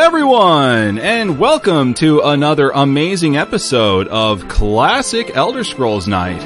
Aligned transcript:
everyone, 0.00 0.98
and 0.98 1.38
welcome 1.38 1.92
to 1.92 2.20
another 2.20 2.70
amazing 2.70 3.36
episode 3.36 4.08
of 4.08 4.48
Classic 4.48 5.36
Elder 5.36 5.62
Scrolls 5.62 6.08
Night. 6.08 6.40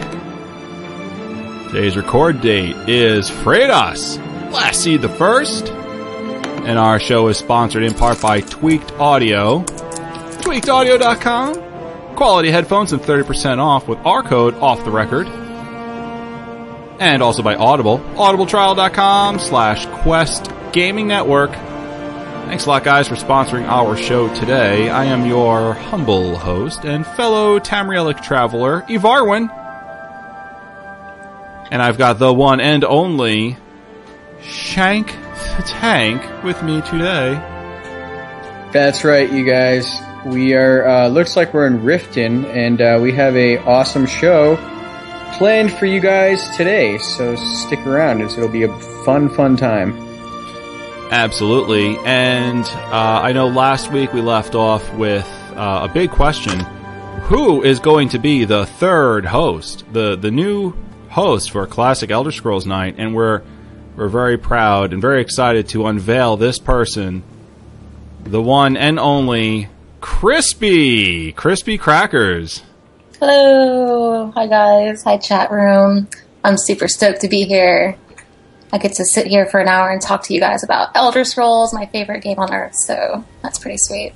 Today's 1.68 1.96
record 1.96 2.40
date 2.40 2.74
is 2.88 3.30
Fredas, 3.30 4.18
Last 4.50 4.82
Seed 4.82 5.02
the 5.02 5.08
First, 5.08 5.68
and 5.68 6.80
our 6.80 6.98
show 6.98 7.28
is 7.28 7.38
sponsored 7.38 7.84
in 7.84 7.94
part 7.94 8.20
by 8.20 8.40
Tweaked 8.40 8.90
Audio, 8.98 9.62
tweakedaudio.com, 9.62 12.16
quality 12.16 12.50
headphones 12.50 12.92
and 12.92 13.00
30% 13.00 13.58
off 13.58 13.86
with 13.86 14.00
our 14.00 14.24
code 14.24 14.56
off 14.56 14.84
the 14.84 14.90
record, 14.90 15.28
and 16.98 17.22
also 17.22 17.44
by 17.44 17.54
Audible, 17.54 18.00
audibletrial.com 18.16 19.38
slash 19.38 19.86
quest 20.02 20.50
gaming 20.72 21.06
network. 21.06 21.52
Thanks 22.46 22.66
a 22.66 22.68
lot, 22.68 22.84
guys, 22.84 23.08
for 23.08 23.16
sponsoring 23.16 23.66
our 23.66 23.96
show 23.96 24.32
today. 24.34 24.88
I 24.88 25.06
am 25.06 25.26
your 25.26 25.72
humble 25.72 26.38
host 26.38 26.84
and 26.84 27.04
fellow 27.04 27.58
Tamrielic 27.58 28.22
traveler, 28.22 28.82
Ivarwin. 28.82 29.50
And 31.72 31.82
I've 31.82 31.98
got 31.98 32.20
the 32.20 32.32
one 32.32 32.60
and 32.60 32.84
only 32.84 33.56
Shank 34.42 35.08
the 35.08 35.64
Tank 35.66 36.44
with 36.44 36.62
me 36.62 36.80
today. 36.82 37.34
That's 38.72 39.02
right, 39.04 39.32
you 39.32 39.44
guys. 39.44 40.00
We 40.24 40.54
are, 40.54 40.86
uh, 40.86 41.08
looks 41.08 41.36
like 41.36 41.54
we're 41.54 41.66
in 41.66 41.80
Riften, 41.80 42.44
and 42.44 42.80
uh, 42.80 43.00
we 43.02 43.12
have 43.12 43.34
a 43.36 43.58
awesome 43.58 44.06
show 44.06 44.56
planned 45.38 45.72
for 45.72 45.86
you 45.86 46.00
guys 46.00 46.56
today, 46.56 46.98
so 46.98 47.34
stick 47.34 47.80
around. 47.80 48.20
It'll 48.20 48.48
be 48.48 48.62
a 48.62 48.78
fun, 49.04 49.28
fun 49.28 49.56
time. 49.56 50.13
Absolutely. 51.14 51.96
And 52.04 52.64
uh, 52.64 53.20
I 53.22 53.30
know 53.30 53.46
last 53.46 53.92
week 53.92 54.12
we 54.12 54.20
left 54.20 54.56
off 54.56 54.92
with 54.94 55.24
uh, 55.54 55.86
a 55.88 55.88
big 55.88 56.10
question. 56.10 56.58
Who 57.28 57.62
is 57.62 57.78
going 57.78 58.08
to 58.08 58.18
be 58.18 58.44
the 58.44 58.66
third 58.66 59.24
host, 59.24 59.84
the 59.92 60.16
the 60.16 60.32
new 60.32 60.74
host 61.10 61.52
for 61.52 61.68
Classic 61.68 62.10
Elder 62.10 62.32
Scrolls 62.32 62.66
Night? 62.66 62.96
And 62.98 63.14
we're 63.14 63.42
we're 63.94 64.08
very 64.08 64.36
proud 64.36 64.92
and 64.92 65.00
very 65.00 65.20
excited 65.20 65.68
to 65.68 65.86
unveil 65.86 66.36
this 66.36 66.58
person, 66.58 67.22
the 68.24 68.42
one 68.42 68.76
and 68.76 68.98
only 68.98 69.68
Krispy, 70.00 71.32
Krispy 71.32 71.78
Crackers. 71.78 72.64
Hello. 73.20 74.32
Hi, 74.32 74.48
guys. 74.48 75.04
Hi, 75.04 75.18
chat 75.18 75.52
room. 75.52 76.08
I'm 76.42 76.58
super 76.58 76.88
stoked 76.88 77.20
to 77.20 77.28
be 77.28 77.44
here. 77.44 77.96
I 78.74 78.78
get 78.78 78.94
to 78.94 79.04
sit 79.04 79.28
here 79.28 79.46
for 79.46 79.60
an 79.60 79.68
hour 79.68 79.88
and 79.88 80.02
talk 80.02 80.24
to 80.24 80.34
you 80.34 80.40
guys 80.40 80.64
about 80.64 80.88
Elder 80.96 81.24
Scrolls, 81.24 81.72
my 81.72 81.86
favorite 81.86 82.24
game 82.24 82.40
on 82.40 82.52
earth, 82.52 82.74
so 82.74 83.24
that's 83.40 83.56
pretty 83.56 83.78
sweet. 83.78 84.14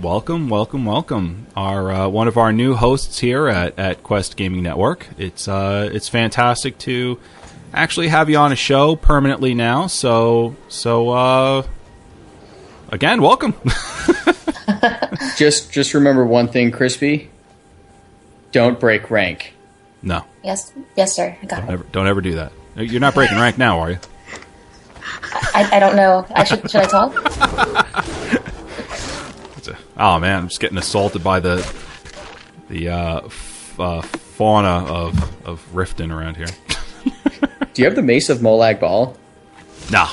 Welcome, 0.00 0.48
welcome, 0.48 0.84
welcome. 0.84 1.48
Our 1.56 1.90
uh, 1.90 2.08
one 2.08 2.28
of 2.28 2.36
our 2.36 2.52
new 2.52 2.76
hosts 2.76 3.18
here 3.18 3.48
at, 3.48 3.76
at 3.80 4.04
Quest 4.04 4.36
Gaming 4.36 4.62
Network. 4.62 5.08
It's 5.18 5.48
uh, 5.48 5.90
it's 5.92 6.08
fantastic 6.08 6.78
to 6.78 7.18
actually 7.74 8.06
have 8.06 8.30
you 8.30 8.36
on 8.36 8.52
a 8.52 8.56
show 8.56 8.94
permanently 8.94 9.54
now. 9.54 9.88
So 9.88 10.54
so 10.68 11.08
uh, 11.08 11.62
again, 12.90 13.20
welcome. 13.20 13.54
just 15.36 15.72
just 15.72 15.94
remember 15.94 16.24
one 16.24 16.46
thing, 16.46 16.70
Krispy. 16.70 17.26
Don't 18.52 18.78
break 18.78 19.10
rank. 19.10 19.52
No. 20.00 20.24
Yes, 20.44 20.72
yes, 20.96 21.12
sir. 21.16 21.36
I 21.42 21.46
got 21.46 21.62
don't 21.62 21.70
it. 21.70 21.72
ever, 21.72 21.86
don't 21.90 22.06
ever 22.06 22.20
do 22.20 22.36
that. 22.36 22.52
You're 22.76 23.00
not 23.00 23.14
breaking 23.14 23.38
rank 23.38 23.58
now, 23.58 23.80
are 23.80 23.90
you? 23.90 23.98
I, 25.54 25.68
I 25.72 25.78
don't 25.80 25.96
know. 25.96 26.26
I 26.34 26.44
should 26.44 26.70
should 26.70 26.82
I 26.82 26.86
talk? 26.86 27.14
Oh 30.00 30.18
man, 30.18 30.38
I'm 30.38 30.48
just 30.48 30.60
getting 30.60 30.78
assaulted 30.78 31.22
by 31.22 31.40
the 31.40 31.56
the 32.70 32.88
uh, 32.88 33.20
f- 33.26 33.78
uh, 33.78 34.00
fauna 34.00 34.86
of 34.86 35.46
of 35.46 35.62
Riften 35.74 36.10
around 36.10 36.38
here. 36.38 36.46
Do 37.74 37.82
you 37.82 37.84
have 37.84 37.96
the 37.96 38.02
Mace 38.02 38.30
of 38.30 38.38
Molag 38.38 38.80
Bal? 38.80 39.14
No, 39.92 40.08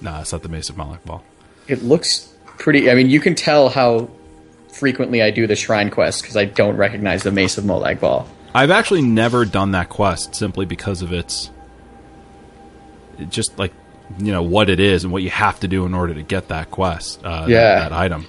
no, 0.00 0.18
it's 0.20 0.32
not 0.32 0.42
the 0.42 0.48
Mace 0.48 0.70
of 0.70 0.76
Molag 0.76 1.04
Bal. 1.04 1.22
It 1.68 1.84
looks 1.84 2.34
pretty. 2.58 2.90
I 2.90 2.94
mean, 2.94 3.10
you 3.10 3.20
can 3.20 3.36
tell 3.36 3.68
how 3.68 4.10
frequently 4.72 5.22
I 5.22 5.30
do 5.30 5.46
the 5.46 5.54
shrine 5.54 5.88
quest 5.88 6.22
because 6.22 6.36
I 6.36 6.44
don't 6.44 6.76
recognize 6.76 7.22
the 7.22 7.30
Mace 7.30 7.58
of 7.58 7.64
Molag 7.64 8.00
Bal. 8.00 8.28
I've 8.56 8.72
actually 8.72 9.02
never 9.02 9.44
done 9.44 9.70
that 9.70 9.88
quest 9.88 10.34
simply 10.34 10.66
because 10.66 11.00
of 11.00 11.12
its 11.12 11.46
it 11.46 11.52
just 13.30 13.58
like 13.58 13.72
you 14.18 14.32
know 14.32 14.42
what 14.42 14.70
it 14.70 14.80
is 14.80 15.04
and 15.04 15.12
what 15.12 15.22
you 15.22 15.30
have 15.30 15.60
to 15.60 15.68
do 15.68 15.84
in 15.84 15.92
order 15.94 16.14
to 16.14 16.22
get 16.22 16.48
that 16.48 16.70
quest. 16.70 17.20
Uh, 17.24 17.42
that- 17.42 17.50
Yeah. 17.50 17.78
that, 17.80 17.92
item. 17.92 18.26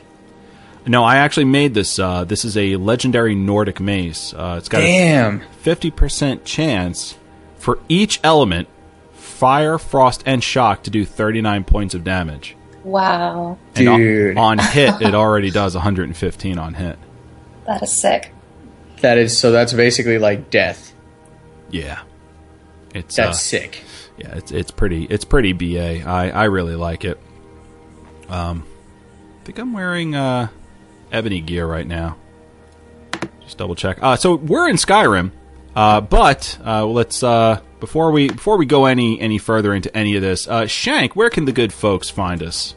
No, 0.87 1.03
I 1.03 1.17
actually 1.17 1.45
made 1.45 1.73
this. 1.73 1.99
Uh, 1.99 2.23
this 2.23 2.43
is 2.45 2.57
a 2.57 2.75
legendary 2.77 3.35
Nordic 3.35 3.79
mace. 3.79 4.33
Uh, 4.33 4.55
it's 4.57 4.69
got 4.69 4.81
a 4.81 5.39
fifty 5.61 5.91
percent 5.91 6.45
chance 6.45 7.15
for 7.57 7.79
each 7.89 8.19
element, 8.23 8.67
fire, 9.13 9.77
frost, 9.77 10.23
and 10.25 10.43
shock, 10.43 10.83
to 10.83 10.89
do 10.89 11.05
thirty 11.05 11.41
nine 11.41 11.63
points 11.63 11.93
of 11.93 12.03
damage. 12.03 12.55
Wow, 12.83 13.57
And 13.75 13.89
on- 13.89 14.37
on 14.37 14.57
hit, 14.57 15.01
it 15.01 15.13
already 15.15 15.51
does 15.51 15.75
one 15.75 15.83
hundred 15.83 16.05
and 16.05 16.17
fifteen 16.17 16.57
on 16.57 16.73
hit. 16.73 16.97
that 17.67 17.83
is 17.83 18.01
sick. 18.01 18.31
That 19.01 19.17
is 19.17 19.37
so. 19.37 19.51
That's 19.51 19.73
basically 19.73 20.17
like 20.17 20.49
death. 20.49 20.93
Yeah, 21.69 21.99
it's 22.95 23.15
That's 23.17 23.37
uh, 23.37 23.39
sick. 23.39 23.83
Yeah, 24.19 24.35
it's 24.35 24.51
it's 24.51 24.71
pretty 24.71 25.05
it's 25.05 25.25
pretty 25.25 25.53
ba. 25.53 26.03
I 26.07 26.29
I 26.29 26.43
really 26.45 26.75
like 26.75 27.05
it. 27.05 27.19
Um, 28.27 28.63
I 29.41 29.45
think 29.45 29.59
I'm 29.59 29.73
wearing 29.73 30.15
uh 30.15 30.49
ebony 31.11 31.41
gear 31.41 31.65
right 31.65 31.87
now. 31.87 32.17
Just 33.41 33.57
double 33.57 33.75
check. 33.75 33.97
Uh, 34.01 34.15
so 34.15 34.35
we're 34.35 34.69
in 34.69 34.75
Skyrim, 34.75 35.31
uh, 35.75 36.01
but 36.01 36.57
uh, 36.63 36.85
let's 36.85 37.23
uh 37.23 37.61
before 37.79 38.11
we 38.11 38.27
before 38.27 38.57
we 38.57 38.65
go 38.65 38.85
any 38.85 39.19
any 39.19 39.37
further 39.37 39.73
into 39.73 39.95
any 39.95 40.15
of 40.15 40.21
this, 40.21 40.47
uh, 40.47 40.67
Shank, 40.67 41.15
where 41.15 41.29
can 41.29 41.45
the 41.45 41.51
good 41.51 41.73
folks 41.73 42.09
find 42.09 42.43
us? 42.43 42.75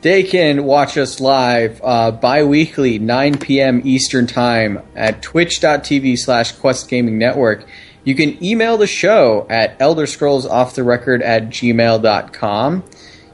They 0.00 0.24
can 0.24 0.64
watch 0.64 0.98
us 0.98 1.20
live 1.20 1.80
uh, 1.84 2.10
bi-weekly, 2.10 2.98
9 2.98 3.38
p.m. 3.38 3.82
Eastern 3.84 4.26
Time 4.26 4.82
at 4.96 5.22
twitch.tv 5.22 6.18
slash 6.18 6.50
Quest 6.52 6.88
Gaming 6.88 7.18
Network. 7.18 7.64
You 8.04 8.14
can 8.14 8.42
email 8.44 8.76
the 8.76 8.86
show 8.86 9.46
at 9.48 9.78
elderscrollsofftherecord 9.78 11.22
at 11.22 11.48
gmail.com. 11.50 12.84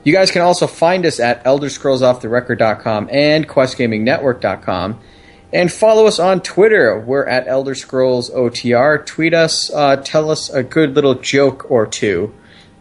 You 0.05 0.13
guys 0.13 0.31
can 0.31 0.43
also 0.43 0.67
find 0.67 1.05
us 1.07 1.21
at 1.21 1.45
elderscrollsofftherecord.com 1.45 3.09
and 3.11 3.49
questgamingnetwork.com. 3.49 5.01
And 5.53 5.73
follow 5.73 6.07
us 6.07 6.19
on 6.19 6.41
Twitter. 6.43 6.99
We're 6.99 7.27
at 7.27 7.49
Elder 7.49 7.75
Scrolls 7.75 8.31
OTR. 8.31 9.05
Tweet 9.07 9.33
us, 9.33 9.71
uh, 9.73 9.97
tell 9.97 10.31
us 10.31 10.51
a 10.51 10.63
good 10.63 10.95
little 10.95 11.15
joke 11.15 11.71
or 11.71 11.87
two, 11.87 12.35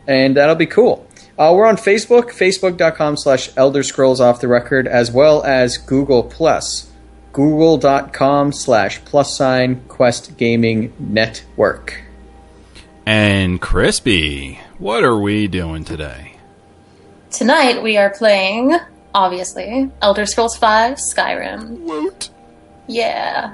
and 0.06 0.36
that'll 0.36 0.56
be 0.56 0.66
cool. 0.66 1.08
Uh, 1.38 1.54
we're 1.56 1.66
on 1.66 1.78
Facebook, 1.78 2.32
facebook.com 2.32 3.16
slash 3.16 3.50
Elder 3.56 3.84
Scrolls 3.84 4.20
Off 4.20 4.42
the 4.42 4.48
Record, 4.50 4.88
as 4.88 5.12
well 5.12 5.44
as 5.44 5.78
Google 5.78 6.24
Plus, 6.24 6.87
google.com 7.38 8.52
slash 8.52 9.00
plus 9.06 9.38
sign 9.38 9.80
Quest 9.88 10.38
Gaming 10.38 10.92
Network. 10.98 12.02
And 13.06 13.62
Krispy, 13.62 14.58
what 14.80 15.04
are 15.04 15.20
we 15.20 15.48
doing 15.48 15.84
today? 15.84 16.34
Tonight 17.30 17.84
we 17.84 17.96
are 17.96 18.10
playing, 18.10 18.76
obviously, 19.14 19.92
Elder 20.02 20.26
Scrolls 20.26 20.58
V: 20.58 20.66
Skyrim. 20.66 21.78
Woot. 21.82 22.32
Yeah. 22.88 23.54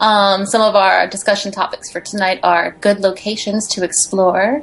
Um, 0.00 0.44
some 0.44 0.60
of 0.60 0.74
our 0.74 1.06
discussion 1.06 1.52
topics 1.52 1.88
for 1.88 2.00
tonight 2.00 2.40
are 2.42 2.72
good 2.80 2.98
locations 2.98 3.68
to 3.68 3.84
explore, 3.84 4.60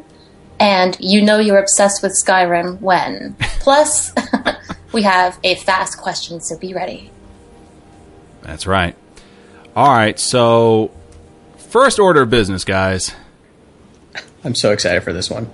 and 0.60 0.98
you 1.00 1.22
know 1.22 1.40
you're 1.40 1.58
obsessed 1.58 2.04
with 2.04 2.12
Skyrim 2.22 2.82
when. 2.82 3.38
Plus, 3.62 4.12
we 4.92 5.04
have 5.04 5.40
a 5.46 5.56
fast 5.56 5.98
question, 5.98 6.42
so 6.42 6.58
be 6.58 6.74
ready. 6.74 7.12
That's 8.42 8.68
right. 8.68 8.96
All 9.76 9.92
right, 9.92 10.20
so 10.20 10.92
first 11.58 12.00
order 12.00 12.24
of 12.24 12.30
business, 12.30 12.64
guys. 12.64 13.14
I'm 14.44 14.56
so 14.56 14.72
excited 14.72 15.04
for 15.04 15.14
this 15.14 15.30
one. 15.30 15.50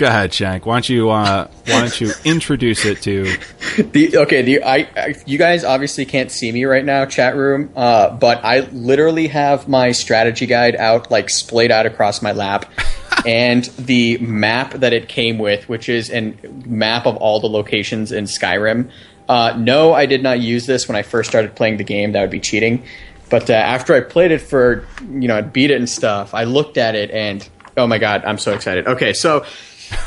Go 0.00 0.06
ahead, 0.06 0.32
Shank. 0.32 0.64
Why 0.64 0.76
don't 0.76 0.88
you 0.88 1.10
uh, 1.10 1.46
why 1.66 1.80
don't 1.80 2.00
you 2.00 2.12
introduce 2.24 2.86
it 2.86 3.02
to? 3.02 3.36
The 3.76 4.16
okay, 4.16 4.40
the 4.40 4.62
I, 4.62 4.88
I 4.96 5.14
you 5.26 5.36
guys 5.36 5.62
obviously 5.62 6.06
can't 6.06 6.30
see 6.30 6.50
me 6.50 6.64
right 6.64 6.82
now, 6.82 7.04
chat 7.04 7.36
room. 7.36 7.70
Uh, 7.76 8.08
but 8.16 8.42
I 8.42 8.60
literally 8.72 9.28
have 9.28 9.68
my 9.68 9.92
strategy 9.92 10.46
guide 10.46 10.74
out, 10.74 11.10
like 11.10 11.28
splayed 11.28 11.70
out 11.70 11.84
across 11.84 12.22
my 12.22 12.32
lap, 12.32 12.72
and 13.26 13.64
the 13.78 14.16
map 14.18 14.72
that 14.72 14.94
it 14.94 15.06
came 15.06 15.38
with, 15.38 15.68
which 15.68 15.90
is 15.90 16.10
a 16.10 16.34
map 16.64 17.04
of 17.04 17.18
all 17.18 17.38
the 17.38 17.50
locations 17.50 18.10
in 18.10 18.24
Skyrim. 18.24 18.90
Uh, 19.30 19.56
no, 19.56 19.92
I 19.92 20.06
did 20.06 20.24
not 20.24 20.40
use 20.40 20.66
this 20.66 20.88
when 20.88 20.96
I 20.96 21.02
first 21.02 21.30
started 21.30 21.54
playing 21.54 21.76
the 21.76 21.84
game. 21.84 22.12
That 22.12 22.22
would 22.22 22.30
be 22.30 22.40
cheating. 22.40 22.82
But 23.30 23.48
uh, 23.48 23.52
after 23.52 23.94
I 23.94 24.00
played 24.00 24.32
it 24.32 24.40
for, 24.40 24.84
you 25.08 25.28
know, 25.28 25.36
I 25.36 25.42
beat 25.42 25.70
it 25.70 25.76
and 25.76 25.88
stuff, 25.88 26.34
I 26.34 26.44
looked 26.44 26.76
at 26.76 26.96
it 26.96 27.12
and 27.12 27.48
oh 27.76 27.86
my 27.86 27.98
god, 27.98 28.24
I'm 28.24 28.38
so 28.38 28.52
excited. 28.54 28.88
Okay, 28.88 29.12
so 29.12 29.44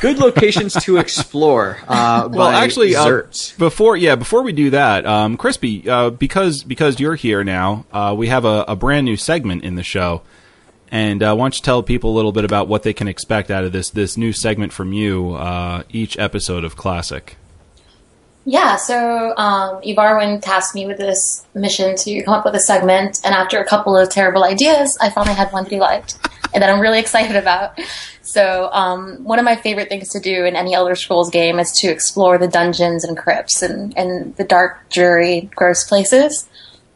Good 0.02 0.18
locations 0.18 0.74
to 0.84 0.98
explore. 0.98 1.78
Uh, 1.88 2.30
Well, 2.32 2.48
actually, 2.48 2.96
uh, 2.96 3.24
before 3.58 3.98
yeah, 3.98 4.16
before 4.16 4.42
we 4.42 4.54
do 4.54 4.70
that, 4.72 5.06
um, 5.06 5.38
Krispy, 5.38 5.88
uh, 5.88 6.10
because 6.10 6.64
because 6.64 7.00
you're 7.00 7.16
here 7.16 7.44
now, 7.44 7.86
uh, 7.92 8.16
we 8.18 8.28
have 8.28 8.46
a, 8.46 8.66
a 8.68 8.76
brand 8.76 9.06
new 9.06 9.18
segment 9.18 9.64
in 9.64 9.76
the 9.76 9.84
show, 9.84 10.22
and 10.90 11.22
uh, 11.22 11.36
why 11.36 11.44
don't 11.44 11.58
you 11.58 11.64
tell 11.64 11.84
people 11.84 12.12
a 12.12 12.16
little 12.16 12.32
bit 12.32 12.46
about 12.46 12.68
what 12.68 12.84
they 12.84 12.94
can 12.94 13.08
expect 13.08 13.52
out 13.52 13.64
of 13.66 13.72
this 13.72 13.90
this 13.90 14.16
new 14.16 14.32
segment 14.32 14.72
from 14.72 14.94
you 14.94 15.34
uh, 15.34 15.84
each 15.90 16.18
episode 16.18 16.64
of 16.64 16.78
Classic. 16.78 17.36
Yeah, 18.46 18.76
so 18.76 19.34
um, 19.38 19.82
Ivarwin 19.82 20.42
tasked 20.42 20.76
me 20.76 20.86
with 20.86 20.98
this 20.98 21.46
mission 21.54 21.96
to 21.96 22.24
come 22.24 22.34
up 22.34 22.44
with 22.44 22.56
a 22.56 22.60
segment, 22.60 23.22
and 23.24 23.34
after 23.34 23.60
a 23.60 23.66
couple 23.66 23.96
of 23.96 24.10
terrible 24.10 24.44
ideas, 24.44 24.98
I 25.00 25.10
finally 25.10 25.36
had 25.36 25.52
one 25.54 25.64
that 25.64 25.72
he 25.72 25.80
liked, 25.80 26.18
and 26.54 26.62
that 26.62 26.70
I'm 26.70 26.82
really 26.82 27.00
excited 27.06 27.38
about. 27.38 27.80
So, 28.22 28.70
um, 28.72 29.24
one 29.24 29.40
of 29.40 29.46
my 29.46 29.56
favorite 29.56 29.90
things 29.90 30.10
to 30.10 30.20
do 30.20 30.46
in 30.46 30.56
any 30.56 30.74
Elder 30.74 30.96
Scrolls 30.96 31.30
game 31.30 31.60
is 31.60 31.72
to 31.80 31.88
explore 31.88 32.38
the 32.38 32.48
dungeons 32.48 33.04
and 33.04 33.18
crypts 33.18 33.62
and, 33.62 33.98
and 33.98 34.36
the 34.36 34.44
dark, 34.44 34.90
dreary, 34.90 35.50
gross 35.56 35.84
places. 35.84 36.48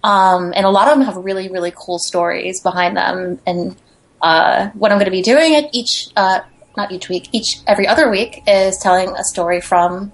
Um, 0.04 0.54
and 0.56 0.66
a 0.66 0.70
lot 0.70 0.88
of 0.88 0.98
them 0.98 1.06
have 1.06 1.18
really, 1.18 1.50
really 1.50 1.74
cool 1.76 2.00
stories 2.00 2.62
behind 2.62 2.98
them. 2.98 3.40
And 3.46 3.76
uh, 4.22 4.70
what 4.70 4.92
I'm 4.92 4.98
going 4.98 5.06
to 5.06 5.12
be 5.12 5.22
doing 5.22 5.56
at 5.56 5.74
each, 5.74 6.08
uh, 6.16 6.40
not 6.76 6.92
each 6.92 7.10
week, 7.10 7.30
each 7.34 7.60
every 7.68 7.88
other 7.88 8.10
week 8.10 8.42
is 8.48 8.78
telling 8.78 9.10
a 9.10 9.24
story 9.24 9.62
from 9.62 10.12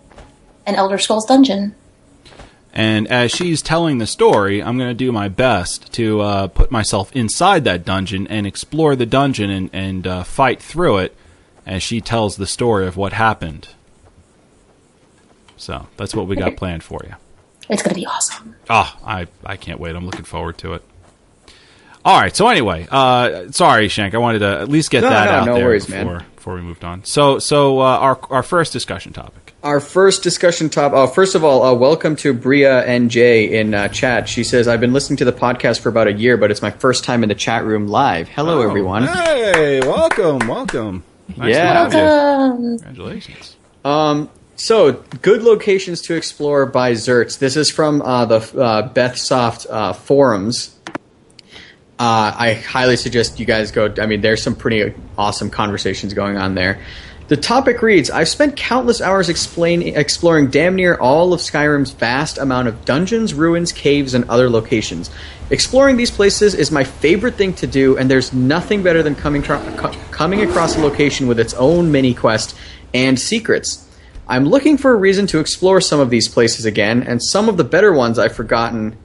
an 0.65 0.75
Elder 0.75 0.97
Scrolls 0.97 1.25
dungeon. 1.25 1.75
And 2.75 3.07
as 3.07 3.31
she's 3.31 3.61
telling 3.61 3.99
the 3.99 4.07
story, 4.07 4.61
I'm 4.63 4.77
going 4.79 4.89
to 4.89 4.95
do 4.95 5.11
my 5.11 5.27
best 5.27 5.93
to 5.93 6.21
uh, 6.21 6.47
put 6.47 6.71
myself 6.71 7.15
inside 7.15 7.65
that 7.65 7.85
dungeon 7.85 8.25
and 8.27 8.47
explore 8.47 8.95
the 8.95 9.05
dungeon 9.05 9.51
and, 9.51 9.69
and 9.73 10.07
uh, 10.07 10.23
fight 10.23 10.59
through 10.61 10.97
it 10.97 11.15
as 11.67 11.83
she 11.83 12.01
tells 12.01 12.35
the 12.37 12.47
story 12.47 12.87
of 12.87 12.97
what 12.97 13.13
happened. 13.13 13.67
So 15.55 15.87
that's 15.97 16.15
what 16.15 16.27
we 16.27 16.35
got 16.35 16.55
planned 16.57 16.83
for 16.83 16.99
you. 17.03 17.13
It's 17.69 17.81
going 17.83 17.93
to 17.93 17.99
be 17.99 18.05
awesome. 18.07 18.55
Oh, 18.69 18.97
I, 19.05 19.27
I 19.45 19.55
can't 19.55 19.79
wait. 19.79 19.95
I'm 19.95 20.05
looking 20.05 20.25
forward 20.25 20.57
to 20.59 20.73
it. 20.73 20.83
All 22.03 22.19
right. 22.19 22.35
So 22.35 22.47
anyway, 22.49 22.87
uh, 22.91 23.51
sorry, 23.51 23.87
Shank. 23.87 24.13
I 24.15 24.17
wanted 24.17 24.39
to 24.39 24.59
at 24.61 24.67
least 24.67 24.89
get 24.89 25.01
No, 25.03 25.09
that 25.09 25.25
no, 25.25 25.31
out 25.31 25.45
no 25.45 25.53
there 25.55 25.65
worries, 25.67 25.85
before 25.85 26.15
man. 26.17 26.25
before 26.35 26.55
we 26.55 26.61
moved 26.61 26.83
on. 26.83 27.05
So 27.05 27.39
so 27.39 27.79
uh, 27.79 27.83
our 27.83 28.19
our 28.29 28.43
first 28.43 28.73
discussion 28.73 29.13
topic. 29.13 29.42
Our 29.63 29.79
first 29.79 30.23
discussion 30.23 30.69
top. 30.69 30.91
Oh, 30.93 31.07
first 31.07 31.35
of 31.35 31.43
all, 31.45 31.63
uh, 31.63 31.73
welcome 31.73 32.17
to 32.17 32.33
Bria 32.33 32.85
NJ 32.85 33.49
in 33.51 33.73
uh, 33.73 33.87
chat. 33.87 34.27
She 34.27 34.43
says, 34.43 34.67
"I've 34.67 34.81
been 34.81 34.91
listening 34.91 35.15
to 35.17 35.25
the 35.25 35.31
podcast 35.31 35.79
for 35.79 35.87
about 35.87 36.07
a 36.07 36.11
year, 36.11 36.35
but 36.35 36.51
it's 36.51 36.61
my 36.61 36.69
first 36.71 37.05
time 37.05 37.23
in 37.23 37.29
the 37.29 37.35
chat 37.35 37.63
room 37.63 37.87
live. 37.87 38.27
Hello, 38.27 38.59
Oh, 38.59 38.67
everyone. 38.67 39.03
Hey, 39.07 39.79
welcome, 39.79 40.39
welcome. 40.49 41.03
Nice 41.37 41.55
Yeah. 41.55 41.71
to 41.71 41.79
have 41.79 41.93
you. 41.93 41.99
Welcome. 41.99 42.79
Congratulations. 42.79 43.55
Um, 43.85 44.29
so 44.57 45.01
good 45.21 45.43
locations 45.43 46.01
to 46.01 46.15
explore 46.15 46.65
by 46.65 46.91
Zerts. 46.91 47.39
This 47.39 47.55
is 47.55 47.69
from 47.71 48.01
uh, 48.01 48.25
the 48.25 48.35
uh, 48.59 48.89
Bethsoft 48.89 49.65
uh, 49.69 49.93
forums. 49.93 50.75
Uh, 51.97 52.33
I 52.35 52.53
highly 52.67 52.97
suggest 52.97 53.39
you 53.39 53.45
guys 53.45 53.71
go. 53.71 53.93
I 54.01 54.07
mean, 54.07 54.19
there's 54.19 54.43
some 54.43 54.55
pretty 54.55 54.93
awesome 55.17 55.49
conversations 55.49 56.13
going 56.13 56.35
on 56.35 56.53
there. 56.53 56.81
The 57.29 57.37
topic 57.37 57.81
reads: 57.81 58.11
I've 58.11 58.27
spent 58.27 58.57
countless 58.57 58.99
hours 58.99 59.29
explain, 59.29 59.81
exploring 59.81 60.49
damn 60.49 60.75
near 60.75 60.95
all 60.95 61.31
of 61.31 61.39
Skyrim's 61.39 61.91
vast 61.91 62.37
amount 62.37 62.67
of 62.67 62.83
dungeons, 62.83 63.33
ruins, 63.33 63.71
caves, 63.71 64.13
and 64.13 64.29
other 64.29 64.49
locations. 64.49 65.09
Exploring 65.49 65.95
these 65.95 66.11
places 66.11 66.53
is 66.53 66.69
my 66.69 66.83
favorite 66.83 67.35
thing 67.35 67.53
to 67.53 67.67
do, 67.67 67.97
and 67.97 68.11
there's 68.11 68.33
nothing 68.33 68.83
better 68.83 69.01
than 69.01 69.15
coming 69.15 69.41
co- 69.41 69.93
coming 70.11 70.41
across 70.41 70.75
a 70.75 70.81
location 70.81 71.27
with 71.27 71.39
its 71.39 71.53
own 71.53 71.91
mini 71.91 72.13
quest 72.13 72.57
and 72.93 73.17
secrets. 73.17 73.89
I'm 74.27 74.45
looking 74.45 74.77
for 74.77 74.91
a 74.91 74.95
reason 74.95 75.25
to 75.27 75.39
explore 75.39 75.79
some 75.79 76.01
of 76.01 76.09
these 76.09 76.27
places 76.27 76.65
again, 76.65 77.03
and 77.03 77.23
some 77.23 77.47
of 77.47 77.55
the 77.55 77.63
better 77.63 77.93
ones 77.93 78.19
I've 78.19 78.35
forgotten 78.35 78.97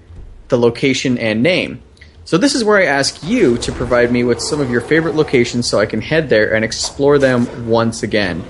the 0.48 0.58
location 0.58 1.18
and 1.18 1.42
name. 1.42 1.82
So 2.28 2.36
this 2.36 2.54
is 2.54 2.62
where 2.62 2.76
I 2.76 2.84
ask 2.84 3.22
you 3.22 3.56
to 3.56 3.72
provide 3.72 4.12
me 4.12 4.22
with 4.22 4.38
some 4.42 4.60
of 4.60 4.70
your 4.70 4.82
favorite 4.82 5.14
locations 5.14 5.66
so 5.66 5.80
I 5.80 5.86
can 5.86 6.02
head 6.02 6.28
there 6.28 6.54
and 6.54 6.62
explore 6.62 7.19
them 7.19 7.66
once 7.66 8.02
again. 8.02 8.44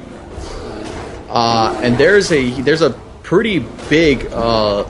Uh, 1.28 1.78
and 1.80 1.96
there's 1.96 2.32
a 2.32 2.50
there's 2.62 2.82
a 2.82 2.90
pretty 3.22 3.60
big 3.88 4.26
uh, 4.32 4.84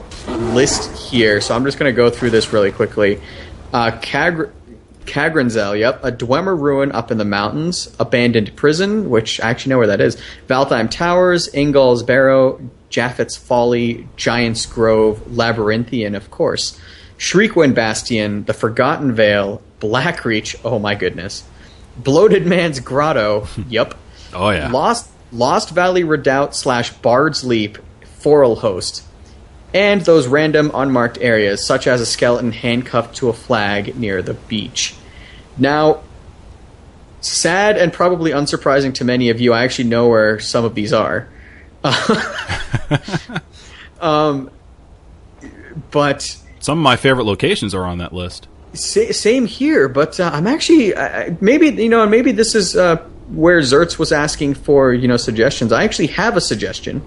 list 0.55 0.91
here, 0.97 1.39
so 1.39 1.55
I'm 1.55 1.65
just 1.65 1.77
going 1.77 1.93
to 1.93 1.95
go 1.95 2.09
through 2.09 2.31
this 2.31 2.51
really 2.51 2.71
quickly. 2.71 3.21
Uh, 3.71 3.95
Cag- 4.01 4.49
Kagrenzel, 5.05 5.77
yep, 5.77 6.03
a 6.03 6.11
Dwemer 6.11 6.59
ruin 6.59 6.91
up 6.91 7.11
in 7.11 7.19
the 7.19 7.25
mountains, 7.25 7.95
abandoned 7.99 8.55
prison, 8.55 9.11
which 9.11 9.39
I 9.39 9.51
actually 9.51 9.69
know 9.69 9.77
where 9.77 9.87
that 9.87 10.01
is. 10.01 10.17
Valtheim 10.47 10.89
Towers, 10.89 11.47
Ingol's 11.53 12.01
Barrow, 12.01 12.59
Japheth's 12.89 13.37
Folly, 13.37 14.07
Giant's 14.15 14.65
Grove, 14.65 15.21
Labyrinthian, 15.27 16.15
of 16.15 16.31
course. 16.31 16.79
Shriekwind 17.19 17.75
Bastion, 17.75 18.45
The 18.45 18.53
Forgotten 18.53 19.13
Vale, 19.13 19.61
Blackreach, 19.81 20.55
oh 20.63 20.79
my 20.79 20.95
goodness. 20.95 21.43
Bloated 21.97 22.47
Man's 22.47 22.79
Grotto, 22.79 23.47
yep. 23.69 23.93
Oh 24.33 24.49
yeah. 24.49 24.71
Lost 24.71 25.11
Lost 25.31 25.69
Valley 25.71 26.03
Redoubt 26.03 26.55
slash 26.55 26.91
Bard's 26.93 27.43
Leap, 27.43 27.77
Forelhost, 28.21 29.03
and 29.73 30.01
those 30.01 30.27
random 30.27 30.71
unmarked 30.73 31.17
areas, 31.19 31.63
such 31.63 31.87
as 31.87 32.01
a 32.01 32.05
skeleton 32.05 32.53
handcuffed 32.53 33.17
to 33.17 33.29
a 33.29 33.33
flag 33.33 33.97
near 33.97 34.21
the 34.21 34.33
beach. 34.33 34.95
Now, 35.57 36.01
sad 37.19 37.77
and 37.77 37.91
probably 37.91 38.31
unsurprising 38.31 38.93
to 38.95 39.03
many 39.03 39.29
of 39.29 39.41
you, 39.41 39.51
I 39.51 39.65
actually 39.65 39.89
know 39.89 40.07
where 40.07 40.39
some 40.39 40.63
of 40.63 40.73
these 40.73 40.93
are. 40.93 41.27
um, 44.01 44.49
but 45.91 46.37
Some 46.59 46.77
of 46.77 46.83
my 46.83 46.95
favorite 46.95 47.25
locations 47.25 47.73
are 47.73 47.85
on 47.85 47.97
that 47.99 48.13
list. 48.13 48.47
Sa- 48.73 49.11
same 49.11 49.45
here, 49.45 49.87
but 49.87 50.19
uh, 50.19 50.29
I'm 50.33 50.47
actually 50.47 50.95
I 50.95 51.23
I- 51.23 51.37
maybe 51.41 51.69
you 51.69 51.89
know 51.89 52.05
maybe 52.07 52.31
this 52.31 52.55
is 52.55 52.75
uh, 52.75 52.97
where 53.29 53.59
Zertz 53.61 53.97
was 53.97 54.11
asking 54.11 54.55
for 54.55 54.93
you 54.93 55.07
know 55.07 55.17
suggestions. 55.17 55.71
I 55.71 55.83
actually 55.83 56.07
have 56.07 56.37
a 56.37 56.41
suggestion. 56.41 57.01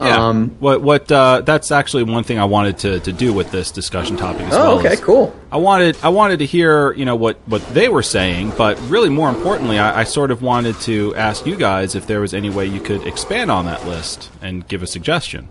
Yeah. 0.00 0.28
Um, 0.28 0.50
what 0.60 0.82
what 0.82 1.10
uh, 1.10 1.40
that's 1.40 1.70
actually 1.70 2.02
one 2.02 2.22
thing 2.22 2.38
I 2.38 2.44
wanted 2.44 2.78
to, 2.78 3.00
to 3.00 3.12
do 3.12 3.32
with 3.32 3.50
this 3.50 3.70
discussion 3.70 4.18
topic 4.18 4.42
as 4.42 4.54
oh, 4.54 4.58
well. 4.58 4.78
okay, 4.78 4.92
is 4.92 5.00
cool. 5.00 5.34
I 5.50 5.56
wanted 5.56 5.96
I 6.02 6.10
wanted 6.10 6.40
to 6.40 6.46
hear 6.46 6.92
you 6.92 7.06
know 7.06 7.16
what, 7.16 7.38
what 7.46 7.66
they 7.68 7.88
were 7.88 8.02
saying, 8.02 8.52
but 8.58 8.78
really 8.90 9.08
more 9.08 9.30
importantly, 9.30 9.78
I, 9.78 10.00
I 10.00 10.04
sort 10.04 10.30
of 10.30 10.42
wanted 10.42 10.78
to 10.82 11.14
ask 11.16 11.46
you 11.46 11.56
guys 11.56 11.94
if 11.94 12.06
there 12.06 12.20
was 12.20 12.34
any 12.34 12.50
way 12.50 12.66
you 12.66 12.80
could 12.80 13.06
expand 13.06 13.50
on 13.50 13.64
that 13.66 13.86
list 13.86 14.30
and 14.42 14.68
give 14.68 14.82
a 14.82 14.86
suggestion. 14.86 15.48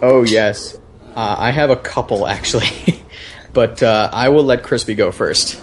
Oh 0.00 0.22
yes, 0.24 0.78
uh, 1.14 1.36
I 1.38 1.50
have 1.50 1.70
a 1.70 1.76
couple 1.76 2.26
actually, 2.36 3.02
but 3.52 3.82
uh, 3.82 4.10
I 4.12 4.28
will 4.28 4.44
let 4.44 4.62
Krispy 4.62 4.96
go 4.96 5.12
first. 5.12 5.60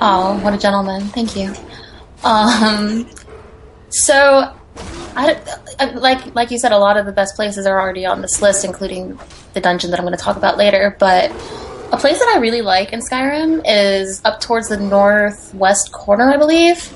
Oh, 0.00 0.38
what 0.42 0.52
a 0.52 0.58
gentleman! 0.58 1.02
Thank 1.08 1.36
you. 1.36 1.52
Um, 2.24 3.08
so, 3.90 4.52
I, 5.16 5.40
I- 5.78 5.90
like 5.94 6.34
like 6.34 6.50
you 6.50 6.58
said, 6.58 6.72
a 6.72 6.78
lot 6.78 6.96
of 6.96 7.06
the 7.06 7.12
best 7.12 7.36
places 7.36 7.66
are 7.66 7.80
already 7.80 8.04
on 8.06 8.20
this 8.22 8.42
list, 8.42 8.64
including 8.64 9.18
the 9.54 9.60
dungeon 9.60 9.90
that 9.90 10.00
I'm 10.00 10.06
going 10.06 10.16
to 10.16 10.22
talk 10.22 10.36
about 10.36 10.56
later. 10.56 10.96
But 10.98 11.30
a 11.92 11.96
place 11.98 12.18
that 12.18 12.32
I 12.34 12.38
really 12.40 12.62
like 12.62 12.92
in 12.92 13.00
Skyrim 13.00 13.62
is 13.66 14.20
up 14.24 14.40
towards 14.40 14.68
the 14.68 14.78
northwest 14.78 15.92
corner, 15.92 16.32
I 16.32 16.36
believe. 16.36 16.92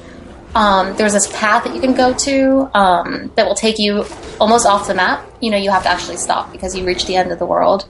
Um, 0.57 0.97
there's 0.97 1.13
this 1.13 1.27
path 1.33 1.65
that 1.65 1.75
you 1.75 1.83
can 1.83 1.93
go 1.95 2.15
to 2.15 2.71
um, 2.73 3.31
that 3.37 3.47
will 3.47 3.55
take 3.55 3.79
you 3.79 4.07
almost 4.41 4.65
off 4.67 4.87
the 4.89 4.95
map. 4.95 5.31
You 5.41 5.51
know, 5.51 5.59
you 5.59 5.71
have 5.71 5.83
to 5.83 5.91
actually 5.91 6.17
stop 6.17 6.51
because 6.51 6.75
you 6.75 6.87
reach 6.87 7.05
the 7.05 7.15
end 7.15 7.31
of 7.31 7.39
the 7.39 7.45
world. 7.45 7.87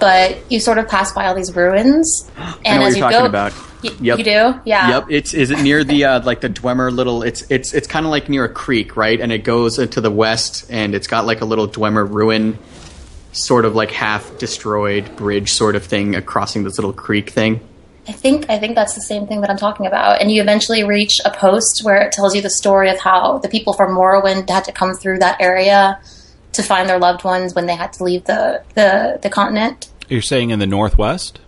But 0.00 0.38
you 0.50 0.58
sort 0.60 0.78
of 0.78 0.88
pass 0.88 1.12
by 1.12 1.26
all 1.26 1.34
these 1.34 1.54
ruins, 1.54 2.28
and 2.36 2.46
know 2.46 2.80
what 2.80 2.88
as 2.88 2.96
you're 2.96 3.06
you 3.08 3.12
talking 3.12 3.18
go, 3.20 3.26
about. 3.26 3.52
Y- 3.84 3.90
Yep. 4.00 4.18
you 4.18 4.24
do, 4.24 4.60
yeah. 4.64 4.88
Yep, 4.88 5.06
it's 5.10 5.34
is 5.34 5.52
it 5.52 5.60
near 5.60 5.84
the 5.84 6.04
uh, 6.04 6.22
like 6.24 6.40
the 6.40 6.48
Dwemer 6.50 6.90
little? 6.92 7.22
It's 7.22 7.48
it's 7.50 7.72
it's 7.72 7.86
kind 7.86 8.04
of 8.04 8.10
like 8.10 8.28
near 8.28 8.44
a 8.44 8.48
creek, 8.52 8.96
right? 8.96 9.20
And 9.20 9.30
it 9.30 9.44
goes 9.44 9.78
into 9.78 10.00
the 10.00 10.10
west, 10.10 10.66
and 10.70 10.96
it's 10.96 11.06
got 11.06 11.24
like 11.26 11.40
a 11.40 11.44
little 11.44 11.68
Dwemer 11.68 12.08
ruin, 12.08 12.58
sort 13.30 13.64
of 13.64 13.76
like 13.76 13.92
half 13.92 14.36
destroyed 14.38 15.14
bridge 15.14 15.52
sort 15.52 15.76
of 15.76 15.84
thing, 15.84 16.20
crossing 16.22 16.64
this 16.64 16.76
little 16.78 16.92
creek 16.92 17.30
thing. 17.30 17.60
I 18.08 18.12
think 18.12 18.48
I 18.48 18.58
think 18.58 18.74
that's 18.74 18.94
the 18.94 19.02
same 19.02 19.26
thing 19.26 19.42
that 19.42 19.50
I'm 19.50 19.58
talking 19.58 19.86
about. 19.86 20.20
And 20.20 20.32
you 20.32 20.40
eventually 20.40 20.82
reach 20.82 21.20
a 21.24 21.30
post 21.30 21.82
where 21.84 22.00
it 22.00 22.12
tells 22.12 22.34
you 22.34 22.40
the 22.40 22.50
story 22.50 22.88
of 22.88 22.98
how 22.98 23.38
the 23.38 23.48
people 23.48 23.74
from 23.74 23.94
Morrowind 23.94 24.48
had 24.48 24.64
to 24.64 24.72
come 24.72 24.94
through 24.94 25.18
that 25.18 25.40
area 25.40 26.00
to 26.52 26.62
find 26.62 26.88
their 26.88 26.98
loved 26.98 27.22
ones 27.24 27.54
when 27.54 27.66
they 27.66 27.76
had 27.76 27.92
to 27.94 28.04
leave 28.04 28.24
the 28.24 28.62
the, 28.74 29.18
the 29.22 29.28
continent 29.28 29.90
You're 30.08 30.22
saying 30.22 30.50
in 30.50 30.58
the 30.58 30.66
northwest? 30.66 31.40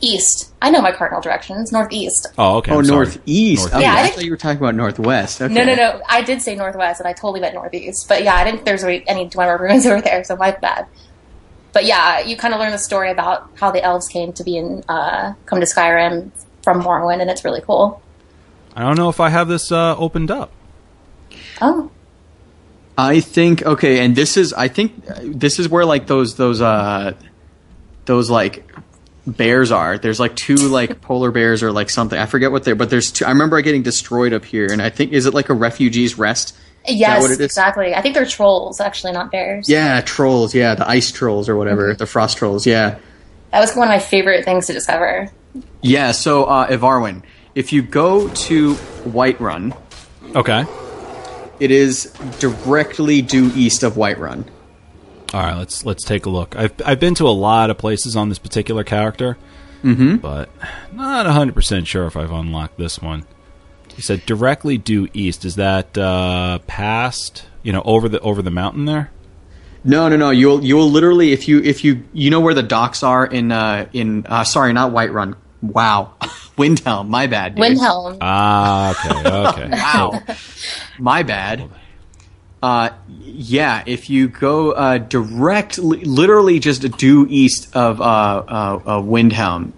east. 0.00 0.52
I 0.62 0.70
know 0.70 0.80
my 0.80 0.92
cardinal 0.92 1.20
directions, 1.20 1.72
northeast. 1.72 2.28
Oh, 2.38 2.58
okay. 2.58 2.72
Oh, 2.72 2.78
I'm 2.78 2.84
sorry. 2.84 3.06
northeast. 3.06 3.26
Northeast. 3.26 3.70
Oh, 3.74 3.78
Yeah, 3.78 3.94
I 3.94 4.00
I 4.00 4.08
thought 4.08 4.24
you 4.24 4.30
were 4.30 4.36
talking 4.36 4.58
about 4.58 4.74
northwest. 4.74 5.42
Okay. 5.42 5.52
No, 5.52 5.64
no, 5.64 5.74
no. 5.74 6.00
I 6.08 6.22
did 6.22 6.42
say 6.42 6.54
northwest, 6.54 7.00
and 7.00 7.08
I 7.08 7.12
totally 7.12 7.40
meant 7.40 7.54
northeast. 7.54 8.06
But 8.08 8.24
yeah, 8.24 8.34
I 8.34 8.44
didn't. 8.44 8.64
There's 8.64 8.82
any 8.82 9.28
Dwemer 9.28 9.58
ruins 9.58 9.86
over 9.90 10.00
there, 10.00 10.24
so 10.24 10.36
my 10.36 10.52
bad. 10.52 10.86
But 11.72 11.84
yeah, 11.84 12.20
you 12.20 12.36
kind 12.36 12.52
of 12.52 12.60
learn 12.60 12.72
the 12.72 12.78
story 12.78 13.10
about 13.10 13.50
how 13.54 13.70
the 13.70 13.82
elves 13.82 14.08
came 14.08 14.32
to 14.34 14.44
be 14.44 14.56
in 14.56 14.82
uh, 14.88 15.34
come 15.46 15.60
to 15.60 15.66
Skyrim 15.66 16.30
from 16.62 16.82
Morrowind, 16.82 17.20
and 17.20 17.30
it's 17.30 17.44
really 17.44 17.60
cool. 17.60 18.02
I 18.74 18.82
don't 18.82 18.96
know 18.96 19.08
if 19.08 19.20
I 19.20 19.28
have 19.28 19.48
this 19.48 19.70
uh, 19.70 19.96
opened 19.96 20.30
up. 20.30 20.52
Oh, 21.60 21.90
I 22.96 23.20
think 23.20 23.62
okay, 23.62 24.04
and 24.04 24.14
this 24.14 24.36
is 24.36 24.52
I 24.52 24.68
think 24.68 25.04
uh, 25.08 25.20
this 25.22 25.58
is 25.58 25.68
where 25.68 25.84
like 25.84 26.06
those 26.06 26.36
those 26.36 26.60
uh 26.60 27.14
those 28.04 28.30
like 28.30 28.64
bears 29.26 29.70
are. 29.70 29.98
There's 29.98 30.20
like 30.20 30.36
two 30.36 30.56
like 30.56 31.00
polar 31.02 31.30
bears 31.30 31.62
or 31.62 31.72
like 31.72 31.90
something. 31.90 32.18
I 32.18 32.26
forget 32.26 32.52
what 32.52 32.64
they're, 32.64 32.74
but 32.74 32.90
there's 32.90 33.10
two. 33.12 33.24
I 33.24 33.30
remember 33.30 33.60
getting 33.62 33.82
destroyed 33.82 34.32
up 34.32 34.44
here, 34.44 34.66
and 34.70 34.82
I 34.82 34.90
think 34.90 35.12
is 35.12 35.26
it 35.26 35.34
like 35.34 35.48
a 35.48 35.54
refugees 35.54 36.18
rest? 36.18 36.56
Yes, 36.88 37.20
what 37.22 37.30
it 37.30 37.34
is? 37.34 37.40
exactly. 37.40 37.94
I 37.94 38.00
think 38.02 38.14
they're 38.14 38.24
trolls, 38.26 38.80
actually, 38.80 39.12
not 39.12 39.30
bears. 39.30 39.68
Yeah, 39.68 40.00
trolls. 40.00 40.54
Yeah, 40.54 40.74
the 40.74 40.88
ice 40.88 41.10
trolls 41.12 41.48
or 41.48 41.56
whatever, 41.56 41.88
Mm-hmm. 41.90 41.98
the 41.98 42.06
frost 42.06 42.38
trolls. 42.38 42.66
Yeah, 42.66 42.98
That 43.52 43.60
was 43.60 43.74
one 43.76 43.88
of 43.88 43.92
my 43.92 43.98
favorite 43.98 44.44
things 44.44 44.66
to 44.68 44.72
discover. 44.72 45.30
yeah. 45.82 46.12
So 46.12 46.44
uh, 46.44 46.68
Ivarwin, 46.68 47.22
if 47.54 47.72
you 47.72 47.82
go 47.82 48.28
to 48.28 48.74
Whiterun, 49.04 49.76
Okay. 50.34 50.64
it 51.58 51.70
is 51.70 52.12
directly 52.38 53.20
due 53.22 53.50
east 53.54 53.82
of 53.82 53.94
Whiterun. 53.94 54.46
All 55.34 55.40
right, 55.42 55.56
let's 55.56 55.84
let's 55.84 56.02
take 56.04 56.26
a 56.26 56.30
look. 56.30 56.56
I've 56.56 56.72
I've 56.84 56.98
been 56.98 57.14
to 57.16 57.28
a 57.28 57.30
lot 57.30 57.70
of 57.70 57.78
places 57.78 58.16
on 58.16 58.28
this 58.30 58.38
particular 58.40 58.82
character, 58.84 59.36
mm-hmm. 59.84 60.16
but 60.16 60.48
not 60.92 61.26
hundred 61.26 61.54
percent 61.54 61.86
sure 61.86 62.06
if 62.06 62.16
I've 62.16 62.32
unlocked 62.32 62.78
this 62.78 63.00
one. 63.00 63.24
You 64.00 64.02
said 64.02 64.24
directly 64.24 64.78
due 64.78 65.08
east. 65.12 65.44
Is 65.44 65.56
that 65.56 65.98
uh, 65.98 66.60
past? 66.60 67.44
You 67.62 67.74
know, 67.74 67.82
over 67.84 68.08
the 68.08 68.18
over 68.20 68.40
the 68.40 68.50
mountain 68.50 68.86
there? 68.86 69.10
No, 69.84 70.08
no, 70.08 70.16
no. 70.16 70.30
You'll 70.30 70.64
you'll 70.64 70.90
literally 70.90 71.32
if 71.32 71.46
you 71.46 71.60
if 71.60 71.84
you 71.84 72.04
you 72.14 72.30
know 72.30 72.40
where 72.40 72.54
the 72.54 72.62
docks 72.62 73.02
are 73.02 73.26
in 73.26 73.52
uh 73.52 73.90
in 73.92 74.24
uh 74.24 74.44
sorry 74.44 74.72
not 74.72 74.92
Whiterun. 74.92 75.34
Wow, 75.60 76.14
Windhelm. 76.56 77.08
My 77.08 77.26
bad. 77.26 77.56
Dude. 77.56 77.62
Windhelm. 77.62 78.16
Ah, 78.22 78.92
okay, 78.92 79.28
okay. 79.28 79.68
Wow, 79.70 80.22
my 80.98 81.22
bad. 81.22 81.68
Uh, 82.62 82.88
yeah. 83.06 83.82
If 83.84 84.08
you 84.08 84.28
go 84.28 84.70
uh 84.72 84.96
directly, 84.96 86.04
literally 86.04 86.58
just 86.58 86.90
due 86.96 87.26
east 87.28 87.76
of 87.76 88.00
uh 88.00 88.04
uh, 88.04 88.80
uh 88.86 89.02
Windhelm, 89.02 89.72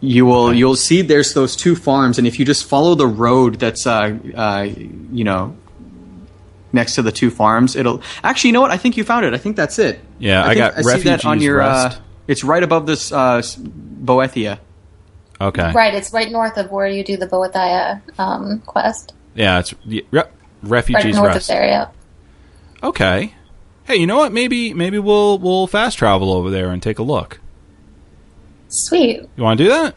you 0.00 0.26
will 0.26 0.52
you'll 0.52 0.76
see 0.76 1.02
there's 1.02 1.34
those 1.34 1.56
two 1.56 1.76
farms, 1.76 2.18
and 2.18 2.26
if 2.26 2.38
you 2.38 2.44
just 2.44 2.64
follow 2.66 2.94
the 2.94 3.06
road 3.06 3.56
that's 3.56 3.86
uh 3.86 4.18
uh 4.34 4.66
you 5.12 5.24
know 5.24 5.56
next 6.72 6.94
to 6.94 7.02
the 7.02 7.12
two 7.12 7.30
farms, 7.30 7.76
it'll 7.76 8.02
actually 8.22 8.48
you 8.48 8.52
know 8.52 8.60
what 8.60 8.70
I 8.70 8.76
think 8.76 8.96
you 8.96 9.04
found 9.04 9.24
it. 9.26 9.34
I 9.34 9.38
think 9.38 9.56
that's 9.56 9.78
it. 9.78 10.00
Yeah, 10.18 10.42
I 10.42 10.48
think 10.48 10.58
got 10.58 10.78
I 10.78 10.82
see 10.82 11.02
that 11.04 11.24
on 11.24 11.32
Refugees 11.38 11.44
your. 11.44 11.62
Uh, 11.62 11.94
it's 12.28 12.44
right 12.44 12.62
above 12.62 12.86
this 12.86 13.10
uh, 13.12 13.42
Boethiah. 13.42 14.58
Okay. 15.40 15.72
Right, 15.72 15.94
it's 15.94 16.12
right 16.12 16.30
north 16.30 16.58
of 16.58 16.70
where 16.70 16.86
you 16.86 17.02
do 17.02 17.16
the 17.16 17.26
Boethiah 17.26 18.02
um, 18.18 18.60
quest. 18.66 19.14
Yeah, 19.34 19.58
it's 19.60 19.74
y- 19.86 20.02
re- 20.10 20.24
Right 20.62 20.90
north 20.90 21.34
rest. 21.34 21.48
of 21.50 21.54
there, 21.56 21.66
yeah. 21.66 21.88
Okay. 22.82 23.34
Hey, 23.84 23.96
you 23.96 24.06
know 24.06 24.18
what? 24.18 24.32
Maybe 24.32 24.74
maybe 24.74 24.98
we'll 24.98 25.38
we'll 25.38 25.66
fast 25.66 25.98
travel 25.98 26.32
over 26.32 26.50
there 26.50 26.68
and 26.70 26.82
take 26.82 26.98
a 26.98 27.02
look. 27.02 27.40
Sweet. 28.70 29.28
You 29.36 29.42
want 29.42 29.58
to 29.58 29.64
do 29.64 29.70
that? 29.70 29.94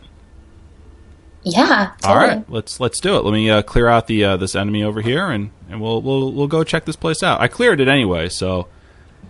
Yeah. 1.43 1.91
All 2.03 2.15
totally. 2.15 2.37
right, 2.37 2.49
let's 2.49 2.79
let's 2.79 2.99
do 2.99 3.17
it. 3.17 3.23
Let 3.23 3.33
me 3.33 3.49
uh, 3.49 3.61
clear 3.61 3.87
out 3.87 4.07
the 4.07 4.23
uh, 4.23 4.37
this 4.37 4.55
enemy 4.55 4.83
over 4.83 5.01
here, 5.01 5.27
and, 5.27 5.51
and 5.69 5.81
we'll 5.81 6.01
we'll 6.01 6.31
we'll 6.31 6.47
go 6.47 6.63
check 6.63 6.85
this 6.85 6.95
place 6.95 7.21
out. 7.21 7.41
I 7.41 7.47
cleared 7.47 7.79
it 7.81 7.87
anyway, 7.87 8.29
so 8.29 8.67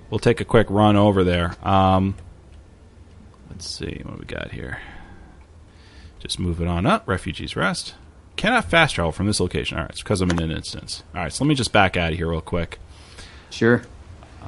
we'll 0.09 0.19
take 0.19 0.39
a 0.39 0.45
quick 0.45 0.67
run 0.69 0.95
over 0.95 1.23
there. 1.23 1.55
Um, 1.67 2.15
let's 3.49 3.67
see 3.67 4.01
what 4.05 4.19
we 4.19 4.25
got 4.25 4.51
here. 4.51 4.79
Just 6.19 6.39
move 6.39 6.61
it 6.61 6.67
on 6.67 6.85
up. 6.85 7.07
Refugees 7.07 7.55
rest. 7.55 7.95
Cannot 8.35 8.65
fast 8.65 8.95
travel 8.95 9.11
from 9.11 9.27
this 9.27 9.39
location. 9.39 9.77
All 9.77 9.83
right, 9.83 9.91
it's 9.91 10.01
because 10.01 10.21
I'm 10.21 10.29
in 10.31 10.39
an 10.41 10.51
instance. 10.51 11.03
All 11.13 11.21
right, 11.21 11.33
so 11.33 11.43
let 11.43 11.49
me 11.49 11.55
just 11.55 11.73
back 11.73 11.97
out 11.97 12.11
of 12.11 12.17
here 12.17 12.29
real 12.29 12.41
quick. 12.41 12.79
Sure. 13.49 13.83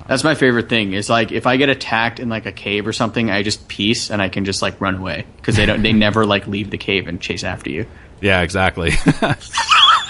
That's 0.08 0.24
my 0.24 0.36
favorite 0.36 0.70
thing. 0.70 0.94
Is 0.94 1.10
like 1.10 1.32
if 1.32 1.48
I 1.48 1.58
get 1.58 1.70
attacked 1.70 2.20
in 2.20 2.30
like 2.30 2.46
a 2.46 2.52
cave 2.52 2.86
or 2.86 2.94
something, 2.94 3.32
I 3.32 3.44
just 3.44 3.68
peace 3.68 4.12
and 4.12 4.22
I 4.22 4.30
can 4.30 4.46
just 4.46 4.62
like 4.62 4.80
run 4.80 4.96
away 4.96 5.26
because 5.38 5.56
they 5.56 5.66
don't. 5.66 5.82
They 5.82 5.94
never 6.06 6.26
like 6.26 6.48
leave 6.48 6.70
the 6.70 6.78
cave 6.78 7.08
and 7.08 7.20
chase 7.20 7.44
after 7.44 7.70
you. 7.70 7.88
Yeah, 8.22 8.42
exactly. 8.42 8.90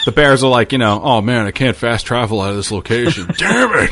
the 0.05 0.13
bears 0.13 0.43
are 0.43 0.49
like, 0.49 0.71
you 0.71 0.77
know, 0.77 1.01
oh 1.01 1.21
man, 1.21 1.45
I 1.45 1.51
can't 1.51 1.75
fast 1.75 2.05
travel 2.05 2.41
out 2.41 2.51
of 2.51 2.55
this 2.55 2.71
location. 2.71 3.27
Damn 3.37 3.71
it! 3.73 3.91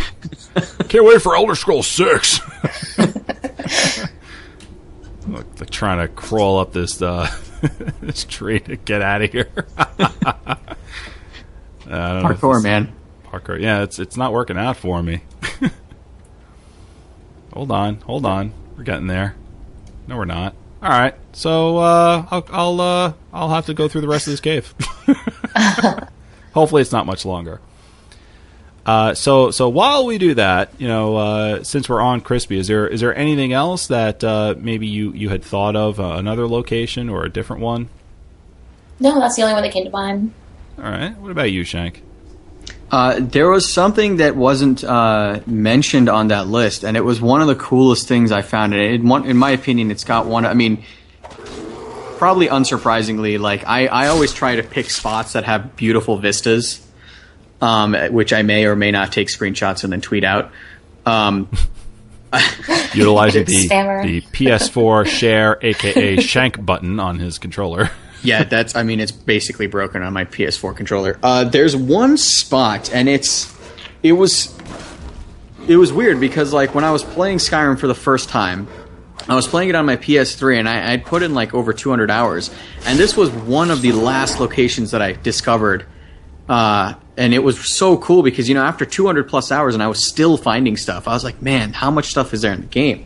Can't 0.89 1.05
wait 1.05 1.21
for 1.21 1.35
Elder 1.35 1.55
Scrolls 1.55 1.88
Six. 1.88 2.39
Look, 5.27 5.55
they're 5.55 5.65
trying 5.67 6.05
to 6.05 6.13
crawl 6.13 6.59
up 6.59 6.73
this 6.73 7.01
uh, 7.01 7.33
this 8.01 8.25
tree 8.25 8.59
to 8.59 8.75
get 8.75 9.01
out 9.01 9.21
of 9.21 9.31
here. 9.31 9.50
I 9.77 10.57
don't 11.88 12.23
know 12.23 12.29
if 12.29 12.41
Parkour, 12.41 12.62
man. 12.62 12.93
Parkour. 13.25 13.59
Yeah, 13.59 13.83
it's 13.83 14.00
it's 14.00 14.17
not 14.17 14.33
working 14.33 14.57
out 14.57 14.77
for 14.77 15.01
me. 15.01 15.21
Hold 17.53 17.72
on, 17.72 17.95
hold 18.01 18.25
on. 18.25 18.51
We're 18.77 18.83
getting 18.83 19.07
there. 19.07 19.36
No, 20.07 20.17
we're 20.17 20.25
not. 20.25 20.55
All 20.81 20.89
right. 20.89 21.15
So 21.31 21.77
uh, 21.77 22.25
I'll 22.29 22.45
I'll 22.51 22.81
uh, 22.81 23.13
I'll 23.31 23.50
have 23.50 23.67
to 23.67 23.74
go 23.74 23.88
through 23.88 24.01
the 24.01 24.07
rest 24.07 24.27
of 24.27 24.33
this 24.33 24.41
cave. 24.41 24.74
Hopefully, 26.53 26.81
it's 26.81 26.91
not 26.91 27.05
much 27.05 27.25
longer. 27.25 27.62
Uh, 28.86 29.13
so 29.13 29.50
so 29.50 29.69
while 29.69 30.05
we 30.05 30.17
do 30.17 30.33
that, 30.33 30.72
you 30.77 30.88
know, 30.88 31.15
uh, 31.15 31.63
since 31.63 31.88
we're 31.88 32.01
on 32.01 32.22
Krispy, 32.22 32.57
is 32.57 32.67
there 32.67 32.88
is 32.88 33.00
there 33.00 33.15
anything 33.15 33.53
else 33.53 33.88
that 33.88 34.24
uh, 34.24 34.55
maybe 34.57 34.88
you 34.88 35.13
you 35.13 35.29
had 35.29 35.43
thought 35.43 35.75
of 35.75 36.00
uh, 36.00 36.15
another 36.17 36.48
location 36.48 37.10
or 37.10 37.24
a 37.24 37.29
different 37.29 37.62
one? 37.62 37.88
No, 39.00 39.19
that's 39.19 39.36
the 39.36 39.43
only 39.43 39.53
one 39.53 39.63
that 39.63 39.72
came 39.72 39.86
to 39.86 39.89
mind. 39.89 40.33
All 40.77 40.83
right. 40.83 41.17
What 41.17 41.31
about 41.31 41.51
you, 41.51 41.63
Shank? 41.63 42.03
Uh, 42.93 43.19
there 43.19 43.50
was 43.50 43.73
something 43.73 44.17
that 44.17 44.35
wasn't 44.35 44.83
uh, 44.83 45.39
mentioned 45.47 46.07
on 46.07 46.27
that 46.27 46.47
list, 46.47 46.83
and 46.83 46.95
it 46.95 47.01
was 47.01 47.19
one 47.19 47.41
of 47.41 47.47
the 47.47 47.55
coolest 47.55 48.07
things 48.07 48.31
I 48.31 48.43
found. 48.43 48.75
And 48.75 48.83
it, 48.83 49.01
one, 49.01 49.25
in 49.25 49.35
my 49.35 49.50
opinion, 49.50 49.89
it's 49.89 50.03
got 50.03 50.27
one. 50.27 50.45
I 50.45 50.53
mean, 50.53 50.83
probably 52.19 52.50
unsurprisingly, 52.50 53.39
like 53.39 53.65
I, 53.65 53.88
I 53.88 54.07
always 54.09 54.31
try 54.31 54.57
to 54.57 54.62
pick 54.62 54.91
spots 54.91 55.33
that 55.33 55.43
have 55.45 55.75
beautiful 55.75 56.19
vistas, 56.19 56.85
um, 57.62 57.95
which 58.12 58.31
I 58.31 58.43
may 58.43 58.65
or 58.65 58.75
may 58.75 58.91
not 58.91 59.12
take 59.12 59.29
screenshots 59.29 59.83
and 59.83 59.91
then 59.91 60.01
tweet 60.01 60.23
out. 60.23 60.51
Um, 61.03 61.50
Utilizing 62.93 63.45
the 63.45 63.69
the 63.69 64.21
PS4 64.21 65.07
share, 65.07 65.57
aka 65.63 66.21
Shank 66.21 66.63
button 66.63 67.00
on 67.00 67.17
his 67.17 67.39
controller. 67.39 67.89
Yeah, 68.24 68.44
that's. 68.44 68.75
I 68.75 68.84
mean, 68.84 69.00
it's 69.00 69.12
basically 69.12 69.68
broken 69.68 70.01
on 70.01 70.13
my 70.13 70.25
PS4 70.25 70.75
controller. 70.75 71.20
Uh, 71.22 71.44
there's 71.44 71.75
one 71.75 72.18
spot, 72.18 72.94
and 72.94 73.08
it's. 73.10 73.53
It 74.01 74.13
was. 74.13 74.58
It 75.68 75.77
was 75.77 75.94
weird 75.94 76.20
because 76.20 76.51
like 76.51 76.75
when 76.75 76.84
I 76.84 76.92
was 76.92 77.03
playing 77.03 77.38
Skyrim 77.38 77.80
for 77.80 77.88
the 77.88 77.96
first 77.96 78.30
time, 78.30 78.68
I 79.30 79.36
was 79.36 79.48
playing 79.48 79.70
it 79.70 79.75
on 79.75 79.86
my 79.86 79.96
PS3, 79.96 80.60
and 80.60 80.68
I, 80.68 80.92
I'd 80.94 81.06
put 81.06 81.24
in 81.24 81.34
like 81.34 81.53
over 81.53 81.72
200 81.72 82.12
hours, 82.12 82.51
and 82.86 83.00
this 83.00 83.15
was 83.15 83.30
one 83.30 83.72
of 83.72 83.82
the 83.82 83.94
last 83.94 84.39
locations 84.39 84.92
that 84.92 85.01
I 85.01 85.13
discovered. 85.13 85.86
Uh, 86.50 86.96
and 87.15 87.34
it 87.34 87.39
was 87.39 87.74
so 87.74 87.98
cool 87.98 88.22
because 88.22 88.50
you 88.50 88.56
know 88.56 88.63
after 88.63 88.86
200 88.86 89.30
plus 89.30 89.51
hours, 89.51 89.74
and 89.74 89.84
I 89.84 89.88
was 89.88 90.06
still 90.06 90.36
finding 90.36 90.75
stuff. 90.75 91.08
I 91.08 91.13
was 91.13 91.24
like, 91.24 91.42
man, 91.42 91.72
how 91.72 91.89
much 91.92 92.08
stuff 92.08 92.34
is 92.34 92.42
there 92.42 92.51
in 92.51 92.62
the 92.62 92.68
game? 92.68 93.06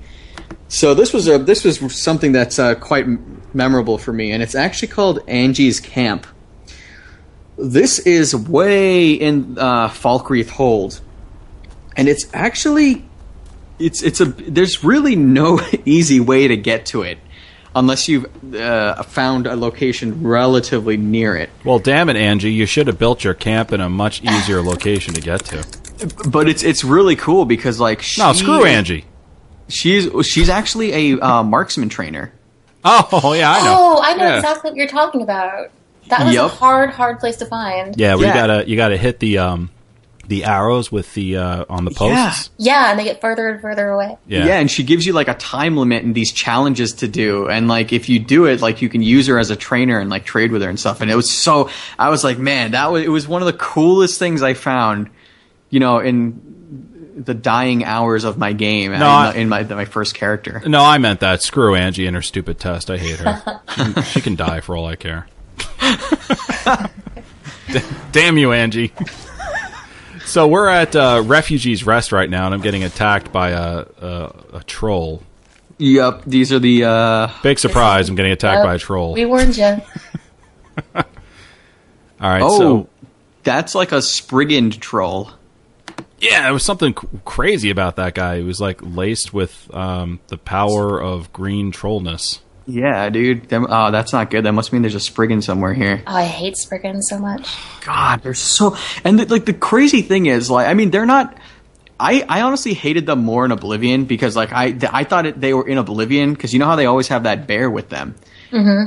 So 0.69 0.93
this 0.93 1.13
was 1.13 1.27
a 1.27 1.37
this 1.37 1.63
was 1.63 1.79
something 1.95 2.31
that's 2.31 2.57
uh, 2.57 2.75
quite 2.75 3.05
memorable 3.53 3.97
for 3.97 4.13
me, 4.13 4.31
and 4.31 4.41
it's 4.43 4.55
actually 4.55 4.89
called 4.89 5.19
Angie's 5.27 5.79
Camp. 5.79 6.27
This 7.57 7.99
is 7.99 8.35
way 8.35 9.13
in 9.13 9.57
uh, 9.57 9.89
Falkreath 9.89 10.49
Hold, 10.49 11.01
and 11.95 12.07
it's 12.07 12.27
actually 12.33 13.03
it's 13.79 14.03
it's 14.03 14.21
a 14.21 14.25
there's 14.25 14.83
really 14.83 15.15
no 15.15 15.59
easy 15.85 16.19
way 16.19 16.47
to 16.47 16.57
get 16.57 16.85
to 16.87 17.01
it 17.01 17.17
unless 17.75 18.07
you've 18.07 18.55
uh, 18.55 19.03
found 19.03 19.45
a 19.45 19.55
location 19.55 20.23
relatively 20.23 20.97
near 20.97 21.35
it. 21.35 21.49
Well, 21.63 21.79
damn 21.79 22.09
it, 22.09 22.15
Angie! 22.15 22.51
You 22.51 22.65
should 22.65 22.87
have 22.87 22.97
built 22.97 23.23
your 23.23 23.33
camp 23.33 23.71
in 23.71 23.81
a 23.81 23.89
much 23.89 24.23
easier 24.23 24.61
location 24.61 25.13
to 25.13 25.21
get 25.21 25.45
to. 25.45 25.65
But 26.29 26.49
it's 26.49 26.63
it's 26.63 26.83
really 26.83 27.15
cool 27.15 27.45
because 27.45 27.79
like 27.79 28.01
she, 28.01 28.21
No, 28.21 28.33
screw 28.33 28.65
Angie. 28.65 29.05
She's 29.69 30.09
she's 30.25 30.49
actually 30.49 31.13
a 31.13 31.19
uh, 31.19 31.43
marksman 31.43 31.89
trainer. 31.89 32.31
Oh 33.11 33.33
yeah, 33.37 33.51
I 33.51 33.63
know. 33.63 33.75
Oh, 33.77 34.01
I 34.01 34.13
know 34.15 34.23
Yeah. 34.25 34.35
exactly 34.37 34.71
what 34.71 34.77
you're 34.77 34.87
talking 34.87 35.21
about. 35.21 35.69
That 36.09 36.25
was 36.25 36.35
a 36.35 36.47
hard, 36.47 36.91
hard 36.91 37.19
place 37.19 37.35
to 37.37 37.45
find. 37.45 37.95
Yeah, 37.99 38.15
we 38.15 38.23
Yeah. 38.23 38.33
gotta 38.33 38.69
you 38.69 38.75
gotta 38.77 38.97
hit 38.97 39.19
the 39.19 39.39
um 39.39 39.69
the 40.27 40.43
arrows 40.43 40.91
with 40.91 41.13
the 41.13 41.37
uh 41.37 41.65
on 41.69 41.83
the 41.85 41.91
posts. 41.91 42.49
Yeah, 42.57 42.89
and 42.91 42.99
they 42.99 43.03
get 43.03 43.19
further 43.21 43.47
and 43.49 43.61
further 43.61 43.89
away. 43.89 44.17
Yeah. 44.27 44.45
Yeah. 44.45 44.59
and 44.59 44.69
she 44.71 44.83
gives 44.83 45.05
you 45.05 45.13
like 45.13 45.27
a 45.27 45.33
time 45.33 45.75
limit 45.77 46.03
and 46.03 46.13
these 46.15 46.31
challenges 46.31 46.93
to 46.95 47.07
do. 47.07 47.47
And 47.49 47.67
like 47.67 47.91
if 47.93 48.07
you 48.09 48.19
do 48.19 48.45
it, 48.45 48.61
like 48.61 48.81
you 48.81 48.89
can 48.89 49.01
use 49.01 49.27
her 49.27 49.37
as 49.39 49.49
a 49.51 49.55
trainer 49.57 49.99
and 49.99 50.09
like 50.09 50.23
trade 50.25 50.51
with 50.51 50.61
her 50.61 50.69
and 50.69 50.79
stuff. 50.79 51.01
And 51.01 51.11
it 51.11 51.15
was 51.15 51.29
so 51.31 51.69
I 51.99 52.09
was 52.09 52.23
like, 52.23 52.37
man, 52.39 52.71
that 52.71 52.91
was 52.91 53.03
it 53.03 53.09
was 53.09 53.27
one 53.27 53.41
of 53.41 53.45
the 53.47 53.53
coolest 53.57 54.17
things 54.19 54.41
I 54.41 54.53
found, 54.53 55.09
you 55.69 55.79
know, 55.81 55.99
in 55.99 56.46
the 57.17 57.33
dying 57.33 57.83
hours 57.83 58.23
of 58.23 58.37
my 58.37 58.53
game 58.53 58.93
in, 58.93 59.01
I- 59.01 59.33
in 59.35 59.49
my 59.49 59.63
my 59.63 59.85
first 59.85 60.13
character. 60.15 60.61
No, 60.65 60.83
I 60.83 60.97
meant 60.99 61.19
that. 61.21 61.41
Screw 61.41 61.73
Angie 61.75 62.05
and 62.07 62.15
her 62.15 62.21
stupid 62.21 62.59
test. 62.59 62.89
I 62.91 62.97
hate 62.97 63.17
her. 63.19 63.41
she, 63.75 63.75
can, 63.93 64.03
she 64.03 64.21
can 64.21 64.35
die 64.35 64.59
for 64.61 64.75
all 64.77 64.85
I 64.85 64.95
care. 64.95 65.27
Damn 68.11 68.37
you, 68.37 68.51
Angie. 68.53 68.93
so 70.25 70.47
we're 70.47 70.67
at 70.69 70.95
uh, 70.95 71.21
Refugees 71.25 71.85
Rest 71.85 72.11
right 72.11 72.29
now, 72.29 72.45
and 72.45 72.53
I'm 72.53 72.61
getting 72.61 72.83
attacked 72.83 73.31
by 73.31 73.49
a, 73.49 73.85
a, 74.01 74.35
a 74.53 74.63
troll. 74.65 75.21
Yep, 75.79 76.23
these 76.25 76.51
are 76.53 76.59
the. 76.59 76.85
Uh, 76.85 77.29
Big 77.43 77.59
surprise! 77.59 78.09
I'm 78.09 78.15
getting 78.15 78.31
attacked 78.31 78.57
Yep. 78.59 78.65
by 78.65 78.75
a 78.75 78.79
troll. 78.79 79.13
We 79.13 79.25
warned 79.25 79.57
you. 79.57 79.63
All 80.95 81.03
right, 82.19 82.41
oh, 82.41 82.57
so 82.57 82.89
that's 83.43 83.75
like 83.75 83.91
a 83.91 84.01
Spriggan 84.01 84.71
troll. 84.71 85.29
Yeah, 86.19 86.43
there 86.43 86.53
was 86.53 86.63
something 86.63 86.93
crazy 86.93 87.69
about 87.69 87.95
that 87.97 88.15
guy. 88.15 88.37
He 88.37 88.43
was 88.43 88.59
like 88.59 88.79
laced 88.81 89.33
with 89.33 89.73
um, 89.73 90.19
the 90.27 90.37
power 90.37 91.01
of 91.01 91.31
green 91.31 91.71
trollness. 91.71 92.39
Yeah, 92.65 93.09
dude. 93.09 93.47
Them, 93.47 93.65
oh, 93.69 93.91
that's 93.91 94.11
not 94.11 94.29
good. 94.29 94.43
That 94.43 94.51
must 94.51 94.73
mean 94.73 94.81
there's 94.81 94.95
a 94.95 94.99
Spriggan 94.99 95.41
somewhere 95.41 95.73
here. 95.73 96.03
Oh, 96.05 96.13
I 96.15 96.25
hate 96.25 96.57
Spriggan 96.57 97.01
so 97.01 97.17
much. 97.17 97.47
God, 97.85 98.23
they're 98.23 98.33
so. 98.33 98.75
And 99.05 99.19
the, 99.19 99.25
like 99.25 99.45
the 99.45 99.53
crazy 99.53 100.01
thing 100.01 100.25
is, 100.25 100.49
like, 100.51 100.67
I 100.67 100.73
mean, 100.73 100.91
they're 100.91 101.05
not. 101.05 101.37
I, 101.99 102.23
I 102.29 102.41
honestly 102.41 102.73
hated 102.73 103.05
them 103.07 103.19
more 103.23 103.43
in 103.45 103.51
Oblivion 103.51 104.05
because 104.05 104.35
like 104.35 104.51
I 104.53 104.71
th- 104.71 104.91
I 104.93 105.03
thought 105.03 105.25
it, 105.25 105.39
they 105.41 105.53
were 105.53 105.67
in 105.67 105.77
Oblivion 105.77 106.33
because 106.33 106.53
you 106.53 106.59
know 106.59 106.65
how 106.67 106.75
they 106.75 106.85
always 106.85 107.07
have 107.07 107.23
that 107.23 107.47
bear 107.47 107.71
with 107.71 107.89
them. 107.89 108.15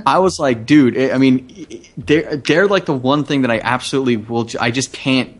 I 0.07 0.19
was 0.21 0.39
like, 0.39 0.65
dude. 0.67 0.97
I 0.97 1.13
I 1.13 1.19
mean, 1.19 1.85
they're 1.97 2.37
they're 2.37 2.67
like 2.69 2.85
the 2.87 2.95
one 2.95 3.25
thing 3.25 3.43
that 3.43 3.51
I 3.51 3.61
absolutely 3.61 4.17
will. 4.17 4.45
j- 4.45 4.59
I 4.59 4.71
just 4.71 4.93
can't 4.93 5.40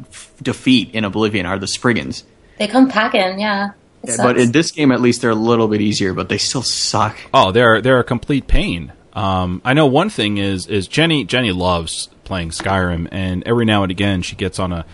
f- 0.00 0.32
f- 0.36 0.42
defeat 0.42 0.94
in 0.94 1.04
Oblivion 1.04 1.46
are 1.46 1.58
the 1.58 1.66
Spriggans. 1.66 2.24
They 2.58 2.66
come 2.66 2.88
packing, 2.88 3.40
yeah. 3.40 3.70
It 4.02 4.16
But 4.16 4.38
in 4.38 4.52
this 4.52 4.70
game, 4.70 4.92
at 4.92 5.00
least 5.00 5.20
they're 5.20 5.30
a 5.30 5.34
little 5.34 5.68
bit 5.68 5.80
easier, 5.80 6.14
but 6.14 6.28
they 6.28 6.38
still 6.38 6.62
suck. 6.62 7.18
Oh, 7.34 7.52
they're 7.52 7.80
they're 7.82 8.00
a 8.00 8.04
complete 8.04 8.46
pain. 8.46 8.92
Um, 9.12 9.60
I 9.64 9.74
know 9.74 9.86
one 9.86 10.08
thing 10.08 10.38
is 10.38 10.66
is 10.66 10.86
Jenny 10.86 11.24
Jenny 11.24 11.52
loves 11.52 12.08
playing 12.24 12.50
Skyrim, 12.50 13.08
and 13.10 13.42
every 13.46 13.64
now 13.64 13.82
and 13.82 13.90
again 13.90 14.22
she 14.22 14.36
gets 14.36 14.58
on 14.58 14.72
a 14.72 14.86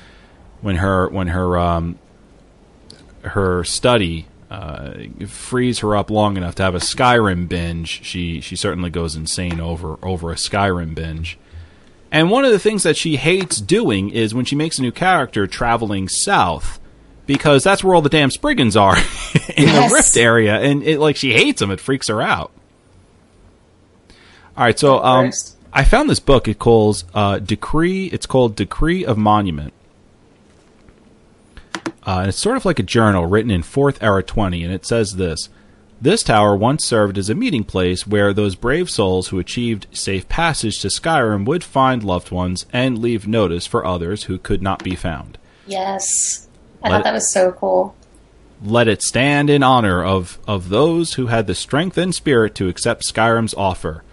when 0.61 0.77
her 0.77 1.09
when 1.09 1.29
her 1.29 1.59
um, 1.59 1.99
her 3.23 3.63
study 3.63 4.27
uh, 4.51 4.95
frees 5.27 5.81
her 5.81 5.97
up 5.97 6.11
long 6.11 6.37
enough 6.37 6.55
to 6.57 6.63
have 6.63 6.75
a 6.75 6.79
Skyrim 6.79 7.49
binge. 7.49 8.05
She 8.05 8.41
she 8.41 8.57
certainly 8.57 8.91
goes 8.91 9.15
insane 9.15 9.61
over 9.61 9.99
over 10.03 10.33
a 10.33 10.37
Skyrim 10.37 10.95
binge. 10.95 11.39
And 12.13 12.31
one 12.31 12.45
of 12.45 12.53
the 12.53 12.59
things 12.59 12.83
that 12.85 12.97
she 12.97 13.17
hates 13.17 13.61
doing 13.61 14.11
is 14.11 14.35
when 14.35 14.45
she 14.45 14.55
makes 14.57 14.79
a 14.79 14.83
new 14.83 14.93
character 14.93 15.47
traveling 15.47 16.09
south, 16.09 16.79
because 17.27 17.65
that's 17.65 17.83
where 17.83 17.95
all 17.95 18.03
the 18.03 18.09
damn 18.09 18.31
Spriggans 18.31 18.77
are 18.77 18.97
in 19.57 19.65
Yes. 19.65 19.91
the 19.91 19.95
Rift 19.95 20.17
area, 20.17 20.57
and 20.61 20.83
it 20.83 21.01
like 21.01 21.17
she 21.17 21.33
hates 21.33 21.61
them. 21.61 21.71
It 21.71 21.81
freaks 21.81 22.09
her 22.09 22.23
out. 22.23 22.53
All 24.57 24.65
right, 24.65 24.79
so 24.79 25.03
um, 25.05 25.33
I 25.73 25.85
found 25.85 26.09
this 26.09 26.21
book. 26.21 26.49
It 26.49 26.59
calls 26.59 27.05
uh, 27.13 27.41
Decree. 27.41 28.07
It's 28.07 28.25
called 28.27 28.57
Decree 28.57 29.05
of 29.05 29.19
Monument. 29.19 29.73
Uh, 32.07 32.21
and 32.21 32.29
it's 32.29 32.39
sort 32.39 32.57
of 32.57 32.65
like 32.65 32.79
a 32.79 32.83
journal 32.85 33.27
written 33.27 33.51
in 33.51 33.63
Fourth 33.63 34.03
Era 34.03 34.23
20, 34.23 34.63
and 34.63 34.73
it 34.73 34.87
says 34.87 35.17
this 35.17 35.49
This 36.01 36.23
tower 36.23 36.55
once 36.55 36.85
served 36.85 37.17
as 37.17 37.31
a 37.31 37.35
meeting 37.35 37.65
place 37.65 38.07
where 38.07 38.35
those 38.35 38.55
brave 38.55 38.91
souls 38.91 39.29
who 39.29 39.39
achieved 39.39 39.87
safe 39.93 40.29
passage 40.29 40.79
to 40.81 40.89
Skyrim 40.89 41.47
would 41.47 41.65
find 41.65 42.05
loved 42.05 42.31
ones 42.31 42.67
and 42.71 42.99
leave 42.99 43.27
notice 43.27 43.67
for 43.67 43.85
others 43.85 44.25
who 44.25 44.37
could 44.39 44.63
not 44.63 44.85
be 44.85 44.95
found. 44.95 45.39
yes. 45.67 46.43
I 46.83 46.91
Let 46.91 46.97
thought 46.99 47.05
that 47.05 47.15
was 47.15 47.33
so 47.33 47.53
cool. 47.53 47.97
Let 48.63 48.87
it 48.87 49.03
stand 49.03 49.49
in 49.49 49.63
honor 49.63 50.05
of, 50.05 50.39
of 50.47 50.69
those 50.69 51.15
who 51.15 51.27
had 51.27 51.47
the 51.47 51.55
strength 51.55 51.97
and 51.99 52.15
spirit 52.15 52.55
to 52.57 52.69
accept 52.69 53.03
Skyrim's 53.03 53.55
offer. 53.55 54.05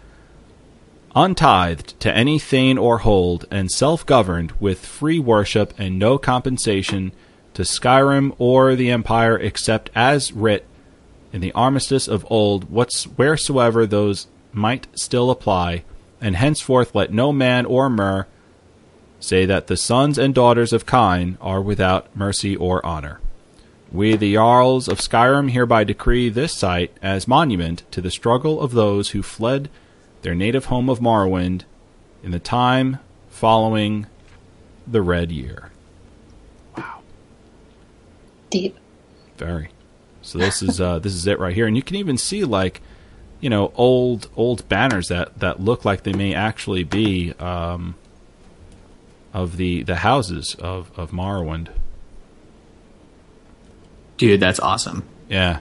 Untithed 1.16 2.00
to 2.00 2.16
any 2.16 2.40
thane 2.40 2.78
or 2.78 3.00
hold, 3.00 3.46
and 3.52 3.70
self 3.70 4.06
governed 4.06 4.54
with 4.60 4.86
free 4.86 5.20
worship 5.20 5.74
and 5.78 6.00
no 6.00 6.18
compensation 6.18 7.12
to 7.54 7.62
Skyrim 7.64 8.34
or 8.40 8.76
the 8.76 8.90
Empire 8.90 9.38
except 9.38 9.92
as 9.94 10.32
writ 10.32 10.66
in 11.34 11.42
the 11.42 11.52
armistice 11.54 12.08
of 12.08 12.26
old, 12.30 12.70
what's 12.70 13.06
wheresoever 13.06 13.86
those 13.86 14.28
might 14.54 14.88
still 14.98 15.32
apply, 15.32 15.84
and 16.22 16.36
henceforth 16.36 16.96
let 16.96 17.12
no 17.12 17.34
man 17.34 17.66
or 17.66 17.90
mer 17.90 18.28
say 19.20 19.46
that 19.46 19.68
the 19.68 19.76
sons 19.76 20.18
and 20.18 20.36
daughters 20.36 20.72
of 20.72 20.86
Kyne 20.86 21.38
are 21.42 21.62
without 21.62 22.16
mercy 22.16 22.56
or 22.56 22.86
honor. 22.86 23.20
We, 23.92 24.16
the 24.16 24.34
Jarls 24.34 24.88
of 24.88 25.00
Skyrim, 25.00 25.52
hereby 25.52 25.84
decree 25.84 26.30
this 26.30 26.54
site 26.54 26.96
as 27.02 27.28
monument 27.28 27.84
to 27.92 28.02
the 28.02 28.12
struggle 28.12 28.62
of 28.62 28.74
those 28.74 29.10
who 29.10 29.24
fled 29.24 29.70
their 30.22 30.36
native 30.36 30.66
home 30.66 30.90
of 30.90 31.00
Morrowind 31.00 31.64
in 32.24 32.32
the 32.32 32.40
time 32.40 33.00
following 33.30 34.08
the 34.88 35.02
Red 35.02 35.32
Year. 35.32 35.72
Wow. 36.78 37.02
Deep. 38.50 38.78
Very. 39.38 39.70
So 40.24 40.40
this 40.40 40.64
is 40.64 40.82
uh, 40.82 41.00
this 41.00 41.14
is 41.14 41.28
it 41.28 41.38
right 41.40 41.54
here, 41.54 41.68
and 41.68 41.76
you 41.76 41.84
can 41.84 41.98
even 41.98 42.18
see 42.18 42.44
like, 42.46 42.82
you 43.42 43.50
know, 43.50 43.72
old 43.76 44.30
old 44.36 44.68
banners 44.70 45.10
that 45.10 45.38
that 45.40 45.60
look 45.60 45.86
like 45.86 46.04
they 46.04 46.14
may 46.14 46.34
actually 46.34 46.84
be 46.84 47.34
um, 47.40 47.96
of 49.34 49.58
the 49.58 49.84
the 49.84 49.98
houses 49.98 50.56
of 50.60 50.92
of 50.98 51.12
Morrowind. 51.12 51.68
Dude, 54.18 54.40
that's 54.40 54.60
awesome. 54.60 55.04
Yeah. 55.28 55.60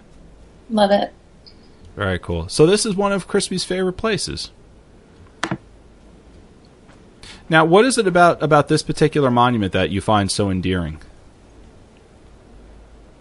Love 0.70 0.92
it. 0.92 1.12
Very 1.96 2.18
cool. 2.18 2.48
So 2.48 2.64
this 2.64 2.86
is 2.86 2.94
one 2.94 3.12
of 3.12 3.26
Krispy's 3.26 3.64
favorite 3.64 3.94
places. 3.94 4.50
Now, 7.48 7.64
what 7.64 7.84
is 7.84 7.98
it 7.98 8.06
about 8.06 8.42
about 8.42 8.68
this 8.68 8.82
particular 8.82 9.30
monument 9.30 9.72
that 9.72 9.90
you 9.90 10.00
find 10.00 10.30
so 10.30 10.50
endearing? 10.50 11.00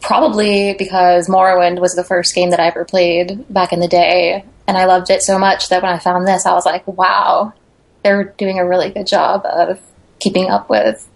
Probably 0.01 0.73
because 0.73 1.27
Morrowind 1.27 1.79
was 1.79 1.93
the 1.93 2.03
first 2.03 2.33
game 2.33 2.49
that 2.49 2.59
I 2.59 2.67
ever 2.67 2.85
played 2.85 3.45
back 3.53 3.71
in 3.71 3.79
the 3.79 3.87
day, 3.87 4.43
and 4.67 4.77
I 4.77 4.85
loved 4.85 5.09
it 5.09 5.21
so 5.21 5.37
much 5.37 5.69
that 5.69 5.83
when 5.83 5.91
I 5.91 5.99
found 5.99 6.27
this, 6.27 6.45
I 6.45 6.53
was 6.53 6.65
like, 6.65 6.87
wow, 6.87 7.53
they're 8.03 8.25
doing 8.37 8.59
a 8.59 8.67
really 8.67 8.89
good 8.89 9.07
job 9.07 9.45
of 9.45 9.79
keeping 10.19 10.49
up 10.49 10.69
with 10.69 11.07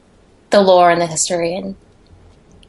the 0.51 0.61
lore 0.61 0.91
and 0.91 1.01
the 1.01 1.07
history. 1.07 1.55
And 1.55 1.75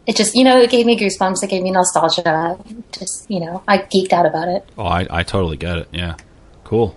it 0.07 0.17
just, 0.17 0.35
you 0.35 0.45
know, 0.45 0.59
it 0.59 0.71
gave 0.71 0.87
me 0.87 0.99
goosebumps, 0.99 1.43
it 1.43 1.51
gave 1.51 1.63
me 1.63 1.71
nostalgia. 1.71 2.59
Just, 2.93 3.31
you 3.31 3.41
know, 3.41 3.63
I 3.69 3.79
geeked 3.79 4.13
out 4.13 4.27
about 4.27 4.49
it. 4.49 4.69
Oh, 4.79 4.85
I, 4.85 5.07
I 5.11 5.23
totally 5.23 5.57
get 5.57 5.79
it. 5.79 5.89
Yeah, 5.93 6.17
cool. 6.65 6.97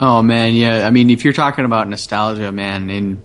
Oh 0.00 0.22
man, 0.22 0.54
yeah. 0.54 0.86
I 0.86 0.90
mean, 0.90 1.08
if 1.08 1.24
you're 1.24 1.32
talking 1.32 1.64
about 1.64 1.88
nostalgia, 1.88 2.52
man, 2.52 2.90
and 2.90 3.22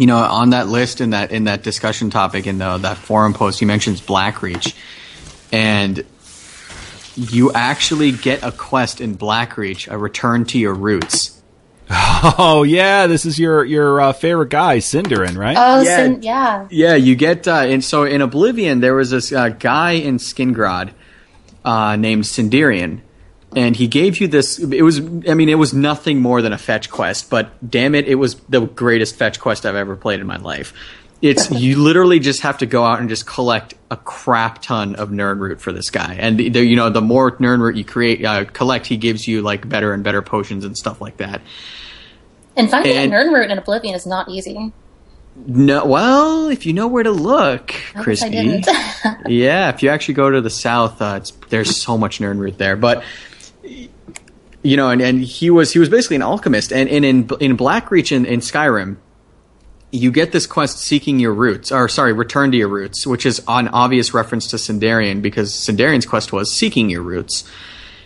you 0.00 0.06
know, 0.06 0.16
on 0.16 0.50
that 0.50 0.66
list 0.66 1.02
in 1.02 1.10
that 1.10 1.30
in 1.30 1.44
that 1.44 1.62
discussion 1.62 2.08
topic 2.08 2.46
in 2.46 2.56
the 2.56 2.78
that 2.78 2.96
forum 2.96 3.34
post, 3.34 3.60
you 3.60 3.66
mentions 3.66 4.00
Blackreach, 4.00 4.74
and 5.52 6.02
you 7.16 7.52
actually 7.52 8.10
get 8.10 8.42
a 8.42 8.50
quest 8.50 9.02
in 9.02 9.18
Blackreach, 9.18 9.92
a 9.92 9.98
return 9.98 10.46
to 10.46 10.58
your 10.58 10.72
roots. 10.74 11.36
Oh 12.22 12.62
yeah, 12.62 13.08
this 13.08 13.26
is 13.26 13.38
your 13.38 13.64
your 13.64 14.00
uh, 14.00 14.12
favorite 14.12 14.48
guy, 14.48 14.78
Sinderion, 14.78 15.36
right? 15.36 15.56
Oh, 15.58 15.82
Yeah. 15.82 15.96
Sin- 15.96 16.22
yeah. 16.22 16.66
Yeah, 16.70 16.94
you 16.94 17.14
get 17.14 17.48
uh, 17.48 17.56
and 17.66 17.84
so 17.84 18.04
in 18.04 18.22
Oblivion 18.22 18.80
there 18.80 18.94
was 18.94 19.10
this 19.10 19.32
uh, 19.32 19.48
guy 19.48 19.92
in 19.92 20.18
Skingrad 20.18 20.92
uh, 21.64 21.96
named 21.96 22.24
Sinderion, 22.24 23.00
and 23.56 23.74
he 23.76 23.88
gave 23.88 24.20
you 24.20 24.28
this. 24.28 24.58
It 24.58 24.82
was, 24.82 24.98
I 24.98 25.34
mean, 25.34 25.48
it 25.48 25.58
was 25.58 25.74
nothing 25.74 26.20
more 26.20 26.42
than 26.42 26.52
a 26.52 26.58
fetch 26.58 26.90
quest, 26.90 27.30
but 27.30 27.50
damn 27.68 27.94
it, 27.94 28.06
it 28.08 28.14
was 28.14 28.36
the 28.48 28.60
greatest 28.60 29.16
fetch 29.16 29.40
quest 29.40 29.66
I've 29.66 29.74
ever 29.74 29.96
played 29.96 30.20
in 30.20 30.26
my 30.26 30.36
life. 30.36 30.72
It's 31.20 31.50
you 31.60 31.82
literally 31.82 32.18
just 32.20 32.42
have 32.42 32.58
to 32.58 32.66
go 32.66 32.84
out 32.84 33.00
and 33.00 33.08
just 33.08 33.26
collect 33.26 33.74
a 33.90 33.96
crap 33.96 34.62
ton 34.62 34.94
of 34.94 35.10
nirnroot 35.10 35.58
for 35.60 35.72
this 35.72 35.90
guy, 35.90 36.14
and 36.18 36.38
the, 36.38 36.48
the, 36.48 36.64
you 36.64 36.76
know 36.76 36.90
the 36.90 37.02
more 37.02 37.32
nirnroot 37.38 37.76
you 37.76 37.84
create 37.84 38.24
uh, 38.24 38.44
collect, 38.44 38.86
he 38.86 38.96
gives 38.96 39.26
you 39.26 39.42
like 39.42 39.68
better 39.68 39.92
and 39.92 40.02
better 40.04 40.22
potions 40.22 40.64
and 40.64 40.76
stuff 40.76 41.00
like 41.00 41.16
that. 41.18 41.42
And 42.56 42.70
finding 42.70 42.96
And- 42.96 43.12
a 43.12 43.16
nirnroot 43.16 43.50
in 43.50 43.58
Oblivion 43.58 43.94
is 43.94 44.06
not 44.06 44.28
easy. 44.28 44.72
No, 45.46 45.84
well, 45.86 46.48
if 46.48 46.66
you 46.66 46.72
know 46.72 46.88
where 46.88 47.04
to 47.04 47.12
look, 47.12 47.72
I 47.94 48.02
Krispy. 48.02 48.64
Yeah, 49.28 49.70
if 49.70 49.82
you 49.82 49.88
actually 49.90 50.14
go 50.14 50.28
to 50.28 50.40
the 50.40 50.50
south, 50.50 51.00
uh, 51.00 51.14
it's, 51.18 51.30
there's 51.48 51.80
so 51.80 51.96
much 51.96 52.18
nirnroot 52.18 52.56
there. 52.56 52.76
But 52.76 53.04
you 54.62 54.76
know, 54.76 54.90
and, 54.90 55.00
and 55.00 55.22
he 55.22 55.50
was 55.50 55.72
he 55.72 55.78
was 55.78 55.88
basically 55.88 56.16
an 56.16 56.22
alchemist, 56.22 56.72
and, 56.72 56.88
and 56.88 57.04
in 57.04 57.28
in 57.40 57.56
Blackreach 57.56 58.12
in, 58.12 58.26
in 58.26 58.40
Skyrim, 58.40 58.96
you 59.90 60.10
get 60.10 60.32
this 60.32 60.46
quest 60.46 60.78
seeking 60.78 61.18
your 61.18 61.32
roots, 61.32 61.72
or 61.72 61.88
sorry, 61.88 62.12
return 62.12 62.50
to 62.52 62.58
your 62.58 62.68
roots, 62.68 63.06
which 63.06 63.24
is 63.24 63.42
an 63.48 63.68
obvious 63.68 64.12
reference 64.12 64.48
to 64.48 64.56
Sinderion 64.56 65.22
because 65.22 65.54
Sinderion's 65.54 66.06
quest 66.06 66.32
was 66.32 66.52
seeking 66.52 66.90
your 66.90 67.02
roots, 67.02 67.44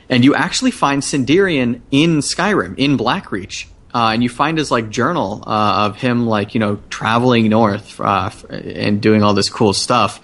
and 0.08 0.24
you 0.24 0.34
actually 0.34 0.70
find 0.70 1.02
Sinderion 1.02 1.80
in 1.90 2.18
Skyrim 2.18 2.78
in 2.78 2.96
Blackreach. 2.96 3.66
Uh, 3.92 4.10
and 4.12 4.24
you 4.24 4.28
find 4.28 4.58
his 4.58 4.72
like 4.72 4.90
journal 4.90 5.44
uh, 5.46 5.86
of 5.86 5.96
him 5.96 6.26
like 6.26 6.54
you 6.54 6.58
know 6.58 6.80
traveling 6.90 7.48
north 7.48 8.00
uh, 8.00 8.28
and 8.50 9.00
doing 9.00 9.22
all 9.22 9.34
this 9.34 9.48
cool 9.48 9.72
stuff 9.72 10.20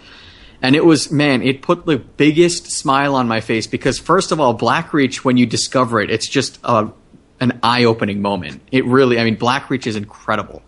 and 0.62 0.76
it 0.76 0.84
was 0.84 1.10
man 1.10 1.42
it 1.42 1.62
put 1.62 1.86
the 1.86 1.96
biggest 1.98 2.70
smile 2.70 3.14
on 3.14 3.26
my 3.28 3.40
face 3.40 3.66
because 3.66 3.98
first 3.98 4.32
of 4.32 4.40
all 4.40 4.56
blackreach 4.56 5.24
when 5.24 5.36
you 5.36 5.46
discover 5.46 6.00
it 6.00 6.10
it's 6.10 6.28
just 6.28 6.58
a, 6.64 6.90
an 7.40 7.58
eye-opening 7.62 8.20
moment 8.20 8.60
it 8.70 8.84
really 8.84 9.18
i 9.18 9.24
mean 9.24 9.36
blackreach 9.36 9.86
is 9.86 9.96
incredible 9.96 10.62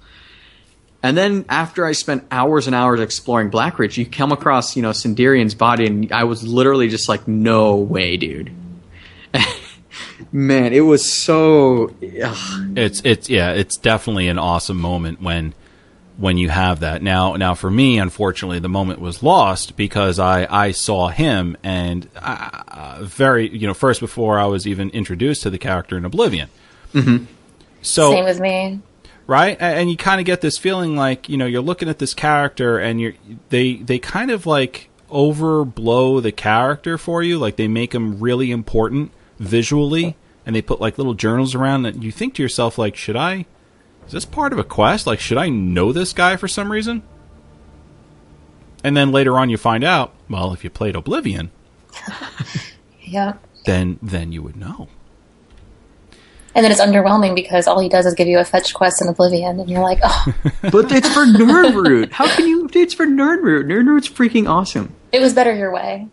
And 1.05 1.17
then 1.17 1.45
after 1.49 1.85
I 1.85 1.93
spent 1.95 2.23
hours 2.31 2.69
and 2.69 2.77
hours 2.77 3.01
exploring 3.01 3.51
Blackreach, 3.51 3.97
you 3.97 4.07
come 4.07 4.31
across, 4.31 4.77
you 4.77 4.83
know, 4.83 4.93
Sinderion's 4.93 5.57
body, 5.57 5.85
and 5.87 6.13
I 6.13 6.23
was 6.25 6.45
literally 6.45 6.89
just 6.89 7.09
like, 7.09 7.27
no 7.27 7.75
way, 7.75 8.17
dude. 8.17 8.53
Man, 10.33 10.73
it 10.73 10.83
was 10.83 11.03
so. 11.13 11.89
ugh. 12.23 12.79
It's 12.79 13.03
it's 13.05 13.29
yeah, 13.29 13.51
it's 13.51 13.77
definitely 13.77 14.29
an 14.29 14.39
awesome 14.39 14.79
moment 14.81 15.21
when 15.21 15.55
when 16.19 16.37
you 16.37 16.49
have 16.51 16.81
that. 16.81 17.03
Now 17.03 17.37
now 17.37 17.55
for 17.55 17.71
me, 17.71 17.99
unfortunately, 17.99 18.59
the 18.59 18.69
moment 18.69 19.01
was 19.01 19.23
lost 19.23 19.77
because 19.77 20.19
I 20.19 20.47
I 20.51 20.71
saw 20.73 21.09
him 21.09 21.57
and 21.63 22.09
uh, 22.17 22.99
very 23.03 23.49
you 23.49 23.67
know 23.67 23.75
first 23.75 24.01
before 24.01 24.39
I 24.39 24.47
was 24.47 24.67
even 24.67 24.91
introduced 24.91 25.43
to 25.43 25.51
the 25.51 25.59
character 25.59 25.97
in 25.97 26.05
Oblivion. 26.05 26.49
Mm-hmm. 26.95 27.25
So 27.81 28.13
Same 28.13 28.25
with 28.25 28.41
me. 28.41 28.81
right 29.27 29.57
A- 29.59 29.63
and 29.65 29.91
you 29.91 29.97
kind 29.97 30.21
of 30.21 30.27
get 30.27 30.41
this 30.41 30.59
feeling 30.59 30.95
like 30.97 31.29
you 31.29 31.37
know 31.37 31.47
you're 31.47 31.63
looking 31.63 31.89
at 31.89 31.99
this 31.99 32.15
character 32.15 32.79
and 32.79 33.01
you're 33.01 33.15
they 33.49 33.75
they 33.77 33.99
kind 33.99 34.31
of 34.31 34.47
like 34.47 34.89
overblow 35.11 36.23
the 36.23 36.33
character 36.33 36.97
for 36.99 37.23
you 37.23 37.39
like 37.39 37.57
they 37.57 37.69
make 37.69 37.95
him 37.95 38.19
really 38.21 38.51
important 38.51 39.11
visually 39.39 40.17
and 40.47 40.55
they 40.55 40.63
put 40.63 40.81
like 40.81 40.99
little 40.99 41.15
journals 41.15 41.55
around 41.55 41.83
that 41.83 42.03
you 42.03 42.11
think 42.13 42.35
to 42.35 42.43
yourself 42.43 42.79
like 42.79 42.97
should 42.97 43.17
i 43.17 43.45
is 44.07 44.13
this 44.13 44.25
part 44.25 44.53
of 44.53 44.59
a 44.59 44.65
quest 44.65 45.07
like 45.07 45.21
should 45.21 45.39
i 45.39 45.49
know 45.49 45.93
this 45.93 46.13
guy 46.13 46.37
for 46.37 46.49
some 46.49 46.71
reason 46.71 47.03
and 48.85 48.97
then 48.97 49.13
later 49.13 49.39
on 49.39 49.49
you 49.51 49.57
find 49.57 49.85
out 49.85 50.13
well 50.29 50.53
if 50.53 50.65
you 50.65 50.71
played 50.71 50.95
oblivion 50.97 51.51
Yeah. 53.03 53.35
then 53.67 53.99
then 54.03 54.33
you 54.33 54.43
would 54.43 54.57
know 54.57 54.89
And 56.55 56.65
then 56.65 56.71
it's 56.73 56.81
underwhelming 56.81 57.35
because 57.35 57.67
all 57.67 57.79
he 57.81 57.89
does 57.89 58.07
is 58.07 58.15
give 58.15 58.29
you 58.29 58.39
a 58.39 58.45
fetch 58.45 58.75
quest 58.75 59.01
in 59.01 59.09
Oblivion, 59.09 59.59
and 59.59 59.71
you're 59.71 59.81
like, 59.81 60.01
oh, 60.03 60.35
But 60.63 60.93
it's 60.93 61.09
for 61.09 61.25
Nirnroot. 61.25 62.13
How 62.13 62.29
can 62.29 62.47
you? 62.47 62.69
It's 62.75 62.93
for 62.93 63.07
Nirnroot. 63.07 63.65
Nirnroot's 63.65 64.07
freaking 64.09 64.47
awesome. 64.49 64.95
it 65.13 65.21
was 65.21 65.33
better 65.33 65.55
your 65.57 65.73
way. 65.73 66.09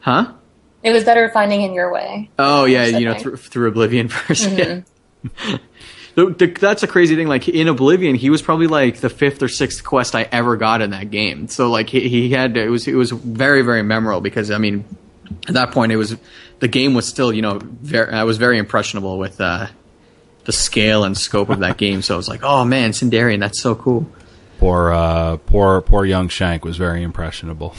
Huh? 0.00 0.32
It 0.82 0.90
was 0.90 1.04
better 1.04 1.28
finding 1.30 1.62
in 1.62 1.72
your 1.74 1.92
way. 1.92 2.28
Oh 2.40 2.64
yeah, 2.64 2.86
you 2.86 3.04
know 3.04 3.14
through, 3.14 3.36
through 3.36 3.68
Oblivion 3.68 4.08
1st 4.18 4.84
The- 6.28 6.34
the- 6.34 6.46
that's 6.58 6.82
a 6.82 6.86
crazy 6.86 7.16
thing. 7.16 7.28
Like 7.28 7.48
in 7.48 7.68
Oblivion, 7.68 8.14
he 8.14 8.30
was 8.30 8.42
probably 8.42 8.66
like 8.66 8.98
the 8.98 9.08
fifth 9.10 9.42
or 9.42 9.48
sixth 9.48 9.82
quest 9.84 10.14
I 10.14 10.22
ever 10.30 10.56
got 10.56 10.82
in 10.82 10.90
that 10.90 11.10
game. 11.10 11.48
So 11.48 11.70
like 11.70 11.88
he, 11.88 12.08
he 12.08 12.30
had 12.30 12.56
it 12.56 12.68
was 12.70 12.86
it 12.88 12.94
was 12.94 13.10
very 13.10 13.62
very 13.62 13.82
memorable 13.82 14.20
because 14.20 14.50
I 14.50 14.58
mean 14.58 14.84
at 15.48 15.54
that 15.54 15.70
point 15.70 15.92
it 15.92 15.96
was 15.96 16.16
the 16.58 16.68
game 16.68 16.94
was 16.94 17.06
still 17.08 17.32
you 17.32 17.42
know 17.42 17.58
very, 17.62 18.12
I 18.12 18.24
was 18.24 18.36
very 18.38 18.58
impressionable 18.58 19.18
with 19.18 19.40
uh, 19.40 19.68
the 20.44 20.52
scale 20.52 21.04
and 21.04 21.16
scope 21.16 21.48
of 21.48 21.60
that 21.60 21.76
game. 21.84 22.02
So 22.02 22.14
I 22.14 22.16
was 22.16 22.28
like, 22.28 22.40
oh 22.42 22.64
man, 22.64 22.90
Sinderion, 22.90 23.40
that's 23.40 23.60
so 23.60 23.74
cool. 23.74 24.06
poor 24.58 24.92
uh 24.92 25.36
poor 25.46 25.80
poor 25.80 26.04
young 26.04 26.28
shank 26.28 26.64
was 26.64 26.76
very 26.76 27.02
impressionable 27.02 27.74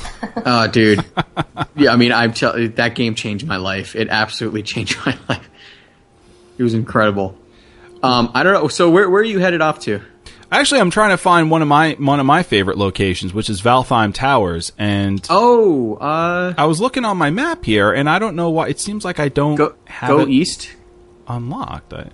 Oh, 0.46 0.68
dude. 0.72 1.04
yeah, 1.76 1.92
I 1.94 1.96
mean, 1.96 2.12
I'm 2.12 2.34
tell 2.34 2.54
that 2.70 2.96
game 2.96 3.14
changed 3.16 3.46
my 3.46 3.58
life. 3.58 3.96
It 3.96 4.08
absolutely 4.10 4.64
changed 4.64 4.98
my 5.06 5.16
life. 5.30 5.48
It 6.58 6.64
was 6.64 6.74
incredible. 6.74 7.38
Um, 8.04 8.32
I 8.34 8.44
don't 8.44 8.54
know. 8.54 8.68
So 8.68 8.90
where 8.90 9.10
where 9.10 9.22
are 9.22 9.26
you 9.26 9.40
headed 9.40 9.62
off 9.62 9.80
to? 9.82 10.02
Actually, 10.52 10.82
I'm 10.82 10.92
trying 10.92 11.12
to 11.12 11.18
find 11.18 11.50
one 11.50 11.62
of 11.62 11.68
my 11.68 11.94
one 12.00 12.20
of 12.20 12.26
my 12.26 12.44
favorite 12.44 12.78
locations, 12.78 13.34
which 13.34 13.50
is 13.50 13.62
Valtheim 13.62 14.14
Towers, 14.14 14.74
and 14.78 15.26
Oh, 15.30 15.96
uh, 15.96 16.54
I 16.58 16.66
was 16.66 16.82
looking 16.82 17.06
on 17.06 17.18
my 17.18 17.30
map 17.30 17.64
here, 17.64 17.92
and 17.94 18.10
I 18.10 18.20
don't 18.20 18.36
know 18.36 18.50
why. 18.50 18.68
It 18.68 18.80
seems 18.80 19.06
like 19.06 19.20
I 19.20 19.30
don't 19.30 19.56
go 19.56 19.76
have 19.86 20.10
go 20.10 20.20
it 20.22 20.30
east. 20.30 20.76
unlocked. 21.28 21.94
I, 21.94 22.10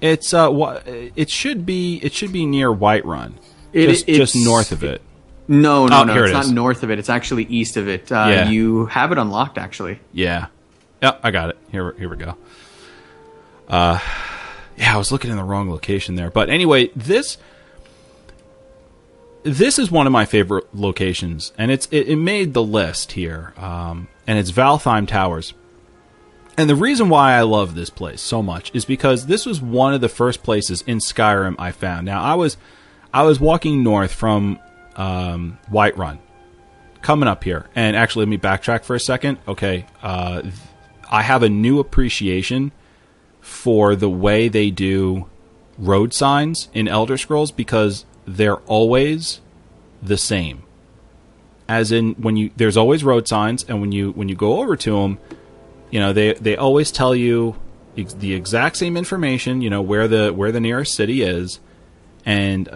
it's 0.00 0.34
uh, 0.34 0.48
wha- 0.50 0.80
it 0.86 1.30
should 1.30 1.64
be 1.64 1.96
it 2.02 2.12
should 2.12 2.32
be 2.32 2.46
near 2.46 2.70
Whiterun, 2.72 3.34
It- 3.72 3.86
just 3.88 4.08
it's- 4.08 4.32
just 4.32 4.44
north 4.44 4.72
of 4.72 4.82
it. 4.84 5.02
No, 5.48 5.86
no, 5.86 6.00
Oh, 6.00 6.04
no. 6.04 6.22
It's 6.24 6.30
it 6.30 6.34
not 6.34 6.48
north 6.48 6.82
of 6.82 6.90
it. 6.90 6.98
It's 6.98 7.08
actually 7.08 7.44
east 7.44 7.76
of 7.76 7.86
it. 7.86 8.10
Uh, 8.10 8.26
Yeah. 8.28 8.48
You 8.48 8.86
have 8.86 9.12
it 9.12 9.18
unlocked, 9.18 9.58
actually. 9.58 10.00
Yeah, 10.12 10.46
yeah, 11.00 11.12
I 11.22 11.30
got 11.30 11.50
it. 11.50 11.58
Here, 11.70 11.94
here 11.96 12.08
we 12.08 12.16
go. 12.16 12.34
Uh, 13.68 13.98
yeah, 14.76 14.94
I 14.94 14.98
was 14.98 15.10
looking 15.10 15.30
in 15.30 15.36
the 15.36 15.44
wrong 15.44 15.70
location 15.70 16.14
there, 16.14 16.30
but 16.30 16.50
anyway, 16.50 16.90
this 16.94 17.38
this 19.42 19.78
is 19.78 19.92
one 19.92 20.06
of 20.06 20.12
my 20.12 20.24
favorite 20.24 20.74
locations, 20.74 21.52
and 21.56 21.70
it's 21.70 21.86
it, 21.90 22.08
it 22.08 22.16
made 22.16 22.52
the 22.52 22.62
list 22.62 23.12
here. 23.12 23.54
Um, 23.56 24.08
and 24.26 24.38
it's 24.38 24.50
Valtheim 24.50 25.06
Towers. 25.06 25.54
And 26.58 26.68
the 26.70 26.74
reason 26.74 27.08
why 27.10 27.34
I 27.34 27.42
love 27.42 27.74
this 27.74 27.90
place 27.90 28.20
so 28.20 28.42
much 28.42 28.74
is 28.74 28.84
because 28.84 29.26
this 29.26 29.44
was 29.44 29.60
one 29.60 29.92
of 29.94 30.00
the 30.00 30.08
first 30.08 30.42
places 30.42 30.82
in 30.82 30.98
Skyrim 30.98 31.54
I 31.58 31.70
found. 31.70 32.06
Now 32.06 32.22
I 32.22 32.34
was 32.34 32.56
I 33.12 33.22
was 33.22 33.38
walking 33.38 33.82
north 33.82 34.12
from 34.12 34.58
um, 34.96 35.58
Whiterun, 35.70 36.18
coming 37.02 37.28
up 37.28 37.44
here, 37.44 37.66
and 37.74 37.94
actually 37.94 38.24
let 38.24 38.30
me 38.30 38.38
backtrack 38.38 38.84
for 38.84 38.96
a 38.96 39.00
second. 39.00 39.38
Okay, 39.46 39.86
uh, 40.02 40.42
I 41.10 41.22
have 41.22 41.42
a 41.42 41.48
new 41.48 41.78
appreciation 41.78 42.72
for 43.46 43.94
the 43.94 44.10
way 44.10 44.48
they 44.48 44.70
do 44.70 45.24
road 45.78 46.12
signs 46.12 46.68
in 46.74 46.88
Elder 46.88 47.16
Scrolls 47.16 47.52
because 47.52 48.04
they're 48.26 48.56
always 48.56 49.40
the 50.02 50.18
same. 50.18 50.64
As 51.68 51.92
in, 51.92 52.14
when 52.14 52.36
you 52.36 52.50
there's 52.56 52.76
always 52.76 53.04
road 53.04 53.28
signs, 53.28 53.64
and 53.64 53.80
when 53.80 53.92
you 53.92 54.10
when 54.10 54.28
you 54.28 54.34
go 54.34 54.60
over 54.60 54.74
to 54.76 55.00
them, 55.00 55.18
you 55.90 56.00
know 56.00 56.12
they 56.12 56.34
they 56.34 56.56
always 56.56 56.90
tell 56.90 57.14
you 57.14 57.54
ex- 57.96 58.14
the 58.14 58.34
exact 58.34 58.76
same 58.76 58.96
information. 58.96 59.62
You 59.62 59.70
know 59.70 59.82
where 59.82 60.08
the 60.08 60.32
where 60.32 60.50
the 60.50 60.60
nearest 60.60 60.94
city 60.94 61.22
is, 61.22 61.60
and 62.24 62.68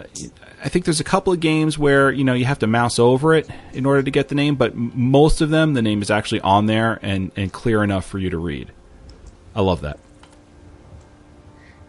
I 0.63 0.69
think 0.69 0.85
there's 0.85 1.01
a 1.01 1.05
couple 1.05 1.33
of 1.33 1.41
games 1.41 1.77
where 1.77 2.11
you 2.11 2.23
know 2.23 2.33
you 2.33 2.45
have 2.45 2.59
to 2.59 2.67
mouse 2.67 2.97
over 2.97 3.33
it 3.33 3.49
in 3.73 3.85
order 3.85 4.03
to 4.03 4.11
get 4.11 4.29
the 4.29 4.35
name, 4.35 4.55
but 4.55 4.73
most 4.73 5.41
of 5.41 5.49
them 5.49 5.73
the 5.73 5.81
name 5.81 6.01
is 6.01 6.09
actually 6.09 6.41
on 6.41 6.65
there 6.65 6.97
and 7.01 7.31
and 7.35 7.51
clear 7.51 7.83
enough 7.83 8.05
for 8.05 8.19
you 8.19 8.29
to 8.29 8.37
read. 8.37 8.71
I 9.53 9.61
love 9.61 9.81
that. 9.81 9.99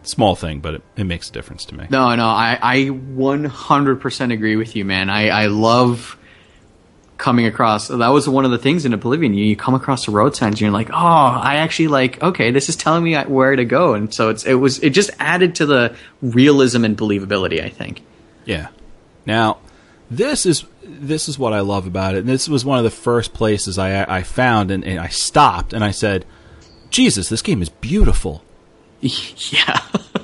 Small 0.03 0.35
thing, 0.35 0.59
but 0.59 0.75
it, 0.75 0.81
it 0.97 1.03
makes 1.05 1.29
a 1.29 1.31
difference 1.31 1.65
to 1.65 1.75
me. 1.75 1.87
No, 1.89 2.13
no. 2.15 2.25
I 2.25 2.59
I 2.61 2.77
100% 2.85 4.33
agree 4.33 4.55
with 4.55 4.75
you, 4.75 4.85
man. 4.85 5.09
I 5.09 5.29
I 5.29 5.45
love 5.47 6.17
coming 7.17 7.45
across. 7.45 7.87
That 7.87 8.09
was 8.09 8.27
one 8.27 8.43
of 8.43 8.51
the 8.51 8.57
things 8.57 8.85
in 8.85 8.93
Oblivion. 8.93 9.33
You, 9.33 9.45
you 9.45 9.55
come 9.55 9.75
across 9.75 10.05
the 10.05 10.11
road 10.11 10.35
signs, 10.35 10.55
and 10.55 10.61
you're 10.61 10.71
like, 10.71 10.89
oh, 10.89 10.93
I 10.93 11.55
actually 11.57 11.87
like. 11.87 12.21
Okay, 12.21 12.51
this 12.51 12.69
is 12.69 12.75
telling 12.75 13.03
me 13.03 13.15
where 13.15 13.55
to 13.55 13.65
go, 13.65 13.93
and 13.93 14.13
so 14.13 14.29
it's 14.29 14.45
it 14.45 14.55
was 14.55 14.79
it 14.79 14.91
just 14.91 15.11
added 15.19 15.55
to 15.55 15.65
the 15.65 15.95
realism 16.21 16.83
and 16.83 16.97
believability. 16.97 17.63
I 17.63 17.69
think. 17.69 18.03
Yeah. 18.45 18.67
Now, 19.25 19.59
this 20.11 20.45
is 20.45 20.65
this 20.83 21.29
is 21.29 21.39
what 21.39 21.53
I 21.53 21.61
love 21.61 21.87
about 21.87 22.15
it. 22.15 22.19
And 22.19 22.27
this 22.27 22.49
was 22.49 22.65
one 22.65 22.77
of 22.77 22.83
the 22.83 22.91
first 22.91 23.33
places 23.33 23.77
I 23.77 24.03
I 24.03 24.23
found, 24.23 24.69
and, 24.69 24.83
and 24.83 24.99
I 24.99 25.07
stopped 25.07 25.73
and 25.73 25.83
I 25.83 25.91
said, 25.91 26.25
"Jesus, 26.89 27.29
this 27.29 27.41
game 27.41 27.61
is 27.61 27.69
beautiful." 27.69 28.43
yeah. 29.51 29.81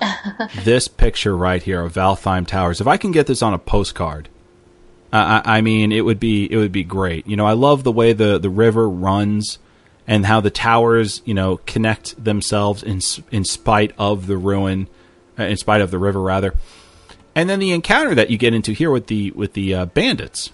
this 0.63 0.87
picture 0.87 1.35
right 1.35 1.61
here 1.61 1.81
of 1.81 1.93
Valtheim 1.93 2.47
Towers. 2.47 2.79
If 2.79 2.87
I 2.87 2.97
can 2.97 3.11
get 3.11 3.27
this 3.27 3.41
on 3.41 3.53
a 3.53 3.59
postcard, 3.59 4.29
I, 5.11 5.41
I 5.43 5.61
mean, 5.61 5.91
it 5.91 6.05
would 6.05 6.19
be 6.19 6.51
it 6.51 6.55
would 6.55 6.71
be 6.71 6.83
great. 6.83 7.27
You 7.27 7.35
know, 7.35 7.45
I 7.45 7.53
love 7.53 7.83
the 7.83 7.91
way 7.91 8.13
the 8.13 8.37
the 8.37 8.49
river 8.49 8.87
runs 8.87 9.59
and 10.07 10.25
how 10.25 10.39
the 10.39 10.49
towers, 10.49 11.21
you 11.25 11.33
know, 11.33 11.57
connect 11.65 12.23
themselves 12.23 12.81
in 12.81 13.01
in 13.31 13.43
spite 13.43 13.93
of 13.97 14.27
the 14.27 14.37
ruin, 14.37 14.87
uh, 15.37 15.43
in 15.43 15.57
spite 15.57 15.81
of 15.81 15.91
the 15.91 15.99
river 15.99 16.21
rather. 16.21 16.53
And 17.35 17.49
then 17.49 17.59
the 17.59 17.71
encounter 17.71 18.15
that 18.15 18.29
you 18.29 18.37
get 18.37 18.53
into 18.53 18.71
here 18.71 18.91
with 18.91 19.07
the 19.07 19.31
with 19.31 19.53
the 19.53 19.73
uh, 19.73 19.85
bandits. 19.87 20.51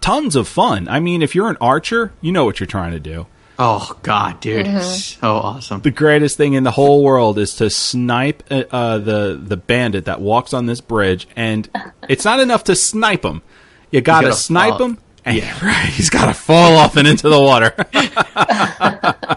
Tons 0.00 0.36
of 0.36 0.46
fun. 0.46 0.88
I 0.88 1.00
mean, 1.00 1.22
if 1.22 1.34
you're 1.34 1.48
an 1.50 1.56
archer, 1.60 2.12
you 2.20 2.32
know 2.32 2.44
what 2.44 2.60
you're 2.60 2.66
trying 2.66 2.92
to 2.92 3.00
do. 3.00 3.26
Oh 3.62 3.94
God, 4.02 4.40
dude, 4.40 4.82
so 4.82 5.34
awesome. 5.34 5.82
the 5.82 5.90
greatest 5.90 6.38
thing 6.38 6.54
in 6.54 6.64
the 6.64 6.70
whole 6.70 7.04
world 7.04 7.38
is 7.38 7.56
to 7.56 7.68
snipe 7.68 8.42
uh, 8.50 8.64
uh, 8.70 8.96
the 8.96 9.38
the 9.38 9.58
bandit 9.58 10.06
that 10.06 10.18
walks 10.18 10.54
on 10.54 10.64
this 10.64 10.80
bridge, 10.80 11.28
and 11.36 11.68
it's 12.08 12.24
not 12.24 12.40
enough 12.40 12.64
to 12.64 12.74
snipe 12.74 13.22
him. 13.22 13.42
You 13.90 14.00
gotta, 14.00 14.28
gotta 14.28 14.40
snipe 14.40 14.78
fall. 14.78 14.88
him. 14.88 14.98
And, 15.26 15.36
yeah, 15.36 15.58
right. 15.66 15.90
He's 15.90 16.08
gotta 16.08 16.32
fall 16.32 16.76
off 16.76 16.96
and 16.96 17.06
into 17.06 17.28
the 17.28 17.38
water. 17.38 17.74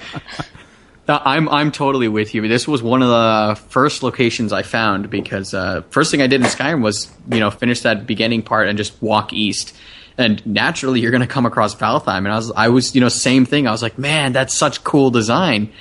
I'm 1.09 1.49
I'm 1.49 1.73
totally 1.73 2.07
with 2.07 2.33
you. 2.33 2.47
This 2.47 2.65
was 2.65 2.81
one 2.81 3.01
of 3.01 3.09
the 3.09 3.61
first 3.67 4.03
locations 4.03 4.53
I 4.53 4.61
found 4.61 5.09
because 5.09 5.53
uh, 5.53 5.81
first 5.89 6.11
thing 6.11 6.21
I 6.21 6.27
did 6.27 6.39
in 6.39 6.47
Skyrim 6.47 6.81
was 6.81 7.11
you 7.29 7.41
know 7.41 7.51
finish 7.51 7.81
that 7.81 8.07
beginning 8.07 8.41
part 8.41 8.69
and 8.69 8.77
just 8.77 9.01
walk 9.01 9.33
east. 9.33 9.75
And 10.17 10.45
naturally, 10.45 10.99
you're 10.99 11.11
going 11.11 11.21
to 11.21 11.27
come 11.27 11.45
across 11.45 11.75
Valtheim, 11.75 12.19
and 12.19 12.31
I 12.31 12.35
was 12.35 12.51
I 12.51 12.67
was 12.69 12.95
you 12.95 13.01
know 13.01 13.09
same 13.09 13.45
thing. 13.45 13.67
I 13.67 13.71
was 13.71 13.81
like, 13.81 13.97
man, 13.97 14.33
that's 14.33 14.53
such 14.53 14.83
cool 14.83 15.09
design. 15.09 15.71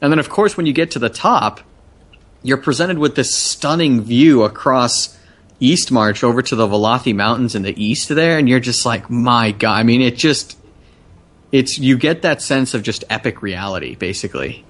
And 0.00 0.12
then 0.12 0.18
of 0.18 0.28
course, 0.28 0.56
when 0.56 0.66
you 0.66 0.72
get 0.72 0.90
to 0.92 0.98
the 0.98 1.08
top, 1.08 1.60
you're 2.42 2.58
presented 2.58 2.98
with 2.98 3.16
this 3.16 3.34
stunning 3.34 4.02
view 4.02 4.42
across 4.42 5.18
East 5.58 5.90
March 5.90 6.22
over 6.22 6.42
to 6.42 6.54
the 6.54 6.66
Velothi 6.66 7.14
Mountains 7.14 7.54
in 7.54 7.62
the 7.62 7.82
east 7.82 8.08
there, 8.08 8.38
and 8.38 8.48
you're 8.48 8.60
just 8.60 8.86
like, 8.86 9.10
my 9.10 9.50
God! 9.52 9.78
I 9.78 9.82
mean, 9.82 10.00
it 10.00 10.16
just 10.16 10.56
it's 11.50 11.78
you 11.78 11.98
get 11.98 12.22
that 12.22 12.40
sense 12.40 12.74
of 12.74 12.82
just 12.82 13.04
epic 13.10 13.42
reality, 13.42 13.96
basically 13.96 14.64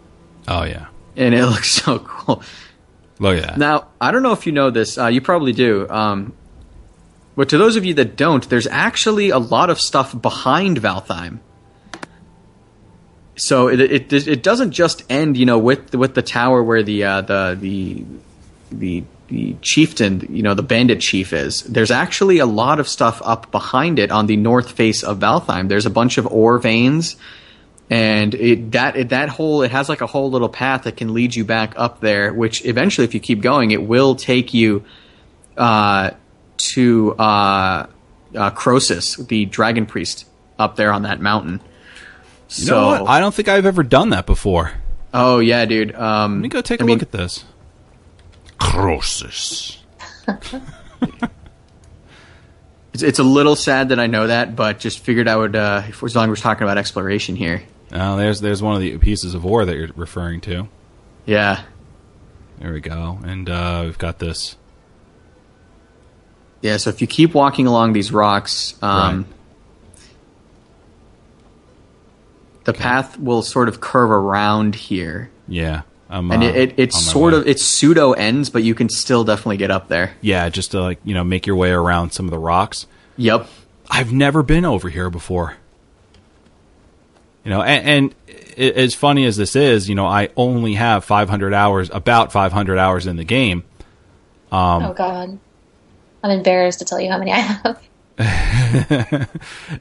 oh 0.49 0.65
yeah, 0.65 0.87
and 1.17 1.35
it 1.35 1.47
looks 1.47 1.71
so 1.83 1.99
cool. 2.01 2.43
Look 3.19 3.39
at 3.39 3.47
that. 3.47 3.59
Now, 3.59 3.89
I 4.01 4.11
don't 4.11 4.23
know 4.23 4.33
if 4.33 4.47
you 4.47 4.53
know 4.53 4.71
this. 4.71 4.99
Uh, 4.99 5.07
you 5.07 5.21
probably 5.21 5.53
do. 5.53 5.89
Um, 5.89 6.35
but 7.35 7.49
to 7.51 7.59
those 7.59 7.77
of 7.77 7.85
you 7.85 7.95
that 7.95 8.17
don't, 8.17 8.49
there's 8.49 8.67
actually 8.67 9.31
a 9.31 9.39
lot 9.39 9.71
of 9.71 9.81
stuff 9.81 10.21
behind 10.21 10.81
Valtheim. 10.81 11.41
So 13.37 13.69
it, 13.69 13.81
it 13.81 14.13
it 14.13 14.43
doesn't 14.43 14.73
just 14.73 15.05
end, 15.11 15.37
you 15.37 15.47
know, 15.47 15.59
with 15.59 15.95
with 15.95 16.15
the 16.15 16.23
tower 16.23 16.63
where 16.63 16.83
the 16.83 17.05
uh, 17.05 17.21
the 17.23 17.57
the 17.59 18.05
the 18.71 19.05
the 19.29 19.57
chieftain, 19.63 20.29
you 20.31 20.43
know, 20.43 20.53
the 20.53 20.63
bandit 20.63 21.01
chief 21.01 21.33
is. 21.33 21.63
There's 21.63 21.91
actually 21.91 22.39
a 22.39 22.47
lot 22.47 22.79
of 22.79 22.87
stuff 22.87 23.23
up 23.25 23.51
behind 23.51 23.99
it 23.99 24.11
on 24.11 24.27
the 24.27 24.37
north 24.37 24.73
face 24.73 25.03
of 25.03 25.19
Valtheim. 25.19 25.69
There's 25.69 25.87
a 25.87 25.91
bunch 25.91 26.19
of 26.19 26.27
ore 26.27 26.59
veins, 26.59 27.17
and 27.89 28.35
it 28.35 28.73
that 28.73 28.97
it, 28.97 29.09
that 29.09 29.31
whole 29.31 29.63
it 29.63 29.71
has 29.71 29.89
like 29.89 30.03
a 30.03 30.07
whole 30.07 30.31
little 30.31 30.51
path 30.51 30.83
that 30.83 30.99
can 30.99 31.15
lead 31.15 31.35
you 31.35 31.47
back 31.47 31.73
up 31.77 32.01
there. 32.01 32.35
Which 32.35 32.65
eventually, 32.67 33.07
if 33.07 33.15
you 33.15 33.21
keep 33.21 33.41
going, 33.41 33.71
it 33.71 33.83
will 33.83 34.15
take 34.15 34.53
you 34.53 34.85
uh, 35.57 36.11
to 36.75 37.15
uh, 37.15 37.87
uh, 38.35 38.51
Krosis, 38.51 39.27
the 39.29 39.45
dragon 39.47 39.87
priest, 39.87 40.27
up 40.59 40.77
there 40.77 40.93
on 40.93 41.03
that 41.03 41.21
mountain. 41.21 41.61
You 42.51 42.67
know 42.67 42.87
what? 42.89 43.09
I 43.09 43.21
don't 43.21 43.35
think 43.35 43.49
I've 43.49 43.67
ever 43.67 43.83
done 43.83 44.11
that 44.11 44.27
before. 44.27 44.73
Oh 45.15 45.39
yeah, 45.39 45.65
dude. 45.65 45.95
Um, 45.95 46.37
Let 46.37 46.43
me 46.43 46.49
go 46.49 46.61
take 46.61 46.81
a 46.81 46.85
I 46.85 46.87
mean, 46.87 46.99
look 46.99 47.03
at 47.03 47.13
this. 47.13 47.45
Krosis. 48.59 49.79
It's, 52.93 53.03
it's 53.03 53.19
a 53.19 53.25
little 53.25 53.57
sad 53.57 53.89
that 53.89 53.99
I 53.99 54.07
know 54.07 54.27
that, 54.27 54.55
but 54.55 54.79
just 54.79 54.99
figured 54.99 55.27
I 55.29 55.37
would, 55.37 55.57
uh, 55.57 55.83
if, 55.89 56.03
as 56.03 56.15
long 56.15 56.25
as 56.25 56.29
we're 56.29 56.37
talking 56.37 56.65
about 56.65 56.79
exploration 56.79 57.37
here. 57.37 57.63
Oh, 57.93 58.17
there's 58.17 58.41
there's 58.41 58.63
one 58.63 58.75
of 58.75 58.81
the 58.81 58.97
pieces 58.99 59.35
of 59.35 59.45
ore 59.45 59.65
that 59.65 59.77
you're 59.77 59.89
referring 59.97 60.41
to. 60.43 60.69
Yeah. 61.27 61.63
There 62.59 62.73
we 62.73 62.81
go. 62.81 63.19
And 63.25 63.49
uh, 63.49 63.83
we've 63.85 63.99
got 63.99 64.19
this. 64.19 64.57
Yeah, 66.63 66.77
so 66.79 66.91
if 66.91 67.01
you 67.01 67.07
keep 67.07 67.35
walking 67.35 67.67
along 67.67 67.93
these 67.93 68.13
rocks, 68.13 68.75
um, 68.83 69.27
the 72.65 72.73
path 72.73 73.19
will 73.19 73.43
sort 73.43 73.69
of 73.69 73.81
curve 73.81 74.11
around 74.11 74.75
here. 74.75 75.31
Yeah. 75.49 75.83
I'm, 76.09 76.31
And 76.31 76.43
uh, 76.43 76.47
it, 76.47 76.57
it, 76.57 76.75
it's 76.79 77.01
sort 77.05 77.33
way. 77.33 77.41
of, 77.41 77.49
it's 77.49 77.63
pseudo 77.65 78.13
ends, 78.13 78.51
but 78.51 78.63
you 78.63 78.75
can 78.75 78.89
still 78.89 79.25
definitely 79.25 79.57
get 79.57 79.71
up 79.71 79.89
there. 79.89 80.13
Yeah, 80.21 80.49
just 80.51 80.71
to 80.73 80.81
like, 80.81 80.99
you 81.05 81.15
know, 81.15 81.25
make 81.25 81.47
your 81.47 81.57
way 81.57 81.71
around 81.71 82.13
some 82.13 82.27
of 82.27 82.31
the 82.31 82.39
rocks. 82.39 82.87
Yep. 83.17 83.49
I've 83.91 84.13
never 84.13 84.43
been 84.43 84.65
over 84.65 84.89
here 84.89 85.11
before. 85.11 85.57
You 87.45 87.51
know, 87.51 87.63
and, 87.63 87.89
and 87.89 88.15
i- 88.57 88.63
as 88.79 88.95
funny 88.95 89.25
as 89.25 89.37
this 89.37 89.57
is, 89.57 89.89
you 89.89 89.95
know, 89.97 90.07
I 90.07 90.29
only 90.37 90.75
have 90.75 91.05
500 91.05 91.53
hours, 91.53 91.91
about 91.93 92.31
500 92.31 92.79
hours 92.79 93.07
in 93.07 93.17
the 93.17 93.25
game. 93.25 93.65
Um, 94.53 94.83
oh 94.85 94.93
God, 94.93 95.39
I'm 96.23 96.31
embarrassed 96.31 96.79
to 96.81 96.85
tell 96.85 97.01
you 97.01 97.11
how 97.11 97.19
many 97.19 97.33
I 97.33 97.39
have. 97.39 97.83
And 98.19 99.29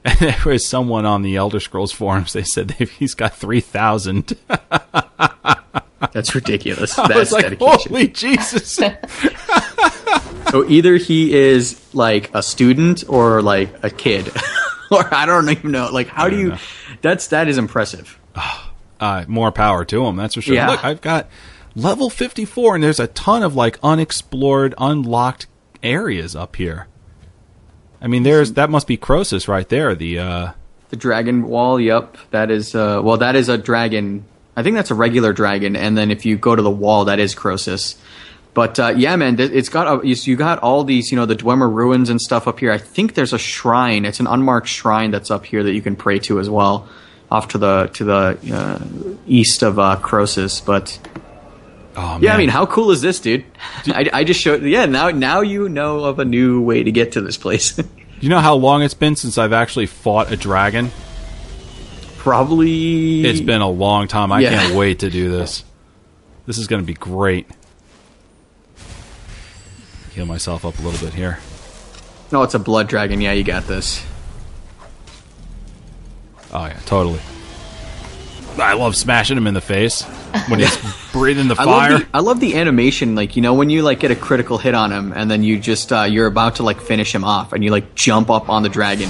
there 0.19 0.37
was 0.45 0.67
someone 0.67 1.05
on 1.05 1.21
the 1.21 1.35
Elder 1.35 1.59
Scrolls 1.59 1.91
forums. 1.91 2.33
They 2.33 2.43
said 2.43 2.69
they've, 2.69 2.89
he's 2.89 3.13
got 3.13 3.35
3,000. 3.35 4.35
That's 6.13 6.33
ridiculous. 6.33 6.97
I 6.97 7.07
That's 7.07 7.31
like, 7.31 7.43
dedication. 7.43 7.91
holy 7.91 8.07
Jesus. 8.07 8.79
So 10.51 10.67
either 10.67 10.97
he 10.97 11.33
is 11.33 11.79
like 11.93 12.33
a 12.33 12.43
student 12.43 13.05
or 13.07 13.41
like 13.41 13.73
a 13.83 13.89
kid, 13.89 14.29
or 14.91 15.13
I 15.13 15.25
don't 15.25 15.49
even 15.49 15.71
know. 15.71 15.89
Like, 15.91 16.07
how 16.07 16.27
do 16.27 16.37
you? 16.37 16.49
know. 16.49 16.57
That's 17.01 17.27
that 17.27 17.47
is 17.47 17.57
impressive. 17.57 18.19
uh, 18.99 19.25
more 19.29 19.51
power 19.53 19.85
to 19.85 20.05
him. 20.05 20.17
That's 20.17 20.35
for 20.35 20.41
sure. 20.41 20.55
Yeah. 20.55 20.71
Look, 20.71 20.83
I've 20.83 20.99
got 20.99 21.29
level 21.75 22.09
54, 22.09 22.75
and 22.75 22.83
there's 22.83 22.99
a 22.99 23.07
ton 23.07 23.43
of 23.43 23.55
like 23.55 23.79
unexplored, 23.81 24.73
unlocked 24.77 25.47
areas 25.83 26.35
up 26.35 26.55
here. 26.55 26.87
I 28.01 28.07
mean, 28.07 28.23
there's 28.23 28.53
that 28.53 28.69
must 28.69 28.87
be 28.87 28.97
Krosis 28.97 29.47
right 29.47 29.67
there. 29.69 29.95
The 29.95 30.19
uh, 30.19 30.51
The 30.89 30.95
dragon 30.95 31.43
wall. 31.43 31.79
Yep, 31.79 32.17
that 32.31 32.49
is. 32.49 32.73
Uh, 32.73 33.01
well, 33.03 33.17
that 33.17 33.35
is 33.35 33.49
a 33.49 33.57
dragon. 33.57 34.25
I 34.55 34.63
think 34.63 34.75
that's 34.75 34.91
a 34.91 34.95
regular 34.95 35.33
dragon, 35.33 35.75
and 35.75 35.97
then 35.97 36.11
if 36.11 36.25
you 36.25 36.37
go 36.37 36.55
to 36.55 36.61
the 36.61 36.71
wall, 36.71 37.05
that 37.05 37.19
is 37.19 37.35
Krosis. 37.35 37.95
But 38.53 38.79
uh, 38.79 38.93
yeah, 38.97 39.15
man, 39.15 39.39
it's 39.39 39.69
got 39.69 40.03
a, 40.03 40.05
you, 40.05 40.35
got 40.35 40.59
all 40.59 40.83
these, 40.83 41.09
you 41.09 41.15
know, 41.15 41.25
the 41.25 41.35
Dwemer 41.35 41.73
ruins 41.73 42.09
and 42.09 42.19
stuff 42.19 42.49
up 42.49 42.59
here. 42.59 42.71
I 42.71 42.77
think 42.77 43.13
there's 43.13 43.31
a 43.31 43.37
shrine. 43.37 44.03
It's 44.03 44.19
an 44.19 44.27
unmarked 44.27 44.67
shrine 44.67 45.11
that's 45.11 45.31
up 45.31 45.45
here 45.45 45.63
that 45.63 45.73
you 45.73 45.81
can 45.81 45.95
pray 45.95 46.19
to 46.19 46.37
as 46.39 46.49
well, 46.49 46.89
off 47.29 47.47
to 47.49 47.57
the 47.57 47.89
to 47.93 48.03
the 48.03 48.37
uh, 48.53 49.19
east 49.25 49.63
of 49.63 49.79
uh, 49.79 49.97
Krosis. 50.01 50.65
But 50.65 50.99
oh 51.95 52.19
Yeah, 52.21 52.33
I 52.33 52.37
mean, 52.37 52.49
how 52.49 52.65
cool 52.65 52.91
is 52.91 53.01
this, 53.01 53.19
dude? 53.19 53.43
I, 53.87 54.09
I 54.13 54.23
just 54.23 54.39
showed. 54.39 54.63
Yeah, 54.63 54.85
now 54.85 55.09
now 55.11 55.41
you 55.41 55.69
know 55.69 56.03
of 56.05 56.19
a 56.19 56.25
new 56.25 56.61
way 56.61 56.83
to 56.83 56.91
get 56.91 57.13
to 57.13 57.21
this 57.21 57.37
place. 57.37 57.79
you 58.19 58.29
know 58.29 58.39
how 58.39 58.55
long 58.55 58.81
it's 58.83 58.93
been 58.93 59.15
since 59.15 59.37
I've 59.37 59.53
actually 59.53 59.85
fought 59.87 60.31
a 60.31 60.37
dragon? 60.37 60.91
Probably. 62.17 63.25
It's 63.25 63.41
been 63.41 63.61
a 63.61 63.69
long 63.69 64.07
time. 64.07 64.31
I 64.31 64.41
Yeah. 64.41 64.49
can't 64.51 64.75
wait 64.75 64.99
to 64.99 65.09
do 65.09 65.31
this. 65.31 65.63
This 66.45 66.57
is 66.57 66.67
going 66.67 66.81
to 66.81 66.85
be 66.85 66.93
great. 66.93 67.47
Heal 70.13 70.25
myself 70.25 70.65
up 70.65 70.77
a 70.77 70.81
little 70.81 71.03
bit 71.05 71.15
here. 71.15 71.39
No, 72.31 72.43
it's 72.43 72.53
a 72.53 72.59
blood 72.59 72.87
dragon. 72.87 73.21
Yeah, 73.21 73.31
you 73.31 73.43
got 73.43 73.63
this. 73.67 74.05
Oh 76.53 76.65
yeah, 76.65 76.79
totally. 76.85 77.19
I 78.57 78.73
love 78.73 78.95
smashing 78.95 79.37
him 79.37 79.47
in 79.47 79.53
the 79.53 79.61
face 79.61 80.03
when 80.47 80.59
he's 80.59 80.77
breathing 81.13 81.47
the 81.47 81.55
I 81.57 81.65
fire. 81.65 81.91
love 81.91 81.99
the 82.01 82.07
I 82.13 82.19
love 82.19 82.39
the 82.39 82.55
animation. 82.57 83.15
Like 83.15 83.35
you 83.35 83.41
know 83.41 83.53
when 83.53 83.69
you 83.69 83.81
like 83.81 83.99
get 83.99 84.11
a 84.11 84.15
critical 84.15 84.57
hit 84.57 84.75
on 84.75 84.91
him, 84.91 85.13
and 85.13 85.29
then 85.31 85.43
you 85.43 85.57
just 85.59 85.91
uh, 85.93 86.03
you're 86.03 86.27
about 86.27 86.55
to 86.55 86.63
like 86.63 86.81
finish 86.81 87.13
him 87.15 87.23
off, 87.23 87.53
and 87.53 87.63
you 87.63 87.71
like 87.71 87.95
jump 87.95 88.29
up 88.29 88.49
on 88.49 88.63
the 88.63 88.69
dragon. 88.69 89.09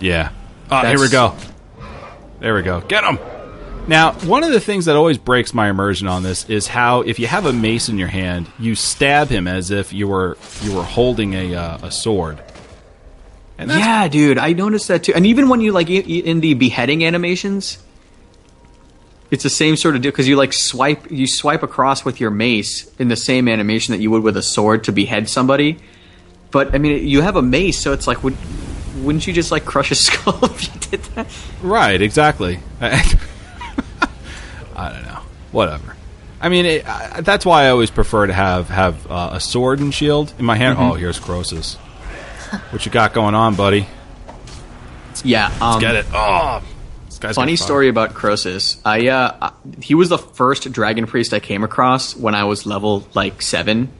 Yeah. 0.00 0.30
Oh, 0.70 0.80
here 0.86 0.98
we 0.98 1.08
go. 1.10 1.36
There 2.40 2.54
we 2.54 2.62
go. 2.62 2.80
Get 2.80 3.04
him. 3.04 3.18
Now, 3.88 4.12
one 4.12 4.42
of 4.44 4.52
the 4.52 4.60
things 4.60 4.84
that 4.86 4.96
always 4.96 5.18
breaks 5.18 5.52
my 5.52 5.68
immersion 5.68 6.06
on 6.08 6.22
this 6.22 6.48
is 6.48 6.66
how 6.68 7.00
if 7.02 7.18
you 7.18 7.26
have 7.26 7.46
a 7.46 7.52
mace 7.52 7.88
in 7.88 7.98
your 7.98 8.08
hand, 8.08 8.46
you 8.58 8.74
stab 8.74 9.28
him 9.28 9.46
as 9.48 9.70
if 9.70 9.92
you 9.92 10.08
were 10.08 10.38
you 10.62 10.74
were 10.74 10.82
holding 10.84 11.34
a 11.34 11.54
uh, 11.54 11.78
a 11.82 11.90
sword. 11.90 12.40
And 13.58 13.70
Yeah, 13.70 14.08
dude, 14.08 14.38
I 14.38 14.54
noticed 14.54 14.88
that 14.88 15.04
too. 15.04 15.12
And 15.14 15.26
even 15.26 15.48
when 15.48 15.60
you 15.60 15.72
like 15.72 15.88
i- 15.90 15.94
i- 15.94 16.22
in 16.24 16.40
the 16.40 16.54
beheading 16.54 17.04
animations, 17.04 17.78
it's 19.32 19.42
the 19.42 19.50
same 19.50 19.76
sort 19.76 19.96
of 19.96 20.02
deal 20.02 20.10
because 20.12 20.28
you 20.28 20.36
like 20.36 20.52
swipe 20.52 21.10
you 21.10 21.26
swipe 21.26 21.62
across 21.62 22.04
with 22.04 22.20
your 22.20 22.30
mace 22.30 22.94
in 22.98 23.08
the 23.08 23.16
same 23.16 23.48
animation 23.48 23.92
that 23.92 24.00
you 24.00 24.10
would 24.10 24.22
with 24.22 24.36
a 24.36 24.42
sword 24.42 24.84
to 24.84 24.92
behead 24.92 25.26
somebody. 25.26 25.78
But 26.50 26.74
I 26.74 26.78
mean, 26.78 27.08
you 27.08 27.22
have 27.22 27.36
a 27.36 27.42
mace, 27.42 27.78
so 27.78 27.94
it's 27.94 28.06
like 28.06 28.22
would 28.22 28.36
wouldn't 28.98 29.26
you 29.26 29.32
just 29.32 29.50
like 29.50 29.64
crush 29.64 29.90
a 29.90 29.94
skull 29.96 30.44
if 30.44 30.62
you 30.62 30.80
did 30.90 31.00
that? 31.14 31.26
right, 31.62 32.00
exactly. 32.00 32.60
I 32.80 33.02
don't 34.76 35.02
know. 35.02 35.20
Whatever. 35.50 35.96
I 36.38 36.50
mean, 36.50 36.66
it, 36.66 36.86
I, 36.86 37.22
that's 37.22 37.46
why 37.46 37.64
I 37.64 37.70
always 37.70 37.90
prefer 37.90 38.26
to 38.26 38.34
have 38.34 38.68
have 38.68 39.10
uh, 39.10 39.30
a 39.32 39.40
sword 39.40 39.80
and 39.80 39.94
shield 39.94 40.34
in 40.38 40.44
my 40.44 40.56
hand. 40.56 40.76
Mm-hmm. 40.76 40.90
Oh, 40.90 40.94
here's 40.94 41.18
Krosis. 41.18 41.76
What 42.70 42.84
you 42.84 42.92
got 42.92 43.14
going 43.14 43.34
on, 43.34 43.54
buddy? 43.54 43.86
Yeah, 45.24 45.50
um, 45.62 45.80
Get 45.80 45.96
it? 45.96 46.06
Oh, 46.12 46.62
guy's 47.22 47.36
Funny 47.36 47.56
story 47.56 47.88
about 47.88 48.14
Krosis. 48.14 48.80
I 48.84 49.08
uh, 49.08 49.52
he 49.80 49.94
was 49.94 50.08
the 50.08 50.18
first 50.18 50.70
dragon 50.72 51.06
priest 51.06 51.32
I 51.32 51.40
came 51.40 51.64
across 51.64 52.16
when 52.16 52.34
I 52.34 52.44
was 52.44 52.66
level 52.66 53.06
like 53.14 53.40
seven. 53.40 53.90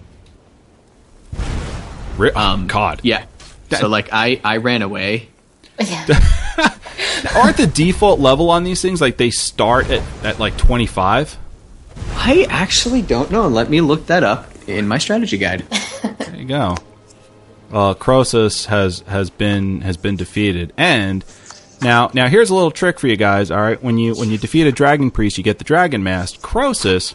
Ri- 2.19 2.33
God. 2.33 2.37
Um, 2.37 3.01
Yeah. 3.03 3.25
So 3.71 3.89
like 3.89 4.11
I 4.13 4.41
I 4.45 4.59
ran 4.59 4.83
away. 4.83 5.29
Yeah. 5.81 6.07
Aren't 7.37 7.57
the 7.57 7.67
default 7.67 8.21
level 8.21 8.51
on 8.51 8.65
these 8.65 8.83
things 8.83 9.01
like 9.01 9.17
they 9.17 9.31
start 9.31 9.91
at, 9.91 10.03
at 10.25 10.39
like 10.39 10.57
25? 10.57 11.39
I 12.15 12.47
actually 12.49 13.03
don't 13.03 13.31
know. 13.31 13.49
Let 13.49 13.71
me 13.71 13.81
look 13.81 14.07
that 14.07 14.23
up 14.23 14.51
in 14.69 14.87
my 14.89 14.99
strategy 14.99 15.39
guide. 15.39 15.65
There 16.03 16.37
you 16.37 16.45
go. 16.47 16.77
Uh, 17.73 17.95
Krosis 17.95 18.67
has 18.67 19.01
has 19.01 19.31
been 19.31 19.83
has 19.83 19.97
been 19.97 20.17
defeated, 20.17 20.73
and 20.77 21.25
now 21.83 22.11
now 22.15 22.29
here's 22.29 22.51
a 22.51 22.55
little 22.55 22.71
trick 22.71 22.99
for 22.99 23.09
you 23.09 23.17
guys. 23.17 23.51
All 23.51 23.61
right, 23.61 23.83
when 23.83 23.99
you 23.99 24.15
when 24.15 24.31
you 24.31 24.39
defeat 24.39 24.67
a 24.67 24.73
dragon 24.73 25.11
priest, 25.11 25.39
you 25.39 25.45
get 25.45 25.59
the 25.59 25.65
dragon 25.65 26.03
mask. 26.03 26.41
Krosis 26.41 27.15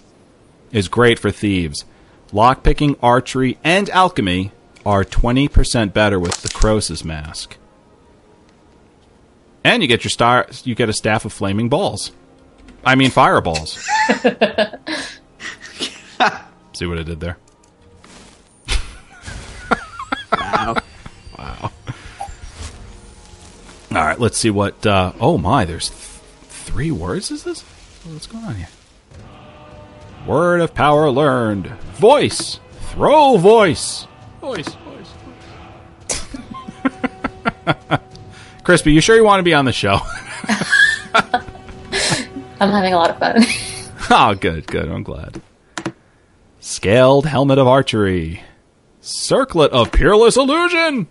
is 0.72 0.88
great 0.88 1.20
for 1.20 1.32
thieves. 1.32 1.86
Lockpicking, 2.32 2.98
archery, 3.02 3.58
and 3.64 3.90
alchemy 3.90 4.52
are 4.86 5.04
20% 5.04 5.94
better 5.94 6.20
with 6.20 6.42
the 6.42 6.50
Krosis 6.50 7.04
mask. 7.04 7.58
And 9.64 9.82
you 9.82 9.88
get 9.88 10.04
your 10.04 10.12
star 10.12 10.48
you 10.64 10.76
get 10.76 10.90
a 10.90 10.94
staff 10.94 11.26
of 11.26 11.34
flaming 11.34 11.70
balls. 11.70 12.12
I 12.86 12.96
mean 12.96 13.12
fireballs. 13.12 13.74
See 16.74 16.86
what 16.86 17.00
I 17.00 17.04
did 17.04 17.20
there? 17.20 17.38
Wow! 20.32 20.76
Wow. 21.38 21.72
All 23.98 24.06
right, 24.06 24.20
let's 24.20 24.38
see 24.38 24.52
what. 24.52 24.86
Uh, 24.86 25.12
oh 25.20 25.40
my, 25.40 25.66
there's 25.66 25.90
th- 25.90 26.00
three 26.50 26.92
words. 26.92 27.32
Is 27.32 27.44
this? 27.44 27.64
What's 28.04 28.28
going 28.28 28.46
on 28.46 28.54
here? 28.54 28.68
Word 30.28 30.62
of 30.62 30.76
power 30.76 31.10
learned. 31.10 31.66
Voice. 31.96 32.60
Throw 32.92 33.38
voice. 33.38 34.06
Voice, 34.40 34.68
voice, 34.68 35.10
voice. 36.10 36.22
Krispy, 38.64 38.94
you 38.94 39.02
sure 39.02 39.16
you 39.16 39.24
want 39.24 39.40
to 39.40 39.44
be 39.44 39.56
on 39.56 39.66
the 39.66 39.74
show? 39.74 39.98
I'm 42.60 42.70
having 42.70 42.94
a 42.94 42.98
lot 42.98 43.10
of 43.10 43.18
fun. 43.18 43.44
oh, 44.12 44.36
good, 44.36 44.68
good. 44.68 44.90
I'm 44.90 45.02
glad. 45.02 45.42
Scaled 46.60 47.26
helmet 47.26 47.58
of 47.58 47.68
archery. 47.68 48.44
Circlet 49.02 49.72
of 49.72 49.92
peerless 49.92 50.38
illusion. 50.38 51.08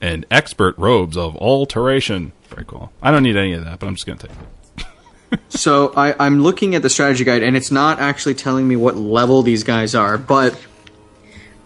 And 0.00 0.24
expert 0.30 0.78
robes 0.78 1.16
of 1.16 1.36
alteration. 1.36 2.32
Very 2.48 2.64
cool. 2.64 2.90
I 3.02 3.10
don't 3.10 3.22
need 3.22 3.36
any 3.36 3.52
of 3.52 3.64
that, 3.64 3.78
but 3.78 3.86
I'm 3.86 3.94
just 3.94 4.06
going 4.06 4.18
to 4.18 4.28
take 4.28 4.36
it. 4.36 5.40
so 5.48 5.92
I, 5.94 6.14
I'm 6.24 6.42
looking 6.42 6.74
at 6.74 6.82
the 6.82 6.90
strategy 6.90 7.24
guide, 7.24 7.42
and 7.42 7.56
it's 7.56 7.70
not 7.70 8.00
actually 8.00 8.34
telling 8.34 8.66
me 8.66 8.76
what 8.76 8.96
level 8.96 9.42
these 9.42 9.62
guys 9.62 9.94
are, 9.94 10.16
but 10.16 10.58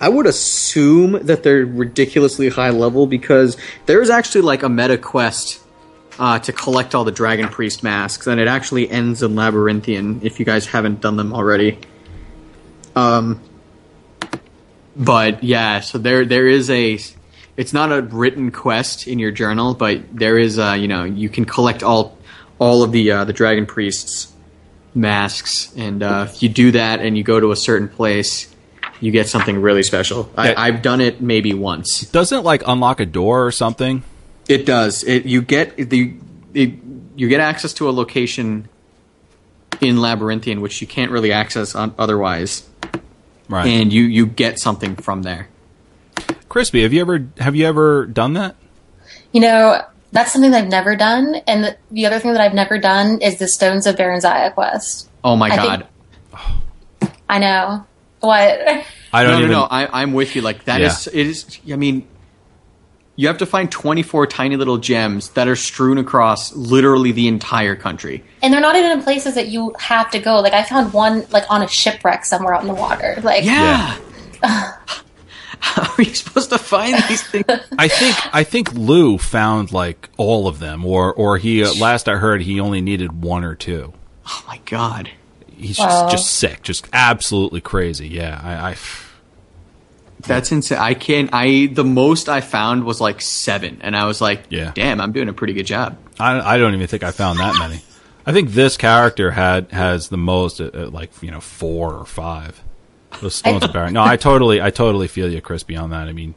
I 0.00 0.08
would 0.08 0.26
assume 0.26 1.12
that 1.26 1.42
they're 1.42 1.64
ridiculously 1.64 2.48
high 2.48 2.70
level 2.70 3.06
because 3.06 3.56
there's 3.86 4.10
actually 4.10 4.42
like 4.42 4.62
a 4.62 4.68
meta 4.68 4.98
quest 4.98 5.60
uh, 6.18 6.38
to 6.40 6.52
collect 6.52 6.94
all 6.94 7.04
the 7.04 7.12
Dragon 7.12 7.48
Priest 7.48 7.82
masks, 7.82 8.26
and 8.26 8.40
it 8.40 8.48
actually 8.48 8.90
ends 8.90 9.22
in 9.22 9.34
Labyrinthian 9.34 10.20
if 10.22 10.38
you 10.38 10.44
guys 10.44 10.66
haven't 10.66 11.00
done 11.00 11.16
them 11.16 11.32
already. 11.32 11.78
Um, 12.94 13.40
but 14.96 15.42
yeah, 15.42 15.80
so 15.80 15.98
there 15.98 16.24
there 16.24 16.46
is 16.46 16.70
a. 16.70 16.98
It's 17.56 17.72
not 17.72 17.92
a 17.92 18.02
written 18.02 18.50
quest 18.50 19.06
in 19.06 19.18
your 19.18 19.30
journal, 19.30 19.74
but 19.74 20.02
there 20.12 20.38
is 20.38 20.58
a 20.58 20.76
you 20.76 20.88
know 20.88 21.04
you 21.04 21.28
can 21.28 21.44
collect 21.44 21.82
all 21.82 22.18
all 22.58 22.82
of 22.82 22.92
the 22.92 23.10
uh, 23.10 23.24
the 23.24 23.32
Dragon 23.32 23.66
Priests 23.66 24.32
masks, 24.94 25.72
and 25.76 26.02
uh, 26.02 26.26
if 26.28 26.42
you 26.42 26.48
do 26.48 26.72
that 26.72 27.00
and 27.00 27.16
you 27.16 27.24
go 27.24 27.38
to 27.40 27.52
a 27.52 27.56
certain 27.56 27.88
place, 27.88 28.52
you 29.00 29.10
get 29.10 29.28
something 29.28 29.60
really 29.60 29.82
special. 29.82 30.30
I, 30.36 30.54
I've 30.54 30.82
done 30.82 31.00
it 31.00 31.20
maybe 31.20 31.52
once. 31.54 32.02
Doesn't 32.10 32.38
it 32.38 32.42
like 32.42 32.62
unlock 32.66 33.00
a 33.00 33.06
door 33.06 33.46
or 33.46 33.52
something? 33.52 34.02
It 34.48 34.66
does. 34.66 35.02
It 35.04 35.24
you 35.26 35.42
get 35.42 35.76
the 35.76 36.14
it, 36.54 36.72
you 37.16 37.28
get 37.28 37.40
access 37.40 37.72
to 37.74 37.88
a 37.88 37.92
location 37.92 38.68
in 39.80 40.00
Labyrinthian 40.00 40.60
which 40.60 40.80
you 40.80 40.86
can't 40.86 41.10
really 41.10 41.32
access 41.32 41.74
on, 41.74 41.94
otherwise, 41.98 42.68
Right. 43.48 43.66
and 43.66 43.92
you 43.92 44.02
you 44.02 44.26
get 44.26 44.58
something 44.58 44.96
from 44.96 45.22
there. 45.22 45.48
Krispy, 46.54 46.82
have 46.84 46.92
you 46.92 47.00
ever 47.00 47.26
have 47.38 47.56
you 47.56 47.66
ever 47.66 48.06
done 48.06 48.34
that? 48.34 48.54
you 49.32 49.40
know, 49.40 49.82
that's 50.12 50.32
something 50.32 50.52
that 50.52 50.62
I've 50.62 50.70
never 50.70 50.94
done. 50.94 51.34
And 51.48 51.64
the, 51.64 51.76
the 51.90 52.06
other 52.06 52.20
thing 52.20 52.32
that 52.34 52.40
I've 52.40 52.54
never 52.54 52.78
done 52.78 53.20
is 53.20 53.38
the 53.40 53.48
Stones 53.48 53.84
of 53.88 53.96
Barenziah 53.96 54.54
quest. 54.54 55.10
Oh 55.24 55.34
my 55.34 55.48
I 55.48 55.56
god! 55.56 55.88
think- 56.30 57.12
I 57.28 57.38
know. 57.40 57.84
What? 58.20 58.84
I 59.12 59.22
don't 59.24 59.32
no, 59.32 59.38
even. 59.38 59.50
no, 59.50 59.60
no. 59.62 59.64
I, 59.68 60.02
I'm 60.02 60.12
with 60.12 60.36
you. 60.36 60.42
Like 60.42 60.64
that 60.66 60.80
Yeah. 60.80 60.86
is 60.86 61.08
it 61.08 61.14
is. 61.26 61.58
I 61.70 61.74
mean, 61.74 62.06
you 63.16 63.26
have 63.26 63.38
to 63.38 63.46
find 63.46 63.70
24 63.72 64.28
tiny 64.28 64.56
little 64.56 64.78
gems 64.78 65.30
that 65.30 65.48
are 65.48 65.56
strewn 65.56 65.98
across 65.98 66.54
literally 66.54 67.10
the 67.10 67.26
entire 67.26 67.74
country. 67.74 68.22
And 68.42 68.54
they're 68.54 68.60
not 68.60 68.76
even 68.76 68.92
in 68.92 69.02
places 69.02 69.34
that 69.34 69.48
you 69.48 69.74
have 69.80 70.10
to 70.12 70.20
go. 70.20 70.40
Like 70.40 70.52
I 70.52 70.62
found 70.62 70.92
one 70.92 71.26
like 71.30 71.44
on 71.50 71.62
a 71.62 71.68
shipwreck 71.68 72.24
somewhere 72.24 72.54
out 72.54 72.62
in 72.62 72.68
the 72.68 72.74
water. 72.74 73.18
Like 73.24 73.44
Yeah. 73.44 73.98
How 75.74 75.94
are 75.96 76.02
you 76.02 76.14
supposed 76.14 76.50
to 76.50 76.58
find 76.58 76.94
these 77.08 77.22
things? 77.30 77.44
I 77.78 77.88
think 77.88 78.34
I 78.34 78.44
think 78.44 78.72
Lou 78.74 79.16
found 79.18 79.72
like 79.72 80.10
all 80.16 80.46
of 80.46 80.58
them, 80.58 80.84
or 80.84 81.12
or 81.14 81.38
he 81.38 81.64
uh, 81.64 81.72
last 81.74 82.08
I 82.08 82.16
heard 82.16 82.42
he 82.42 82.60
only 82.60 82.80
needed 82.80 83.22
one 83.22 83.44
or 83.44 83.54
two. 83.54 83.92
oh 84.26 84.44
my 84.46 84.60
god! 84.66 85.10
He's 85.56 85.78
Wow. 85.78 86.08
just 86.10 86.10
just 86.10 86.34
sick, 86.38 86.62
just 86.62 86.86
absolutely 86.92 87.60
crazy. 87.62 88.08
Yeah, 88.08 88.38
I, 88.42 88.70
I 88.72 88.76
That's 90.20 90.52
insane. 90.52 90.78
I 90.78 90.94
can't. 90.94 91.30
I 91.32 91.66
the 91.72 91.84
most 91.84 92.28
I 92.28 92.40
found 92.40 92.84
was 92.84 93.00
like 93.00 93.20
seven, 93.20 93.78
and 93.80 93.96
I 93.96 94.04
was 94.06 94.20
like, 94.20 94.42
Yeah. 94.50 94.72
damn, 94.74 95.00
I'm 95.00 95.12
doing 95.12 95.28
a 95.28 95.32
pretty 95.34 95.54
good 95.54 95.66
job." 95.66 95.96
I, 96.20 96.54
I 96.54 96.58
don't 96.58 96.74
even 96.74 96.86
think 96.86 97.02
I 97.02 97.10
found 97.10 97.38
that 97.40 97.56
many. 97.58 97.80
I 98.26 98.32
think 98.32 98.50
this 98.50 98.76
character 98.76 99.30
had 99.32 99.70
has 99.72 100.08
the 100.08 100.16
most, 100.16 100.60
at, 100.60 100.74
at 100.74 100.92
like 100.92 101.10
you 101.22 101.30
know 101.30 101.40
four 101.40 101.94
or 101.94 102.06
five. 102.06 102.62
Those 103.20 103.34
stones 103.36 103.66
Baron. 103.68 103.94
No, 103.94 104.02
I 104.02 104.16
totally 104.16 104.60
I 104.60 104.70
totally 104.70 105.08
feel 105.08 105.30
you, 105.30 105.40
Krispy, 105.40 105.80
on 105.80 105.90
that. 105.90 106.08
I 106.08 106.12
mean, 106.12 106.34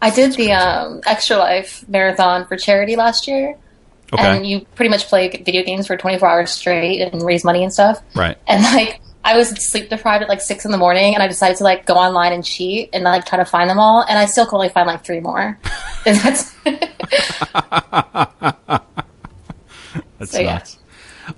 I 0.00 0.10
did 0.10 0.34
the 0.34 0.52
um, 0.52 1.00
Extra 1.06 1.36
Life 1.36 1.88
marathon 1.88 2.46
for 2.46 2.56
charity 2.56 2.96
last 2.96 3.28
year. 3.28 3.56
okay, 4.12 4.36
And 4.36 4.46
you 4.46 4.62
pretty 4.74 4.90
much 4.90 5.06
play 5.06 5.28
video 5.28 5.62
games 5.62 5.86
for 5.86 5.96
24 5.96 6.28
hours 6.28 6.50
straight 6.50 7.00
and 7.00 7.22
raise 7.22 7.44
money 7.44 7.62
and 7.62 7.72
stuff. 7.72 8.02
right. 8.16 8.36
And 8.48 8.62
like, 8.64 9.00
I 9.24 9.36
was 9.36 9.50
sleep 9.50 9.88
deprived 9.88 10.24
at 10.24 10.28
like 10.28 10.40
six 10.40 10.64
in 10.64 10.72
the 10.72 10.78
morning, 10.78 11.14
and 11.14 11.22
I 11.22 11.28
decided 11.28 11.56
to 11.58 11.64
like 11.64 11.86
go 11.86 11.94
online 11.94 12.32
and 12.32 12.44
cheat 12.44 12.90
and 12.92 13.04
like 13.04 13.24
try 13.24 13.38
to 13.38 13.44
find 13.44 13.70
them 13.70 13.78
all, 13.78 14.04
and 14.08 14.18
I 14.18 14.26
still 14.26 14.44
could 14.46 14.56
only 14.56 14.68
find 14.68 14.86
like 14.88 15.04
three 15.04 15.20
more. 15.20 15.58
And 16.04 16.16
that's 16.18 16.52
That's 20.18 20.32
So, 20.32 20.40
yeah. 20.40 20.64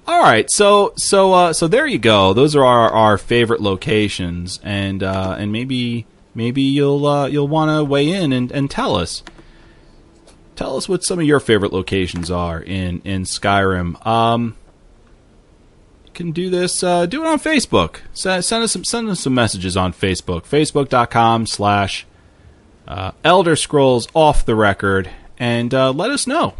All 0.06 0.22
right, 0.22 0.50
so 0.50 0.94
so 0.96 1.32
uh, 1.34 1.52
so 1.52 1.68
there 1.68 1.86
you 1.86 1.98
go. 1.98 2.32
Those 2.32 2.56
are 2.56 2.64
our, 2.64 2.90
our 2.90 3.18
favorite 3.18 3.60
locations, 3.60 4.58
and 4.62 5.02
uh, 5.02 5.36
and 5.38 5.52
maybe 5.52 6.06
maybe 6.34 6.62
you'll 6.62 7.06
uh, 7.06 7.26
you'll 7.26 7.48
want 7.48 7.70
to 7.70 7.84
weigh 7.84 8.10
in 8.10 8.32
and, 8.32 8.50
and 8.50 8.70
tell 8.70 8.96
us 8.96 9.22
tell 10.56 10.76
us 10.76 10.88
what 10.88 11.04
some 11.04 11.18
of 11.18 11.26
your 11.26 11.40
favorite 11.40 11.72
locations 11.72 12.30
are 12.30 12.60
in 12.60 13.02
in 13.04 13.24
Skyrim. 13.24 14.04
Um, 14.06 14.56
you 16.06 16.12
can 16.14 16.32
do 16.32 16.48
this. 16.48 16.82
Uh, 16.82 17.04
do 17.04 17.22
it 17.22 17.26
on 17.26 17.38
Facebook. 17.38 17.96
Send, 18.14 18.42
send 18.42 18.64
us 18.64 18.72
some 18.72 18.84
send 18.84 19.10
us 19.10 19.20
some 19.20 19.34
messages 19.34 19.76
on 19.76 19.92
Facebook. 19.92 20.44
Facebook.com 20.44 21.46
slash 21.46 22.06
uh, 22.88 23.10
Elder 23.22 23.54
Scrolls 23.54 24.08
off 24.14 24.46
the 24.46 24.54
record, 24.54 25.10
and 25.38 25.74
uh, 25.74 25.92
let 25.92 26.10
us 26.10 26.26
know 26.26 26.54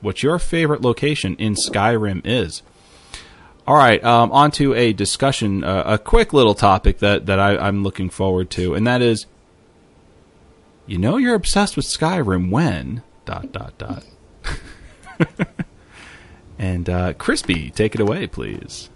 what 0.00 0.22
your 0.22 0.38
favorite 0.38 0.82
location 0.82 1.36
in 1.36 1.54
Skyrim 1.54 2.22
is. 2.24 2.62
All 3.66 3.76
right, 3.76 4.02
um, 4.04 4.30
on 4.30 4.52
to 4.52 4.74
a 4.74 4.92
discussion, 4.92 5.64
uh, 5.64 5.82
a 5.86 5.98
quick 5.98 6.32
little 6.32 6.54
topic 6.54 7.00
that, 7.00 7.26
that 7.26 7.40
I, 7.40 7.56
I'm 7.56 7.82
looking 7.82 8.10
forward 8.10 8.48
to, 8.50 8.74
and 8.74 8.86
that 8.86 9.02
is, 9.02 9.26
you 10.86 10.98
know, 10.98 11.16
you're 11.16 11.34
obsessed 11.34 11.76
with 11.76 11.84
Skyrim 11.84 12.50
when 12.50 13.02
dot 13.24 13.50
dot 13.50 13.76
dot. 13.76 14.04
and 16.58 16.88
uh, 16.88 17.12
Krispy, 17.14 17.74
take 17.74 17.96
it 17.96 18.00
away, 18.00 18.28
please. 18.28 18.88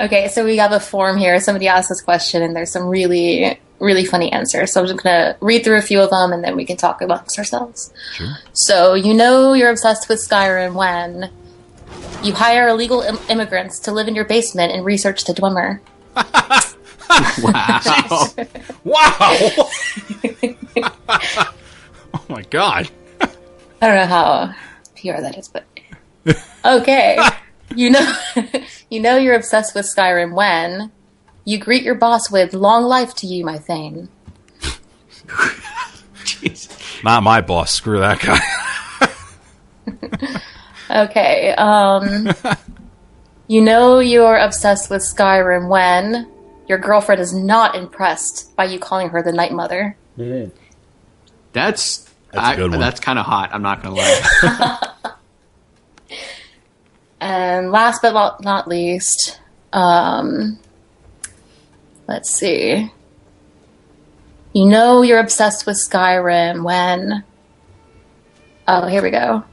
Okay. 0.00 0.28
So 0.28 0.44
we 0.44 0.56
have 0.56 0.72
a 0.72 0.80
form 0.80 1.16
here. 1.16 1.38
Somebody 1.40 1.68
asked 1.68 1.88
this 1.88 2.00
question, 2.00 2.42
and 2.42 2.54
there's 2.56 2.70
some 2.70 2.86
really, 2.86 3.58
really 3.78 4.04
funny 4.04 4.32
answers. 4.32 4.72
So 4.72 4.80
I'm 4.80 4.86
just 4.86 5.02
gonna 5.02 5.36
read 5.40 5.64
through 5.64 5.78
a 5.78 5.82
few 5.82 6.00
of 6.00 6.10
them, 6.10 6.32
and 6.32 6.42
then 6.42 6.56
we 6.56 6.64
can 6.64 6.76
talk 6.76 7.02
amongst 7.02 7.38
ourselves. 7.38 7.92
Sure. 8.14 8.34
So 8.52 8.94
you 8.94 9.14
know 9.14 9.52
you're 9.52 9.70
obsessed 9.70 10.08
with 10.08 10.18
Skyrim 10.18 10.74
when 10.74 11.30
you 12.22 12.32
hire 12.32 12.68
illegal 12.68 13.02
Im- 13.02 13.18
immigrants 13.28 13.78
to 13.80 13.92
live 13.92 14.08
in 14.08 14.14
your 14.14 14.24
basement 14.24 14.72
and 14.72 14.84
research 14.84 15.24
the 15.24 15.32
Dwemer. 15.32 15.80
Wow! 17.42 18.28
Wow! 18.84 19.36
oh 22.14 22.24
my 22.28 22.42
god! 22.42 22.88
I 23.20 23.86
don't 23.86 23.96
know 23.96 24.06
how 24.06 24.54
PR 24.94 25.20
that 25.20 25.36
is, 25.36 25.48
but 25.48 25.64
okay. 26.64 27.18
you 27.74 27.90
know, 27.90 28.14
you 28.90 29.00
know 29.00 29.16
you're 29.16 29.34
obsessed 29.36 29.74
with 29.74 29.86
Skyrim 29.86 30.34
when 30.34 30.90
you 31.44 31.58
greet 31.58 31.82
your 31.82 31.94
boss 31.94 32.30
with 32.30 32.52
"Long 32.54 32.84
life 32.84 33.14
to 33.16 33.26
you, 33.26 33.44
my 33.44 33.58
Thane." 33.58 34.08
Jeez. 36.24 37.02
Not 37.04 37.22
my 37.22 37.40
boss. 37.40 37.72
Screw 37.72 38.00
that 38.00 38.20
guy. 38.20 38.38
Okay. 40.90 41.52
Um, 41.52 42.30
you 43.46 43.60
know 43.60 44.00
you're 44.00 44.36
obsessed 44.36 44.90
with 44.90 45.02
Skyrim 45.02 45.68
when 45.68 46.28
your 46.68 46.78
girlfriend 46.78 47.20
is 47.20 47.32
not 47.32 47.76
impressed 47.76 48.54
by 48.56 48.64
you 48.64 48.80
calling 48.80 49.08
her 49.10 49.22
the 49.22 49.30
Night 49.32 49.52
Mother. 49.52 49.96
That's 51.52 52.10
That's 52.32 52.58
a 52.58 52.64
I- 52.64 52.68
That's 52.76 52.98
kind 52.98 53.20
of 53.20 53.26
hot. 53.26 53.50
I'm 53.52 53.62
not 53.62 53.84
gonna 53.84 53.94
lie. 53.94 54.88
And 57.20 57.70
last 57.70 58.02
but 58.02 58.12
not- 58.14 58.42
not 58.42 58.66
least, 58.68 59.38
um, 59.72 60.58
let's 62.06 62.30
see. 62.30 62.90
You 64.52 64.66
know 64.66 65.02
you're 65.02 65.20
obsessed 65.20 65.66
with 65.66 65.76
Skyrim 65.76 66.64
when. 66.64 67.24
Oh, 68.66 68.86
here 68.86 69.02
we 69.02 69.10
go. 69.10 69.44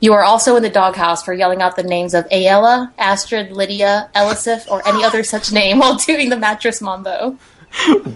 You 0.00 0.12
are 0.14 0.22
also 0.22 0.54
in 0.56 0.62
the 0.62 0.70
doghouse 0.70 1.22
for 1.24 1.32
yelling 1.32 1.60
out 1.60 1.76
the 1.76 1.82
names 1.82 2.14
of 2.14 2.28
Aela, 2.28 2.92
Astrid, 2.98 3.50
Lydia, 3.52 4.10
Elisif, 4.14 4.70
or 4.70 4.86
any 4.86 5.04
other 5.04 5.24
such 5.24 5.52
name 5.52 5.78
while 5.80 5.96
doing 5.96 6.30
the 6.30 6.36
mattress 6.36 6.80
mambo. 6.80 7.36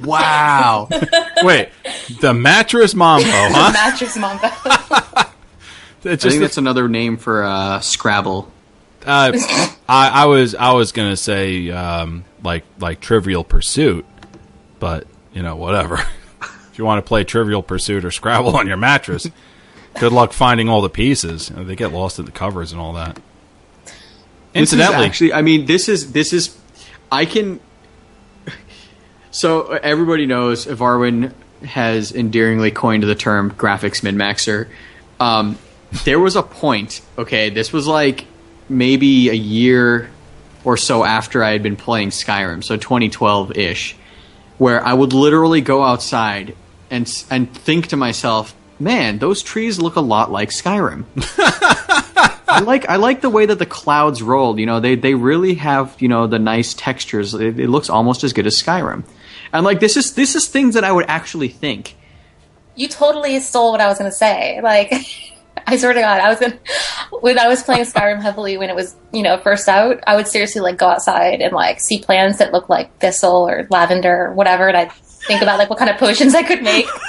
wow! 0.05 0.89
Wait, 1.43 1.68
the 2.20 2.33
mattress 2.33 2.95
mambo, 2.95 3.26
huh? 3.28 3.72
mattress 3.72 4.16
mambo. 4.16 4.49
It's 6.05 6.24
I 6.24 6.26
just 6.26 6.33
think 6.33 6.41
that's 6.41 6.57
another 6.59 6.89
name 6.89 7.16
for 7.16 7.45
uh, 7.45 7.78
Scrabble. 7.78 8.51
Uh, 9.05 9.32
I, 9.88 10.09
I 10.09 10.24
was 10.26 10.55
I 10.55 10.72
was 10.72 10.92
gonna 10.92 11.16
say 11.16 11.70
um, 11.70 12.24
like 12.42 12.64
like 12.78 13.00
Trivial 13.00 13.44
Pursuit, 13.44 14.05
but 14.78 15.07
you 15.32 15.42
know 15.42 15.57
whatever. 15.57 15.96
if 16.42 16.78
you 16.78 16.84
want 16.84 17.05
to 17.05 17.09
play 17.09 17.24
Trivial 17.24 17.62
Pursuit 17.62 18.05
or 18.05 18.11
Scrabble 18.11 18.57
on 18.57 18.66
your 18.66 18.76
mattress, 18.76 19.28
good 20.00 20.12
luck 20.12 20.32
finding 20.32 20.68
all 20.68 20.80
the 20.80 20.90
pieces. 20.90 21.50
You 21.50 21.57
know, 21.57 21.64
they 21.64 21.76
get 21.76 21.92
lost 21.92 22.18
in 22.18 22.24
the 22.24 22.32
covers 22.32 22.72
and 22.72 22.80
all 22.80 22.94
that. 22.94 23.16
This 23.84 23.92
Incidentally, 24.55 25.07
actually, 25.07 25.32
I 25.32 25.42
mean, 25.42 25.66
this 25.66 25.88
is 25.88 26.12
this 26.12 26.32
is, 26.32 26.57
I 27.11 27.24
can. 27.24 27.61
So 29.30 29.68
everybody 29.70 30.26
knows 30.26 30.66
Ivarwin 30.66 31.32
has 31.64 32.12
endearingly 32.12 32.70
coined 32.70 33.03
the 33.03 33.14
term 33.14 33.50
graphics 33.53 34.03
min 34.03 34.16
maxer. 34.16 34.68
Um, 35.18 35.59
there 36.05 36.20
was 36.20 36.36
a 36.36 36.42
point. 36.42 37.00
Okay, 37.16 37.50
this 37.50 37.72
was 37.72 37.86
like 37.86 38.26
maybe 38.68 39.28
a 39.28 39.34
year 39.34 40.10
or 40.64 40.76
so 40.76 41.04
after 41.04 41.42
I 41.42 41.52
had 41.52 41.62
been 41.62 41.76
playing 41.76 42.10
Skyrim, 42.10 42.62
so 42.62 42.76
2012 42.76 43.56
ish, 43.56 43.96
where 44.58 44.84
I 44.84 44.92
would 44.92 45.12
literally 45.12 45.60
go 45.60 45.82
outside 45.82 46.56
and 46.90 47.10
and 47.30 47.52
think 47.52 47.88
to 47.88 47.96
myself, 47.96 48.54
"Man, 48.78 49.18
those 49.18 49.42
trees 49.42 49.80
look 49.80 49.96
a 49.96 50.00
lot 50.00 50.30
like 50.30 50.50
Skyrim." 50.50 51.04
I 52.52 52.60
like 52.60 52.88
I 52.88 52.96
like 52.96 53.22
the 53.22 53.30
way 53.30 53.46
that 53.46 53.58
the 53.58 53.66
clouds 53.66 54.22
rolled. 54.22 54.58
You 54.58 54.66
know, 54.66 54.78
they 54.78 54.94
they 54.94 55.14
really 55.14 55.54
have 55.54 55.96
you 56.00 56.08
know 56.08 56.26
the 56.26 56.38
nice 56.38 56.74
textures. 56.74 57.34
It, 57.34 57.58
it 57.58 57.68
looks 57.68 57.88
almost 57.88 58.24
as 58.24 58.32
good 58.32 58.46
as 58.46 58.62
Skyrim. 58.62 59.04
And 59.52 59.64
like 59.64 59.80
this 59.80 59.96
is 59.96 60.14
this 60.14 60.34
is 60.34 60.48
things 60.48 60.74
that 60.74 60.84
I 60.84 60.92
would 60.92 61.06
actually 61.08 61.48
think. 61.48 61.96
You 62.74 62.88
totally 62.88 63.38
stole 63.40 63.72
what 63.72 63.80
I 63.80 63.86
was 63.86 63.98
going 63.98 64.10
to 64.10 64.16
say. 64.16 64.60
Like, 64.62 64.92
I 65.66 65.76
swear 65.76 65.92
to 65.92 66.00
God, 66.00 66.20
I 66.20 66.28
was 66.28 66.40
when 67.22 67.38
I 67.38 67.48
was 67.48 67.62
playing 67.62 67.84
Skyrim 67.84 68.20
heavily 68.20 68.56
when 68.56 68.70
it 68.70 68.76
was, 68.76 68.96
you 69.12 69.22
know, 69.22 69.38
first 69.38 69.68
out, 69.68 70.02
I 70.06 70.16
would 70.16 70.26
seriously 70.26 70.60
like 70.60 70.78
go 70.78 70.88
outside 70.88 71.40
and 71.40 71.52
like 71.52 71.80
see 71.80 72.00
plants 72.00 72.38
that 72.38 72.52
look 72.52 72.68
like 72.68 72.98
thistle 72.98 73.48
or 73.48 73.66
lavender 73.70 74.26
or 74.26 74.32
whatever. 74.32 74.68
And 74.68 74.76
I'd 74.76 74.92
think 74.92 75.42
about 75.42 75.58
like 75.58 75.70
what 75.70 75.78
kind 75.78 75.90
of 75.90 75.98
potions 75.98 76.34
I 76.34 76.42
could 76.42 76.62
make 76.62 76.86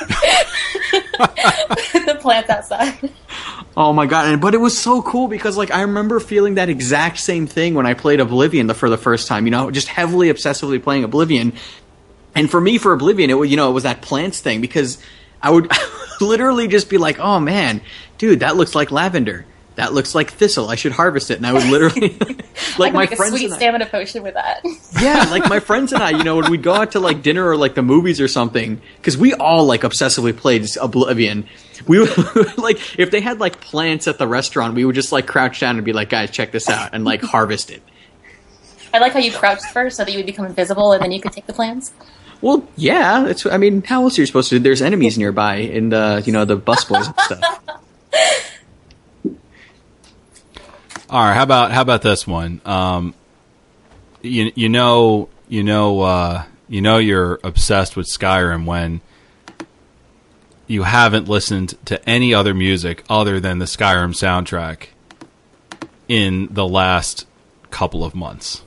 with 0.93 2.05
the 2.05 2.17
plants 2.19 2.49
outside. 2.49 3.11
Oh 3.75 3.91
my 3.91 4.05
god! 4.05 4.27
And, 4.27 4.41
but 4.41 4.53
it 4.53 4.59
was 4.59 4.77
so 4.77 5.01
cool 5.01 5.27
because 5.27 5.57
like 5.57 5.71
I 5.71 5.81
remember 5.81 6.19
feeling 6.19 6.55
that 6.55 6.69
exact 6.69 7.17
same 7.17 7.47
thing 7.47 7.73
when 7.73 7.87
I 7.87 7.95
played 7.95 8.19
Oblivion 8.19 8.71
for 8.73 8.89
the 8.89 8.97
first 8.97 9.27
time. 9.27 9.45
You 9.45 9.51
know, 9.51 9.71
just 9.71 9.87
heavily 9.87 10.27
obsessively 10.27 10.81
playing 10.81 11.03
Oblivion. 11.03 11.53
And 12.35 12.49
for 12.49 12.61
me, 12.61 12.77
for 12.77 12.93
Oblivion, 12.93 13.29
it 13.29 13.33
was 13.33 13.49
you 13.49 13.57
know 13.57 13.69
it 13.69 13.73
was 13.73 13.83
that 13.83 14.01
plants 14.01 14.39
thing 14.39 14.61
because 14.61 14.99
I 15.41 15.49
would 15.49 15.71
literally 16.21 16.67
just 16.67 16.89
be 16.89 16.99
like, 16.99 17.19
"Oh 17.19 17.39
man, 17.39 17.81
dude, 18.23 18.39
that 18.39 18.55
looks 18.55 18.73
like 18.73 18.89
lavender. 18.89 19.45
That 19.75 19.91
looks 19.91 20.15
like 20.15 20.31
thistle. 20.31 20.69
I 20.69 20.75
should 20.75 20.93
harvest 20.93 21.29
it." 21.29 21.37
And 21.37 21.45
I 21.45 21.51
would 21.51 21.65
literally 21.65 22.17
like 22.77 22.93
my 22.93 23.01
make 23.01 23.11
a 23.11 23.15
friends 23.17 23.33
sweet 23.33 23.45
and 23.45 23.53
I, 23.53 23.57
stamina 23.57 23.85
potion 23.87 24.23
with 24.23 24.35
that. 24.35 24.61
yeah, 25.01 25.27
like 25.29 25.49
my 25.49 25.59
friends 25.59 25.91
and 25.91 26.01
I, 26.01 26.11
you 26.11 26.23
know, 26.23 26.37
when 26.37 26.49
we'd 26.49 26.63
go 26.63 26.73
out 26.73 26.93
to 26.93 27.01
like 27.01 27.21
dinner 27.21 27.45
or 27.45 27.57
like 27.57 27.75
the 27.75 27.81
movies 27.81 28.21
or 28.21 28.29
something, 28.29 28.81
because 28.95 29.17
we 29.17 29.33
all 29.33 29.65
like 29.65 29.81
obsessively 29.81 30.35
played 30.35 30.65
Oblivion. 30.79 31.49
We 31.85 31.99
would 31.99 32.57
like 32.57 32.97
if 32.97 33.11
they 33.11 33.19
had 33.19 33.41
like 33.41 33.59
plants 33.59 34.07
at 34.07 34.17
the 34.17 34.27
restaurant, 34.27 34.73
we 34.73 34.85
would 34.85 34.95
just 34.95 35.11
like 35.11 35.27
crouch 35.27 35.59
down 35.59 35.75
and 35.75 35.83
be 35.83 35.91
like, 35.91 36.09
"Guys, 36.09 36.31
check 36.31 36.53
this 36.53 36.69
out," 36.69 36.91
and 36.93 37.03
like 37.03 37.21
harvest 37.21 37.71
it. 37.71 37.83
I 38.93 38.99
like 38.99 39.11
how 39.11 39.19
you 39.19 39.33
crouched 39.33 39.65
first 39.65 39.97
so 39.97 40.05
that 40.05 40.11
you 40.11 40.19
would 40.19 40.27
become 40.27 40.45
invisible 40.45 40.93
and 40.93 41.03
then 41.03 41.11
you 41.11 41.19
could 41.19 41.33
take 41.33 41.47
the 41.47 41.53
plants. 41.53 41.91
Well, 42.41 42.67
yeah, 42.75 43.25
it's. 43.25 43.45
I 43.45 43.57
mean, 43.57 43.81
how 43.83 44.03
else 44.03 44.17
are 44.17 44.21
you 44.21 44.25
supposed 44.27 44.49
to? 44.49 44.59
do? 44.59 44.63
There's 44.63 44.81
enemies 44.81 45.17
nearby 45.17 45.55
in 45.55 45.89
the 45.89 45.97
uh, 45.97 46.21
you 46.25 46.33
know 46.33 46.45
the 46.45 46.57
busboys 46.57 47.07
and 47.07 47.15
stuff. 47.21 47.61
All 51.09 51.23
right, 51.23 51.35
how 51.35 51.43
about 51.43 51.71
how 51.71 51.81
about 51.81 52.01
this 52.01 52.25
one? 52.25 52.59
Um, 52.65 53.13
you 54.23 54.51
you 54.55 54.67
know 54.67 55.29
you 55.47 55.61
know 55.61 56.01
uh, 56.01 56.43
you 56.67 56.81
know 56.81 56.97
you're 56.97 57.39
obsessed 57.43 57.95
with 57.95 58.07
Skyrim 58.07 58.65
when 58.65 59.01
you 60.65 60.83
haven't 60.83 61.27
listened 61.27 61.75
to 61.85 62.09
any 62.09 62.33
other 62.33 62.55
music 62.55 63.03
other 63.07 63.39
than 63.39 63.59
the 63.59 63.65
Skyrim 63.65 64.13
soundtrack 64.13 64.87
in 66.07 66.47
the 66.49 66.67
last 66.67 67.27
couple 67.69 68.03
of 68.03 68.15
months. 68.15 68.62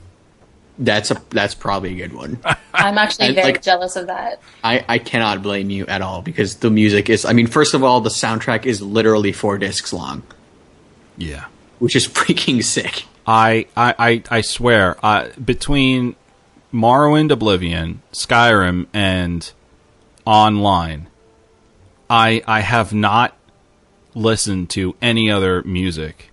That's 0.79 1.09
a 1.11 1.19
that's 1.31 1.55
probably 1.55 1.93
a 1.93 2.07
good 2.07 2.13
one. 2.13 2.39
I'm 2.73 2.97
actually 2.97 3.33
very 3.33 3.53
like- 3.53 3.61
jealous 3.63 3.95
of 3.95 4.07
that. 4.07 4.39
I 4.63 4.85
I 4.87 4.97
cannot 4.99 5.41
blame 5.41 5.69
you 5.71 5.85
at 5.87 6.01
all 6.01 6.21
because 6.21 6.57
the 6.57 6.69
music 6.69 7.09
is. 7.09 7.25
I 7.25 7.33
mean, 7.33 7.47
first 7.47 7.73
of 7.73 7.83
all, 7.83 8.01
the 8.01 8.09
soundtrack 8.11 8.65
is 8.65 8.81
literally 8.81 9.31
four 9.31 9.57
discs 9.57 9.91
long, 9.91 10.21
Yeah. 11.17 11.45
which 11.79 11.95
is 11.95 12.07
freaking 12.19 12.63
sick. 12.63 13.05
I, 13.29 13.65
I, 13.75 13.93
I, 13.99 14.23
I 14.37 14.41
swear, 14.41 14.95
uh, 15.03 15.27
between 15.43 16.15
Morrowind 16.73 17.29
Oblivion, 17.31 18.01
Skyrim, 18.13 18.85
and 18.93 19.51
Online, 20.25 21.07
I 22.09 22.41
I 22.47 22.59
have 22.61 22.93
not 22.93 23.35
listened 24.13 24.69
to 24.71 24.95
any 25.01 25.29
other 25.29 25.61
music 25.63 26.29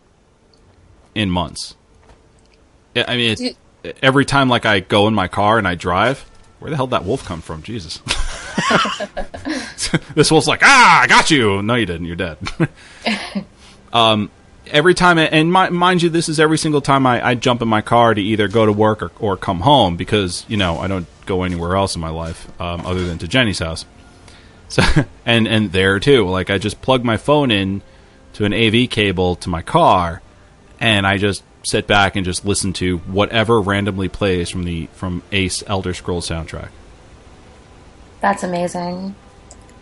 in 1.15 1.31
months. 1.31 1.75
I 2.95 3.05
I 3.09 3.17
mean, 3.17 3.31
it's, 3.31 3.59
every 4.03 4.25
time 4.25 4.49
like 4.49 4.67
I 4.67 4.81
go 4.81 5.09
in 5.09 5.15
my 5.15 5.29
car 5.29 5.59
and 5.59 5.67
I 5.67 5.75
drive, 5.75 6.21
where 6.59 6.71
the 6.71 6.77
hell 6.77 6.87
did 6.87 6.93
that 6.93 7.05
wolf 7.05 7.25
come 7.25 7.41
from? 7.41 7.63
Jesus. 7.63 7.99
this 10.15 10.31
wolf's 10.31 10.47
like, 10.47 10.61
ah, 10.63 11.03
I 11.03 11.07
got 11.07 11.31
you. 11.31 11.63
No, 11.63 11.75
you 11.75 11.87
didn't. 11.87 12.07
You're 12.07 12.17
dead. 12.17 12.39
every 14.67 14.95
time, 14.95 15.19
and 15.19 15.53
mi- 15.53 15.71
mind 15.71 16.03
you, 16.03 16.09
this 16.09 16.29
is 16.29 16.41
every 16.41 16.59
single 16.59 16.81
time 16.81 17.07
I, 17.07 17.27
I 17.27 17.35
jump 17.35 17.63
in 17.63 17.69
my 17.69 17.83
car 17.83 18.15
to 18.15 18.21
either 18.21 18.49
go 18.49 18.67
to 18.67 18.73
work 18.73 19.03
or, 19.03 19.13
or 19.19 19.37
come 19.37 19.61
home 19.61 19.97
because 19.97 20.45
you 20.49 20.57
know 20.57 20.79
I 20.79 20.87
don't 20.87 21.07
go 21.27 21.43
anywhere 21.43 21.77
else 21.77 21.95
in 21.95 22.01
my 22.01 22.11
life 22.11 22.49
um, 22.61 22.87
other 22.87 23.05
than 23.05 23.19
to 23.19 23.29
Jenny's 23.29 23.59
house. 23.59 23.85
So 24.69 24.83
and 25.27 25.47
and 25.47 25.73
there 25.73 26.01
too, 26.01 26.29
like 26.29 26.51
I 26.51 26.59
just 26.59 26.83
plug 26.83 27.05
my 27.05 27.17
phone 27.17 27.51
in 27.51 27.83
to 28.35 28.45
an 28.45 28.53
AV 28.53 28.91
cable 28.91 29.37
to 29.37 29.49
my 29.49 29.63
car, 29.63 30.23
and 30.81 31.07
I 31.07 31.19
just 31.19 31.43
sit 31.65 31.87
back 31.87 32.15
and 32.17 32.25
just 32.25 32.45
listen 32.45 32.73
to 32.75 32.99
whatever 32.99 33.61
randomly 33.61 34.09
plays 34.09 34.51
from 34.51 34.65
the 34.65 34.87
from 34.93 35.23
Ace 35.33 35.63
Elder 35.67 35.95
Scrolls 35.95 36.29
soundtrack. 36.29 36.69
That's 38.21 38.43
amazing. 38.43 39.15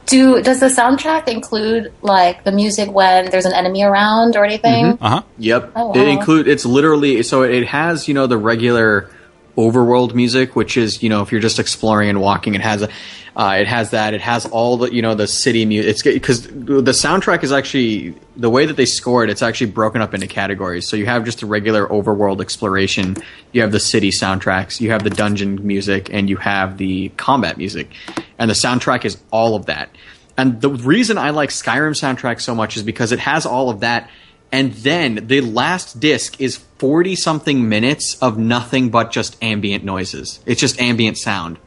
Do 0.07 0.43
does 0.43 0.59
the 0.61 0.66
soundtrack 0.66 1.28
include 1.28 1.93
like 2.03 2.43
the 2.45 2.51
music 2.53 2.91
when 2.91 3.30
there's 3.30 3.45
an 3.47 3.53
enemy 3.53 3.85
around 3.85 4.35
or 4.37 4.45
anything? 4.45 4.99
Uh 5.01 5.09
huh. 5.09 5.22
Yep. 5.39 5.72
Oh, 5.76 5.93
It 5.95 5.99
wow. 5.99 6.11
include 6.11 6.49
it's 6.49 6.64
literally 6.66 7.22
so 7.22 7.43
it 7.43 7.66
has, 7.68 8.09
you 8.09 8.14
know, 8.14 8.26
the 8.26 8.37
regular 8.37 9.11
overworld 9.57 10.14
music, 10.14 10.57
which 10.57 10.76
is, 10.76 11.03
you 11.03 11.09
know, 11.09 11.22
if 11.22 11.30
you're 11.30 11.40
just 11.40 11.59
exploring 11.59 12.09
and 12.09 12.20
walking, 12.20 12.55
it 12.55 12.61
has 12.61 12.82
a 12.82 12.88
uh, 13.34 13.57
it 13.59 13.66
has 13.66 13.90
that. 13.90 14.12
It 14.12 14.20
has 14.20 14.44
all 14.46 14.76
the, 14.76 14.92
you 14.92 15.00
know, 15.00 15.14
the 15.14 15.26
city 15.26 15.64
music. 15.64 15.90
It's 15.90 16.03
because 16.03 16.46
the 16.46 16.92
soundtrack 16.92 17.42
is 17.42 17.50
actually 17.50 18.14
the 18.36 18.50
way 18.50 18.66
that 18.66 18.76
they 18.76 18.84
score 18.84 19.24
it. 19.24 19.30
It's 19.30 19.42
actually 19.42 19.70
broken 19.70 20.03
up 20.03 20.12
into 20.12 20.26
categories. 20.26 20.86
So 20.86 20.96
you 20.96 21.07
have 21.07 21.24
just 21.24 21.40
the 21.40 21.46
regular 21.46 21.86
overworld 21.86 22.42
exploration. 22.42 23.16
You 23.53 23.62
have 23.62 23.72
the 23.72 23.80
city 23.80 24.11
soundtracks. 24.11 24.80
You 24.80 24.90
have 24.90 25.03
the 25.03 25.11
dungeon 25.11 25.66
music, 25.66 26.11
and 26.12 26.28
you 26.28 26.36
have 26.36 26.76
the 26.76 27.09
combat 27.11 27.57
music. 27.57 27.94
And 28.38 28.50
the 28.50 28.55
soundtrack 28.55 29.07
is 29.07 29.16
all 29.30 29.55
of 29.55 29.66
that. 29.66 29.88
And 30.36 30.61
the 30.61 30.70
reason 30.70 31.16
I 31.16 31.30
like 31.30 31.50
Skyrim 31.50 31.92
soundtrack 31.92 32.40
so 32.40 32.55
much 32.55 32.76
is 32.76 32.82
because 32.82 33.12
it 33.12 33.18
has 33.18 33.46
all 33.46 33.70
of 33.70 33.80
that. 33.80 34.11
And 34.53 34.74
then 34.74 35.26
the 35.28 35.40
last 35.40 35.98
disc 35.98 36.38
is 36.38 36.59
40 36.76 37.16
something 37.16 37.70
minutes 37.70 38.18
of 38.20 38.36
nothing 38.36 38.90
but 38.90 39.11
just 39.11 39.42
ambient 39.42 39.82
noises. 39.82 40.40
It's 40.44 40.61
just 40.61 40.78
ambient 40.78 41.16
sound. 41.16 41.59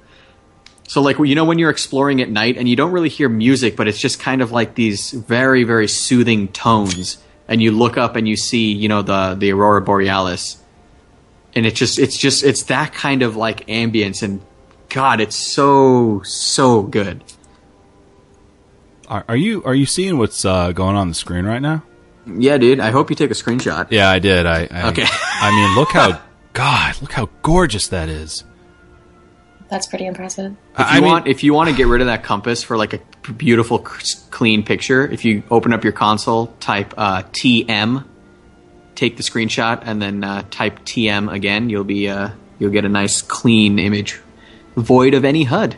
So 0.87 1.01
like 1.01 1.17
you 1.17 1.33
know 1.33 1.45
when 1.45 1.57
you're 1.57 1.71
exploring 1.71 2.21
at 2.21 2.29
night 2.29 2.57
and 2.57 2.69
you 2.69 2.75
don't 2.75 2.91
really 2.91 3.09
hear 3.09 3.27
music, 3.27 3.75
but 3.75 3.87
it's 3.87 3.97
just 3.97 4.19
kind 4.19 4.43
of 4.43 4.51
like 4.51 4.75
these 4.75 5.09
very 5.09 5.63
very 5.63 5.87
soothing 5.87 6.47
tones, 6.49 7.17
and 7.47 7.59
you 7.59 7.71
look 7.71 7.97
up 7.97 8.15
and 8.15 8.27
you 8.27 8.37
see 8.37 8.71
you 8.71 8.87
know 8.87 9.01
the 9.01 9.33
the 9.33 9.51
aurora 9.51 9.81
borealis, 9.81 10.61
and 11.55 11.65
it's 11.65 11.79
just 11.79 11.97
it's 11.97 12.19
just 12.19 12.43
it's 12.43 12.65
that 12.65 12.93
kind 12.93 13.23
of 13.23 13.35
like 13.35 13.65
ambience, 13.65 14.21
and 14.21 14.41
God, 14.89 15.21
it's 15.21 15.35
so 15.35 16.21
so 16.23 16.83
good. 16.83 17.23
Are, 19.07 19.25
are 19.27 19.35
you 19.35 19.63
are 19.63 19.73
you 19.73 19.87
seeing 19.87 20.19
what's 20.19 20.45
uh, 20.45 20.71
going 20.71 20.95
on 20.95 21.09
the 21.09 21.15
screen 21.15 21.45
right 21.45 21.63
now? 21.63 21.81
Yeah, 22.27 22.57
dude. 22.57 22.79
I 22.79 22.91
hope 22.91 23.09
you 23.09 23.15
take 23.15 23.31
a 23.31 23.35
screenshot. 23.35 23.87
Yeah, 23.91 24.09
I 24.09 24.19
did. 24.19 24.45
I, 24.45 24.67
I 24.71 24.89
Okay. 24.89 25.05
I 25.07 25.51
mean, 25.51 25.75
look 25.75 25.89
how 25.91 26.21
God, 26.53 27.01
look 27.01 27.11
how 27.11 27.29
gorgeous 27.41 27.87
that 27.89 28.09
is. 28.09 28.43
That's 29.69 29.87
pretty 29.87 30.05
impressive. 30.05 30.51
If 30.73 30.79
you 30.79 30.85
I 30.85 30.99
mean- 30.99 31.03
want, 31.09 31.27
if 31.27 31.43
you 31.43 31.53
want 31.53 31.69
to 31.69 31.75
get 31.75 31.87
rid 31.87 32.01
of 32.01 32.07
that 32.07 32.23
compass 32.23 32.63
for 32.63 32.77
like 32.77 32.93
a 32.93 33.31
beautiful, 33.31 33.79
clean 33.79 34.63
picture, 34.63 35.07
if 35.07 35.25
you 35.25 35.43
open 35.49 35.73
up 35.73 35.83
your 35.83 35.93
console, 35.93 36.47
type 36.59 36.93
uh, 36.97 37.23
TM, 37.23 38.05
take 38.93 39.17
the 39.17 39.23
screenshot, 39.23 39.81
and 39.83 40.01
then 40.01 40.23
uh, 40.23 40.43
type 40.51 40.79
TM 40.85 41.31
again, 41.33 41.69
you'll 41.69 41.83
be 41.83 42.07
uh, 42.07 42.29
you'll 42.59 42.71
get 42.71 42.85
a 42.85 42.89
nice 42.89 43.21
clean 43.23 43.79
image, 43.79 44.19
void 44.75 45.13
of 45.15 45.25
any 45.25 45.43
HUD. 45.43 45.75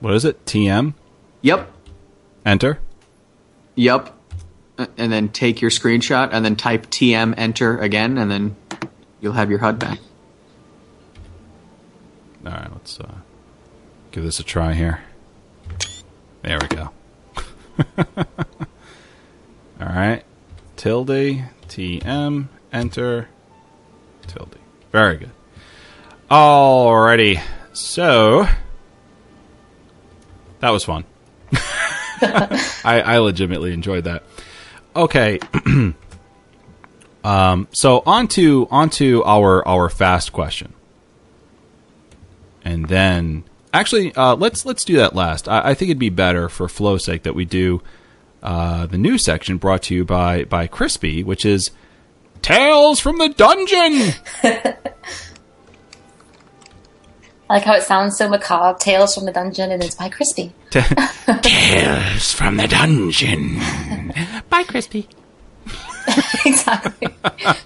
What 0.00 0.14
is 0.14 0.24
it? 0.24 0.44
TM. 0.46 0.94
Yep, 1.42 1.70
Enter. 2.46 2.78
Yep. 3.74 4.14
uh, 4.78 4.86
and 4.96 5.12
then 5.12 5.28
take 5.28 5.60
your 5.60 5.70
screenshot, 5.70 6.30
and 6.32 6.44
then 6.44 6.56
type 6.56 6.86
TM 6.86 7.34
enter 7.36 7.78
again, 7.78 8.18
and 8.18 8.30
then 8.30 8.56
you'll 9.20 9.32
have 9.32 9.50
your 9.50 9.58
HUD 9.58 9.78
back. 9.78 9.98
All 12.44 12.52
right, 12.52 12.72
let's 12.72 12.98
uh, 12.98 13.14
give 14.12 14.24
this 14.24 14.40
a 14.40 14.44
try 14.44 14.74
here. 14.74 15.02
There 16.42 16.58
we 16.58 16.68
go. 16.68 16.90
All 19.78 19.86
right. 19.86 20.22
Tilde, 20.76 21.44
TM, 21.68 22.48
enter, 22.72 23.28
tilde. 24.26 24.56
Very 24.92 25.18
good. 25.18 25.30
Alrighty. 26.30 27.42
So, 27.72 28.46
that 30.60 30.70
was 30.70 30.84
fun. 30.84 31.04
I, 32.84 33.02
I 33.04 33.18
legitimately 33.18 33.72
enjoyed 33.72 34.04
that. 34.04 34.22
Okay. 34.94 35.38
um, 37.24 37.68
so 37.72 38.02
onto 38.06 38.66
onto 38.70 39.22
our 39.24 39.66
our 39.66 39.88
fast 39.88 40.32
question, 40.32 40.72
and 42.64 42.88
then 42.88 43.44
actually 43.72 44.14
uh, 44.14 44.34
let's 44.34 44.64
let's 44.64 44.84
do 44.84 44.96
that 44.96 45.14
last. 45.14 45.48
I, 45.48 45.70
I 45.70 45.74
think 45.74 45.90
it'd 45.90 45.98
be 45.98 46.10
better 46.10 46.48
for 46.48 46.68
flow's 46.68 47.04
sake 47.04 47.22
that 47.22 47.34
we 47.34 47.44
do 47.44 47.82
uh, 48.42 48.86
the 48.86 48.98
new 48.98 49.18
section 49.18 49.58
brought 49.58 49.82
to 49.84 49.94
you 49.94 50.04
by 50.04 50.44
by 50.44 50.66
Krispy, 50.66 51.24
which 51.24 51.44
is 51.44 51.70
Tales 52.42 53.00
from 53.00 53.18
the 53.18 53.28
Dungeon. 53.28 54.14
I 57.50 57.54
like 57.54 57.64
how 57.64 57.74
it 57.74 57.82
sounds 57.82 58.16
so 58.16 58.28
macabre. 58.28 58.78
Tales 58.78 59.12
from 59.12 59.24
the 59.24 59.32
Dungeon, 59.32 59.72
and 59.72 59.82
it's 59.82 59.96
by 59.96 60.08
Krispy. 60.08 60.52
Tales 60.70 62.32
from 62.32 62.56
the 62.56 62.68
Dungeon 62.68 63.56
by 64.48 64.62
Krispy. 64.62 65.08
exactly. 66.46 67.08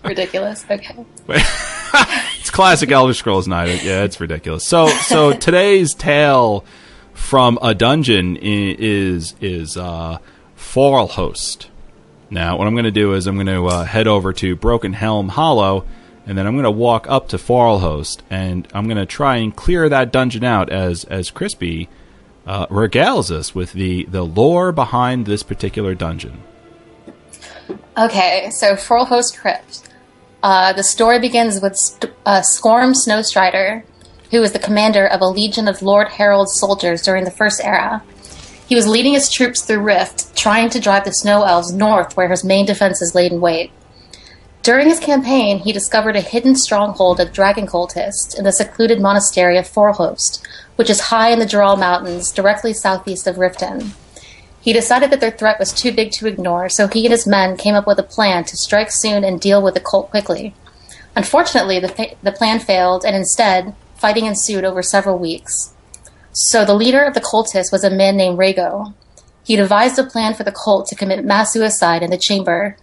Ridiculous. 0.03 0.64
Okay. 0.70 1.05
it's 1.28 2.49
classic 2.49 2.91
Elder 2.93 3.12
Scrolls 3.12 3.47
night. 3.47 3.85
Yeah, 3.85 4.05
it's 4.05 4.18
ridiculous. 4.18 4.64
So, 4.64 4.89
so 4.89 5.35
today's 5.35 5.93
tale 5.93 6.64
from 7.12 7.59
a 7.61 7.74
dungeon 7.74 8.39
is 8.41 9.35
is 9.43 9.76
uh, 9.76 10.16
Forelhost. 10.57 11.66
Now, 12.30 12.57
what 12.57 12.66
I'm 12.66 12.72
going 12.72 12.85
to 12.85 12.91
do 12.91 13.12
is 13.12 13.26
I'm 13.26 13.35
going 13.35 13.49
to 13.49 13.66
uh, 13.66 13.85
head 13.85 14.07
over 14.07 14.32
to 14.32 14.57
Broken 14.57 14.95
Helm 14.95 15.28
Hollow, 15.28 15.85
and 16.27 16.39
then 16.39 16.47
I'm 16.47 16.55
going 16.55 16.64
to 16.64 16.70
walk 16.70 17.07
up 17.09 17.29
to 17.29 17.37
Forelhost, 17.37 18.20
and 18.31 18.66
I'm 18.72 18.85
going 18.85 18.97
to 18.97 19.07
try 19.07 19.37
and 19.37 19.55
clear 19.55 19.89
that 19.89 20.12
dungeon 20.12 20.45
out 20.45 20.70
as 20.70 21.05
as 21.05 21.31
Krispy 21.31 21.89
uh, 22.47 22.66
regales 22.66 23.31
us 23.31 23.55
with 23.55 23.72
the 23.72 24.05
the 24.05 24.25
lore 24.25 24.72
behind 24.72 25.27
this 25.27 25.43
particular 25.43 25.95
dungeon. 25.95 26.43
Okay, 27.97 28.51
so 28.59 28.75
Forelhost 28.75 29.39
Crypt. 29.39 29.89
Uh, 30.43 30.72
the 30.75 30.83
story 30.83 31.18
begins 31.18 31.61
with 31.62 31.75
St- 31.77 32.12
uh, 32.27 32.43
Skorm 32.43 32.95
Snowstrider, 32.95 33.83
who 34.31 34.41
was 34.41 34.53
the 34.53 34.59
commander 34.59 35.07
of 35.07 35.20
a 35.20 35.27
legion 35.27 35.68
of 35.68 35.81
Lord 35.81 36.09
Harald's 36.09 36.59
soldiers 36.59 37.03
during 37.03 37.25
the 37.25 37.31
First 37.31 37.62
Era. 37.64 38.03
He 38.66 38.75
was 38.75 38.87
leading 38.87 39.14
his 39.14 39.31
troops 39.31 39.62
through 39.62 39.81
Rift, 39.81 40.37
trying 40.37 40.70
to 40.70 40.81
drive 40.81 41.05
the 41.05 41.12
Snow 41.12 41.45
Elves 41.45 41.72
north 41.72 42.16
where 42.16 42.29
his 42.29 42.45
main 42.45 42.66
defenses 42.66 43.14
laid 43.14 43.33
in 43.33 43.41
wait. 43.41 43.70
During 44.65 44.89
his 44.89 44.99
campaign, 44.99 45.59
he 45.59 45.75
discovered 45.75 46.17
a 46.17 46.23
hidden 46.23 46.57
stronghold 46.57 47.21
of 47.21 47.35
dragon 47.35 47.67
cultists 47.67 48.35
in 48.35 48.45
the 48.45 48.51
secluded 48.51 48.99
monastery 48.99 49.59
of 49.59 49.69
Forelhost, 49.69 50.43
which 50.77 50.89
is 50.89 51.12
high 51.12 51.29
in 51.29 51.39
the 51.39 51.45
Dural 51.45 51.79
Mountains, 51.79 52.33
directly 52.33 52.73
southeast 52.73 53.27
of 53.27 53.37
Riften. 53.37 53.91
He 54.62 54.73
decided 54.73 55.11
that 55.11 55.21
their 55.21 55.31
threat 55.31 55.59
was 55.59 55.71
too 55.71 55.93
big 55.93 56.12
to 56.12 56.27
ignore, 56.27 56.71
so 56.71 56.89
he 56.89 57.05
and 57.05 57.12
his 57.12 57.27
men 57.27 57.59
came 57.59 57.75
up 57.75 57.87
with 57.87 57.99
a 57.99 58.03
plan 58.03 58.45
to 58.45 58.57
strike 58.57 58.91
soon 58.91 59.23
and 59.23 59.39
deal 59.39 59.62
with 59.62 59.75
the 59.75 59.81
cult 59.81 60.09
quickly. 60.09 60.55
Unfortunately, 61.15 61.79
the, 61.79 62.17
the 62.23 62.33
plan 62.33 62.59
failed, 62.59 63.05
and 63.05 63.15
instead, 63.15 63.75
fighting 63.97 64.25
ensued 64.25 64.65
over 64.65 64.83
several 64.83 65.19
weeks. 65.19 65.75
So 66.33 66.65
the 66.65 66.73
leader 66.73 67.05
of 67.05 67.12
the 67.12 67.21
cultists 67.21 67.71
was 67.71 67.85
a 67.85 67.91
man 67.91 68.17
named 68.17 68.39
Rahgot. 68.39 68.95
He 69.45 69.57
devised 69.57 69.99
a 69.99 70.05
plan 70.05 70.33
for 70.33 70.43
the 70.43 70.53
cult 70.65 70.87
to 70.87 70.95
commit 70.95 71.23
mass 71.23 71.53
suicide 71.53 72.03
in 72.03 72.11
the 72.11 72.17
chamber, 72.17 72.79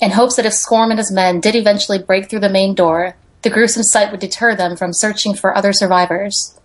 in 0.00 0.12
hopes 0.12 0.36
that 0.36 0.46
if 0.46 0.52
Skorm 0.52 0.90
and 0.90 0.98
his 0.98 1.12
men 1.12 1.40
did 1.40 1.54
eventually 1.54 1.98
break 1.98 2.28
through 2.28 2.40
the 2.40 2.48
main 2.48 2.74
door, 2.74 3.16
the 3.42 3.50
gruesome 3.50 3.82
sight 3.82 4.10
would 4.10 4.20
deter 4.20 4.54
them 4.54 4.76
from 4.76 4.92
searching 4.92 5.34
for 5.34 5.56
other 5.56 5.72
survivors. 5.72 6.58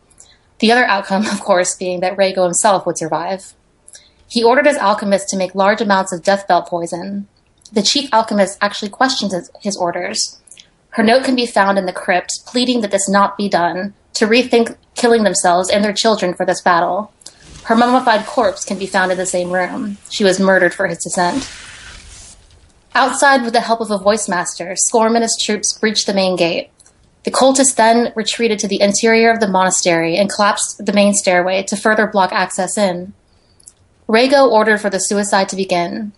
The 0.60 0.72
other 0.72 0.86
outcome, 0.86 1.26
of 1.32 1.42
course, 1.42 1.76
being 1.76 2.00
that 2.00 2.18
Rahgot 2.18 2.44
himself 2.44 2.86
would 2.86 2.98
survive. 2.98 3.54
He 4.28 4.44
ordered 4.44 4.66
his 4.66 4.78
alchemists 4.78 5.30
to 5.32 5.38
make 5.38 5.56
large 5.56 5.82
amounts 5.82 6.12
of 6.12 6.22
deathbell 6.22 6.68
poison. 6.68 7.28
The 7.72 7.82
chief 7.82 8.10
alchemist 8.14 8.58
actually 8.62 8.90
questioned 8.90 9.32
his, 9.32 9.52
his 9.62 9.78
orders. 9.78 10.42
Her 10.92 11.04
note 11.04 11.26
can 11.26 11.36
be 11.36 11.46
found 11.46 11.78
in 11.78 11.86
the 11.86 11.94
crypt, 11.94 12.32
pleading 12.46 12.82
that 12.82 12.92
this 12.92 13.10
not 13.10 13.38
be 13.38 13.50
done, 13.50 13.94
to 14.14 14.28
rethink 14.28 14.78
killing 14.96 15.24
themselves 15.24 15.70
and 15.70 15.84
their 15.84 15.94
children 15.94 16.34
for 16.34 16.46
this 16.46 16.62
battle. 16.62 17.12
Her 17.64 17.76
mummified 17.76 18.26
corpse 18.26 18.64
can 18.64 18.80
be 18.80 18.86
found 18.86 19.12
in 19.12 19.18
the 19.18 19.26
same 19.26 19.52
room. 19.52 19.98
She 20.10 20.24
was 20.24 20.40
murdered 20.40 20.74
for 20.74 20.88
his 20.88 21.04
descent. 21.04 21.50
Outside, 22.96 23.44
with 23.44 23.52
the 23.52 23.60
help 23.60 23.82
of 23.82 23.92
a 23.92 23.98
voice 23.98 24.30
master, 24.30 24.74
Skorm 24.74 25.16
and 25.16 25.24
his 25.24 25.38
troops 25.38 25.78
breached 25.78 26.08
the 26.08 26.14
main 26.14 26.38
gate. 26.38 26.72
The 27.26 27.32
cultists 27.32 27.76
then 27.76 28.14
retreated 28.16 28.58
to 28.60 28.70
the 28.70 28.80
interior 28.80 29.32
of 29.32 29.42
the 29.42 29.50
monastery 29.50 30.16
and 30.16 30.32
collapsed 30.32 30.86
the 30.86 30.94
main 30.94 31.14
stairway 31.14 31.64
to 31.64 31.76
further 31.76 32.08
block 32.08 32.32
access 32.32 32.78
in. 32.78 33.14
Rahgot 34.08 34.50
ordered 34.50 34.80
for 34.80 34.90
the 34.90 35.00
suicide 35.00 35.50
to 35.50 35.58
begin. 35.58 36.14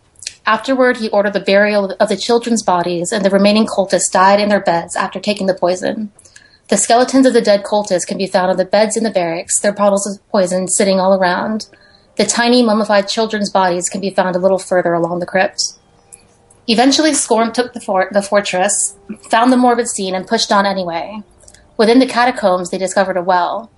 Afterward, 0.45 0.97
he 0.97 1.09
ordered 1.09 1.34
the 1.34 1.39
burial 1.39 1.95
of 1.99 2.09
the 2.09 2.15
children's 2.15 2.61
bodies, 2.61 3.11
and 3.11 3.25
the 3.25 3.32
remaining 3.32 3.65
cultists 3.65 4.11
died 4.11 4.39
in 4.39 4.49
their 4.49 4.61
beds 4.61 4.95
after 4.95 5.19
taking 5.19 5.47
the 5.47 5.55
poison. 5.55 6.11
The 6.67 6.78
skeletons 6.78 7.25
of 7.25 7.34
the 7.34 7.41
dead 7.41 7.63
cultists 7.63 8.05
can 8.05 8.19
be 8.19 8.28
found 8.28 8.51
on 8.51 8.57
the 8.57 8.65
beds 8.65 8.95
in 8.95 9.03
the 9.03 9.09
barracks, 9.09 9.59
their 9.59 9.73
bottles 9.73 10.05
of 10.05 10.25
poison 10.30 10.67
sitting 10.67 10.99
all 10.99 11.15
around. 11.15 11.67
The 12.17 12.25
tiny 12.25 12.61
mummified 12.61 13.07
children's 13.07 13.49
bodies 13.49 13.89
can 13.89 13.99
be 13.99 14.11
found 14.11 14.36
a 14.36 14.39
little 14.39 14.59
further 14.59 14.93
along 14.93 15.21
the 15.21 15.25
crypt. 15.25 15.76
Eventually, 16.68 17.11
Skorm 17.11 17.53
took 17.53 17.74
the, 17.74 17.80
fort, 17.80 18.11
the 18.11 18.22
fortress, 18.22 18.97
found 19.30 19.51
the 19.51 19.57
morbid 19.57 19.88
scene, 19.88 20.13
and 20.13 20.28
pushed 20.28 20.51
on 20.51 20.65
anyway. 20.65 21.22
Within 21.78 21.99
the 21.99 22.05
catacombs, 22.05 22.70
they 22.70 22.78
discovered 22.78 23.18
a 23.18 23.22
well. 23.22 23.72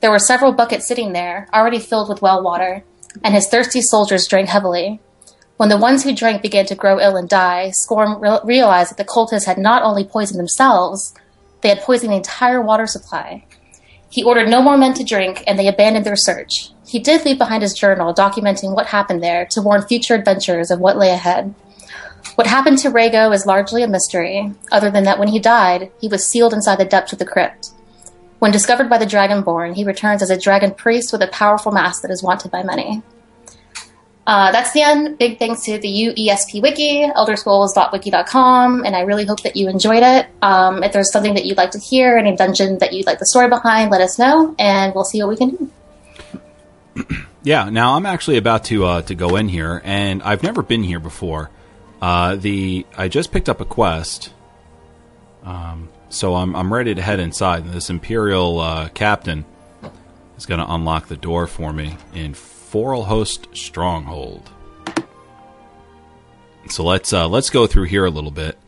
There 0.00 0.10
were 0.10 0.18
several 0.18 0.52
buckets 0.52 0.86
sitting 0.86 1.12
there, 1.12 1.48
already 1.52 1.80
filled 1.80 2.08
with 2.08 2.22
well 2.22 2.42
water, 2.42 2.84
and 3.24 3.34
his 3.34 3.48
thirsty 3.48 3.80
soldiers 3.80 4.28
drank 4.28 4.48
heavily. 4.48 5.00
When 5.56 5.70
the 5.70 5.78
ones 5.78 6.04
who 6.04 6.14
drank 6.14 6.42
began 6.42 6.66
to 6.66 6.74
grow 6.74 7.00
ill 7.00 7.16
and 7.16 7.28
die, 7.28 7.72
Skorm 7.72 8.20
re- 8.20 8.40
realized 8.44 8.90
that 8.90 8.98
the 8.98 9.10
cultists 9.10 9.46
had 9.46 9.58
not 9.58 9.82
only 9.82 10.04
poisoned 10.04 10.38
themselves, 10.38 11.14
they 11.62 11.70
had 11.70 11.80
poisoned 11.80 12.12
the 12.12 12.16
entire 12.16 12.60
water 12.60 12.86
supply. 12.86 13.44
He 14.10 14.22
ordered 14.22 14.48
no 14.48 14.62
more 14.62 14.78
men 14.78 14.94
to 14.94 15.04
drink, 15.04 15.42
and 15.46 15.58
they 15.58 15.66
abandoned 15.66 16.06
their 16.06 16.14
search. 16.14 16.70
He 16.86 16.98
did 16.98 17.24
leave 17.24 17.38
behind 17.38 17.62
his 17.62 17.74
journal 17.74 18.14
documenting 18.14 18.74
what 18.74 18.86
happened 18.86 19.22
there 19.22 19.46
to 19.46 19.62
warn 19.62 19.82
future 19.82 20.14
adventurers 20.14 20.70
of 20.70 20.78
what 20.78 20.96
lay 20.96 21.10
ahead. 21.10 21.54
What 22.36 22.46
happened 22.46 22.78
to 22.78 22.90
Rahgot 22.90 23.34
is 23.34 23.46
largely 23.46 23.82
a 23.82 23.88
mystery, 23.88 24.52
other 24.70 24.90
than 24.90 25.04
that 25.04 25.18
when 25.18 25.28
he 25.28 25.38
died, 25.38 25.90
he 26.00 26.08
was 26.08 26.26
sealed 26.26 26.52
inside 26.52 26.76
the 26.76 26.84
depths 26.84 27.14
of 27.14 27.18
the 27.18 27.24
crypt. 27.24 27.70
When 28.40 28.52
discovered 28.52 28.90
by 28.90 28.98
the 28.98 29.06
Dragonborn, 29.06 29.74
he 29.74 29.84
returns 29.84 30.22
as 30.22 30.28
a 30.28 30.38
dragon 30.38 30.74
priest 30.74 31.12
with 31.12 31.22
a 31.22 31.28
powerful 31.28 31.72
mask 31.72 32.02
that 32.02 32.10
is 32.10 32.22
wanted 32.22 32.50
by 32.50 32.62
many. 32.62 33.02
Uh, 34.26 34.52
that's 34.52 34.72
the 34.72 34.82
end. 34.82 35.16
Big 35.16 35.38
thanks 35.38 35.62
to 35.62 35.78
the 35.78 35.88
UESP 35.88 36.60
Wiki, 36.60 37.04
elderscrolls.wiki.com, 37.04 38.84
and 38.84 38.94
I 38.94 39.00
really 39.00 39.24
hope 39.24 39.42
that 39.42 39.56
you 39.56 39.70
enjoyed 39.70 40.02
it. 40.02 40.26
Um, 40.42 40.82
if 40.82 40.92
there's 40.92 41.10
something 41.10 41.34
that 41.34 41.46
you'd 41.46 41.56
like 41.56 41.70
to 41.70 41.78
hear, 41.78 42.18
any 42.18 42.36
dungeon 42.36 42.78
that 42.80 42.92
you'd 42.92 43.06
like 43.06 43.18
the 43.18 43.26
story 43.26 43.48
behind, 43.48 43.90
let 43.90 44.02
us 44.02 44.18
know, 44.18 44.54
and 44.58 44.94
we'll 44.94 45.04
see 45.04 45.22
what 45.22 45.30
we 45.30 45.36
can 45.36 45.70
do. 46.94 47.06
Yeah, 47.46 47.70
now 47.70 47.94
I'm 47.94 48.06
actually 48.06 48.38
about 48.38 48.64
to 48.64 48.84
uh, 48.84 49.02
to 49.02 49.14
go 49.14 49.36
in 49.36 49.46
here, 49.48 49.80
and 49.84 50.20
I've 50.20 50.42
never 50.42 50.62
been 50.62 50.82
here 50.82 50.98
before. 50.98 51.48
Uh, 52.00 52.36
the 52.36 52.86
I 52.96 53.08
just 53.08 53.32
picked 53.32 53.48
up 53.48 53.60
a 53.60 53.64
quest, 53.64 54.32
um, 55.44 55.88
so 56.08 56.34
I'm 56.34 56.54
I'm 56.54 56.72
ready 56.72 56.94
to 56.94 57.02
head 57.02 57.20
inside. 57.20 57.64
And 57.64 57.72
this 57.72 57.90
Imperial 57.90 58.60
uh, 58.60 58.88
captain 58.90 59.44
is 60.36 60.46
going 60.46 60.60
to 60.60 60.72
unlock 60.72 61.08
the 61.08 61.16
door 61.16 61.46
for 61.46 61.72
me 61.72 61.96
in 62.14 62.34
Forelhost 62.34 63.56
Stronghold. 63.56 64.50
So 66.68 66.84
let's 66.84 67.12
uh, 67.12 67.28
let's 67.28 67.50
go 67.50 67.66
through 67.66 67.84
here 67.84 68.04
a 68.04 68.10
little 68.10 68.30
bit. 68.30 68.58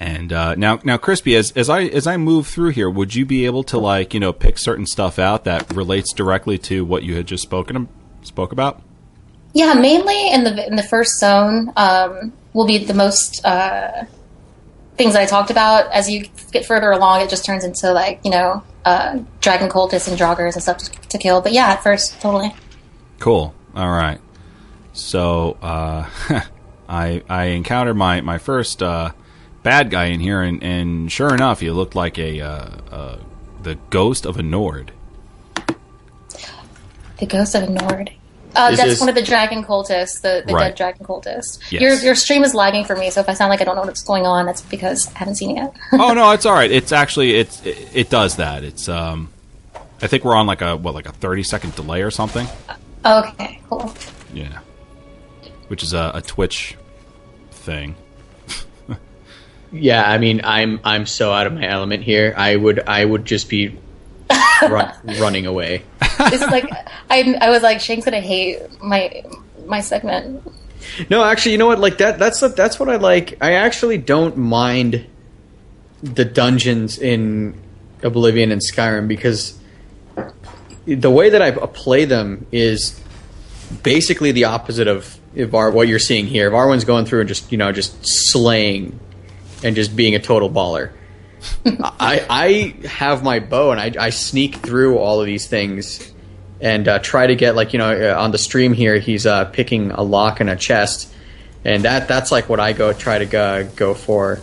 And 0.00 0.32
uh, 0.32 0.54
now, 0.54 0.78
now, 0.84 0.96
Krispy, 0.96 1.36
as 1.36 1.50
as 1.52 1.68
I 1.68 1.82
as 1.82 2.06
I 2.06 2.16
move 2.16 2.46
through 2.46 2.70
here, 2.70 2.88
would 2.88 3.14
you 3.14 3.26
be 3.26 3.46
able 3.46 3.64
to 3.64 3.78
like 3.78 4.14
you 4.14 4.20
know 4.20 4.32
pick 4.32 4.58
certain 4.58 4.86
stuff 4.86 5.18
out 5.18 5.44
that 5.44 5.74
relates 5.74 6.12
directly 6.12 6.56
to 6.58 6.84
what 6.84 7.02
you 7.02 7.16
had 7.16 7.26
just 7.26 7.42
spoken 7.42 7.88
spoke 8.22 8.52
about? 8.52 8.80
Yeah, 9.54 9.74
mainly 9.74 10.30
in 10.30 10.44
the 10.44 10.66
in 10.66 10.76
the 10.76 10.84
first 10.84 11.18
zone 11.18 11.72
um, 11.76 12.32
will 12.52 12.66
be 12.66 12.78
the 12.78 12.94
most 12.94 13.44
uh, 13.44 14.04
things 14.96 15.14
that 15.14 15.22
I 15.22 15.26
talked 15.26 15.50
about. 15.50 15.90
As 15.92 16.10
you 16.10 16.26
get 16.52 16.66
further 16.66 16.90
along, 16.90 17.22
it 17.22 17.30
just 17.30 17.44
turns 17.44 17.64
into 17.64 17.92
like 17.92 18.20
you 18.24 18.30
know 18.30 18.62
uh, 18.84 19.20
dragon 19.40 19.68
cultists 19.68 20.08
and 20.08 20.18
joggers 20.18 20.54
and 20.54 20.62
stuff 20.62 20.78
to, 20.78 21.08
to 21.08 21.18
kill. 21.18 21.40
But 21.40 21.52
yeah, 21.52 21.68
at 21.68 21.82
first, 21.82 22.20
totally. 22.20 22.54
Cool. 23.18 23.54
All 23.74 23.90
right. 23.90 24.20
So, 24.92 25.56
uh, 25.62 26.08
I 26.88 27.22
I 27.28 27.44
encountered 27.46 27.94
my 27.94 28.20
my 28.20 28.38
first 28.38 28.82
uh, 28.82 29.12
bad 29.62 29.90
guy 29.90 30.06
in 30.06 30.20
here, 30.20 30.42
and, 30.42 30.62
and 30.62 31.12
sure 31.12 31.32
enough, 31.34 31.60
he 31.60 31.70
looked 31.70 31.94
like 31.94 32.18
a 32.18 32.40
uh, 32.40 32.70
uh, 32.90 33.18
the 33.62 33.76
ghost 33.90 34.26
of 34.26 34.38
a 34.38 34.42
Nord. 34.42 34.92
The 37.18 37.26
ghost 37.26 37.54
of 37.54 37.64
a 37.64 37.70
Nord. 37.70 38.12
Uh, 38.58 38.70
that's 38.76 38.92
is- 38.92 39.00
one 39.00 39.08
of 39.08 39.14
the 39.14 39.22
dragon 39.22 39.62
cultists, 39.64 40.20
the, 40.20 40.42
the 40.46 40.52
Right. 40.52 40.68
dead 40.68 40.76
dragon 40.76 41.06
cultist. 41.06 41.60
Yes. 41.70 41.80
Your 41.80 41.94
your 41.94 42.14
stream 42.14 42.42
is 42.44 42.54
lagging 42.54 42.84
for 42.84 42.96
me, 42.96 43.10
so 43.10 43.20
if 43.20 43.28
I 43.28 43.34
sound 43.34 43.50
like 43.50 43.60
I 43.60 43.64
don't 43.64 43.76
know 43.76 43.82
what's 43.82 44.02
going 44.02 44.26
on, 44.26 44.46
that's 44.46 44.62
because 44.62 45.08
I 45.14 45.18
haven't 45.18 45.36
seen 45.36 45.56
it 45.56 45.60
yet. 45.60 45.74
oh 45.92 46.12
no, 46.14 46.32
it's 46.32 46.44
all 46.44 46.54
right. 46.54 46.70
It's 46.70 46.92
actually 46.92 47.34
it's 47.36 47.64
it, 47.64 47.88
it 47.94 48.10
does 48.10 48.36
that. 48.36 48.64
It's 48.64 48.88
um, 48.88 49.30
I 50.02 50.06
think 50.08 50.24
we're 50.24 50.34
on 50.36 50.46
like 50.46 50.60
a 50.62 50.76
what 50.76 50.94
like 50.94 51.06
a 51.08 51.12
thirty 51.12 51.42
second 51.42 51.74
delay 51.74 52.02
or 52.02 52.10
something. 52.10 52.46
okay, 53.04 53.60
cool. 53.70 53.94
Yeah, 54.34 54.58
which 55.68 55.82
is 55.82 55.92
a, 55.94 56.10
a 56.14 56.20
Twitch 56.22 56.76
thing. 57.50 57.94
Yeah, 59.70 60.02
I 60.10 60.16
mean, 60.16 60.40
I'm 60.44 60.80
I'm 60.82 61.04
so 61.04 61.30
out 61.30 61.46
of 61.46 61.52
my 61.52 61.68
element 61.68 62.02
here. 62.02 62.32
I 62.36 62.56
would 62.56 62.80
I 62.88 63.04
would 63.04 63.26
just 63.26 63.50
be 63.50 63.76
run, 64.62 64.92
running 65.20 65.46
away. 65.46 65.82
This 66.30 66.42
is 66.42 66.50
like 66.50 66.70
I 67.10 67.36
I 67.40 67.50
was 67.50 67.62
like 67.62 67.80
Shank's 67.80 68.04
gonna 68.04 68.20
hate 68.20 68.58
my 68.82 69.24
my 69.66 69.80
segment. 69.80 70.42
No, 71.10 71.24
actually, 71.24 71.52
you 71.52 71.58
know 71.58 71.66
what? 71.66 71.78
Like 71.78 71.98
that. 71.98 72.18
That's 72.18 72.40
that's 72.40 72.78
what 72.78 72.88
I 72.88 72.96
like. 72.96 73.38
I 73.40 73.52
actually 73.52 73.98
don't 73.98 74.36
mind 74.36 75.06
the 76.02 76.24
dungeons 76.24 76.98
in 76.98 77.60
Oblivion 78.02 78.52
and 78.52 78.60
Skyrim 78.60 79.08
because 79.08 79.58
the 80.86 81.10
way 81.10 81.30
that 81.30 81.42
I 81.42 81.50
play 81.50 82.04
them 82.04 82.46
is 82.52 83.00
basically 83.82 84.32
the 84.32 84.44
opposite 84.44 84.88
of 84.88 85.18
Ivar, 85.34 85.70
what 85.70 85.88
you're 85.88 85.98
seeing 85.98 86.26
here. 86.26 86.50
Varwin's 86.50 86.84
going 86.84 87.04
through 87.04 87.20
and 87.20 87.28
just 87.28 87.50
you 87.52 87.58
know 87.58 87.72
just 87.72 87.96
slaying 88.02 88.98
and 89.62 89.76
just 89.76 89.94
being 89.94 90.14
a 90.14 90.18
total 90.18 90.48
baller. 90.48 90.92
I 91.64 92.26
I 92.28 92.86
have 92.86 93.22
my 93.22 93.40
bow 93.40 93.70
and 93.70 93.80
I, 93.80 94.06
I 94.06 94.10
sneak 94.10 94.56
through 94.56 94.98
all 94.98 95.20
of 95.20 95.26
these 95.26 95.46
things 95.46 96.12
and 96.60 96.88
uh, 96.88 96.98
try 96.98 97.26
to 97.26 97.36
get 97.36 97.54
like 97.54 97.72
you 97.72 97.78
know 97.78 98.12
uh, 98.12 98.20
on 98.20 98.32
the 98.32 98.38
stream 98.38 98.72
here 98.72 98.98
he's 98.98 99.26
uh, 99.26 99.44
picking 99.46 99.90
a 99.92 100.02
lock 100.02 100.40
in 100.40 100.48
a 100.48 100.56
chest 100.56 101.12
and 101.64 101.84
that 101.84 102.08
that's 102.08 102.32
like 102.32 102.48
what 102.48 102.60
I 102.60 102.72
go 102.72 102.92
try 102.92 103.18
to 103.18 103.26
go, 103.26 103.68
go 103.76 103.94
for 103.94 104.40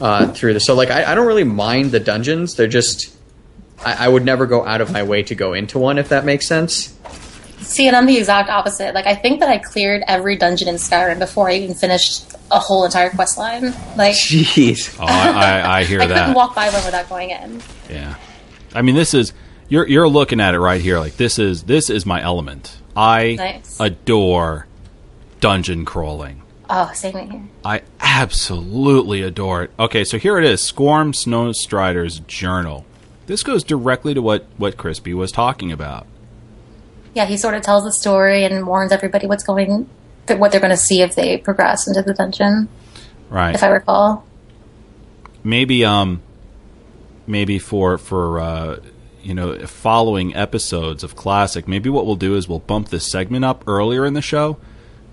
uh, 0.00 0.32
through 0.32 0.54
this. 0.54 0.66
So 0.66 0.74
like 0.74 0.90
I, 0.90 1.12
I 1.12 1.14
don't 1.14 1.26
really 1.26 1.44
mind 1.44 1.90
the 1.90 2.00
dungeons. 2.00 2.54
They're 2.54 2.68
just 2.68 3.16
I, 3.84 4.06
I 4.06 4.08
would 4.08 4.24
never 4.24 4.46
go 4.46 4.64
out 4.64 4.80
of 4.80 4.92
my 4.92 5.02
way 5.02 5.22
to 5.24 5.34
go 5.34 5.52
into 5.52 5.78
one 5.78 5.98
if 5.98 6.10
that 6.10 6.24
makes 6.24 6.46
sense. 6.46 6.96
See, 7.60 7.86
and 7.86 7.96
I'm 7.96 8.06
the 8.06 8.16
exact 8.18 8.48
opposite. 8.50 8.94
Like 8.94 9.06
I 9.06 9.14
think 9.14 9.40
that 9.40 9.48
I 9.48 9.58
cleared 9.58 10.02
every 10.08 10.36
dungeon 10.36 10.68
in 10.68 10.74
Skyrim 10.76 11.18
before 11.18 11.48
I 11.50 11.54
even 11.54 11.74
finished 11.74 12.32
a 12.50 12.58
whole 12.58 12.84
entire 12.84 13.10
quest 13.10 13.38
line. 13.38 13.72
Like 13.96 14.14
Jeez. 14.16 14.96
Oh, 15.00 15.04
I, 15.06 15.28
I, 15.60 15.78
I 15.80 15.84
hear 15.90 16.00
I 16.00 16.06
that. 16.06 16.14
couldn't 16.18 16.34
walk 16.34 16.54
by 16.54 16.68
one 16.70 16.84
without 16.84 17.08
going 17.08 17.30
in. 17.30 17.60
Yeah, 17.88 18.16
I 18.74 18.82
mean, 18.82 18.94
this 18.94 19.14
is 19.14 19.32
you're 19.68 19.86
you're 19.86 20.08
looking 20.08 20.40
at 20.40 20.54
it 20.54 20.60
right 20.60 20.80
here. 20.80 20.98
Like 20.98 21.16
this 21.16 21.38
is 21.38 21.64
this 21.64 21.90
is 21.90 22.04
my 22.06 22.22
element. 22.22 22.76
I 22.96 23.34
Nice. 23.36 23.78
adore 23.78 24.66
dungeon 25.40 25.84
crawling. 25.84 26.42
Oh, 26.68 26.90
same 26.94 27.16
here. 27.30 27.42
I 27.64 27.82
absolutely 28.00 29.22
adore 29.22 29.64
it. 29.64 29.70
Okay, 29.78 30.04
so 30.04 30.18
here 30.18 30.38
it 30.38 30.44
is: 30.44 30.60
Skorm 30.60 31.12
Snowstrider's 31.14 32.20
journal. 32.20 32.84
This 33.26 33.42
goes 33.42 33.62
directly 33.64 34.14
to 34.14 34.22
what 34.22 34.46
what 34.56 34.76
Krispy 34.76 35.14
was 35.14 35.30
talking 35.30 35.70
about. 35.72 36.06
Yeah, 37.14 37.26
he 37.26 37.36
sort 37.36 37.54
of 37.54 37.62
tells 37.62 37.84
the 37.84 37.92
story 37.92 38.44
and 38.44 38.66
warns 38.66 38.92
everybody 38.92 39.26
what's 39.26 39.42
going, 39.44 39.88
what 40.28 40.52
they're 40.52 40.60
going 40.60 40.70
to 40.70 40.76
see 40.76 41.02
if 41.02 41.14
they 41.14 41.38
progress 41.38 41.88
into 41.88 42.02
the 42.02 42.14
dungeon. 42.14 42.68
Right. 43.28 43.54
If 43.54 43.62
I 43.62 43.68
recall. 43.68 44.24
maybe 45.42 45.84
um 45.84 46.22
maybe 47.26 47.58
for 47.58 47.96
for 47.98 48.40
uh 48.40 48.76
you 49.22 49.34
know 49.34 49.66
following 49.66 50.34
episodes 50.34 51.04
of 51.04 51.14
classic 51.16 51.68
maybe 51.68 51.88
what 51.88 52.04
we'll 52.06 52.16
do 52.16 52.34
is 52.34 52.48
we'll 52.48 52.58
bump 52.58 52.88
this 52.88 53.10
segment 53.10 53.44
up 53.44 53.62
earlier 53.66 54.04
in 54.04 54.14
the 54.14 54.22
show 54.22 54.56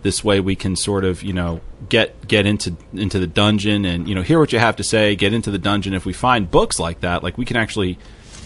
this 0.02 0.24
way 0.24 0.40
we 0.40 0.56
can 0.56 0.76
sort 0.76 1.06
of 1.06 1.22
you 1.24 1.34
know 1.34 1.62
get 1.90 2.28
get 2.28 2.46
into 2.46 2.76
into 2.94 3.20
the 3.20 3.28
dungeon 3.28 3.86
and 3.86 4.08
you 4.10 4.16
know 4.16 4.22
hear 4.22 4.40
what 4.40 4.52
you 4.52 4.60
have 4.60 4.76
to 4.76 4.84
say 4.84 5.16
get 5.16 5.34
into 5.34 5.52
the 5.52 5.60
dungeon 5.60 5.94
if 5.94 6.06
we 6.06 6.14
find 6.14 6.50
books 6.50 6.80
like 6.80 7.02
that 7.02 7.22
like 7.24 7.38
we 7.38 7.46
can 7.46 7.56
actually 7.58 7.98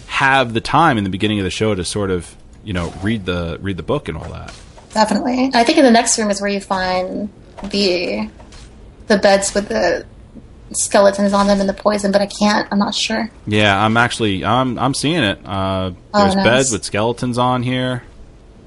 have 0.06 0.52
the 0.52 0.60
time 0.60 0.98
in 0.98 1.04
the 1.04 1.10
beginning 1.10 1.38
of 1.38 1.44
the 1.44 1.50
show 1.50 1.74
to 1.74 1.84
sort 1.84 2.10
of 2.10 2.36
you 2.64 2.72
know 2.72 2.92
read 3.02 3.24
the 3.24 3.58
read 3.60 3.76
the 3.76 3.82
book 3.82 4.08
and 4.08 4.16
all 4.18 4.28
that 4.30 4.54
Definitely. 4.94 5.50
I 5.54 5.64
think 5.64 5.78
in 5.78 5.84
the 5.84 5.90
next 5.90 6.18
room 6.18 6.30
is 6.30 6.40
where 6.42 6.50
you 6.50 6.60
find 6.60 7.30
the 7.70 8.28
the 9.06 9.16
beds 9.18 9.54
with 9.54 9.68
the 9.68 10.04
skeletons 10.72 11.32
on 11.32 11.46
them 11.46 11.60
and 11.60 11.68
the 11.68 11.74
poison, 11.74 12.12
but 12.12 12.20
I 12.20 12.26
can't. 12.26 12.68
I'm 12.70 12.78
not 12.78 12.94
sure. 12.94 13.30
yeah 13.46 13.82
i'm 13.84 13.96
actually 13.96 14.44
i'm 14.44 14.78
i'm 14.78 14.94
seeing 14.94 15.22
it 15.22 15.38
uh 15.44 15.90
there's 16.14 16.32
Oh, 16.32 16.34
nice. 16.34 16.44
beds 16.44 16.72
with 16.72 16.84
skeletons 16.84 17.38
on 17.38 17.62
here 17.62 18.02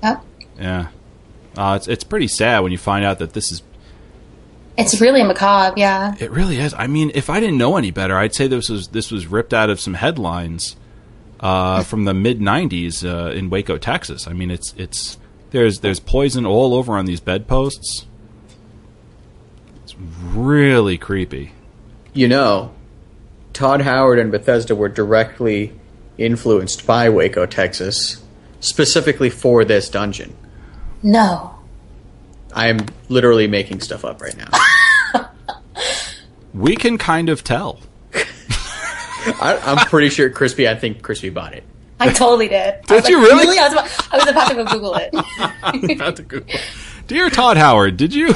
Yep. 0.04 0.24
Yeah, 0.60 0.88
uh, 1.58 1.74
it's 1.78 1.88
it's 1.88 2.04
pretty 2.04 2.28
sad 2.28 2.60
when 2.62 2.72
you 2.72 2.78
find 2.78 3.04
out 3.06 3.20
that 3.20 3.34
this 3.34 3.52
is. 3.52 3.62
It's 4.78 5.00
really 5.02 5.24
macabre. 5.24 5.74
Yeah. 5.80 6.14
It 6.20 6.32
really 6.32 6.58
is. 6.60 6.74
I 6.74 6.88
mean, 6.88 7.12
if 7.16 7.30
I 7.30 7.40
didn't 7.40 7.58
know 7.58 7.78
any 7.78 7.92
better, 7.92 8.18
I'd 8.18 8.36
say 8.36 8.48
this 8.48 8.70
was 8.70 8.90
this 8.90 9.10
was 9.12 9.26
ripped 9.28 9.54
out 9.54 9.70
of 9.70 9.80
some 9.80 9.94
headlines 9.96 10.76
uh, 11.40 11.84
from 11.84 12.06
the 12.06 12.14
mid 12.14 12.40
'90s 12.40 13.04
uh, 13.04 13.32
in 13.32 13.50
Waco, 13.50 13.78
Texas. 13.78 14.28
I 14.28 14.34
mean, 14.34 14.52
it's 14.52 14.74
it's 14.78 15.18
there's 15.52 15.80
there's 15.80 16.00
poison 16.00 16.46
all 16.46 16.74
over 16.74 16.98
on 16.98 17.06
these 17.06 17.20
bedposts. 17.20 18.06
It's 19.84 19.96
really 19.98 20.98
creepy. 20.98 21.52
You 22.14 22.28
know, 22.28 22.74
Todd 23.54 23.82
Howard 23.82 24.20
and 24.20 24.32
Bethesda 24.32 24.76
were 24.76 24.90
directly 24.90 25.74
influenced 26.18 26.88
by 26.88 27.10
Waco, 27.10 27.46
Texas, 27.46 28.24
specifically 28.60 29.30
for 29.30 29.66
this 29.66 29.90
dungeon. 29.90 30.36
No. 31.04 31.52
I 32.54 32.68
am 32.70 32.86
literally 33.10 33.48
making 33.48 33.82
stuff 33.82 34.06
up 34.06 34.22
right 34.22 34.36
now. 34.38 34.50
We 36.56 36.78
can 36.78 36.98
kind 36.98 37.28
of 37.28 37.44
tell. 37.44 37.82
I, 39.42 39.60
I'm 39.64 39.86
pretty 39.88 40.10
sure 40.10 40.30
Krispy. 40.30 40.68
I 40.68 40.76
think 40.76 41.02
Krispy 41.02 41.34
bought 41.34 41.54
it. 41.54 41.64
I 42.00 42.12
totally 42.12 42.48
did. 42.50 42.74
I 42.74 42.82
Did 42.82 42.96
was 42.96 43.10
you 43.10 43.22
like, 43.22 43.32
really? 43.32 43.58
I 43.58 43.64
was, 43.64 43.74
about, 43.74 44.14
I 44.14 44.18
was 44.18 44.28
about 44.28 44.48
to 44.50 44.56
go 44.56 44.66
Google 44.66 44.96
it. 44.96 45.14
About 45.96 46.16
to 46.18 46.24
Google. 46.24 46.54
Dear 47.08 47.30
Todd 47.30 47.56
Howard, 47.58 47.96
did 47.98 48.14
you? 48.14 48.34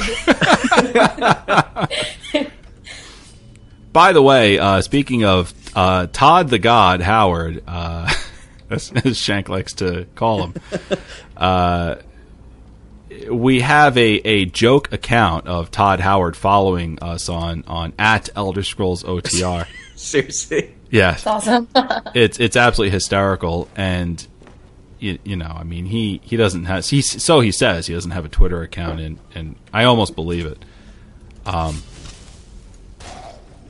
By 3.92 4.12
the 4.12 4.22
way, 4.22 4.58
uh, 4.58 4.80
speaking 4.82 5.24
of 5.24 5.52
uh, 5.74 6.06
Todd 6.06 6.48
the 6.48 6.58
God 6.58 7.00
Howard, 7.02 7.62
uh, 7.66 8.10
as, 8.70 8.92
as 9.04 9.18
Shank 9.18 9.48
likes 9.48 9.74
to 9.74 10.06
call 10.14 10.46
him, 10.46 10.54
uh, 11.36 11.96
we 13.30 13.60
have 13.60 13.98
a, 13.98 14.08
a 14.26 14.44
joke 14.46 14.92
account 14.92 15.48
of 15.48 15.70
Todd 15.70 16.00
Howard 16.00 16.36
following 16.36 16.98
us 17.02 17.28
on, 17.28 17.64
on 17.66 17.92
at 17.98 18.30
Elder 18.36 18.62
Scrolls 18.62 19.02
OTR. 19.02 19.66
Seriously. 19.96 20.74
Yes, 20.90 21.18
It's 21.18 21.26
awesome. 21.26 21.68
it's 22.14 22.38
it's 22.40 22.56
absolutely 22.56 22.90
hysterical. 22.90 23.68
And 23.76 24.26
you, 25.00 25.18
you 25.24 25.34
know 25.34 25.56
i 25.58 25.62
mean 25.64 25.86
he 25.86 26.20
he 26.22 26.36
doesn't 26.36 26.66
have 26.66 26.84
he 26.84 27.00
so 27.00 27.40
he 27.40 27.50
says 27.50 27.86
he 27.86 27.94
doesn't 27.94 28.10
have 28.10 28.26
a 28.26 28.28
twitter 28.28 28.60
account 28.60 29.00
and 29.00 29.18
and 29.34 29.56
i 29.72 29.84
almost 29.84 30.14
believe 30.14 30.44
it. 30.44 30.62
Um 31.46 31.82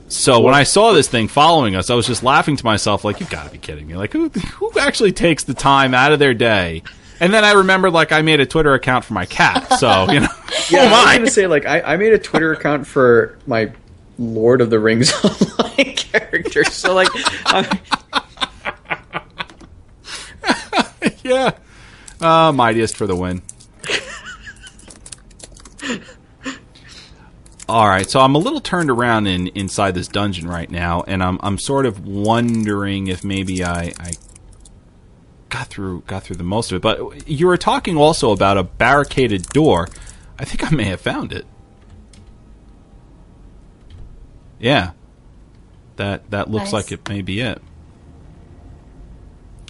so 0.09 0.41
when 0.41 0.53
i 0.53 0.63
saw 0.63 0.91
this 0.91 1.07
thing 1.07 1.29
following 1.29 1.73
us 1.75 1.89
i 1.89 1.95
was 1.95 2.05
just 2.05 2.21
laughing 2.21 2.57
to 2.57 2.65
myself 2.65 3.05
like 3.05 3.21
you've 3.21 3.29
got 3.29 3.45
to 3.45 3.49
be 3.51 3.57
kidding 3.57 3.87
me. 3.87 3.95
Like 3.95 4.11
who 4.11 4.27
who 4.27 4.77
actually 4.77 5.13
takes 5.13 5.45
the 5.45 5.53
time 5.53 5.93
out 5.93 6.11
of 6.11 6.19
their 6.19 6.33
day? 6.33 6.83
And 7.21 7.33
then 7.33 7.45
i 7.45 7.53
remembered 7.53 7.93
like 7.93 8.11
i 8.11 8.21
made 8.21 8.41
a 8.41 8.45
twitter 8.45 8.73
account 8.73 9.05
for 9.05 9.13
my 9.13 9.25
cat. 9.25 9.79
So 9.79 10.11
you 10.11 10.19
know. 10.19 10.27
Yeah, 10.69 10.83
oh 10.83 10.85
I 10.87 11.05
was 11.05 11.17
gonna 11.17 11.29
say 11.31 11.47
like 11.47 11.65
I, 11.65 11.81
I 11.81 11.97
made 11.97 12.13
a 12.13 12.19
Twitter 12.19 12.51
account 12.53 12.85
for 12.85 13.37
my 13.47 13.71
Lord 14.21 14.61
of 14.61 14.69
the 14.69 14.79
Rings 14.79 15.11
online 15.23 15.95
character. 15.95 16.63
So 16.63 16.93
like, 16.93 17.09
yeah. 21.23 21.51
Uh 22.19 22.51
mightiest 22.51 22.95
for 22.95 23.07
the 23.07 23.15
win. 23.15 23.41
All 27.67 27.87
right 27.87 28.09
so 28.09 28.19
i'm 28.19 28.35
a 28.35 28.37
little 28.37 28.59
turned 28.59 28.89
around 28.89 29.27
in 29.27 29.47
inside 29.47 29.95
this 29.95 30.09
dungeon 30.09 30.45
right 30.45 30.69
now 30.69 31.03
and 31.07 31.23
i'm 31.23 31.39
i'm 31.41 31.57
sort 31.57 31.85
of 31.85 32.05
wondering 32.05 33.07
if 33.07 33.23
maybe 33.23 33.63
i 33.63 33.93
i 33.97 34.11
got 35.47 35.67
through 35.67 36.01
got 36.01 36.23
through 36.23 36.35
the 36.37 36.43
most 36.43 36.71
of 36.71 36.77
it. 36.77 36.81
But 36.81 37.29
you 37.29 37.47
were 37.47 37.57
talking 37.57 37.95
also 37.95 38.31
about 38.31 38.57
a 38.57 38.63
barricaded 38.63 39.43
door. 39.49 39.87
I 40.39 40.45
think 40.45 40.69
i 40.69 40.75
may 40.75 40.85
have 40.85 40.99
found 40.99 41.31
it 41.31 41.45
yeah 44.61 44.91
that 45.97 46.29
that 46.31 46.49
looks 46.49 46.71
Nice. 46.71 46.73
like 46.73 46.91
it 46.93 47.09
may 47.09 47.21
be 47.21 47.41
it 47.41 47.61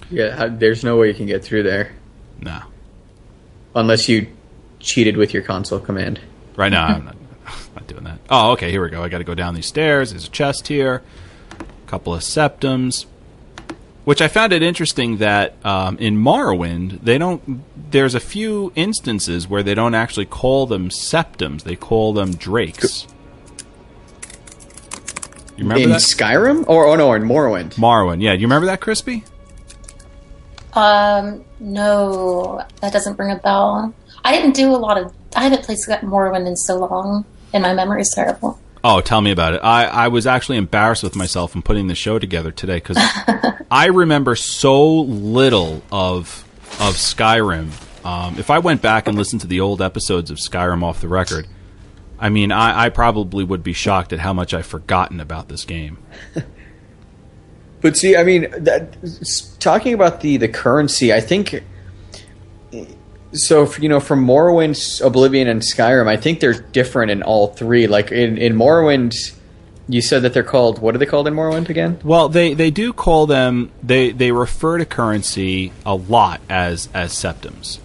yeah, 0.09 0.47
there's 0.47 0.83
no 0.83 0.97
way 0.97 1.07
you 1.07 1.13
can 1.13 1.25
get 1.25 1.43
through 1.43 1.63
there 1.63 1.93
no 2.39 2.61
unless 3.73 4.09
you 4.09 4.27
cheated 4.81 5.17
with 5.17 5.33
your 5.33 5.43
console 5.43 5.79
command. 5.79 6.19
Right 6.55 6.71
now, 6.71 6.85
I'm 6.85 7.05
not, 7.75 7.87
doing 7.87 8.03
that. 8.03 8.19
Oh, 8.29 8.51
okay. 8.51 8.71
Here 8.71 8.83
we 8.83 8.89
go. 8.89 9.03
I 9.03 9.09
got 9.09 9.19
to 9.19 9.23
go 9.23 9.35
down 9.35 9.53
these 9.55 9.65
stairs. 9.65 10.11
There's 10.11 10.27
a 10.27 10.31
chest 10.31 10.67
here. 10.67 11.01
A 11.59 11.89
couple 11.89 12.13
of 12.13 12.23
Septims. 12.23 13.05
Which 14.03 14.21
I 14.21 14.27
found 14.27 14.51
it 14.51 14.63
interesting 14.63 15.17
that 15.17 15.63
um, 15.63 15.97
in 15.99 16.17
Morrowind 16.17 17.01
they 17.01 17.19
don't. 17.19 17.63
There's 17.91 18.15
a 18.15 18.19
few 18.19 18.73
instances 18.75 19.47
where 19.47 19.61
they 19.61 19.75
don't 19.75 19.93
actually 19.93 20.25
call 20.25 20.65
them 20.65 20.89
Septims; 20.89 21.63
they 21.63 21.75
call 21.75 22.11
them 22.11 22.31
drakes. 22.31 23.05
You 25.61 25.67
remember 25.67 25.83
in 25.83 25.89
that? 25.91 26.01
Skyrim 26.01 26.67
or 26.67 26.87
oh 26.87 26.95
no, 26.95 27.13
in 27.13 27.21
Morrowind. 27.21 27.75
Morrowind, 27.75 28.21
yeah. 28.21 28.33
Do 28.33 28.41
you 28.41 28.47
remember 28.47 28.65
that, 28.65 28.81
Krispy? 28.81 29.23
Um, 30.73 31.43
no, 31.59 32.63
that 32.81 32.91
doesn't 32.91 33.19
ring 33.19 33.31
a 33.31 33.35
bell. 33.35 33.93
I 34.23 34.31
didn't 34.31 34.55
do 34.55 34.73
a 34.73 34.77
lot 34.77 34.97
of. 34.97 35.13
I 35.35 35.43
haven't 35.43 35.63
played 35.63 35.77
Sky- 35.77 35.99
Morrowind 35.99 36.47
in 36.47 36.55
so 36.55 36.77
long, 36.79 37.25
and 37.53 37.61
my 37.61 37.73
memory 37.73 38.01
is 38.01 38.11
terrible. 38.15 38.59
Oh, 38.83 39.01
tell 39.01 39.21
me 39.21 39.29
about 39.29 39.53
it. 39.53 39.61
I, 39.63 39.85
I 39.85 40.07
was 40.07 40.25
actually 40.25 40.57
embarrassed 40.57 41.03
with 41.03 41.15
myself 41.15 41.53
in 41.53 41.61
putting 41.61 41.85
the 41.87 41.93
show 41.93 42.17
together 42.17 42.51
today 42.51 42.77
because 42.77 42.97
I 43.71 43.87
remember 43.93 44.35
so 44.35 45.01
little 45.01 45.83
of 45.91 46.43
of 46.79 46.95
Skyrim. 46.95 47.69
Um, 48.03 48.39
if 48.39 48.49
I 48.49 48.57
went 48.57 48.81
back 48.81 49.07
and 49.07 49.15
listened 49.15 49.41
to 49.41 49.47
the 49.47 49.59
old 49.59 49.79
episodes 49.79 50.31
of 50.31 50.37
Skyrim 50.37 50.81
off 50.81 51.01
the 51.01 51.07
record, 51.07 51.45
I 52.21 52.29
mean, 52.29 52.51
I, 52.51 52.85
I 52.85 52.89
probably 52.89 53.43
would 53.43 53.63
be 53.63 53.73
shocked 53.73 54.13
at 54.13 54.19
how 54.19 54.31
much 54.31 54.53
I've 54.53 54.65
forgotten 54.65 55.19
about 55.19 55.49
this 55.49 55.65
game. 55.65 55.97
But 57.81 57.97
see, 57.97 58.15
I 58.15 58.23
mean, 58.23 58.47
that, 58.63 58.95
talking 59.59 59.93
about 59.93 60.21
the 60.21 60.37
the 60.37 60.47
currency, 60.47 61.11
I 61.11 61.19
think. 61.19 61.63
So 63.33 63.73
you 63.75 63.89
know, 63.89 63.99
from 63.99 64.25
Morrowind, 64.25 65.03
Oblivion, 65.05 65.47
and 65.47 65.61
Skyrim, 65.61 66.07
I 66.07 66.17
think 66.17 66.39
they're 66.39 66.61
different 66.61 67.11
in 67.11 67.23
all 67.23 67.47
three. 67.47 67.87
Like 67.87 68.11
in 68.11 68.37
in 68.37 68.55
Morrowind, 68.55 69.15
you 69.89 70.01
said 70.01 70.21
that 70.21 70.33
they're 70.33 70.43
called. 70.43 70.79
What 70.79 70.93
are 70.95 70.99
they 70.99 71.05
called 71.05 71.27
in 71.27 71.33
Morrowind 71.33 71.69
again? 71.69 71.99
Well, 72.03 72.29
they, 72.29 72.53
they 72.53 72.69
do 72.69 72.93
call 72.93 73.25
them 73.25 73.71
they 73.81 74.11
they 74.11 74.31
refer 74.31 74.77
to 74.77 74.85
currency 74.85 75.73
a 75.85 75.95
lot 75.95 76.39
as 76.49 76.87
as 76.93 77.13
Septims. 77.13 77.79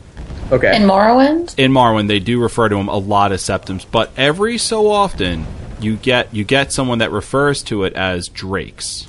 Okay. 0.52 0.76
In 0.76 0.82
Morrowind, 0.82 1.58
in 1.58 1.72
Morrowind, 1.72 2.06
they 2.08 2.20
do 2.20 2.40
refer 2.40 2.68
to 2.68 2.76
them 2.76 2.88
a 2.88 2.96
lot 2.98 3.32
as 3.32 3.42
Septims, 3.42 3.84
but 3.84 4.10
every 4.16 4.58
so 4.58 4.88
often 4.90 5.44
you 5.80 5.96
get 5.96 6.32
you 6.34 6.44
get 6.44 6.72
someone 6.72 6.98
that 6.98 7.10
refers 7.10 7.62
to 7.64 7.82
it 7.84 7.92
as 7.94 8.28
drakes. 8.28 9.08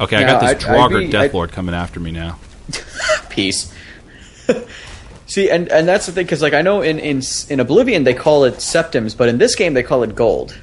Okay, 0.00 0.16
I 0.16 0.22
got 0.22 0.40
this 0.40 0.50
I'd- 0.50 0.64
I'd 0.64 0.90
Draugr 0.90 1.00
be- 1.00 1.10
Death 1.10 1.34
Lord 1.34 1.52
coming 1.52 1.74
after 1.74 1.98
me 2.00 2.10
now. 2.10 2.38
Peace. 3.30 3.74
See, 5.26 5.50
and 5.50 5.68
and 5.68 5.86
that's 5.86 6.06
the 6.06 6.12
thing 6.12 6.24
because 6.24 6.40
like 6.42 6.54
I 6.54 6.62
know 6.62 6.80
in 6.80 6.98
in 6.98 7.22
in 7.48 7.60
Oblivion 7.60 8.04
they 8.04 8.14
call 8.14 8.44
it 8.44 8.60
Septims, 8.60 9.14
but 9.14 9.28
in 9.28 9.38
this 9.38 9.54
game 9.56 9.74
they 9.74 9.82
call 9.82 10.02
it 10.04 10.14
gold. 10.14 10.56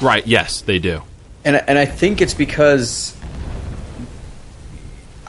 Right? 0.00 0.26
Yes, 0.26 0.60
they 0.60 0.78
do. 0.80 1.02
and 1.44 1.56
and 1.68 1.78
I 1.78 1.86
think 1.86 2.20
it's 2.20 2.34
because 2.34 3.16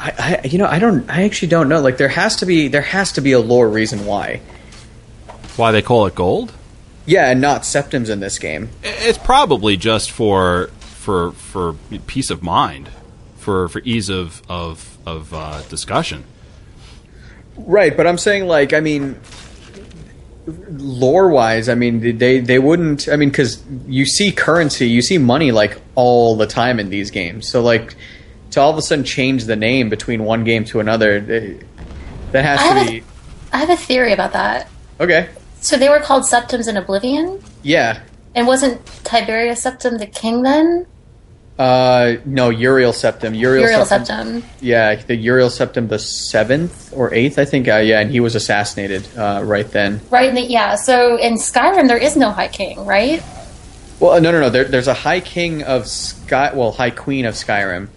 I, 0.03 0.41
I 0.43 0.47
you 0.47 0.57
know 0.57 0.65
I 0.67 0.79
don't 0.79 1.09
I 1.09 1.23
actually 1.23 1.47
don't 1.47 1.69
know 1.69 1.79
like 1.79 1.97
there 1.97 2.09
has 2.09 2.35
to 2.37 2.45
be 2.45 2.67
there 2.67 2.81
has 2.81 3.13
to 3.13 3.21
be 3.21 3.31
a 3.31 3.39
lore 3.39 3.69
reason 3.69 4.05
why 4.05 4.41
Why 5.55 5.71
they 5.71 5.81
call 5.81 6.05
it 6.07 6.15
gold? 6.15 6.51
yeah 7.05 7.29
and 7.29 7.39
not 7.41 7.65
Septims 7.65 8.09
in 8.09 8.19
this 8.19 8.37
game 8.39 8.69
It's 8.83 9.17
probably 9.17 9.77
just 9.77 10.11
for 10.11 10.67
for 10.81 11.31
for 11.33 11.73
peace 12.07 12.29
of 12.29 12.41
mind, 12.43 12.89
for 13.37 13.67
for 13.69 13.79
ease 13.85 14.09
of 14.09 14.41
of 14.49 14.97
of 15.05 15.33
uh, 15.33 15.61
discussion. 15.69 16.23
right 17.57 17.95
but 17.95 18.05
I'm 18.07 18.17
saying 18.17 18.45
like 18.47 18.73
I 18.73 18.79
mean 18.81 19.19
lore 20.45 21.29
wise 21.29 21.69
I 21.69 21.75
mean 21.75 22.17
they 22.17 22.39
they 22.41 22.59
wouldn't 22.59 23.07
I 23.07 23.15
mean 23.15 23.29
because 23.29 23.63
you 23.87 24.05
see 24.05 24.31
currency 24.33 24.89
you 24.89 25.01
see 25.01 25.17
money 25.17 25.51
like 25.53 25.79
all 25.95 26.35
the 26.35 26.47
time 26.47 26.79
in 26.81 26.89
these 26.89 27.11
games 27.11 27.47
so 27.47 27.61
like 27.61 27.95
to 28.53 28.61
all 28.61 28.71
of 28.71 28.77
a 28.77 28.81
sudden 28.81 29.03
change 29.03 29.45
the 29.45 29.55
name 29.55 29.89
between 29.89 30.23
one 30.23 30.43
game 30.43 30.63
to 30.65 30.79
another 30.79 31.23
eh, 31.29 31.63
that 32.31 32.45
has 32.45 32.59
I 32.59 32.73
to 32.73 32.81
a- 32.81 32.91
be 32.99 33.03
I 33.51 33.57
have 33.57 33.69
a 33.69 33.77
theory 33.77 34.13
about 34.13 34.33
that. 34.33 34.67
okay 34.99 35.29
So 35.61 35.77
they 35.77 35.89
were 35.89 35.99
called 35.99 36.25
Septims 36.25 36.67
in 36.67 36.77
Oblivion, 36.77 37.41
yeah 37.61 38.01
and 38.35 38.47
wasn't 38.47 38.83
Tiberius 39.03 39.63
Septim 39.63 39.99
the 39.99 40.07
king 40.07 40.41
then? 40.43 40.85
uh 41.59 42.15
no 42.25 42.49
Uriel 42.49 42.93
septum 42.93 43.35
Uriel, 43.35 43.61
Uriel 43.65 43.85
septum 43.85 44.41
Septim. 44.41 44.43
Yeah, 44.59 44.95
the 44.95 45.15
Uriel 45.15 45.49
Septim 45.49 45.87
the 45.87 45.99
seventh 45.99 46.91
or 46.95 47.13
eighth, 47.13 47.37
I 47.37 47.45
think. 47.45 47.67
Uh, 47.67 47.75
yeah, 47.77 47.99
and 47.99 48.09
he 48.09 48.19
was 48.19 48.33
assassinated 48.33 49.07
uh, 49.15 49.41
right 49.45 49.69
then. 49.69 50.01
Right, 50.09 50.29
in 50.29 50.35
the, 50.35 50.41
yeah. 50.41 50.73
So 50.75 51.17
in 51.17 51.35
Skyrim, 51.35 51.87
there 51.87 51.97
is 51.97 52.15
no 52.17 52.31
High 52.31 52.47
King, 52.47 52.83
right? 52.87 53.21
Well, 53.99 54.13
uh, 54.13 54.19
no, 54.19 54.31
no, 54.31 54.39
no. 54.41 54.49
There, 54.49 54.63
there's 54.63 54.87
a 54.87 54.95
High 54.95 55.19
King 55.19 55.61
of 55.61 55.85
Sky, 55.87 56.51
well, 56.55 56.71
High 56.71 56.89
Queen 56.89 57.25
of 57.25 57.35
Skyrim, 57.35 57.87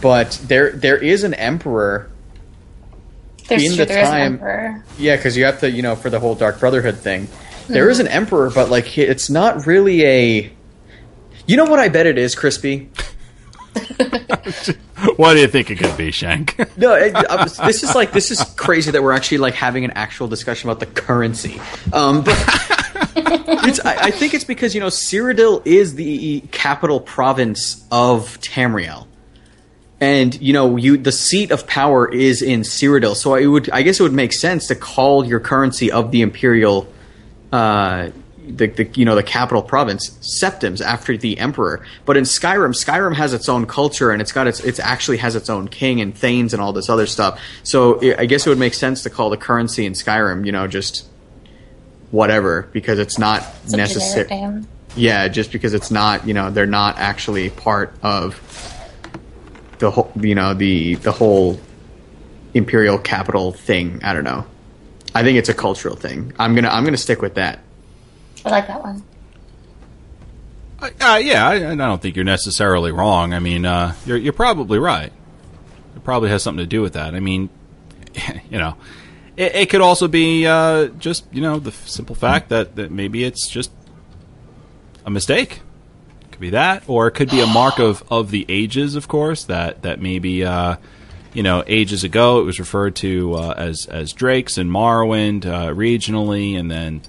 but 0.00 0.40
there 0.44 0.70
there 0.72 0.96
is 0.98 1.24
an 1.24 1.34
Emperor. 1.34 2.10
There's 3.48 3.62
In 3.62 3.68
true, 3.70 3.76
the 3.78 3.84
there 3.86 4.02
is 4.02 4.08
time- 4.08 4.32
emperor. 4.34 4.84
Yeah, 4.98 5.14
because 5.16 5.36
you 5.36 5.44
have 5.44 5.60
to, 5.60 5.70
you 5.70 5.80
know, 5.82 5.94
for 5.94 6.10
the 6.10 6.18
whole 6.18 6.34
Dark 6.34 6.58
Brotherhood 6.58 6.96
thing. 6.98 7.28
There 7.68 7.88
is 7.90 8.00
an 8.00 8.08
Emperor, 8.08 8.50
but 8.50 8.70
like 8.70 8.96
it's 8.98 9.30
not 9.30 9.66
really 9.66 10.04
a. 10.04 10.52
You 11.46 11.56
know 11.56 11.64
what 11.64 11.78
I 11.78 11.88
bet 11.88 12.06
it 12.06 12.18
is, 12.18 12.34
Krispy. 12.34 12.88
What 15.16 15.34
do 15.34 15.40
you 15.40 15.48
think 15.48 15.70
it 15.70 15.76
could 15.76 15.96
be, 15.96 16.10
Shank? 16.10 16.56
No, 16.78 16.94
it, 16.94 17.12
was- 17.14 17.56
this 17.58 17.82
is 17.82 17.94
like 17.94 18.12
this 18.12 18.30
is 18.30 18.42
crazy 18.56 18.90
that 18.90 19.02
we're 19.02 19.12
actually 19.12 19.38
like 19.38 19.54
having 19.54 19.84
an 19.84 19.90
actual 19.92 20.26
discussion 20.28 20.68
about 20.70 20.80
the 20.80 20.86
currency. 20.86 21.60
Um, 21.92 22.22
but 22.22 22.34
it's, 23.66 23.84
I, 23.84 23.96
I 24.06 24.10
think 24.10 24.34
it's 24.34 24.44
because 24.44 24.74
you 24.74 24.80
know 24.80 24.86
Cyrodiil 24.88 25.62
is 25.66 25.94
the 25.96 26.40
capital 26.50 27.00
province 27.00 27.84
of 27.90 28.38
Tamriel, 28.40 29.06
and 30.00 30.40
you 30.40 30.52
know 30.52 30.76
you 30.76 30.96
the 30.96 31.12
seat 31.12 31.50
of 31.50 31.66
power 31.66 32.12
is 32.12 32.42
in 32.42 32.60
Cyrodiil. 32.60 33.16
So 33.16 33.34
I 33.34 33.46
would 33.46 33.70
I 33.70 33.82
guess 33.82 34.00
it 34.00 34.02
would 34.02 34.12
make 34.12 34.32
sense 34.32 34.66
to 34.68 34.74
call 34.74 35.24
your 35.24 35.40
currency 35.40 35.90
of 35.90 36.10
the 36.10 36.22
imperial. 36.22 36.92
Uh, 37.52 38.10
the, 38.48 38.68
the 38.68 38.84
you 38.94 39.04
know 39.04 39.16
the 39.16 39.24
capital 39.24 39.62
province 39.62 40.16
septims 40.20 40.80
after 40.80 41.16
the 41.16 41.36
emperor 41.38 41.84
but 42.04 42.16
in 42.16 42.22
skyrim 42.22 42.72
skyrim 42.72 43.14
has 43.14 43.34
its 43.34 43.48
own 43.48 43.66
culture 43.66 44.12
and 44.12 44.22
it's 44.22 44.30
got 44.30 44.46
its 44.46 44.60
it 44.60 44.78
actually 44.78 45.16
has 45.16 45.34
its 45.34 45.50
own 45.50 45.66
king 45.66 46.00
and 46.00 46.16
thanes 46.16 46.52
and 46.52 46.62
all 46.62 46.72
this 46.72 46.88
other 46.88 47.06
stuff 47.06 47.40
so 47.64 48.00
i 48.02 48.22
I 48.22 48.26
guess 48.26 48.46
it 48.46 48.48
would 48.48 48.58
make 48.58 48.74
sense 48.74 49.02
to 49.02 49.10
call 49.10 49.30
the 49.30 49.36
currency 49.36 49.84
in 49.84 49.94
skyrim 49.94 50.46
you 50.46 50.52
know 50.52 50.68
just 50.68 51.08
whatever 52.12 52.68
because 52.72 53.00
it's 53.00 53.18
not 53.18 53.42
necessary 53.68 54.62
yeah 54.94 55.26
just 55.26 55.50
because 55.50 55.74
it's 55.74 55.90
not 55.90 56.24
you 56.24 56.32
know 56.32 56.50
they're 56.50 56.66
not 56.66 56.98
actually 56.98 57.50
part 57.50 57.94
of 58.02 58.40
the 59.78 59.90
whole 59.90 60.12
you 60.20 60.34
know 60.34 60.54
the 60.54 60.94
the 60.96 61.12
whole 61.12 61.60
imperial 62.54 62.98
capital 62.98 63.52
thing 63.52 64.00
i 64.02 64.12
don't 64.12 64.24
know 64.24 64.44
i 65.14 65.22
think 65.22 65.38
it's 65.38 65.48
a 65.48 65.54
cultural 65.54 65.96
thing 65.96 66.32
i'm 66.38 66.54
gonna 66.54 66.68
i'm 66.68 66.84
gonna 66.84 66.96
stick 66.96 67.20
with 67.20 67.34
that 67.34 67.60
I 68.46 68.50
like 68.50 68.68
that 68.68 68.80
one. 68.80 69.02
Uh, 70.80 71.20
yeah, 71.20 71.48
I, 71.48 71.72
I 71.72 71.74
don't 71.74 72.00
think 72.00 72.14
you're 72.14 72.24
necessarily 72.24 72.92
wrong. 72.92 73.34
I 73.34 73.40
mean, 73.40 73.66
uh, 73.66 73.94
you're 74.04 74.16
you're 74.16 74.32
probably 74.32 74.78
right. 74.78 75.12
It 75.96 76.04
probably 76.04 76.30
has 76.30 76.44
something 76.44 76.62
to 76.62 76.68
do 76.68 76.80
with 76.80 76.92
that. 76.92 77.16
I 77.16 77.20
mean, 77.20 77.50
you 78.50 78.58
know, 78.58 78.76
it, 79.36 79.54
it 79.56 79.70
could 79.70 79.80
also 79.80 80.06
be 80.06 80.46
uh, 80.46 80.86
just 80.98 81.24
you 81.32 81.40
know 81.40 81.58
the 81.58 81.72
simple 81.72 82.14
fact 82.14 82.50
that, 82.50 82.76
that 82.76 82.92
maybe 82.92 83.24
it's 83.24 83.48
just 83.48 83.72
a 85.04 85.10
mistake. 85.10 85.60
Could 86.36 86.40
be 86.42 86.50
that, 86.50 86.82
or 86.86 87.06
it 87.06 87.12
could 87.12 87.30
be 87.30 87.40
a 87.40 87.46
mark 87.46 87.78
of, 87.78 88.04
of 88.10 88.30
the 88.30 88.44
ages, 88.50 88.94
of 88.94 89.08
course. 89.08 89.44
That 89.44 89.80
that 89.84 90.02
maybe 90.02 90.44
uh, 90.44 90.76
you 91.32 91.42
know 91.42 91.64
ages 91.66 92.04
ago 92.04 92.40
it 92.40 92.44
was 92.44 92.58
referred 92.58 92.94
to 92.96 93.32
uh, 93.36 93.54
as 93.56 93.86
as 93.86 94.12
Drakes 94.12 94.58
and 94.58 94.70
Morrowind 94.70 95.46
uh, 95.46 95.68
regionally, 95.68 96.54
and 96.58 96.70
then 96.70 97.00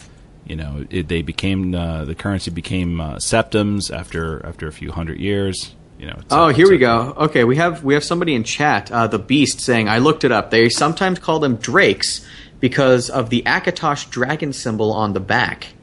you 0.45 0.55
know 0.55 0.85
it, 0.89 1.09
they 1.09 1.23
became 1.23 1.75
uh, 1.75 2.05
the 2.05 2.15
currency 2.15 2.51
became 2.51 3.01
uh, 3.01 3.19
Septims 3.19 3.91
after 3.91 4.45
after 4.45 4.65
a 4.65 4.71
few 4.71 4.93
hundred 4.93 5.19
years. 5.19 5.75
You 5.99 6.07
know. 6.07 6.19
Oh, 6.31 6.47
here 6.47 6.69
we 6.69 6.77
go. 6.77 7.13
Okay, 7.17 7.43
we 7.43 7.57
have 7.57 7.83
we 7.83 7.95
have 7.95 8.05
somebody 8.05 8.33
in 8.33 8.45
chat, 8.45 8.89
uh, 8.93 9.07
the 9.07 9.19
Beast, 9.19 9.59
saying 9.59 9.89
I 9.89 9.97
looked 9.97 10.23
it 10.23 10.31
up. 10.31 10.51
They 10.51 10.69
sometimes 10.69 11.19
call 11.19 11.39
them 11.39 11.57
drakes 11.57 12.25
because 12.61 13.09
of 13.09 13.29
the 13.29 13.43
Akatosh 13.45 14.09
dragon 14.09 14.53
symbol 14.53 14.93
on 14.93 15.11
the 15.11 15.19
back. 15.19 15.73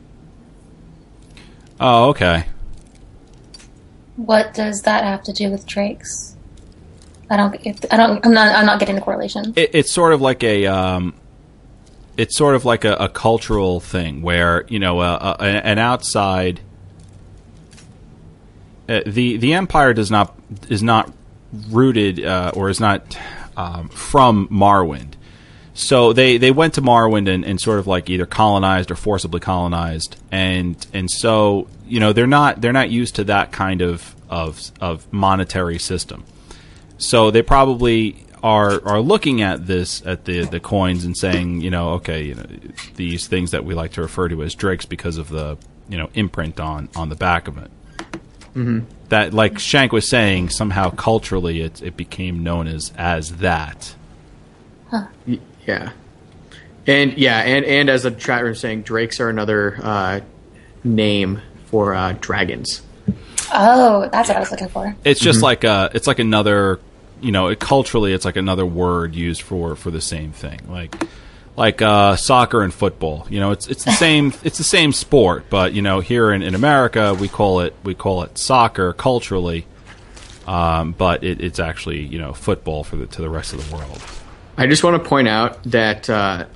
Oh, 1.79 2.09
okay. 2.09 2.47
What 4.17 4.55
does 4.55 4.83
that 4.83 5.05
have 5.05 5.23
to 5.25 5.33
do 5.33 5.51
with 5.51 5.67
drakes? 5.67 6.37
I 7.31 7.37
don't. 7.37 7.55
I 7.93 7.97
don't. 7.97 8.25
I'm 8.25 8.33
not. 8.33 8.55
I'm 8.55 8.67
not 8.67 8.79
getting 8.79 8.95
the 8.95 9.01
correlation. 9.01 9.55
it, 9.57 9.71
it's 9.73 9.93
sort 9.93 10.13
of 10.13 10.21
like 10.21 10.45
a 10.45 10.67
um, 10.67 11.15
it's 12.17 12.37
sort 12.37 12.55
of 12.55 12.65
like 12.65 12.85
a, 12.85 12.95
a 12.95 13.09
cultural 13.09 13.81
thing 13.81 14.23
where 14.23 14.65
you 14.69 14.79
know 14.79 15.01
uh, 15.01 15.37
uh, 15.41 15.43
an 15.43 15.79
outside 15.79 16.61
uh, 18.89 19.01
the 19.07 19.37
the 19.39 19.55
empire 19.55 19.93
does 19.95 20.11
not 20.11 20.35
is 20.69 20.83
not 20.83 21.13
rooted 21.71 22.25
uh, 22.25 22.53
or 22.55 22.69
is 22.69 22.81
not 22.81 23.19
um, 23.57 23.89
from 23.89 24.49
Morrowind. 24.49 25.14
So 25.75 26.13
they, 26.13 26.39
they 26.39 26.53
went 26.53 26.75
to 26.75 26.83
Morrowind 26.83 27.29
and, 27.29 27.45
and 27.45 27.61
sort 27.61 27.81
of 27.81 27.87
like 27.89 28.09
either 28.09 28.27
colonized 28.27 28.93
or 28.93 28.95
forcibly 28.95 29.41
colonized, 29.41 30.17
and 30.31 30.87
and 30.93 31.11
so 31.11 31.69
you 31.85 31.99
know 31.99 32.13
they're 32.13 32.29
not 32.29 32.61
they're 32.61 32.73
not 32.73 32.91
used 32.91 33.17
to 33.17 33.25
that 33.25 33.51
kind 33.51 33.83
of 33.83 34.15
of 34.31 34.71
of 34.81 35.13
monetary 35.13 35.79
system. 35.79 36.25
So 36.97 37.33
they 37.33 37.43
probably 37.43 38.25
are 38.45 38.87
are 38.87 39.01
looking 39.01 39.43
at 39.43 39.67
this 39.67 40.05
at 40.07 40.27
the 40.27 40.45
the 40.45 40.61
coins 40.61 41.05
and 41.05 41.17
saying, 41.17 41.63
you 41.63 41.71
know, 41.71 41.95
okay, 41.95 42.23
you 42.23 42.35
know, 42.37 42.47
these 42.95 43.27
things 43.27 43.51
that 43.51 43.65
we 43.65 43.75
like 43.75 43.93
to 43.93 44.03
refer 44.03 44.29
to 44.29 44.43
as 44.45 44.55
drakes 44.55 44.85
because 44.85 45.19
of 45.19 45.29
the 45.29 45.59
you 45.89 45.99
know 45.99 46.09
imprint 46.15 46.61
on 46.61 46.89
on 46.95 47.09
the 47.09 47.17
back 47.17 47.49
of 47.49 47.59
it. 47.59 47.71
Mm-hmm. 48.55 48.81
That, 49.09 49.35
like 49.35 49.59
Shank 49.59 49.93
was 49.93 50.09
saying, 50.09 50.51
somehow 50.51 50.91
culturally 50.91 51.61
it 51.63 51.83
it 51.83 51.97
became 51.97 52.43
known 52.43 52.69
as 52.69 52.93
as 52.97 53.39
that. 53.39 53.97
Y- 55.27 55.41
Yeah, 55.67 55.93
and 56.87 57.17
yeah, 57.17 57.39
and 57.41 57.65
and 57.65 57.89
as 57.89 58.03
the 58.03 58.11
chat 58.11 58.43
room 58.43 58.55
saying, 58.55 58.83
drakes 58.83 59.21
are 59.21 59.29
another 59.29 59.79
uh, 59.83 60.21
name 60.83 61.41
for 61.67 61.95
uh, 61.95 62.15
dragons. 62.21 62.83
Oh, 63.53 64.09
that's 64.13 64.29
what 64.29 64.37
I 64.37 64.41
was 64.41 64.51
looking 64.51 64.69
for. 64.69 64.95
It's 65.05 65.21
just 65.21 65.43
like 65.43 65.65
a 65.65 65.91
it's 65.95 66.07
like 66.07 66.19
another 66.19 66.81
you 67.21 67.33
know 67.33 67.49
it, 67.49 67.61
culturally 67.61 68.13
it's 68.13 68.25
like 68.25 68.37
another 68.37 68.67
word 68.67 69.15
used 69.15 69.43
for 69.43 69.77
for 69.77 69.91
the 69.91 70.01
same 70.01 70.33
thing. 70.33 70.61
Like 70.69 70.95
like 71.57 71.81
uh, 71.81 72.17
soccer 72.17 72.63
and 72.63 72.73
football. 72.73 73.27
You 73.31 73.41
know 73.41 73.53
it's 73.53 73.67
it's 73.67 73.85
the 73.85 73.93
same 73.93 74.33
it's 74.45 74.59
the 74.59 74.65
same 74.65 74.93
sport 74.93 75.45
but 75.51 75.73
you 75.73 75.83
know 75.83 76.01
here 76.01 76.33
in, 76.33 76.43
in 76.43 76.55
America 76.55 77.15
we 77.15 77.29
call 77.29 77.61
it 77.61 77.75
we 77.85 77.95
call 77.95 78.23
it 78.23 78.37
soccer 78.39 78.93
culturally 78.93 79.67
um, 80.47 80.93
but 80.93 81.25
it, 81.25 81.41
it's 81.41 81.59
actually 81.59 82.03
you 82.03 82.19
know 82.19 82.33
football 82.33 82.85
for 82.85 82.97
the 82.97 83.07
to 83.07 83.23
the 83.23 83.31
rest 83.31 83.53
of 83.53 83.69
the 83.69 83.77
world 83.77 84.03
I 84.57 84.67
just 84.67 84.85
want 84.85 85.03
to 85.03 85.09
point 85.09 85.29
out 85.29 85.63
that 85.65 86.09
uh, 86.09 86.47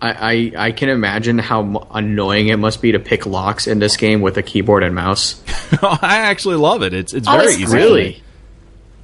I, 0.00 0.52
I 0.56 0.66
I 0.66 0.72
can 0.72 0.88
imagine 0.88 1.38
how 1.38 1.86
annoying 1.92 2.48
it 2.48 2.56
must 2.56 2.80
be 2.80 2.92
to 2.92 2.98
pick 2.98 3.26
locks 3.26 3.66
in 3.66 3.78
this 3.78 3.96
game 3.96 4.20
with 4.20 4.36
a 4.38 4.42
keyboard 4.42 4.82
and 4.82 4.94
mouse. 4.94 5.42
I 5.82 6.18
actually 6.18 6.56
love 6.56 6.82
it 6.82 6.94
it's 6.94 7.12
it's 7.12 7.28
Oh, 7.28 7.32
very 7.32 7.52
it's 7.52 7.60
easy. 7.60 7.76
Really, 7.76 8.22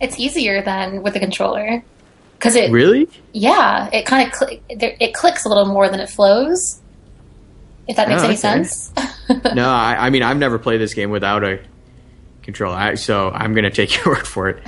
It's 0.01 0.19
easier 0.19 0.63
than 0.63 1.03
with 1.03 1.15
the 1.15 1.21
controller 1.21 1.83
because 2.39 2.57
it 2.57 2.71
really? 2.71 3.09
yeah 3.33 3.89
it 3.93 4.07
kind 4.07 4.29
of 4.29 4.35
cl- 4.35 4.59
it 4.69 5.15
clicks 5.15 5.45
a 5.45 5.49
little 5.49 5.67
more 5.67 5.89
than 5.89 6.01
it 6.01 6.09
flows. 6.09 6.81
If 7.87 7.97
that 7.97 8.09
makes 8.09 8.23
Oh, 8.23 8.25
any 8.27 8.35
okay. 8.35 8.41
sense. 8.41 8.93
No, 9.55 9.69
I, 9.69 9.97
I 10.07 10.11
mean 10.11 10.23
I've 10.23 10.37
never 10.37 10.59
played 10.59 10.81
this 10.83 10.93
game 10.95 11.11
without 11.11 11.45
a 11.45 11.59
controller, 12.45 12.77
I, 12.77 12.95
so 12.95 13.31
I'm 13.31 13.55
gonna 13.55 13.71
take 13.71 13.97
your 14.05 14.15
word 14.15 14.27
for 14.27 14.49
it. 14.49 14.63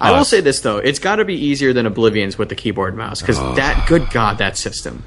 I 0.00 0.12
will 0.12 0.24
say 0.24 0.40
this 0.40 0.60
though, 0.60 0.78
it's 0.78 0.98
got 0.98 1.16
to 1.16 1.24
be 1.24 1.34
easier 1.34 1.72
than 1.72 1.86
Oblivion's 1.86 2.36
with 2.36 2.48
the 2.48 2.54
keyboard 2.54 2.90
and 2.90 2.98
mouse 2.98 3.20
because 3.20 3.38
that 3.56 3.88
good 3.88 4.10
god 4.10 4.38
that 4.38 4.56
system. 4.56 5.04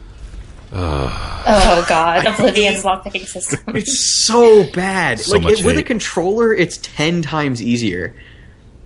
oh 0.71 1.85
god, 1.87 2.25
Oblivion's 2.25 2.83
lockpicking 2.83 3.27
system. 3.27 3.75
It's 3.75 4.25
so 4.25 4.69
bad. 4.71 5.19
So 5.19 5.33
like 5.33 5.43
much 5.43 5.59
it, 5.59 5.65
with 5.65 5.77
a 5.77 5.83
controller, 5.83 6.53
it's 6.53 6.77
ten 6.77 7.21
times 7.21 7.61
easier. 7.61 8.15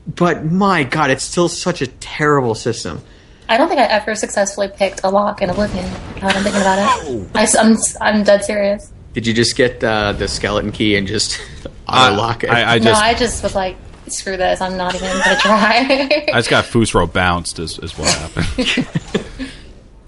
But 0.08 0.46
my 0.46 0.84
god, 0.84 1.12
it's 1.12 1.24
still 1.24 1.50
such 1.50 1.82
a 1.82 1.88
terrible 1.88 2.56
system. 2.56 3.02
I 3.50 3.58
don't 3.58 3.70
think 3.70 3.80
I 3.80 3.86
ever 3.86 4.14
successfully 4.16 4.68
picked 4.68 5.02
a 5.04 5.10
lock 5.10 5.42
in 5.42 5.50
Oblivion. 5.50 5.86
Now 6.22 6.28
I'm 6.28 6.44
thinking 6.44 6.62
about 6.62 6.80
it, 6.80 7.30
I, 7.34 7.48
am 7.62 7.78
I'm 8.02 8.24
dead 8.24 8.44
serious. 8.44 8.92
Did 9.14 9.26
you 9.26 9.34
just 9.34 9.56
get 9.56 9.84
uh, 9.84 10.12
the 10.12 10.28
skeleton 10.28 10.72
key 10.72 10.96
and 10.96 11.08
just 11.08 11.40
auto 11.88 12.16
lock 12.16 12.44
it? 12.44 12.50
I, 12.50 12.76
I 12.76 12.78
no, 12.80 12.86
just 12.86 13.02
I 13.02 13.14
just 13.14 13.44
was 13.44 13.56
like, 13.56 13.78
screw 14.08 14.38
this. 14.38 14.62
I'm 14.62 14.78
not 14.78 14.96
even 14.96 15.10
gonna 15.10 15.40
try. 15.40 16.26
I 16.34 16.38
just 16.38 16.50
got 16.50 16.66
Fusro 16.66 17.12
bounced 17.12 17.60
is, 17.60 17.80
is 17.80 17.98
what 17.98 18.10
happened. 18.10 18.88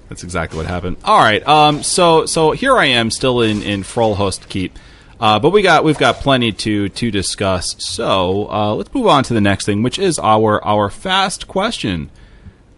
That's 0.10 0.24
exactly 0.24 0.58
what 0.58 0.66
happened. 0.66 0.98
All 1.04 1.20
right. 1.20 1.46
Um. 1.48 1.84
So 1.84 2.26
so 2.26 2.52
here 2.52 2.76
I 2.76 2.86
am 2.86 3.12
still 3.12 3.42
in 3.42 3.62
in 3.62 3.84
Forelhost 3.84 4.50
Keep. 4.50 4.78
Uh, 5.20 5.38
but 5.38 5.50
we 5.50 5.62
got 5.62 5.84
we've 5.84 5.98
got 5.98 6.16
plenty 6.16 6.52
to 6.52 6.90
to 6.90 7.12
discuss. 7.12 7.76
So 7.80 8.50
uh, 8.50 8.74
let's 8.76 8.94
move 8.94 9.08
on 9.08 9.24
to 9.26 9.34
the 9.34 9.42
next 9.42 9.66
thing, 9.66 9.84
which 9.84 10.00
is 10.00 10.18
our 10.18 10.64
our 10.64 10.90
fast 10.90 11.48
question, 11.48 12.10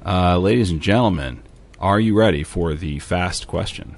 uh, 0.06 0.38
ladies 0.40 0.72
and 0.72 0.82
gentlemen. 0.82 1.44
Are 1.80 2.00
you 2.00 2.16
ready 2.16 2.44
for 2.44 2.74
the 2.74 3.00
fast 3.00 3.48
question? 3.48 3.96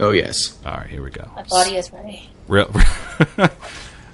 oh 0.00 0.10
yes. 0.10 0.58
All 0.64 0.74
right, 0.74 0.88
here 0.88 1.02
we 1.02 1.10
go. 1.10 1.30
My 1.36 1.42
body 1.44 1.76
is 1.76 1.92
ready. 1.92 2.28
Real. 2.48 2.70
All 3.38 3.48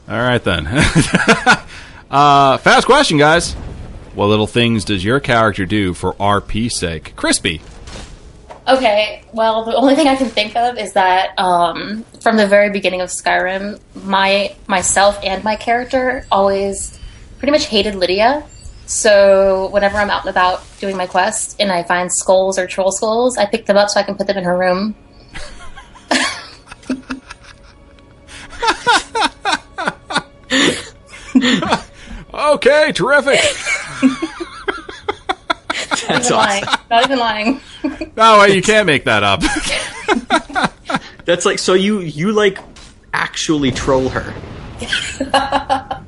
right 0.09 0.43
then. 0.43 0.67
uh, 2.11 2.59
fast 2.59 2.87
question, 2.87 3.19
guys. 3.19 3.55
What 4.15 4.27
little 4.27 4.47
things 4.47 4.85
does 4.85 5.05
your 5.05 5.21
character 5.21 5.65
do 5.67 5.95
for 5.95 6.15
RP 6.15 6.71
sake? 6.71 7.15
Krispy. 7.17 7.61
Okay, 8.69 9.25
well, 9.33 9.65
the 9.65 9.75
only 9.75 9.95
thing 9.95 10.07
I 10.07 10.17
can 10.17 10.29
think 10.29 10.55
of 10.55 10.79
is 10.79 10.93
that 10.93 11.37
um, 11.39 12.05
from 12.21 12.37
the 12.37 12.47
very 12.47 12.71
beginning 12.71 13.01
of 13.01 13.09
Skyrim, 13.09 13.81
my 13.95 14.55
myself 14.67 15.19
and 15.25 15.43
my 15.43 15.57
character 15.57 16.27
always 16.31 16.99
pretty 17.39 17.53
much 17.53 17.67
hated 17.67 17.95
Lydia. 17.95 18.45
So 18.87 19.69
whenever 19.71 19.97
I'm 19.97 20.11
out 20.11 20.23
and 20.23 20.31
about 20.31 20.63
doing 20.79 20.97
my 20.97 21.07
quest 21.07 21.57
and 21.61 21.73
I 21.73 21.85
find 21.85 22.13
skulls 22.13 22.59
or 22.59 22.67
troll 22.67 22.93
skulls, 22.93 23.39
I 23.39 23.47
pick 23.47 23.67
them 23.67 23.77
up 23.77 23.89
so 23.89 23.99
I 24.01 24.03
can 24.03 24.17
put 24.17 24.27
them 24.27 24.37
in 24.37 24.45
her 24.45 24.57
room. 24.57 24.95
Okay, 32.33 32.93
terrific. 32.93 33.41
Not 36.09 36.25
even 36.25 36.31
lying. 36.37 36.65
Not 36.91 37.05
even 37.05 37.19
lying. 37.19 37.61
no, 38.17 38.41
wait, 38.41 38.55
you 38.55 38.63
can't 38.63 38.87
make 38.87 39.05
that 39.05 39.23
up. 39.23 39.43
That's 41.25 41.45
like 41.45 41.59
so 41.59 41.75
you 41.75 42.01
you 42.01 42.33
like 42.33 42.59
actually 43.13 43.71
troll 43.71 44.09
her. 44.09 44.35
I, 45.33 46.03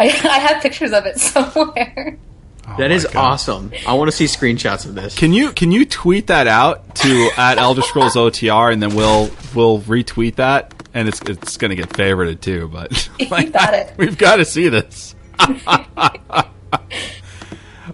I 0.00 0.08
have 0.08 0.62
pictures 0.62 0.92
of 0.92 1.06
it 1.06 1.18
somewhere. 1.20 2.18
That 2.78 2.90
my 2.90 2.98
God. 2.98 3.16
awesome. 3.16 3.72
I 3.86 3.94
want 3.94 4.10
to 4.10 4.16
see 4.16 4.26
screenshots 4.26 4.86
of 4.86 4.94
this. 4.94 5.18
Can 5.18 5.32
you 5.32 5.52
can 5.52 5.72
you 5.72 5.84
tweet 5.84 6.28
that 6.28 6.46
out 6.46 6.94
to 6.96 7.30
at 7.36 7.58
Elder 7.58 7.82
Scrolls 7.82 8.14
OTR 8.14 8.72
and 8.72 8.82
then 8.82 8.94
we'll 8.94 9.30
we'll 9.54 9.80
retweet 9.80 10.36
that 10.36 10.72
and 10.94 11.08
it's 11.08 11.20
it's 11.22 11.56
gonna 11.56 11.74
get 11.74 11.88
favorited 11.90 12.40
too. 12.40 12.68
But 12.68 13.08
like, 13.30 13.52
got 13.52 13.74
it. 13.74 13.94
we've 13.96 14.16
got 14.16 14.36
to 14.36 14.44
see 14.44 14.68
this. 14.68 15.14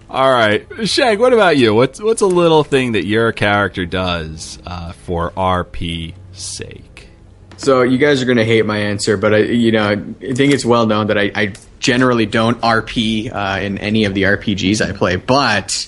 All 0.09 0.31
right, 0.31 0.65
Shank. 0.87 1.19
What 1.19 1.33
about 1.33 1.57
you? 1.57 1.73
What's 1.75 2.01
what's 2.01 2.21
a 2.21 2.27
little 2.27 2.63
thing 2.63 2.93
that 2.93 3.05
your 3.05 3.31
character 3.31 3.85
does 3.85 4.59
uh, 4.65 4.91
for 4.91 5.31
RP 5.31 6.13
sake? 6.31 7.09
So 7.57 7.81
you 7.81 7.97
guys 7.97 8.21
are 8.21 8.25
going 8.25 8.37
to 8.37 8.45
hate 8.45 8.65
my 8.65 8.77
answer, 8.77 9.17
but 9.17 9.33
I, 9.33 9.37
you 9.39 9.73
know, 9.73 9.89
I 9.89 9.95
think 10.33 10.53
it's 10.53 10.63
well 10.63 10.85
known 10.85 11.07
that 11.07 11.17
I, 11.17 11.31
I 11.35 11.53
generally 11.79 12.25
don't 12.25 12.59
RP 12.61 13.33
uh, 13.33 13.61
in 13.61 13.77
any 13.77 14.05
of 14.05 14.13
the 14.13 14.23
RPGs 14.23 14.87
I 14.87 14.91
play. 14.91 15.15
But 15.15 15.87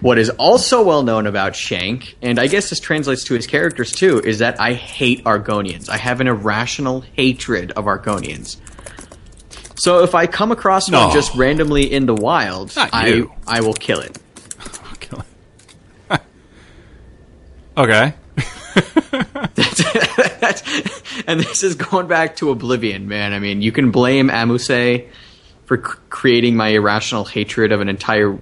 what 0.00 0.18
is 0.18 0.30
also 0.30 0.82
well 0.82 1.02
known 1.02 1.26
about 1.26 1.56
Shank, 1.56 2.16
and 2.20 2.38
I 2.38 2.46
guess 2.46 2.70
this 2.70 2.80
translates 2.80 3.24
to 3.24 3.34
his 3.34 3.46
characters 3.46 3.92
too, 3.92 4.20
is 4.20 4.40
that 4.40 4.60
I 4.60 4.74
hate 4.74 5.24
Argonians. 5.24 5.88
I 5.88 5.96
have 5.96 6.20
an 6.20 6.26
irrational 6.26 7.00
hatred 7.00 7.72
of 7.72 7.86
Argonians. 7.86 8.56
So 9.76 10.02
if 10.02 10.14
I 10.14 10.26
come 10.26 10.52
across 10.52 10.90
one 10.90 11.12
just 11.12 11.34
randomly 11.34 11.90
in 11.90 12.06
the 12.06 12.14
wild, 12.14 12.72
I. 12.76 13.24
I 13.46 13.60
will 13.60 13.74
kill 13.74 14.00
it. 14.00 14.18
Kill 15.00 15.24
it. 16.10 16.20
okay. 17.76 18.14
And 21.26 21.40
this 21.40 21.62
is 21.62 21.74
going 21.76 22.06
back 22.06 22.36
to 22.36 22.50
Oblivion, 22.50 23.08
man. 23.08 23.32
I 23.32 23.38
mean, 23.38 23.62
you 23.62 23.72
can 23.72 23.90
blame 23.90 24.28
Amuse 24.30 24.66
for 25.64 25.76
c- 25.78 25.98
creating 26.10 26.56
my 26.56 26.68
irrational 26.68 27.24
hatred 27.24 27.72
of 27.72 27.80
an 27.80 27.88
entire 27.88 28.38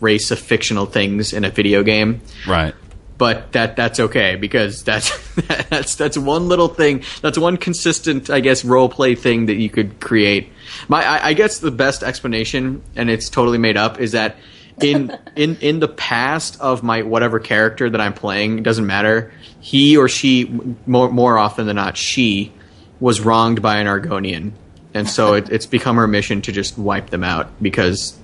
race 0.00 0.30
of 0.30 0.38
fictional 0.38 0.86
things 0.86 1.32
in 1.32 1.44
a 1.44 1.50
video 1.50 1.82
game, 1.84 2.20
Right. 2.48 2.74
but 3.18 3.52
that 3.52 3.76
that's 3.76 4.00
okay 4.00 4.34
because 4.36 4.82
that's 4.82 5.12
that's 5.70 5.94
that's 5.94 6.18
one 6.18 6.48
little 6.48 6.68
thing. 6.68 7.04
That's 7.20 7.38
one 7.38 7.56
consistent, 7.58 8.30
I 8.30 8.40
guess, 8.40 8.64
role 8.64 8.88
play 8.88 9.14
thing 9.14 9.46
that 9.46 9.54
you 9.56 9.68
could 9.70 10.00
create. 10.00 10.48
My, 10.88 11.04
I, 11.04 11.28
I 11.28 11.32
guess 11.34 11.58
the 11.60 11.70
best 11.70 12.02
explanation, 12.02 12.82
and 12.96 13.08
it's 13.10 13.28
totally 13.28 13.58
made 13.58 13.76
up, 13.76 14.00
is 14.00 14.12
that 14.12 14.36
in 14.80 15.16
in 15.36 15.56
in 15.60 15.80
the 15.80 15.88
past 15.88 16.60
of 16.60 16.82
my 16.82 17.02
whatever 17.02 17.38
character 17.38 17.88
that 17.90 18.00
I'm 18.00 18.12
playing, 18.14 18.58
it 18.58 18.64
doesn't 18.64 18.86
matter. 18.86 19.32
He 19.60 19.96
or 19.96 20.08
she, 20.08 20.44
more 20.86 21.10
more 21.10 21.38
often 21.38 21.66
than 21.66 21.76
not, 21.76 21.96
she 21.96 22.52
was 23.00 23.20
wronged 23.20 23.62
by 23.62 23.78
an 23.78 23.86
Argonian, 23.86 24.52
and 24.92 25.08
so 25.08 25.34
it, 25.34 25.50
it's 25.50 25.66
become 25.66 25.96
her 25.96 26.06
mission 26.06 26.42
to 26.42 26.52
just 26.52 26.76
wipe 26.78 27.10
them 27.10 27.24
out 27.24 27.50
because 27.62 28.16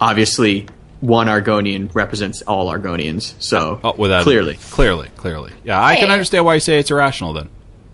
obviously 0.00 0.66
one 1.00 1.26
Argonian 1.26 1.92
represents 1.94 2.42
all 2.42 2.70
Argonians. 2.72 3.34
So 3.42 3.80
Oh, 3.82 3.94
without 3.96 4.22
clearly, 4.22 4.54
clearly, 4.70 5.08
clearly. 5.16 5.52
Yeah, 5.64 5.82
I 5.84 5.96
can 5.96 6.10
understand 6.10 6.44
why 6.44 6.54
you 6.54 6.60
say 6.60 6.78
it's 6.78 6.90
irrational. 6.90 7.32
Then 7.32 7.48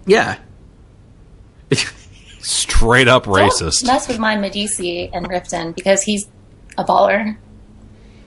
yeah. 0.07 0.39
straight 2.41 3.09
up 3.09 3.25
Don't 3.25 3.35
racist. 3.35 3.85
mess 3.87 4.09
with 4.09 4.19
my 4.19 4.37
Madesi 4.37 5.11
and 5.13 5.29
Riften 5.29 5.75
because 5.75 6.03
he's 6.03 6.27
a 6.77 6.85
baller. 6.85 7.37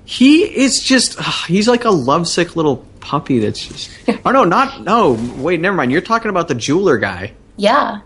He 0.06 0.44
is 0.44 0.82
just 0.84 1.16
ugh, 1.20 1.48
he's 1.48 1.68
like 1.68 1.86
a 1.86 1.90
lovesick 1.92 2.56
little 2.56 2.86
puppy 3.00 3.40
that's 3.40 3.66
just 3.66 3.90
Oh 4.26 4.32
no, 4.32 4.44
not 4.44 4.84
no, 4.84 5.14
wait, 5.38 5.60
never 5.60 5.76
mind. 5.76 5.92
You're 5.92 6.02
talking 6.02 6.30
about 6.30 6.48
the 6.48 6.56
jeweler 6.56 6.98
guy. 6.98 7.34
Yeah. 7.58 8.02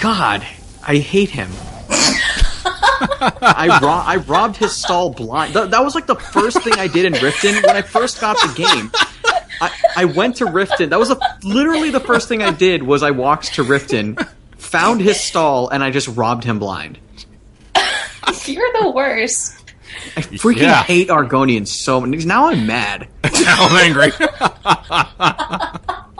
God, 0.00 0.46
I 0.86 0.96
hate 0.96 1.30
him. 1.30 1.50
I, 3.44 3.78
ro- 3.82 3.88
I 4.04 4.16
robbed 4.16 4.56
his 4.56 4.72
stall 4.72 5.10
blind. 5.12 5.52
Th- 5.54 5.70
that 5.70 5.84
was 5.84 5.94
like 5.94 6.06
the 6.06 6.16
first 6.16 6.62
thing 6.62 6.74
I 6.74 6.86
did 6.88 7.04
in 7.04 7.12
Riften 7.14 7.64
when 7.64 7.76
I 7.76 7.82
first 7.82 8.20
got 8.20 8.36
the 8.36 8.52
game. 8.54 8.90
I, 9.60 9.70
I 9.96 10.04
went 10.06 10.36
to 10.36 10.46
Riften. 10.46 10.90
That 10.90 10.98
was 10.98 11.10
a, 11.10 11.18
literally 11.44 11.90
the 11.90 12.00
first 12.00 12.28
thing 12.28 12.42
I 12.42 12.50
did 12.50 12.82
was 12.82 13.02
I 13.02 13.12
walked 13.12 13.54
to 13.54 13.64
Riften, 13.64 14.28
found 14.58 15.00
his 15.00 15.20
stall, 15.20 15.68
and 15.68 15.82
I 15.84 15.90
just 15.90 16.08
robbed 16.08 16.42
him 16.44 16.58
blind. 16.58 16.98
You're 18.46 18.72
the 18.80 18.90
worst. 18.90 19.61
I 20.16 20.20
freaking 20.22 20.62
Yeah. 20.62 20.82
hate 20.82 21.08
Argonians 21.08 21.68
so 21.68 22.00
much. 22.00 22.24
Now 22.24 22.48
I'm 22.48 22.66
mad. 22.66 23.08
now 23.24 23.56
I'm 23.58 23.76
angry. 23.76 24.12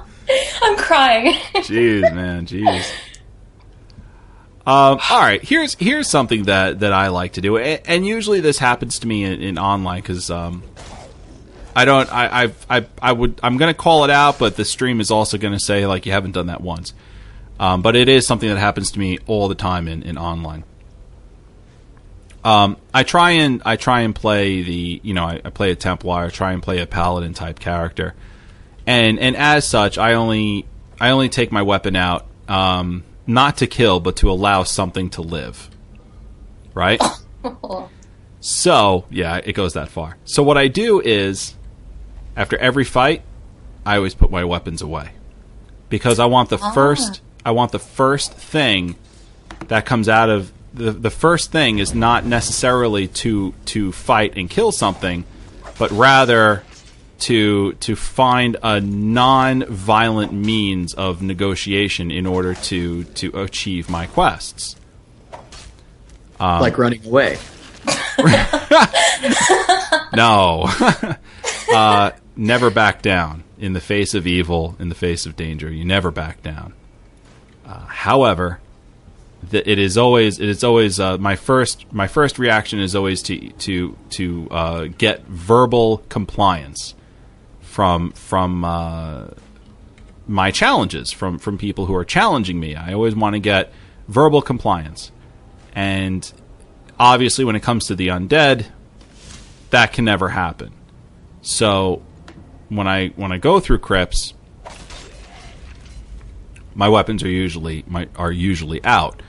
I'm 0.63 0.77
crying. 0.77 1.35
Jeez, 1.57 2.15
man, 2.15 2.47
jeez. 2.47 2.91
Um, 4.65 5.01
all 5.11 5.19
right, 5.21 5.43
here's 5.43 5.75
here's 5.75 6.09
something 6.09 6.45
that, 6.45 6.81
that 6.81 6.93
I 6.93 7.09
like 7.09 7.33
to 7.33 7.41
do, 7.41 7.57
A- 7.59 7.83
and 7.85 8.07
usually 8.07 8.41
this 8.41 8.59
happens 8.59 9.01
to 9.01 9.09
me 9.09 9.25
in, 9.25 9.43
in 9.43 9.59
online 9.59 10.01
because 10.03 10.31
um, 10.31 10.63
I 11.75 11.85
don't 11.85 12.11
I 12.13 12.43
I've, 12.45 12.67
I 12.71 12.87
I 13.03 13.13
would 13.13 13.41
I'm 13.43 13.57
gonna 13.57 13.75
call 13.75 14.05
it 14.05 14.11
out, 14.11 14.39
but 14.39 14.55
the 14.57 14.65
stream 14.65 15.01
is 15.01 15.11
also 15.11 15.37
gonna 15.37 15.59
say 15.59 15.85
like 15.87 16.07
you 16.07 16.13
haven't 16.13 16.33
done 16.33 16.47
that 16.47 16.61
once. 16.61 16.95
Um, 17.59 17.83
but 17.83 17.97
it 17.97 18.09
is 18.09 18.25
something 18.27 18.49
that 18.49 18.59
happens 18.59 18.93
to 18.93 18.99
me 19.01 19.19
all 19.27 19.49
the 19.49 19.55
time 19.57 19.89
in, 19.89 20.03
in 20.05 20.17
online. 20.17 20.63
Um, 22.45 22.77
I 22.93 23.05
try 23.05 23.33
and 23.33 23.63
I 23.65 23.77
try 23.77 24.01
and 24.01 24.15
play 24.15 24.63
the 24.63 25.01
you 25.03 25.15
know 25.15 25.25
I, 25.25 25.41
I 25.45 25.51
play 25.51 25.71
a 25.71 25.77
Templar, 25.77 26.25
I 26.25 26.29
try 26.29 26.53
and 26.53 26.63
play 26.63 26.81
a 26.81 26.87
Paladin 26.87 27.35
type 27.35 27.59
character, 27.59 28.15
and 28.87 29.19
and 29.19 29.37
as 29.37 29.69
such, 29.69 29.97
I 29.99 30.15
only 30.15 30.67
I 31.01 31.11
only 31.11 31.29
take 31.29 31.53
my 31.53 31.63
weapon 31.63 31.95
out 31.95 32.27
um, 32.49 33.05
not 33.27 33.59
to 33.59 33.67
kill, 33.67 34.01
but 34.01 34.17
to 34.17 34.31
allow 34.31 34.65
something 34.65 35.11
to 35.11 35.23
live. 35.23 35.71
Right. 36.75 37.01
so 38.41 39.05
yeah, 39.11 39.41
it 39.45 39.53
goes 39.53 39.75
that 39.75 39.89
far. 39.89 40.17
So 40.25 40.43
what 40.43 40.59
I 40.59 40.69
do 40.69 41.01
is, 41.01 41.55
after 42.37 42.57
every 42.59 42.85
fight, 42.85 43.23
I 43.87 43.97
always 43.97 44.15
put 44.15 44.31
my 44.31 44.45
weapons 44.45 44.83
away 44.83 45.13
because 45.89 46.19
I 46.19 46.27
want 46.27 46.49
the 46.49 46.59
first 46.59 47.21
I 47.45 47.53
want 47.53 47.73
the 47.73 47.79
first 47.79 48.33
thing 48.33 48.97
that 49.69 49.87
comes 49.87 50.09
out 50.09 50.31
of 50.31 50.53
the 50.75 50.91
the 50.93 51.11
first 51.11 51.53
thing 51.53 51.79
is 51.79 51.95
not 51.95 52.25
necessarily 52.25 53.09
to 53.09 53.55
to 53.67 53.93
fight 53.93 54.37
and 54.37 54.49
kill 54.49 54.73
something, 54.73 55.25
but 55.79 55.91
rather 55.91 56.63
to 57.21 57.73
to 57.75 57.95
find 57.95 58.57
a 58.63 58.81
non-violent 58.81 60.33
means 60.33 60.95
of 60.95 61.23
negotiation 61.23 62.11
in 62.11 62.27
order 62.27 62.55
to 62.55 63.05
to 63.05 63.41
achieve 63.41 63.89
my 63.89 64.07
quests. 64.07 64.77
like 66.61 66.79
running 66.79 67.05
away. 67.07 67.39
No. 70.15 70.67
uh, 71.75 72.11
never 72.37 72.71
back 72.71 73.03
down 73.03 73.45
in 73.59 73.73
the 73.73 73.81
face 73.81 74.15
of 74.15 74.27
evil, 74.27 74.77
in 74.79 74.89
the 74.89 74.95
face 74.95 75.27
of 75.27 75.37
danger. 75.37 75.71
You 75.71 75.85
never 75.85 76.11
back 76.11 76.43
down. 76.43 76.75
Uh, 77.67 77.87
however, 77.87 78.61
it 79.51 79.79
is 79.79 79.99
always 79.99 80.39
it 80.39 80.49
is 80.49 80.63
always 80.63 81.01
uh, 81.01 81.19
my 81.19 81.37
first 81.37 81.93
my 81.93 82.07
first 82.07 82.39
reaction 82.39 82.79
is 82.79 82.95
always 82.95 83.23
to 83.23 83.51
to 83.53 83.97
to 84.11 84.49
uh, 84.51 84.85
get 84.99 85.25
verbal 85.27 85.99
compliance 86.09 86.95
from 87.61 88.13
from 88.13 88.65
uh, 88.65 89.29
my 90.27 90.51
challenges 90.51 91.11
from 91.11 91.39
from 91.39 91.59
people 91.59 91.87
who 91.87 91.95
are 91.95 92.05
challenging 92.05 92.61
me. 92.61 92.77
I 92.77 92.93
always 92.93 93.15
want 93.15 93.35
to 93.35 93.41
get 93.41 93.73
verbal 94.09 94.43
compliance, 94.43 95.11
and 95.75 96.33
obviously, 96.99 97.45
when 97.45 97.57
it 97.57 97.63
comes 97.63 97.87
to 97.87 97.95
the 97.95 98.09
undead, 98.09 98.67
that 99.71 99.93
can 99.93 100.05
never 100.05 100.29
happen. 100.29 100.73
So 101.43 102.03
when 102.69 102.87
I 102.87 103.09
when 103.09 103.33
I 103.33 103.39
go 103.39 103.59
through 103.59 103.79
crypts, 103.79 104.35
my 106.75 106.89
weapons 106.89 107.23
are 107.23 107.29
usually 107.29 107.85
my, 107.87 108.09
are 108.17 108.33
usually 108.33 108.83
out. 108.85 109.23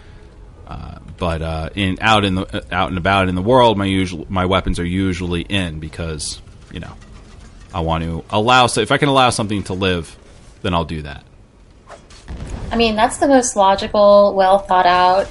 Uh, 0.67 0.99
but 1.17 1.41
uh, 1.41 1.69
in 1.75 1.97
out 2.01 2.25
in 2.25 2.35
the 2.35 2.43
uh, 2.43 2.61
out 2.71 2.89
and 2.89 2.97
about 2.97 3.29
in 3.29 3.35
the 3.35 3.41
world, 3.41 3.77
my 3.77 3.85
usual 3.85 4.25
my 4.29 4.45
weapons 4.45 4.79
are 4.79 4.85
usually 4.85 5.41
in 5.41 5.79
because 5.79 6.41
you 6.71 6.79
know 6.79 6.93
I 7.73 7.81
want 7.81 8.03
to 8.03 8.23
allow. 8.29 8.67
So 8.67 8.81
if 8.81 8.91
I 8.91 8.97
can 8.97 9.09
allow 9.09 9.29
something 9.29 9.63
to 9.63 9.73
live, 9.73 10.17
then 10.61 10.73
I'll 10.73 10.85
do 10.85 11.01
that. 11.01 11.23
I 12.71 12.75
mean, 12.75 12.95
that's 12.95 13.17
the 13.17 13.27
most 13.27 13.55
logical, 13.55 14.33
well 14.35 14.59
thought 14.59 14.85
out 14.85 15.27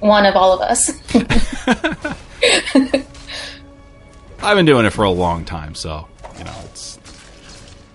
one 0.00 0.26
of 0.26 0.36
all 0.36 0.52
of 0.52 0.60
us. 0.60 0.90
I've 4.40 4.56
been 4.56 4.66
doing 4.66 4.86
it 4.86 4.90
for 4.90 5.04
a 5.04 5.10
long 5.10 5.44
time, 5.44 5.74
so 5.74 6.06
you 6.38 6.44
know 6.44 6.54
it's 6.66 6.98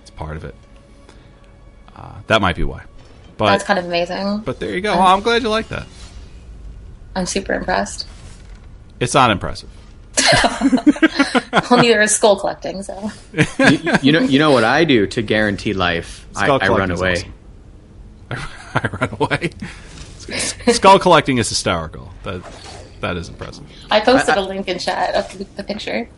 it's 0.02 0.10
part 0.12 0.38
of 0.38 0.44
it. 0.44 0.56
Uh, 1.96 2.16
that 2.28 2.42
might 2.42 2.56
be 2.56 2.64
why, 2.64 2.84
but 3.46 3.52
that's 3.52 3.64
kind 3.64 3.80
of 3.80 3.86
amazing. 3.86 4.40
but 4.40 4.60
there 4.60 4.74
you 4.74 4.82
go. 4.82 4.94
Well, 4.94 5.08
I'm 5.08 5.22
glad 5.22 5.42
you 5.44 5.50
like 5.50 5.68
that. 5.70 5.86
I'm 7.16 7.26
super 7.26 7.54
impressed. 7.54 8.08
It's 9.00 9.14
not 9.14 9.32
impressive. 9.32 9.70
Well, 11.70 11.82
neither 11.82 12.02
is 12.02 12.16
skull 12.16 12.40
collecting, 12.40 12.82
so. 12.84 13.12
you, 13.60 13.94
you 14.02 14.12
know, 14.12 14.20
you 14.22 14.40
know 14.40 14.52
what 14.52 14.64
I 14.64 14.86
do 14.86 15.06
to 15.08 15.22
guarantee 15.22 15.74
life? 15.74 16.26
I, 16.36 16.46
Skull 16.46 16.60
I 16.62 16.68
run 16.68 16.90
away. 16.92 17.24
awesome. 18.32 18.50
I 18.74 18.90
run 19.00 19.18
away. 19.20 19.50
Skull 20.74 20.98
collecting 21.00 21.38
is 21.38 21.50
hysterical. 21.50 22.12
That 22.24 22.42
that 23.02 23.18
is 23.18 23.30
impressive. 23.30 23.66
I 23.92 24.00
posted 24.00 24.36
I- 24.36 24.42
a 24.42 24.42
link 24.42 24.68
in 24.68 24.80
chat 24.80 25.14
of 25.16 25.38
the- 25.38 25.44
the 25.56 25.64
picture. 25.64 26.10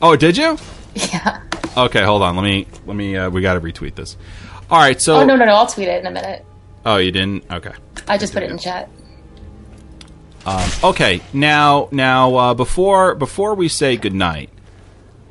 Oh, 0.00 0.16
did 0.16 0.36
you? 0.38 0.56
Yeah. 0.94 1.42
Okay, 1.76 2.02
hold 2.02 2.22
on. 2.22 2.34
Let 2.36 2.44
me 2.44 2.66
let 2.86 2.96
me. 2.96 3.16
Uh, 3.16 3.28
we 3.30 3.42
got 3.42 3.54
to 3.54 3.60
retweet 3.60 3.94
this. 3.94 4.16
All 4.70 4.78
right. 4.78 5.00
So. 5.00 5.16
Oh, 5.16 5.24
no, 5.24 5.36
no, 5.36 5.44
no. 5.44 5.54
I'll 5.54 5.66
tweet 5.66 5.88
it 5.88 6.00
in 6.00 6.06
a 6.06 6.10
minute. 6.10 6.44
Oh, 6.86 6.96
you 6.96 7.10
didn't. 7.12 7.44
Okay. 7.50 7.72
I 8.06 8.18
just 8.18 8.32
put 8.32 8.42
it 8.42 8.50
in 8.50 8.58
chat. 8.58 8.88
Okay. 10.82 11.20
Now, 11.32 11.88
now, 11.90 12.34
uh, 12.36 12.54
before 12.54 13.14
before 13.14 13.54
we 13.54 13.68
say 13.68 13.96
goodnight, 13.96 14.48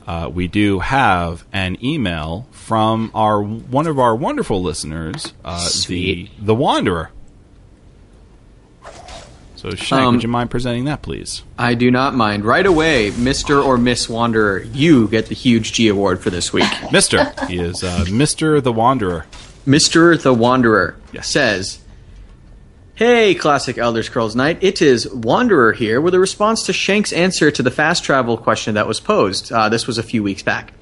uh, 0.05 0.29
we 0.31 0.47
do 0.47 0.79
have 0.79 1.43
an 1.51 1.83
email 1.83 2.47
from 2.51 3.09
our 3.15 3.41
one 3.41 3.87
of 3.87 3.97
our 3.97 4.15
wonderful 4.15 4.61
listeners, 4.61 5.33
uh, 5.43 5.67
the 5.87 6.29
the 6.39 6.53
Wanderer. 6.53 7.09
So, 9.55 9.71
Shank, 9.71 10.03
Um, 10.03 10.13
would 10.15 10.23
you 10.23 10.29
mind 10.29 10.51
presenting 10.51 10.85
that, 10.85 11.01
please? 11.01 11.41
I 11.57 11.73
do 11.73 11.89
not 11.89 12.13
mind. 12.13 12.45
Right 12.45 12.65
away, 12.65 13.09
Mr. 13.09 13.63
or 13.65 13.75
Miss 13.79 14.07
Wanderer, 14.07 14.59
you 14.71 15.07
get 15.07 15.25
the 15.27 15.33
huge 15.35 15.73
G 15.73 15.87
award 15.87 16.21
for 16.21 16.29
this 16.29 16.53
week. 16.53 16.69
Mister, 16.91 17.33
he 17.47 17.57
is 17.57 17.83
uh, 17.83 18.05
Mister 18.11 18.61
the 18.61 18.71
Wanderer. 18.71 19.25
Mr. 19.68 20.20
the 20.22 20.34
Wanderer 20.34 20.95
Yes. 21.11 21.30
says, 21.30 21.80
Hey, 22.95 23.36
Classic 23.36 23.78
Elder 23.78 24.01
Scrolls 24.01 24.36
Night. 24.36 24.57
It 24.61 24.82
is 24.82 25.07
Wanderer 25.11 25.74
here 25.74 26.01
with 26.01 26.15
a 26.15 26.20
response 26.20 26.63
to 26.65 26.74
Shank's 26.74 27.13
answer 27.13 27.51
to 27.51 27.61
the 27.61 27.70
fast 27.70 28.03
travel 28.03 28.38
question 28.38 28.74
that 28.74 28.88
was 28.88 28.99
posed. 28.99 29.51
Uh, 29.51 29.70
this 29.70 29.86
was 29.86 29.99
a 29.99 30.03
few 30.03 30.24
weeks 30.24 30.41
back. 30.41 30.74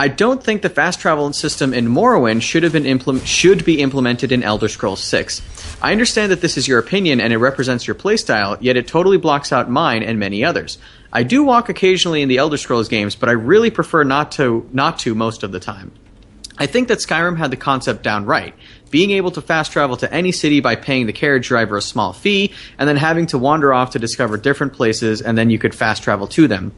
I 0.00 0.08
don't 0.08 0.44
think 0.44 0.60
the 0.62 0.68
fast 0.68 1.00
travel 1.00 1.32
system 1.32 1.72
in 1.72 1.88
Morrowind 1.88 2.42
should 2.42 2.62
have 2.64 2.72
been 2.72 2.84
implement 2.86 3.26
should 3.26 3.64
be 3.64 3.80
implemented 3.80 4.30
in 4.30 4.42
Elder 4.42 4.68
Scrolls 4.68 5.02
6. 5.02 5.40
I 5.80 5.90
understand 5.92 6.30
that 6.30 6.40
this 6.40 6.56
is 6.58 6.68
your 6.68 6.78
opinion 6.78 7.20
and 7.20 7.32
it 7.32 7.38
represents 7.38 7.86
your 7.86 7.96
playstyle, 7.96 8.58
yet 8.60 8.76
it 8.76 8.86
totally 8.86 9.16
blocks 9.16 9.50
out 9.52 9.70
mine 9.70 10.02
and 10.02 10.18
many 10.18 10.44
others. 10.44 10.76
I 11.12 11.22
do 11.22 11.42
walk 11.42 11.68
occasionally 11.68 12.20
in 12.22 12.28
the 12.28 12.36
Elder 12.38 12.58
Scrolls 12.58 12.88
games, 12.88 13.16
but 13.16 13.28
I 13.28 13.32
really 13.32 13.70
prefer 13.70 14.04
not 14.04 14.32
to 14.32 14.68
not 14.72 14.98
to 15.00 15.14
most 15.14 15.42
of 15.42 15.50
the 15.50 15.60
time. 15.60 15.92
I 16.58 16.66
think 16.66 16.88
that 16.88 16.98
Skyrim 16.98 17.38
had 17.38 17.50
the 17.50 17.56
concept 17.56 18.02
down 18.02 18.26
right. 18.26 18.54
Being 18.90 19.10
able 19.12 19.30
to 19.32 19.42
fast 19.42 19.72
travel 19.72 19.96
to 19.98 20.12
any 20.12 20.32
city 20.32 20.60
by 20.60 20.76
paying 20.76 21.06
the 21.06 21.12
carriage 21.12 21.48
driver 21.48 21.76
a 21.76 21.82
small 21.82 22.12
fee, 22.12 22.52
and 22.78 22.88
then 22.88 22.96
having 22.96 23.26
to 23.26 23.38
wander 23.38 23.72
off 23.72 23.90
to 23.90 23.98
discover 23.98 24.36
different 24.36 24.72
places, 24.72 25.20
and 25.20 25.36
then 25.36 25.50
you 25.50 25.58
could 25.58 25.74
fast 25.74 26.02
travel 26.02 26.26
to 26.28 26.48
them. 26.48 26.72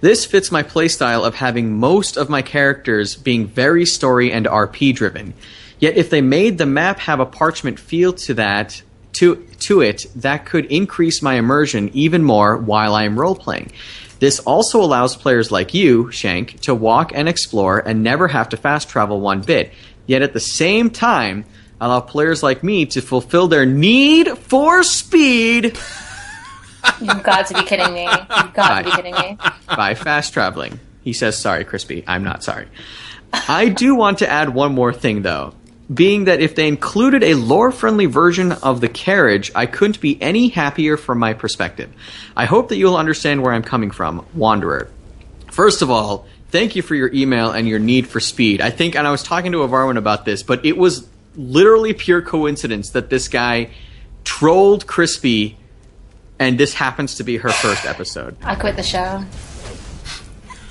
This 0.00 0.24
fits 0.24 0.52
my 0.52 0.62
playstyle 0.62 1.26
of 1.26 1.34
having 1.34 1.78
most 1.78 2.16
of 2.16 2.28
my 2.28 2.42
characters 2.42 3.16
being 3.16 3.46
very 3.46 3.84
story 3.84 4.32
and 4.32 4.46
RP 4.46 4.94
driven. 4.94 5.34
Yet 5.78 5.96
if 5.96 6.08
they 6.10 6.20
made 6.20 6.58
the 6.58 6.66
map 6.66 7.00
have 7.00 7.20
a 7.20 7.26
parchment 7.26 7.78
feel 7.78 8.12
to 8.12 8.34
that 8.34 8.82
to 9.14 9.36
to 9.60 9.80
it, 9.80 10.06
that 10.14 10.44
could 10.46 10.66
increase 10.66 11.22
my 11.22 11.34
immersion 11.34 11.90
even 11.94 12.22
more 12.22 12.56
while 12.56 12.94
I 12.94 13.04
am 13.04 13.18
role 13.18 13.34
playing. 13.34 13.72
This 14.18 14.38
also 14.40 14.82
allows 14.82 15.16
players 15.16 15.50
like 15.50 15.74
you, 15.74 16.10
Shank, 16.10 16.60
to 16.60 16.74
walk 16.74 17.12
and 17.14 17.28
explore 17.28 17.78
and 17.78 18.02
never 18.02 18.28
have 18.28 18.48
to 18.50 18.56
fast 18.56 18.88
travel 18.88 19.20
one 19.20 19.42
bit. 19.42 19.72
Yet 20.06 20.22
at 20.22 20.32
the 20.32 20.40
same 20.40 20.90
time, 20.90 21.44
allow 21.80 22.00
players 22.00 22.42
like 22.42 22.62
me 22.62 22.86
to 22.86 23.02
fulfill 23.02 23.48
their 23.48 23.66
need 23.66 24.38
for 24.38 24.82
speed 24.82 25.76
You've 27.00 27.22
got 27.22 27.46
to 27.48 27.54
be 27.54 27.62
kidding 27.62 27.92
me. 27.92 28.04
You've 28.04 28.54
got 28.54 28.78
to 28.78 28.84
be 28.84 28.90
kidding 28.90 29.14
me. 29.14 29.38
by 29.66 29.94
fast 29.94 30.32
traveling. 30.32 30.80
He 31.02 31.12
says, 31.12 31.38
sorry, 31.38 31.64
Krispy. 31.64 32.04
I'm 32.06 32.24
not 32.24 32.42
sorry. 32.42 32.68
I 33.32 33.68
do 33.68 33.94
want 33.94 34.18
to 34.18 34.28
add 34.28 34.50
one 34.50 34.74
more 34.74 34.92
thing, 34.92 35.22
though. 35.22 35.54
Being 35.92 36.24
that 36.24 36.40
if 36.40 36.56
they 36.56 36.66
included 36.66 37.22
a 37.22 37.34
lore 37.34 37.70
friendly 37.70 38.06
version 38.06 38.50
of 38.52 38.80
the 38.80 38.88
carriage, 38.88 39.52
I 39.54 39.66
couldn't 39.66 40.00
be 40.00 40.20
any 40.20 40.48
happier 40.48 40.96
from 40.96 41.18
my 41.18 41.32
perspective. 41.32 41.92
I 42.36 42.44
hope 42.44 42.70
that 42.70 42.76
you'll 42.76 42.96
understand 42.96 43.42
where 43.42 43.52
I'm 43.52 43.62
coming 43.62 43.92
from, 43.92 44.26
Wanderer. 44.34 44.90
First 45.52 45.82
of 45.82 45.90
all, 45.90 46.26
thank 46.50 46.74
you 46.74 46.82
for 46.82 46.96
your 46.96 47.12
email 47.12 47.52
and 47.52 47.68
your 47.68 47.78
need 47.78 48.08
for 48.08 48.18
speed. 48.18 48.60
I 48.60 48.70
think, 48.70 48.96
and 48.96 49.06
I 49.06 49.12
was 49.12 49.22
talking 49.22 49.52
to 49.52 49.58
Ivarwin 49.58 49.96
about 49.96 50.24
this, 50.24 50.42
but 50.42 50.64
it 50.66 50.76
was 50.76 51.08
literally 51.36 51.94
pure 51.94 52.20
coincidence 52.20 52.90
that 52.90 53.08
this 53.08 53.28
guy 53.28 53.70
trolled 54.24 54.86
Krispy, 54.86 55.54
and 56.38 56.58
this 56.58 56.74
happens 56.74 57.14
to 57.16 57.24
be 57.24 57.36
her 57.36 57.50
first 57.50 57.86
episode. 57.86 58.36
I 58.42 58.56
quit 58.56 58.74
the 58.76 58.82
show. 58.82 59.24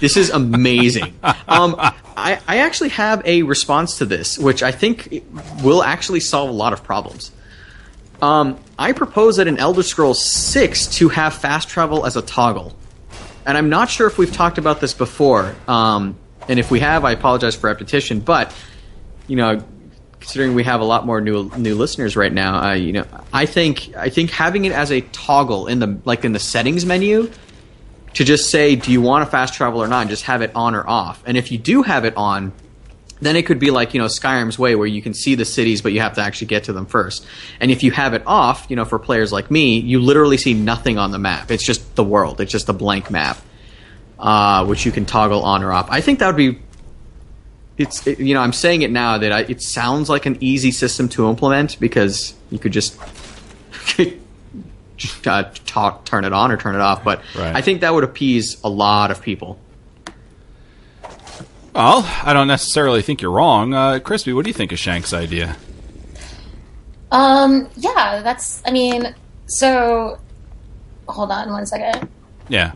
This 0.06 0.18
is 0.18 0.30
amazing. 0.30 1.16
um, 1.48 1.76
I, 1.80 2.40
I 2.48 2.58
actually 2.58 2.90
have 2.90 3.26
a 3.26 3.42
response 3.42 3.98
to 3.98 4.06
this, 4.06 4.38
which 4.38 4.62
I 4.62 4.72
think 4.72 5.24
will 5.64 5.82
actually 5.82 6.20
solve 6.20 6.52
a 6.52 6.54
lot 6.54 6.74
of 6.74 6.84
problems. 6.84 7.32
Um, 8.22 8.60
I 8.78 8.92
propose 8.92 9.38
that 9.38 9.48
in 9.48 9.58
Elder 9.58 9.82
Scrolls 9.82 10.24
6 10.24 10.86
to 10.98 11.10
have 11.10 11.34
fast 11.34 11.70
travel 11.70 12.06
as 12.06 12.16
a 12.16 12.22
toggle. 12.22 12.76
And 13.48 13.58
I'm 13.58 13.70
not 13.70 13.90
sure 13.90 14.06
if 14.06 14.20
we've 14.20 14.32
talked 14.32 14.60
about 14.60 14.80
this 14.80 14.94
before. 14.94 15.56
Um, 15.68 16.20
and 16.48 16.60
if 16.60 16.70
we 16.70 16.82
have, 16.82 17.04
I 17.04 17.14
apologize 17.14 17.56
for 17.56 17.66
repetition. 17.66 18.20
But, 18.20 18.54
you 19.26 19.38
know, 19.38 19.64
considering 20.20 20.54
we 20.54 20.66
have 20.66 20.82
a 20.82 20.86
lot 20.86 21.08
more 21.08 21.20
new 21.20 21.50
new 21.58 21.74
listeners 21.74 22.16
right 22.16 22.32
now, 22.32 22.62
uh, 22.70 22.74
you 22.74 22.94
know, 22.94 23.06
I 23.34 23.48
think 23.48 23.96
I 23.98 24.10
think 24.10 24.30
having 24.30 24.66
it 24.66 24.72
as 24.72 24.92
a 24.92 25.02
toggle 25.02 25.66
in 25.66 25.80
the 25.80 26.00
like 26.06 26.24
in 26.26 26.32
the 26.34 26.40
settings 26.40 26.86
menu 26.86 27.32
to 28.16 28.24
just 28.24 28.50
say, 28.50 28.76
do 28.76 28.92
you 28.92 29.02
want 29.02 29.26
to 29.26 29.30
fast 29.30 29.54
travel 29.54 29.84
or 29.84 29.88
not, 29.88 30.02
and 30.02 30.10
just 30.10 30.24
have 30.24 30.42
it 30.42 30.52
on 30.56 30.74
or 30.74 30.88
off. 30.88 31.22
And 31.26 31.38
if 31.38 31.52
you 31.52 31.58
do 31.58 31.84
have 31.84 32.06
it 32.06 32.16
on, 32.16 32.54
then 33.22 33.36
it 33.36 33.46
could 33.46 33.60
be 33.60 33.72
like 33.72 33.94
you 33.94 34.00
know 34.00 34.08
Skyrim's 34.08 34.58
way, 34.58 34.76
where 34.76 34.88
you 34.88 35.02
can 35.02 35.14
see 35.14 35.36
the 35.36 35.46
cities, 35.46 35.82
but 35.82 35.92
you 35.92 36.00
have 36.00 36.16
to 36.16 36.22
actually 36.22 36.48
get 36.48 36.66
to 36.66 36.74
them 36.74 36.86
first. 36.86 37.26
And 37.60 37.72
if 37.72 37.84
you 37.84 37.92
have 37.92 38.14
it 38.14 38.24
off, 38.26 38.66
you 38.70 38.76
know, 38.76 38.86
for 38.86 39.00
players 39.00 39.32
like 39.32 39.52
me, 39.52 39.80
you 39.80 40.00
literally 40.00 40.38
see 40.38 40.54
nothing 40.54 40.98
on 40.98 41.12
the 41.12 41.20
map. 41.20 41.52
It's 41.52 41.64
just 41.64 41.96
the 41.96 42.04
world. 42.04 42.42
It's 42.42 42.52
just 42.52 42.70
a 42.70 42.74
blank 42.74 43.12
map, 43.12 43.38
uh, 44.20 44.66
which 44.66 44.86
you 44.86 44.92
can 44.92 45.06
toggle 45.06 45.44
on 45.44 45.64
or 45.64 45.72
off. 45.72 45.88
I 45.90 46.02
think 46.02 46.20
that 46.20 46.28
would 46.28 46.38
be. 46.38 46.60
It's 47.78 48.08
it, 48.08 48.20
you 48.20 48.34
know 48.34 48.40
I'm 48.40 48.54
saying 48.54 48.84
it 48.84 48.92
now 48.92 49.18
that 49.18 49.34
I, 49.34 49.42
it 49.42 49.62
sounds 49.62 50.10
like 50.10 50.26
an 50.26 50.38
easy 50.40 50.72
system 50.72 51.10
to 51.10 51.28
implement 51.28 51.78
because 51.82 52.34
you 52.50 52.60
could 52.60 52.72
just 52.72 52.98
uh, 55.26 55.44
talk, 55.66 56.06
turn 56.06 56.26
it 56.26 56.34
on 56.34 56.52
or 56.52 56.58
turn 56.58 56.76
it 56.76 56.82
off. 56.82 57.04
But 57.04 57.22
Right. 57.36 57.56
I 57.56 57.62
think 57.62 57.82
that 57.82 57.94
would 57.94 58.04
appease 58.04 58.58
a 58.64 58.70
lot 58.70 59.12
of 59.12 59.22
people. 59.22 59.60
Well, 61.74 62.10
I 62.24 62.32
don't 62.32 62.48
necessarily 62.48 63.02
think 63.02 63.22
you're 63.22 63.32
wrong. 63.32 63.74
Uh, 63.74 64.00
Krispy, 64.00 64.34
what 64.34 64.46
do 64.46 64.50
you 64.50 64.54
think 64.54 64.72
of 64.72 64.80
Shank's 64.80 65.14
idea? 65.14 65.58
Um, 67.12 67.70
yeah, 67.76 68.22
that's, 68.24 68.62
I 68.66 68.72
mean, 68.72 69.14
so, 69.48 70.18
hold 71.08 71.32
on 71.32 71.52
one 71.52 71.66
second. 71.66 72.10
Yeah. 72.48 72.74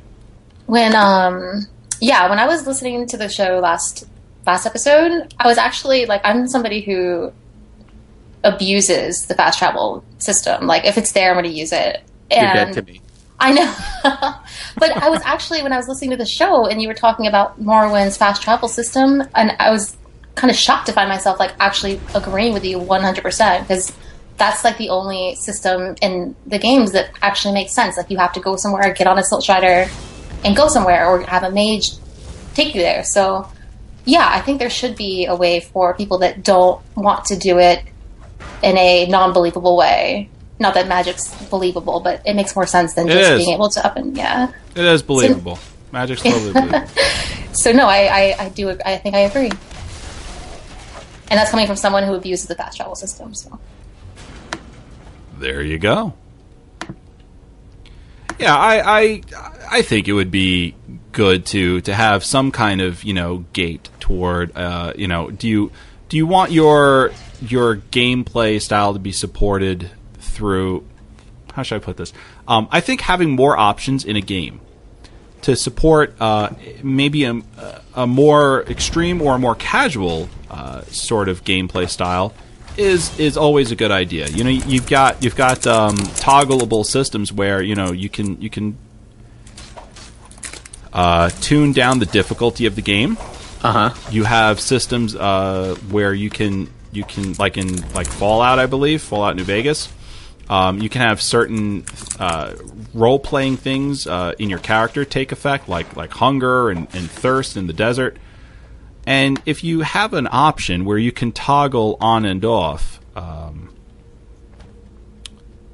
When, 0.66 0.96
um, 0.96 1.66
yeah, 2.02 2.30
when 2.30 2.40
I 2.40 2.46
was 2.46 2.68
listening 2.68 3.08
to 3.08 3.18
the 3.18 3.30
show 3.30 3.60
last, 3.60 4.06
last 4.46 4.66
episode, 4.66 5.34
I 5.40 5.48
was 5.48 5.58
actually, 5.58 6.06
like, 6.06 6.22
I'm 6.26 6.48
somebody 6.48 6.82
who 6.82 7.32
abuses 8.44 9.26
the 9.28 9.34
fast 9.34 9.60
travel 9.60 10.04
system. 10.18 10.68
Like, 10.68 10.86
if 10.86 10.98
it's 10.98 11.14
there, 11.14 11.30
I'm 11.32 11.36
going 11.36 11.46
to 11.52 11.58
use 11.58 11.72
it. 11.72 12.02
You're 12.32 12.54
dead 12.54 12.74
to 12.74 12.82
me. 12.82 13.02
I 13.40 13.54
know. 13.54 13.74
but 14.78 14.92
I 14.98 15.10
was 15.10 15.22
actually, 15.24 15.64
when 15.64 15.72
I 15.72 15.78
was 15.78 15.88
listening 15.88 16.12
to 16.12 16.18
the 16.18 16.26
show 16.26 16.68
and 16.68 16.82
you 16.82 16.88
were 16.88 16.94
talking 16.94 17.28
about 17.28 17.60
Morrowind's 17.60 18.18
fast 18.18 18.42
travel 18.42 18.68
system, 18.68 19.24
and 19.34 19.56
I 19.60 19.72
was 19.72 19.96
kind 20.36 20.52
of 20.52 20.58
shocked 20.58 20.88
to 20.88 20.94
find 20.94 21.10
myself 21.10 21.40
like 21.40 21.54
actually 21.60 22.00
agreeing 22.16 22.54
with 22.54 22.66
you 22.66 22.80
100% 22.80 23.62
because 23.62 23.94
that's 24.38 24.64
like 24.64 24.78
the 24.78 24.90
only 24.90 25.36
system 25.36 25.96
in 26.02 26.36
the 26.46 26.58
games 26.58 26.94
that 26.94 27.12
actually 27.22 27.54
makes 27.54 27.74
sense. 27.74 27.98
Like 27.98 28.10
you 28.10 28.18
have 28.18 28.34
to 28.34 28.40
go 28.40 28.56
somewhere, 28.56 28.94
get 28.94 29.08
on 29.08 29.20
a 29.20 29.24
Silt 29.24 29.44
Strider, 29.44 29.90
and 30.44 30.56
go 30.56 30.68
somewhere, 30.68 31.08
or 31.08 31.22
have 31.22 31.44
a 31.44 31.52
mage 31.52 31.92
take 32.56 32.74
you 32.74 32.82
there. 32.82 33.04
So, 33.04 33.48
yeah, 34.06 34.28
I 34.32 34.42
think 34.42 34.60
there 34.60 34.70
should 34.70 34.96
be 34.96 35.26
a 35.26 35.36
way 35.36 35.60
for 35.60 35.94
people 35.94 36.20
that 36.20 36.44
don't 36.44 36.82
want 36.96 37.26
to 37.26 37.38
do 37.38 37.60
it 37.60 37.84
in 38.64 38.78
a 38.78 39.06
non 39.08 39.34
believable 39.34 39.76
way. 39.78 40.30
Not 40.60 40.74
that 40.74 40.88
magic's 40.88 41.34
believable, 41.46 42.02
but 42.02 42.22
it 42.26 42.36
makes 42.36 42.56
more 42.56 42.68
sense 42.68 42.94
than 42.94 43.08
just 43.08 43.38
being 43.38 43.54
able 43.54 43.70
to 43.70 43.86
up 43.86 43.96
and 43.96 44.16
yeah. 44.16 44.52
It 44.76 44.86
is 44.86 45.02
believable. 45.02 45.58
Magic's 45.92 46.22
totally 46.22 46.54
believable. 46.54 46.88
So 47.52 47.72
no, 47.72 47.88
I, 47.88 48.06
I, 48.06 48.36
I 48.46 48.50
do 48.50 48.70
I 48.86 48.98
think 48.98 49.16
I 49.16 49.20
agree. 49.20 49.50
And 51.32 51.38
that's 51.38 51.52
coming 51.52 51.68
from 51.68 51.76
someone 51.76 52.04
who 52.04 52.14
abuses 52.14 52.48
the 52.48 52.56
fast 52.56 52.78
travel 52.78 52.96
system. 52.96 53.34
So 53.34 53.60
There 55.40 55.62
you 55.62 55.78
go. 55.78 56.14
Yeah, 58.40 58.56
I, 58.56 59.02
I 59.02 59.22
I 59.70 59.82
think 59.82 60.08
it 60.08 60.14
would 60.14 60.32
be 60.32 60.76
good 61.12 61.46
to 61.48 61.82
to 61.82 61.94
have 61.94 62.24
some 62.24 62.52
kind 62.52 62.80
of 62.80 63.04
you 63.04 63.14
know 63.14 63.40
gate 63.52 63.90
toward 64.00 64.56
uh, 64.56 64.94
you 64.96 65.08
know 65.08 65.30
do 65.30 65.48
you 65.48 65.72
do 66.08 66.16
you 66.16 66.26
want 66.26 66.52
your 66.52 67.12
your 67.42 67.76
gameplay 67.76 68.62
style 68.62 68.94
to 68.94 69.00
be 69.00 69.12
supported 69.12 69.92
through 70.40 70.86
how 71.54 71.64
should 71.64 71.76
I 71.76 71.80
put 71.80 71.98
this? 71.98 72.14
Um, 72.48 72.70
I 72.72 72.80
think 72.80 73.02
having 73.02 73.32
more 73.32 73.58
options 73.58 74.06
in 74.06 74.16
a 74.16 74.22
game 74.22 74.62
to 75.42 75.58
support 75.58 76.16
uh, 76.22 76.52
maybe 76.82 77.26
a, 77.26 77.42
a 77.96 78.08
more 78.08 78.64
extreme 78.64 79.22
or 79.22 79.36
a 79.36 79.40
more 79.40 79.56
casual 79.56 80.30
uh, 80.50 80.84
sort 80.84 81.28
of 81.28 81.44
gameplay 81.44 81.90
style 81.90 82.34
is 82.78 83.18
is 83.20 83.36
always 83.36 83.72
a 83.72 83.76
good 83.76 83.92
idea. 83.92 84.28
You 84.30 84.46
know, 84.46 84.50
you've 84.50 84.88
got 84.88 85.22
you've 85.22 85.36
got 85.36 85.68
um, 85.68 85.98
toggleable 85.98 86.86
systems 86.86 87.34
where 87.34 87.62
you 87.62 87.76
know 87.76 87.92
you 87.92 88.08
can 88.08 88.42
you 88.42 88.50
can 88.50 88.78
uh, 90.94 91.30
tune 91.42 91.74
down 91.74 92.00
the 92.00 92.06
difficulty 92.06 92.66
of 92.66 92.76
the 92.76 92.82
game. 92.82 93.18
Uh 93.62 93.90
huh. 93.90 94.12
You 94.12 94.24
have 94.24 94.62
systems 94.62 95.14
uh, 95.14 95.76
where 95.90 96.14
you 96.14 96.30
can 96.30 96.70
you 96.94 97.04
can 97.04 97.34
like 97.34 97.58
in 97.58 97.82
like 97.92 98.08
Fallout, 98.08 98.60
I 98.60 98.66
believe, 98.66 99.02
Fallout 99.02 99.36
New 99.36 99.44
Vegas. 99.44 99.90
Um, 100.50 100.82
you 100.82 100.90
can 100.90 101.02
have 101.02 101.22
certain 101.22 101.86
uh, 102.20 102.56
role 102.94 103.20
playing 103.20 103.58
things 103.58 104.08
uh, 104.08 104.34
in 104.40 104.50
your 104.50 104.60
character 104.60 105.06
take 105.06 105.32
effect, 105.32 105.70
like 105.70 105.96
like 105.96 106.12
hunger 106.12 106.70
and, 106.70 106.88
and 106.94 107.10
thirst 107.10 107.56
in 107.56 107.68
the 107.68 107.74
desert. 107.74 108.18
And 109.06 109.42
if 109.46 109.64
you 109.64 109.82
have 109.82 110.14
an 110.14 110.28
option 110.32 110.86
where 110.86 110.98
you 110.98 111.12
can 111.12 111.32
toggle 111.32 111.98
on 112.02 112.26
and 112.26 112.44
off 112.44 113.00
um, 113.16 113.74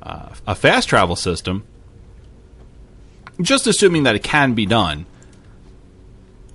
uh, 0.02 0.30
a 0.46 0.56
fast 0.56 0.90
travel 0.90 1.16
system, 1.16 1.66
just 3.42 3.68
assuming 3.68 4.04
that 4.04 4.16
it 4.16 4.24
can 4.24 4.54
be 4.54 4.66
done, 4.66 5.06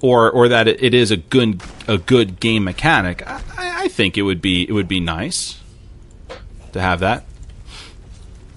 or 0.03 0.31
or 0.31 0.49
that 0.49 0.69
it, 0.69 0.83
it 0.83 0.93
is 0.93 1.11
a 1.11 1.17
good 1.17 1.63
a 1.89 1.97
good 1.97 2.39
game 2.39 2.65
mechanic, 2.65 3.27
I, 3.27 3.41
I 3.57 3.89
think 3.89 4.19
it 4.19 4.23
would 4.23 4.43
be 4.43 4.69
it 4.69 4.73
would 4.73 4.89
be 4.89 5.01
nice 5.01 5.59
to 6.73 6.81
have 6.83 7.01
that. 7.01 7.25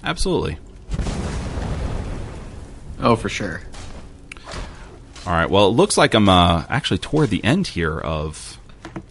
Absolutely. 0.04 0.58
Oh, 3.00 3.16
for 3.16 3.28
sure. 3.28 3.60
All 5.26 5.32
right. 5.32 5.48
Well, 5.48 5.68
it 5.68 5.72
looks 5.72 5.96
like 5.96 6.14
I'm 6.14 6.28
uh, 6.28 6.64
actually 6.68 6.98
toward 6.98 7.30
the 7.30 7.42
end 7.42 7.66
here 7.68 7.98
of 7.98 8.58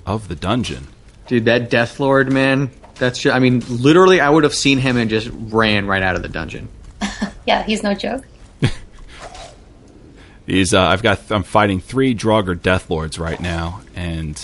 of 0.05 0.27
the 0.27 0.35
dungeon. 0.35 0.87
Dude, 1.27 1.45
that 1.45 1.69
Death 1.69 1.99
Lord, 1.99 2.31
man. 2.31 2.69
That's 2.95 3.19
ju- 3.19 3.31
I 3.31 3.39
mean, 3.39 3.63
literally, 3.67 4.19
I 4.21 4.29
would 4.29 4.43
have 4.43 4.53
seen 4.53 4.77
him 4.77 4.97
and 4.97 5.09
just 5.09 5.29
ran 5.33 5.87
right 5.87 6.03
out 6.03 6.15
of 6.15 6.21
the 6.21 6.29
dungeon. 6.29 6.69
yeah, 7.47 7.63
he's 7.63 7.81
no 7.81 7.93
joke. 7.95 8.23
These 10.45 10.73
uh, 10.73 10.81
I've 10.81 11.01
got 11.01 11.31
I'm 11.31 11.43
fighting 11.43 11.79
three 11.79 12.13
draugr 12.13 12.61
death 12.61 12.89
lords 12.89 13.17
right 13.17 13.39
now, 13.39 13.81
and 13.95 14.39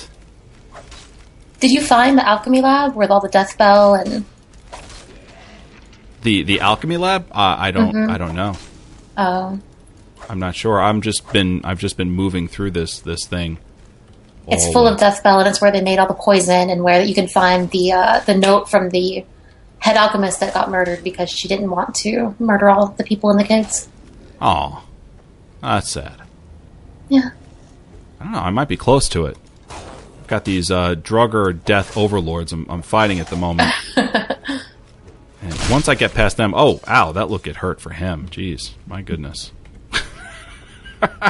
Did 1.60 1.72
you 1.72 1.82
find 1.82 2.18
the 2.18 2.28
alchemy 2.28 2.62
lab 2.62 2.96
with 2.96 3.12
all 3.12 3.20
the 3.20 3.30
deathbell 3.30 4.02
and 4.04 4.26
the 6.24 6.44
the 6.44 6.60
alchemy 6.60 6.98
lab. 6.98 7.28
Uh, 7.32 7.56
I 7.60 7.72
don't 7.72 8.10
I 8.10 8.18
don't 8.18 8.36
know. 8.36 8.56
um 9.18 9.62
I'm 10.30 10.40
not 10.40 10.56
sure. 10.56 10.80
I'm 10.82 11.02
just 11.02 11.32
been 11.34 11.62
I've 11.64 11.80
just 11.80 11.98
been 11.98 12.12
moving 12.12 12.48
through 12.48 12.72
this 12.72 13.00
this 13.00 13.26
thing. 13.26 13.58
it's 14.48 14.72
full 14.72 14.88
of 14.88 15.00
deathbell 15.00 15.40
and 15.40 15.48
it's 15.48 15.62
where 15.62 15.72
they 15.72 15.82
made 15.82 15.98
all 16.00 16.08
the 16.08 16.14
poison 16.14 16.70
and 16.70 16.84
where 16.84 17.02
you 17.02 17.14
can 17.16 17.28
find 17.28 17.70
the 17.72 17.91
uh, 17.94 18.20
the 18.22 18.36
note 18.36 18.70
from 18.70 18.90
the 18.90 19.26
head 19.80 19.96
alchemist 19.98 20.40
that 20.41 20.54
got 20.54 20.70
murdered 20.70 21.04
because 21.04 21.30
she 21.30 21.48
didn't 21.48 21.70
want 21.70 21.96
to 21.96 22.36
murder 22.40 22.70
all 22.70 22.88
the 22.88 23.04
people 23.04 23.30
and 23.30 23.40
the 23.40 23.44
kids. 23.44 23.88
Oh, 24.41 24.84
that's 25.62 25.90
sad. 25.91 26.22
Yeah. 27.08 27.30
I 28.20 28.24
don't 28.26 28.34
know. 28.34 28.40
I 28.40 28.50
might 28.50 28.68
be 28.68 28.78
close 28.78 29.08
to 29.10 29.26
it. 29.26 29.38
I've 29.70 30.28
got 30.28 30.46
these 30.46 30.70
uh, 30.70 30.96
draugr 30.96 31.64
death 31.64 31.96
overlords 31.98 32.52
I'm, 32.52 32.66
I'm 32.70 32.82
fighting 32.82 33.20
at 33.20 33.28
the 33.28 33.36
moment. 33.38 33.72
and 35.41 35.53
once 35.70 35.88
I 35.88 35.95
get 35.95 36.14
past 36.14 36.38
them, 36.38 36.53
oh, 36.56 36.82
ow, 36.88 37.11
that 37.14 37.30
look 37.30 37.48
it 37.48 37.57
hurt 37.57 37.80
for 37.82 37.91
him. 37.91 38.28
Jeez, 38.30 38.72
my 38.88 39.02
goodness. 39.02 39.52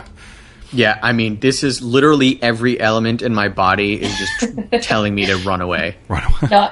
Yeah, 0.71 0.99
I 1.01 1.13
mean, 1.13 1.39
this 1.39 1.63
is 1.63 1.81
literally 1.81 2.41
every 2.43 2.79
element 2.79 3.21
in 3.21 3.33
my 3.33 3.49
body 3.49 3.95
is 4.01 4.15
just 4.17 4.47
telling 4.87 5.15
me 5.15 5.25
to 5.25 5.37
run 5.37 5.61
away. 5.61 5.97
Run 6.07 6.23
away. 6.27 6.37
No, 6.51 6.69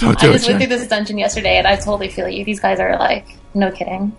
Don't 0.00 0.16
I 0.18 0.20
do 0.20 0.30
it, 0.30 0.32
just 0.32 0.48
went 0.48 0.58
through 0.58 0.66
this 0.66 0.86
dungeon 0.88 1.16
yesterday, 1.18 1.56
and 1.56 1.66
I 1.66 1.76
totally 1.76 2.08
feel 2.08 2.28
you. 2.28 2.44
These 2.44 2.60
guys 2.60 2.78
are 2.78 2.98
like, 2.98 3.26
no 3.54 3.70
kidding, 3.70 4.14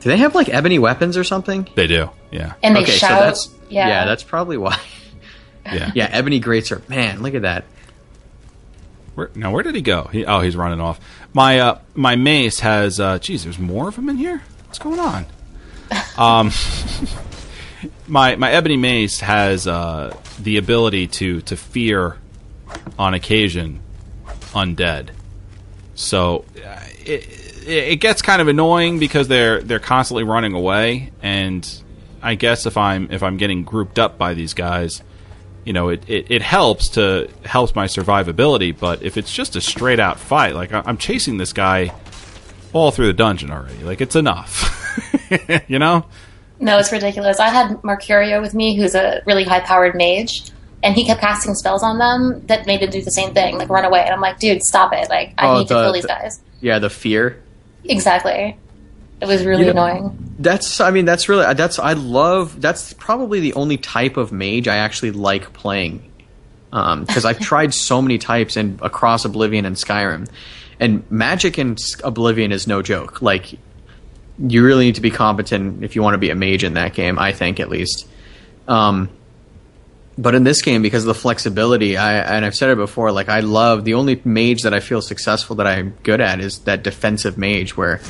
Do 0.00 0.08
they 0.08 0.18
have 0.18 0.34
like 0.36 0.48
ebony 0.48 0.78
weapons 0.78 1.16
or 1.16 1.24
something? 1.24 1.68
They 1.74 1.88
do. 1.88 2.10
Yeah. 2.30 2.54
and 2.62 2.76
they 2.76 2.82
okay, 2.82 2.92
so 2.92 2.98
shout. 2.98 3.20
that's 3.20 3.50
yeah, 3.68 4.04
that's 4.04 4.22
probably 4.22 4.56
why. 4.56 4.78
Yeah. 5.66 5.90
Yeah, 5.94 6.08
ebony 6.12 6.40
greats 6.40 6.70
are 6.70 6.82
man. 6.88 7.22
Look 7.22 7.34
at 7.34 7.42
that. 7.42 7.64
Where, 9.14 9.30
now, 9.34 9.52
where 9.52 9.62
did 9.62 9.74
he 9.74 9.80
go? 9.80 10.08
He, 10.12 10.24
oh, 10.24 10.40
he's 10.40 10.56
running 10.56 10.80
off. 10.80 11.00
My 11.32 11.58
uh, 11.60 11.78
my 11.94 12.16
mace 12.16 12.60
has. 12.60 12.98
Uh, 12.98 13.18
geez, 13.18 13.44
there's 13.44 13.58
more 13.58 13.88
of 13.88 13.96
them 13.96 14.08
in 14.08 14.16
here. 14.16 14.42
What's 14.66 14.78
going 14.78 15.00
on? 15.00 15.26
Um, 16.16 16.50
my 18.06 18.36
my 18.36 18.50
ebony 18.50 18.76
mace 18.76 19.20
has 19.20 19.66
uh, 19.66 20.16
the 20.40 20.56
ability 20.56 21.08
to 21.08 21.40
to 21.42 21.56
fear, 21.56 22.18
on 22.98 23.14
occasion, 23.14 23.80
undead. 24.52 25.10
So 25.94 26.44
uh, 26.56 26.80
it, 27.04 27.44
it 27.66 27.96
gets 28.00 28.22
kind 28.22 28.40
of 28.40 28.48
annoying 28.48 28.98
because 28.98 29.28
they're 29.28 29.62
they're 29.62 29.78
constantly 29.80 30.24
running 30.24 30.54
away, 30.54 31.12
and 31.22 31.68
I 32.22 32.34
guess 32.34 32.66
if 32.66 32.76
I'm 32.76 33.10
if 33.10 33.22
I'm 33.22 33.36
getting 33.36 33.64
grouped 33.64 33.98
up 33.98 34.18
by 34.18 34.34
these 34.34 34.54
guys, 34.54 35.02
you 35.64 35.72
know, 35.72 35.88
it, 35.88 36.02
it, 36.08 36.30
it 36.30 36.42
helps 36.42 36.88
to 36.90 37.28
helps 37.44 37.74
my 37.74 37.86
survivability. 37.86 38.76
But 38.78 39.02
if 39.02 39.16
it's 39.16 39.32
just 39.32 39.56
a 39.56 39.60
straight 39.60 40.00
out 40.00 40.18
fight, 40.18 40.54
like 40.54 40.72
I- 40.72 40.82
I'm 40.84 40.96
chasing 40.98 41.36
this 41.38 41.52
guy 41.52 41.92
all 42.72 42.90
through 42.90 43.06
the 43.06 43.12
dungeon 43.12 43.50
already, 43.50 43.82
like 43.84 44.00
it's 44.00 44.16
enough, 44.16 44.70
you 45.68 45.78
know. 45.78 46.04
no, 46.60 46.78
it's 46.78 46.90
ridiculous. 46.92 47.38
I 47.40 47.48
had 47.48 47.70
Marcurio 47.82 48.40
with 48.40 48.54
me, 48.54 48.76
who's 48.76 48.94
a 48.94 49.22
really 49.26 49.44
high 49.44 49.60
powered 49.60 49.94
mage, 49.94 50.50
and 50.82 50.94
he 50.94 51.04
kept 51.04 51.20
casting 51.20 51.54
spells 51.54 51.82
on 51.82 51.98
them 51.98 52.44
that 52.46 52.66
made 52.66 52.80
them 52.80 52.90
do 52.90 53.00
the 53.02 53.10
same 53.12 53.32
thing, 53.32 53.58
like 53.58 53.68
run 53.68 53.84
away. 53.84 54.02
And 54.04 54.12
I'm 54.12 54.20
like, 54.20 54.38
dude, 54.38 54.62
stop 54.62 54.92
it! 54.92 55.08
Like, 55.08 55.34
I 55.38 55.48
Oh, 55.48 55.58
need 55.58 55.68
to 55.68 55.74
kill 55.74 55.92
these 55.92 56.04
guys. 56.06 56.40
Yeah, 56.60 56.78
the 56.80 56.90
fear. 56.90 57.40
Exactly. 57.84 58.56
It 59.24 59.28
was 59.32 59.44
really 59.44 59.66
You 59.66 59.72
know- 59.72 59.84
annoying. 59.84 60.18
That's 60.38 60.80
I 60.80 60.90
mean 60.90 61.04
that's 61.04 61.28
really 61.28 61.52
that's 61.54 61.78
I 61.78 61.92
love 61.92 62.60
that's 62.60 62.92
probably 62.94 63.40
the 63.40 63.54
only 63.54 63.76
type 63.76 64.16
of 64.16 64.32
mage 64.32 64.66
I 64.68 64.76
actually 64.76 65.12
like 65.12 65.52
playing. 65.52 66.02
Um 66.72 67.04
because 67.04 67.24
I've 67.24 67.38
tried 67.52 67.72
so 67.72 68.02
many 68.02 68.18
types 68.18 68.56
and 68.56 68.80
across 68.82 69.24
Oblivion 69.24 69.64
and 69.64 69.76
Skyrim. 69.76 70.28
And 70.80 71.04
Magic 71.10 71.58
in 71.58 71.76
Oblivion 72.02 72.50
is 72.52 72.66
no 72.66 72.82
joke. 72.82 73.22
Like 73.22 73.52
you 74.38 74.64
really 74.64 74.86
need 74.86 74.96
to 74.96 75.00
be 75.00 75.10
competent 75.12 75.84
if 75.84 75.94
you 75.94 76.02
want 76.02 76.14
to 76.14 76.18
be 76.18 76.30
a 76.30 76.34
mage 76.34 76.64
in 76.64 76.74
that 76.74 76.94
game, 76.94 77.18
I 77.18 77.32
think 77.32 77.60
at 77.60 77.68
least. 77.68 78.06
Um 78.66 79.08
but 80.18 80.34
in 80.34 80.44
this 80.44 80.62
game 80.62 80.82
because 80.82 81.02
of 81.04 81.08
the 81.08 81.14
flexibility, 81.14 81.96
I 81.96 82.18
and 82.36 82.44
I've 82.44 82.54
said 82.56 82.70
it 82.70 82.76
before, 82.76 83.12
like 83.12 83.28
I 83.28 83.40
love 83.40 83.84
the 83.84 83.94
only 83.94 84.20
mage 84.24 84.62
that 84.62 84.74
I 84.74 84.80
feel 84.80 85.00
successful 85.00 85.56
that 85.56 85.66
I'm 85.68 85.94
good 86.02 86.20
at 86.20 86.40
is 86.40 86.58
that 86.60 86.82
defensive 86.82 87.36
mage 87.38 87.76
where 87.76 88.00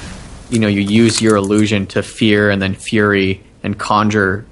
you 0.50 0.58
know 0.58 0.68
you 0.68 0.80
use 0.80 1.20
your 1.20 1.36
illusion 1.36 1.86
to 1.88 2.02
fear 2.02 2.50
and 2.50 2.60
then 2.60 2.74
fury 2.74 3.42
and 3.62 3.78
conjure 3.78 4.44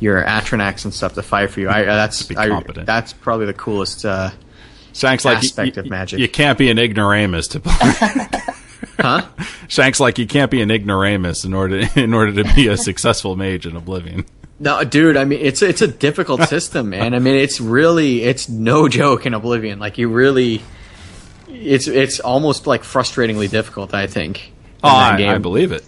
your 0.00 0.22
Atronachs 0.24 0.84
and 0.84 0.92
stuff 0.92 1.14
to 1.14 1.22
fight 1.22 1.50
for 1.50 1.60
you. 1.60 1.68
I 1.68 1.84
that's 1.84 2.30
I, 2.36 2.62
that's 2.84 3.12
probably 3.12 3.46
the 3.46 3.54
coolest. 3.54 4.04
Uh, 4.04 4.30
Shanks 4.92 5.24
like 5.24 5.38
Aspect 5.38 5.76
you, 5.76 5.82
of 5.82 5.88
magic. 5.88 6.18
You 6.18 6.28
can't 6.28 6.58
be 6.58 6.70
an 6.70 6.78
ignoramus 6.78 7.48
to 7.48 7.60
play. 7.60 7.74
huh? 8.98 9.26
Shanks 9.68 10.00
like 10.00 10.18
you 10.18 10.26
can't 10.26 10.50
be 10.50 10.62
an 10.62 10.70
ignoramus 10.70 11.44
in 11.44 11.54
order 11.54 11.82
in 11.96 12.12
order 12.12 12.42
to 12.42 12.54
be 12.54 12.66
a 12.66 12.76
successful 12.76 13.36
mage 13.36 13.66
in 13.66 13.76
Oblivion. 13.76 14.24
No, 14.58 14.82
dude. 14.84 15.16
I 15.16 15.24
mean, 15.24 15.40
it's 15.40 15.62
it's 15.62 15.80
a 15.80 15.88
difficult 15.88 16.42
system, 16.42 16.90
man. 16.90 17.14
I 17.14 17.18
mean, 17.18 17.36
it's 17.36 17.60
really 17.60 18.22
it's 18.22 18.48
no 18.48 18.88
joke 18.88 19.26
in 19.26 19.34
Oblivion. 19.34 19.78
Like 19.78 19.96
you 19.96 20.08
really, 20.08 20.60
it's 21.48 21.88
it's 21.88 22.20
almost 22.20 22.66
like 22.66 22.82
frustratingly 22.82 23.48
difficult. 23.48 23.94
I 23.94 24.06
think. 24.06 24.52
In 24.82 24.88
Oh, 24.90 24.98
that 24.98 25.14
I, 25.14 25.16
game. 25.18 25.28
I 25.30 25.38
believe 25.38 25.72
it. 25.72 25.84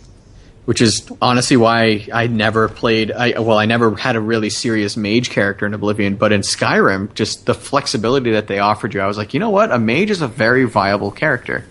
which 0.64 0.80
is 0.80 1.10
honestly 1.20 1.56
why 1.56 2.06
I 2.12 2.26
never 2.28 2.68
played. 2.68 3.10
I 3.10 3.38
well, 3.40 3.58
I 3.58 3.66
never 3.66 3.94
had 3.96 4.14
a 4.16 4.20
really 4.20 4.48
serious 4.50 4.96
mage 4.96 5.30
character 5.30 5.66
in 5.66 5.74
Oblivion, 5.74 6.14
but 6.16 6.30
in 6.32 6.42
Skyrim, 6.42 7.12
just 7.14 7.46
the 7.46 7.54
flexibility 7.54 8.30
that 8.32 8.46
they 8.46 8.58
offered 8.60 8.94
you, 8.94 9.00
I 9.00 9.06
was 9.06 9.16
like, 9.18 9.34
you 9.34 9.40
know 9.40 9.50
what, 9.50 9.72
a 9.72 9.78
mage 9.78 10.10
is 10.10 10.22
a 10.22 10.28
very 10.28 10.64
viable 10.64 11.10
character, 11.10 11.64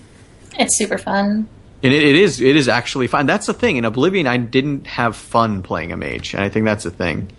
It's 0.59 0.77
super 0.77 0.97
fun. 0.97 1.47
and 1.83 1.93
it, 1.93 2.03
it 2.03 2.15
is 2.15 2.41
it 2.41 2.55
is 2.57 2.67
actually 2.67 3.07
fun. 3.07 3.25
That's 3.27 3.45
the 3.45 3.53
thing 3.53 3.77
in 3.77 3.85
Oblivion, 3.85 4.27
I 4.27 4.37
didn't 4.37 4.87
have 4.87 5.15
fun 5.15 5.63
playing 5.63 5.91
a 5.93 5.97
mage, 5.97 6.33
and 6.33 6.43
I 6.43 6.49
think 6.49 6.65
that's 6.65 6.83
the 6.83 6.91
thing. 6.91 7.29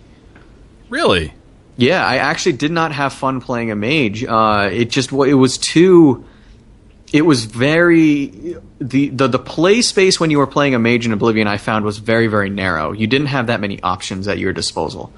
Really? 0.89 1.33
Yeah, 1.77 2.05
I 2.05 2.17
actually 2.17 2.53
did 2.53 2.71
not 2.71 2.91
have 2.91 3.13
fun 3.13 3.41
playing 3.41 3.71
a 3.71 3.75
mage. 3.75 4.23
Uh, 4.23 4.69
it 4.71 4.89
just 4.91 5.11
it 5.11 5.33
was 5.35 5.57
too. 5.57 6.23
It 7.11 7.23
was 7.25 7.45
very 7.45 8.57
the, 8.87 9.09
the 9.09 9.27
the 9.27 9.39
play 9.39 9.81
space 9.81 10.19
when 10.19 10.29
you 10.29 10.37
were 10.37 10.47
playing 10.47 10.75
a 10.75 10.79
mage 10.79 11.05
in 11.05 11.13
Oblivion. 11.13 11.47
I 11.47 11.57
found 11.57 11.85
was 11.85 11.97
very 11.99 12.27
very 12.27 12.49
narrow. 12.49 12.91
You 12.91 13.07
didn't 13.07 13.27
have 13.27 13.47
that 13.47 13.59
many 13.59 13.81
options 13.81 14.27
at 14.27 14.37
your 14.37 14.53
disposal. 14.53 15.13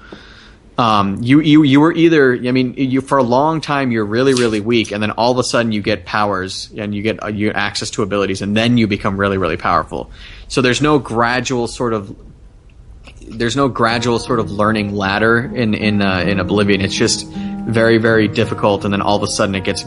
Um, 0.78 1.22
you 1.22 1.40
you 1.40 1.62
you 1.62 1.80
were 1.80 1.92
either 1.92 2.34
I 2.34 2.52
mean 2.52 2.74
you 2.74 3.00
for 3.00 3.18
a 3.18 3.22
long 3.22 3.60
time 3.60 3.90
you're 3.90 4.04
really 4.04 4.34
really 4.34 4.60
weak, 4.60 4.92
and 4.92 5.02
then 5.02 5.10
all 5.12 5.32
of 5.32 5.38
a 5.38 5.44
sudden 5.44 5.72
you 5.72 5.82
get 5.82 6.04
powers 6.04 6.70
and 6.76 6.94
you 6.94 7.02
get 7.02 7.22
uh, 7.22 7.28
you 7.28 7.50
access 7.50 7.90
to 7.92 8.02
abilities, 8.02 8.42
and 8.42 8.56
then 8.56 8.76
you 8.76 8.86
become 8.86 9.16
really 9.18 9.38
really 9.38 9.56
powerful. 9.56 10.10
So 10.48 10.62
there's 10.62 10.82
no 10.82 10.98
gradual 10.98 11.66
sort 11.66 11.92
of 11.92 12.14
there's 13.28 13.56
no 13.56 13.68
gradual 13.68 14.18
sort 14.18 14.38
of 14.38 14.50
learning 14.50 14.94
ladder 14.94 15.50
in 15.54 15.74
in 15.74 16.02
uh, 16.02 16.20
in 16.20 16.38
Oblivion. 16.40 16.80
It's 16.82 16.94
just 16.94 17.26
very 17.26 17.98
very 17.98 18.28
difficult, 18.28 18.84
and 18.84 18.92
then 18.92 19.00
all 19.00 19.16
of 19.16 19.22
a 19.22 19.28
sudden 19.28 19.54
it 19.54 19.64
gets, 19.64 19.84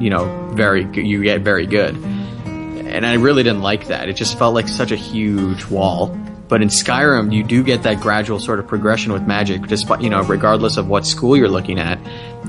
you 0.00 0.10
know, 0.10 0.50
very 0.54 0.86
you 0.94 1.22
get 1.22 1.42
very 1.42 1.66
good. 1.66 1.94
And 2.92 3.06
I 3.06 3.14
really 3.14 3.42
didn't 3.42 3.62
like 3.62 3.88
that. 3.88 4.08
It 4.08 4.16
just 4.16 4.38
felt 4.38 4.54
like 4.54 4.68
such 4.68 4.92
a 4.92 4.96
huge 4.96 5.66
wall. 5.66 6.16
But 6.48 6.60
in 6.60 6.68
Skyrim, 6.68 7.32
you 7.32 7.42
do 7.42 7.62
get 7.62 7.84
that 7.84 8.00
gradual 8.00 8.38
sort 8.38 8.58
of 8.58 8.66
progression 8.66 9.12
with 9.14 9.22
magic, 9.22 9.62
despite 9.66 10.02
you 10.02 10.10
know, 10.10 10.22
regardless 10.22 10.76
of 10.76 10.86
what 10.86 11.06
school 11.06 11.34
you're 11.34 11.48
looking 11.48 11.78
at, 11.78 11.98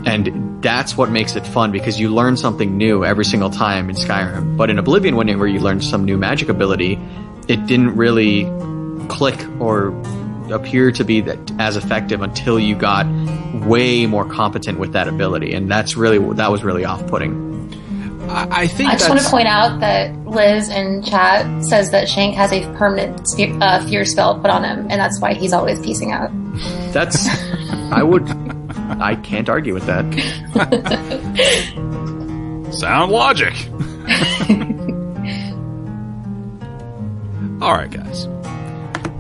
and 0.06 0.62
that's 0.62 0.98
what 0.98 1.10
makes 1.10 1.38
it 1.38 1.48
fun 1.48 1.72
because 1.72 1.98
you 1.98 2.14
learn 2.14 2.36
something 2.36 2.78
new 2.78 3.06
every 3.06 3.24
single 3.24 3.50
time 3.50 3.90
in 3.90 3.96
Skyrim. 3.96 4.58
But 4.58 4.70
in 4.70 4.78
Oblivion, 4.78 5.16
whenever 5.16 5.48
you 5.48 5.62
learn 5.62 5.80
some 5.80 6.04
new 6.04 6.18
magic 6.18 6.50
ability, 6.50 7.00
it 7.48 7.66
didn't 7.66 7.96
really 7.96 8.44
click 9.08 9.40
or 9.62 9.94
appear 10.52 10.92
to 10.92 11.06
be 11.06 11.22
that 11.22 11.52
as 11.60 11.78
effective 11.78 12.22
until 12.22 12.60
you 12.60 12.76
got 12.76 13.06
way 13.66 14.06
more 14.06 14.26
competent 14.26 14.80
with 14.80 14.92
that 14.94 15.08
ability, 15.08 15.54
and 15.54 15.72
that's 15.72 15.96
really 15.96 16.18
that 16.36 16.52
was 16.52 16.62
really 16.62 16.84
off-putting. 16.84 17.53
I, 18.30 18.64
I 18.64 18.68
think 18.68 18.90
I 18.90 18.96
just 18.96 19.10
want 19.10 19.22
to 19.22 19.30
point 19.30 19.48
out 19.48 19.80
that 19.82 20.16
Liz 20.26 20.70
in 20.70 21.04
chat 21.04 21.64
says 21.64 21.92
that 21.92 22.10
Shank 22.10 22.36
has 22.36 22.52
a 22.52 22.62
permanent 22.76 23.28
sphere, 23.28 23.56
uh, 23.62 23.86
fear 23.86 24.06
spell 24.06 24.40
put 24.40 24.50
on 24.50 24.64
him, 24.64 24.88
and 24.90 24.94
that's 24.94 25.20
why 25.20 25.34
he's 25.34 25.54
always 25.54 25.80
piecing 25.82 26.12
out. 26.12 26.32
That's 26.94 27.28
I 27.92 28.04
would 28.04 28.28
I 29.02 29.16
can't 29.16 29.50
argue 29.50 29.74
with 29.74 29.86
that. 29.86 30.04
sound 32.74 33.12
logic. 33.12 33.54
All 37.62 37.74
right, 37.74 37.90
guys. 37.90 38.28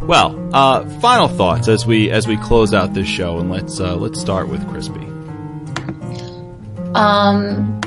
Well, 0.03 0.49
uh, 0.53 0.85
final 0.99 1.29
thoughts 1.29 1.69
as 1.69 1.85
we 1.85 2.11
as 2.11 2.27
we 2.27 2.35
close 2.37 2.73
out 2.73 2.93
this 2.93 3.07
show, 3.07 3.39
and 3.39 3.49
let's 3.49 3.79
uh, 3.79 3.95
let's 3.95 4.19
start 4.19 4.49
with 4.49 4.61
Krispy. 4.67 5.01
Um, 6.93 7.79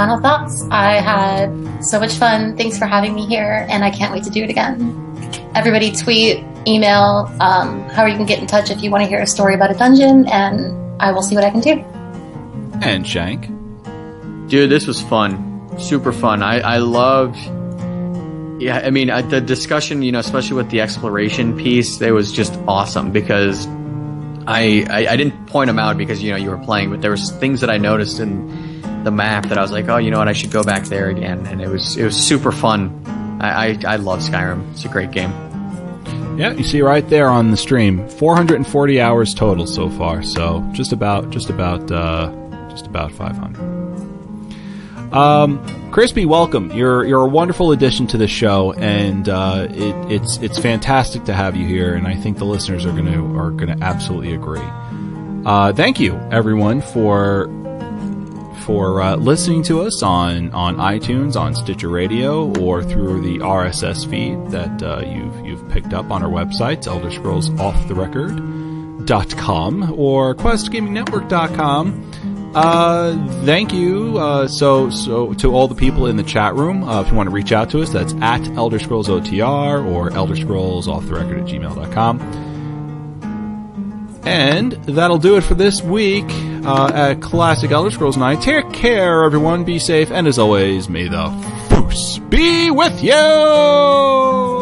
final 0.00 0.18
thoughts. 0.18 0.66
I 0.70 0.94
had 0.94 1.84
so 1.84 2.00
much 2.00 2.14
fun. 2.14 2.56
Thanks 2.56 2.78
for 2.78 2.86
having 2.86 3.14
me 3.14 3.26
here, 3.26 3.66
and 3.68 3.84
I 3.84 3.90
can't 3.90 4.14
wait 4.14 4.24
to 4.24 4.30
do 4.30 4.42
it 4.42 4.48
again. 4.48 4.80
Everybody, 5.54 5.92
tweet, 5.92 6.42
email, 6.66 7.30
um, 7.38 7.82
however 7.90 8.08
you 8.08 8.16
can 8.16 8.24
get 8.24 8.38
in 8.38 8.46
touch 8.46 8.70
if 8.70 8.82
you 8.82 8.90
want 8.90 9.04
to 9.04 9.08
hear 9.08 9.20
a 9.20 9.26
story 9.26 9.54
about 9.54 9.70
a 9.70 9.74
dungeon, 9.74 10.26
and 10.28 10.74
I 11.02 11.12
will 11.12 11.20
see 11.20 11.34
what 11.34 11.44
I 11.44 11.50
can 11.50 11.60
do. 11.60 11.84
And 12.80 13.06
Shank. 13.06 13.48
Dude, 14.48 14.70
this 14.70 14.86
was 14.86 15.02
fun. 15.02 15.68
Super 15.78 16.12
fun. 16.12 16.42
I, 16.42 16.60
I 16.60 16.78
loved. 16.78 17.36
Yeah, 18.62 18.80
I 18.82 18.88
mean, 18.88 19.08
the 19.28 19.42
discussion, 19.42 20.00
you 20.00 20.12
know, 20.12 20.20
especially 20.20 20.56
with 20.56 20.70
the 20.70 20.80
exploration 20.80 21.58
piece, 21.58 22.00
it 22.00 22.12
was 22.12 22.32
just 22.32 22.54
awesome 22.66 23.12
because 23.12 23.66
I, 24.46 24.86
I, 24.88 25.08
I 25.10 25.16
didn't 25.18 25.46
point 25.46 25.68
them 25.68 25.78
out 25.78 25.98
because, 25.98 26.22
you 26.22 26.30
know, 26.30 26.38
you 26.38 26.48
were 26.48 26.64
playing, 26.64 26.88
but 26.88 27.02
there 27.02 27.10
was 27.10 27.30
things 27.32 27.60
that 27.60 27.68
I 27.68 27.76
noticed 27.76 28.18
in 28.18 28.69
the 29.04 29.10
map 29.10 29.46
that 29.46 29.58
I 29.58 29.62
was 29.62 29.72
like, 29.72 29.88
oh, 29.88 29.96
you 29.96 30.10
know 30.10 30.18
what, 30.18 30.28
I 30.28 30.32
should 30.32 30.50
go 30.50 30.62
back 30.62 30.84
there 30.84 31.08
again. 31.08 31.46
And 31.46 31.60
it 31.60 31.68
was, 31.68 31.96
it 31.96 32.04
was 32.04 32.16
super 32.16 32.52
fun. 32.52 33.04
I, 33.40 33.70
I, 33.70 33.78
I 33.86 33.96
love 33.96 34.20
Skyrim. 34.20 34.70
It's 34.72 34.84
a 34.84 34.88
great 34.88 35.10
game. 35.10 35.30
Yeah, 36.38 36.52
you 36.52 36.64
see 36.64 36.80
right 36.80 37.06
there 37.08 37.28
on 37.28 37.50
the 37.50 37.56
stream, 37.56 38.08
440 38.08 39.00
hours 39.00 39.34
total 39.34 39.66
so 39.66 39.90
far. 39.90 40.22
So 40.22 40.66
just 40.72 40.92
about, 40.92 41.30
just 41.30 41.50
about, 41.50 41.90
uh, 41.90 42.32
just 42.70 42.86
about 42.86 43.12
500. 43.12 43.80
Um, 45.12 45.58
Krispy, 45.90 46.24
welcome. 46.24 46.70
You're 46.70 47.04
you're 47.04 47.22
a 47.22 47.28
wonderful 47.28 47.72
addition 47.72 48.06
to 48.08 48.16
the 48.16 48.28
show, 48.28 48.72
and 48.74 49.28
uh, 49.28 49.66
it, 49.68 50.12
it's 50.12 50.36
it's 50.38 50.56
fantastic 50.56 51.24
to 51.24 51.34
have 51.34 51.56
you 51.56 51.66
here. 51.66 51.94
And 51.94 52.06
I 52.06 52.14
think 52.14 52.38
the 52.38 52.44
listeners 52.44 52.86
are 52.86 52.92
gonna 52.92 53.36
are 53.36 53.50
gonna 53.50 53.76
absolutely 53.82 54.34
agree. 54.34 54.62
Uh, 55.44 55.72
thank 55.72 55.98
you, 55.98 56.14
everyone, 56.30 56.80
for 56.80 57.48
for 58.60 59.02
uh, 59.02 59.16
listening 59.16 59.62
to 59.64 59.82
us 59.82 60.02
on 60.02 60.50
on 60.52 60.76
iTunes, 60.76 61.36
on 61.36 61.54
Stitcher 61.54 61.88
Radio, 61.88 62.56
or 62.60 62.82
through 62.82 63.22
the 63.22 63.38
RSS 63.38 64.08
feed 64.08 64.50
that 64.50 64.82
uh, 64.82 65.00
you've 65.00 65.46
you've 65.46 65.68
picked 65.68 65.92
up 65.92 66.10
on 66.10 66.22
our 66.22 66.30
websites, 66.30 66.86
Elder 66.86 67.10
Scrolls 67.10 67.50
Off 67.58 67.88
the 67.88 67.94
Record 67.94 68.38
com 69.36 69.94
or 69.98 70.34
questgamingnetwork.com. 70.34 72.52
Uh, 72.54 73.44
thank 73.44 73.72
you. 73.72 74.18
Uh, 74.18 74.48
so, 74.48 74.90
so 74.90 75.32
to 75.34 75.54
all 75.54 75.68
the 75.68 75.74
people 75.74 76.06
in 76.06 76.16
the 76.16 76.22
chat 76.22 76.54
room, 76.54 76.84
uh, 76.84 77.00
if 77.00 77.08
you 77.08 77.14
want 77.14 77.28
to 77.28 77.34
reach 77.34 77.52
out 77.52 77.70
to 77.70 77.80
us, 77.80 77.90
that's 77.90 78.12
at 78.14 78.46
Elder 78.56 78.78
Scrolls 78.78 79.08
OTR 79.08 79.84
or 79.84 80.12
Elder 80.12 80.36
Scrolls 80.36 80.88
off 80.88 81.06
the 81.06 81.14
record 81.14 81.38
at 81.38 81.46
gmail.com. 81.46 82.49
And 84.22 84.72
that'll 84.84 85.18
do 85.18 85.36
it 85.36 85.42
for 85.42 85.54
this 85.54 85.82
week 85.82 86.26
uh, 86.64 86.90
at 86.92 87.22
Classic 87.22 87.70
Elder 87.70 87.90
Scrolls 87.90 88.16
Night. 88.16 88.42
Take 88.42 88.72
care, 88.72 89.24
everyone. 89.24 89.64
Be 89.64 89.78
safe, 89.78 90.10
and 90.10 90.26
as 90.26 90.38
always, 90.38 90.88
may 90.88 91.08
the 91.08 91.30
Force 91.70 92.18
be 92.28 92.70
with 92.70 93.02
you. 93.02 94.59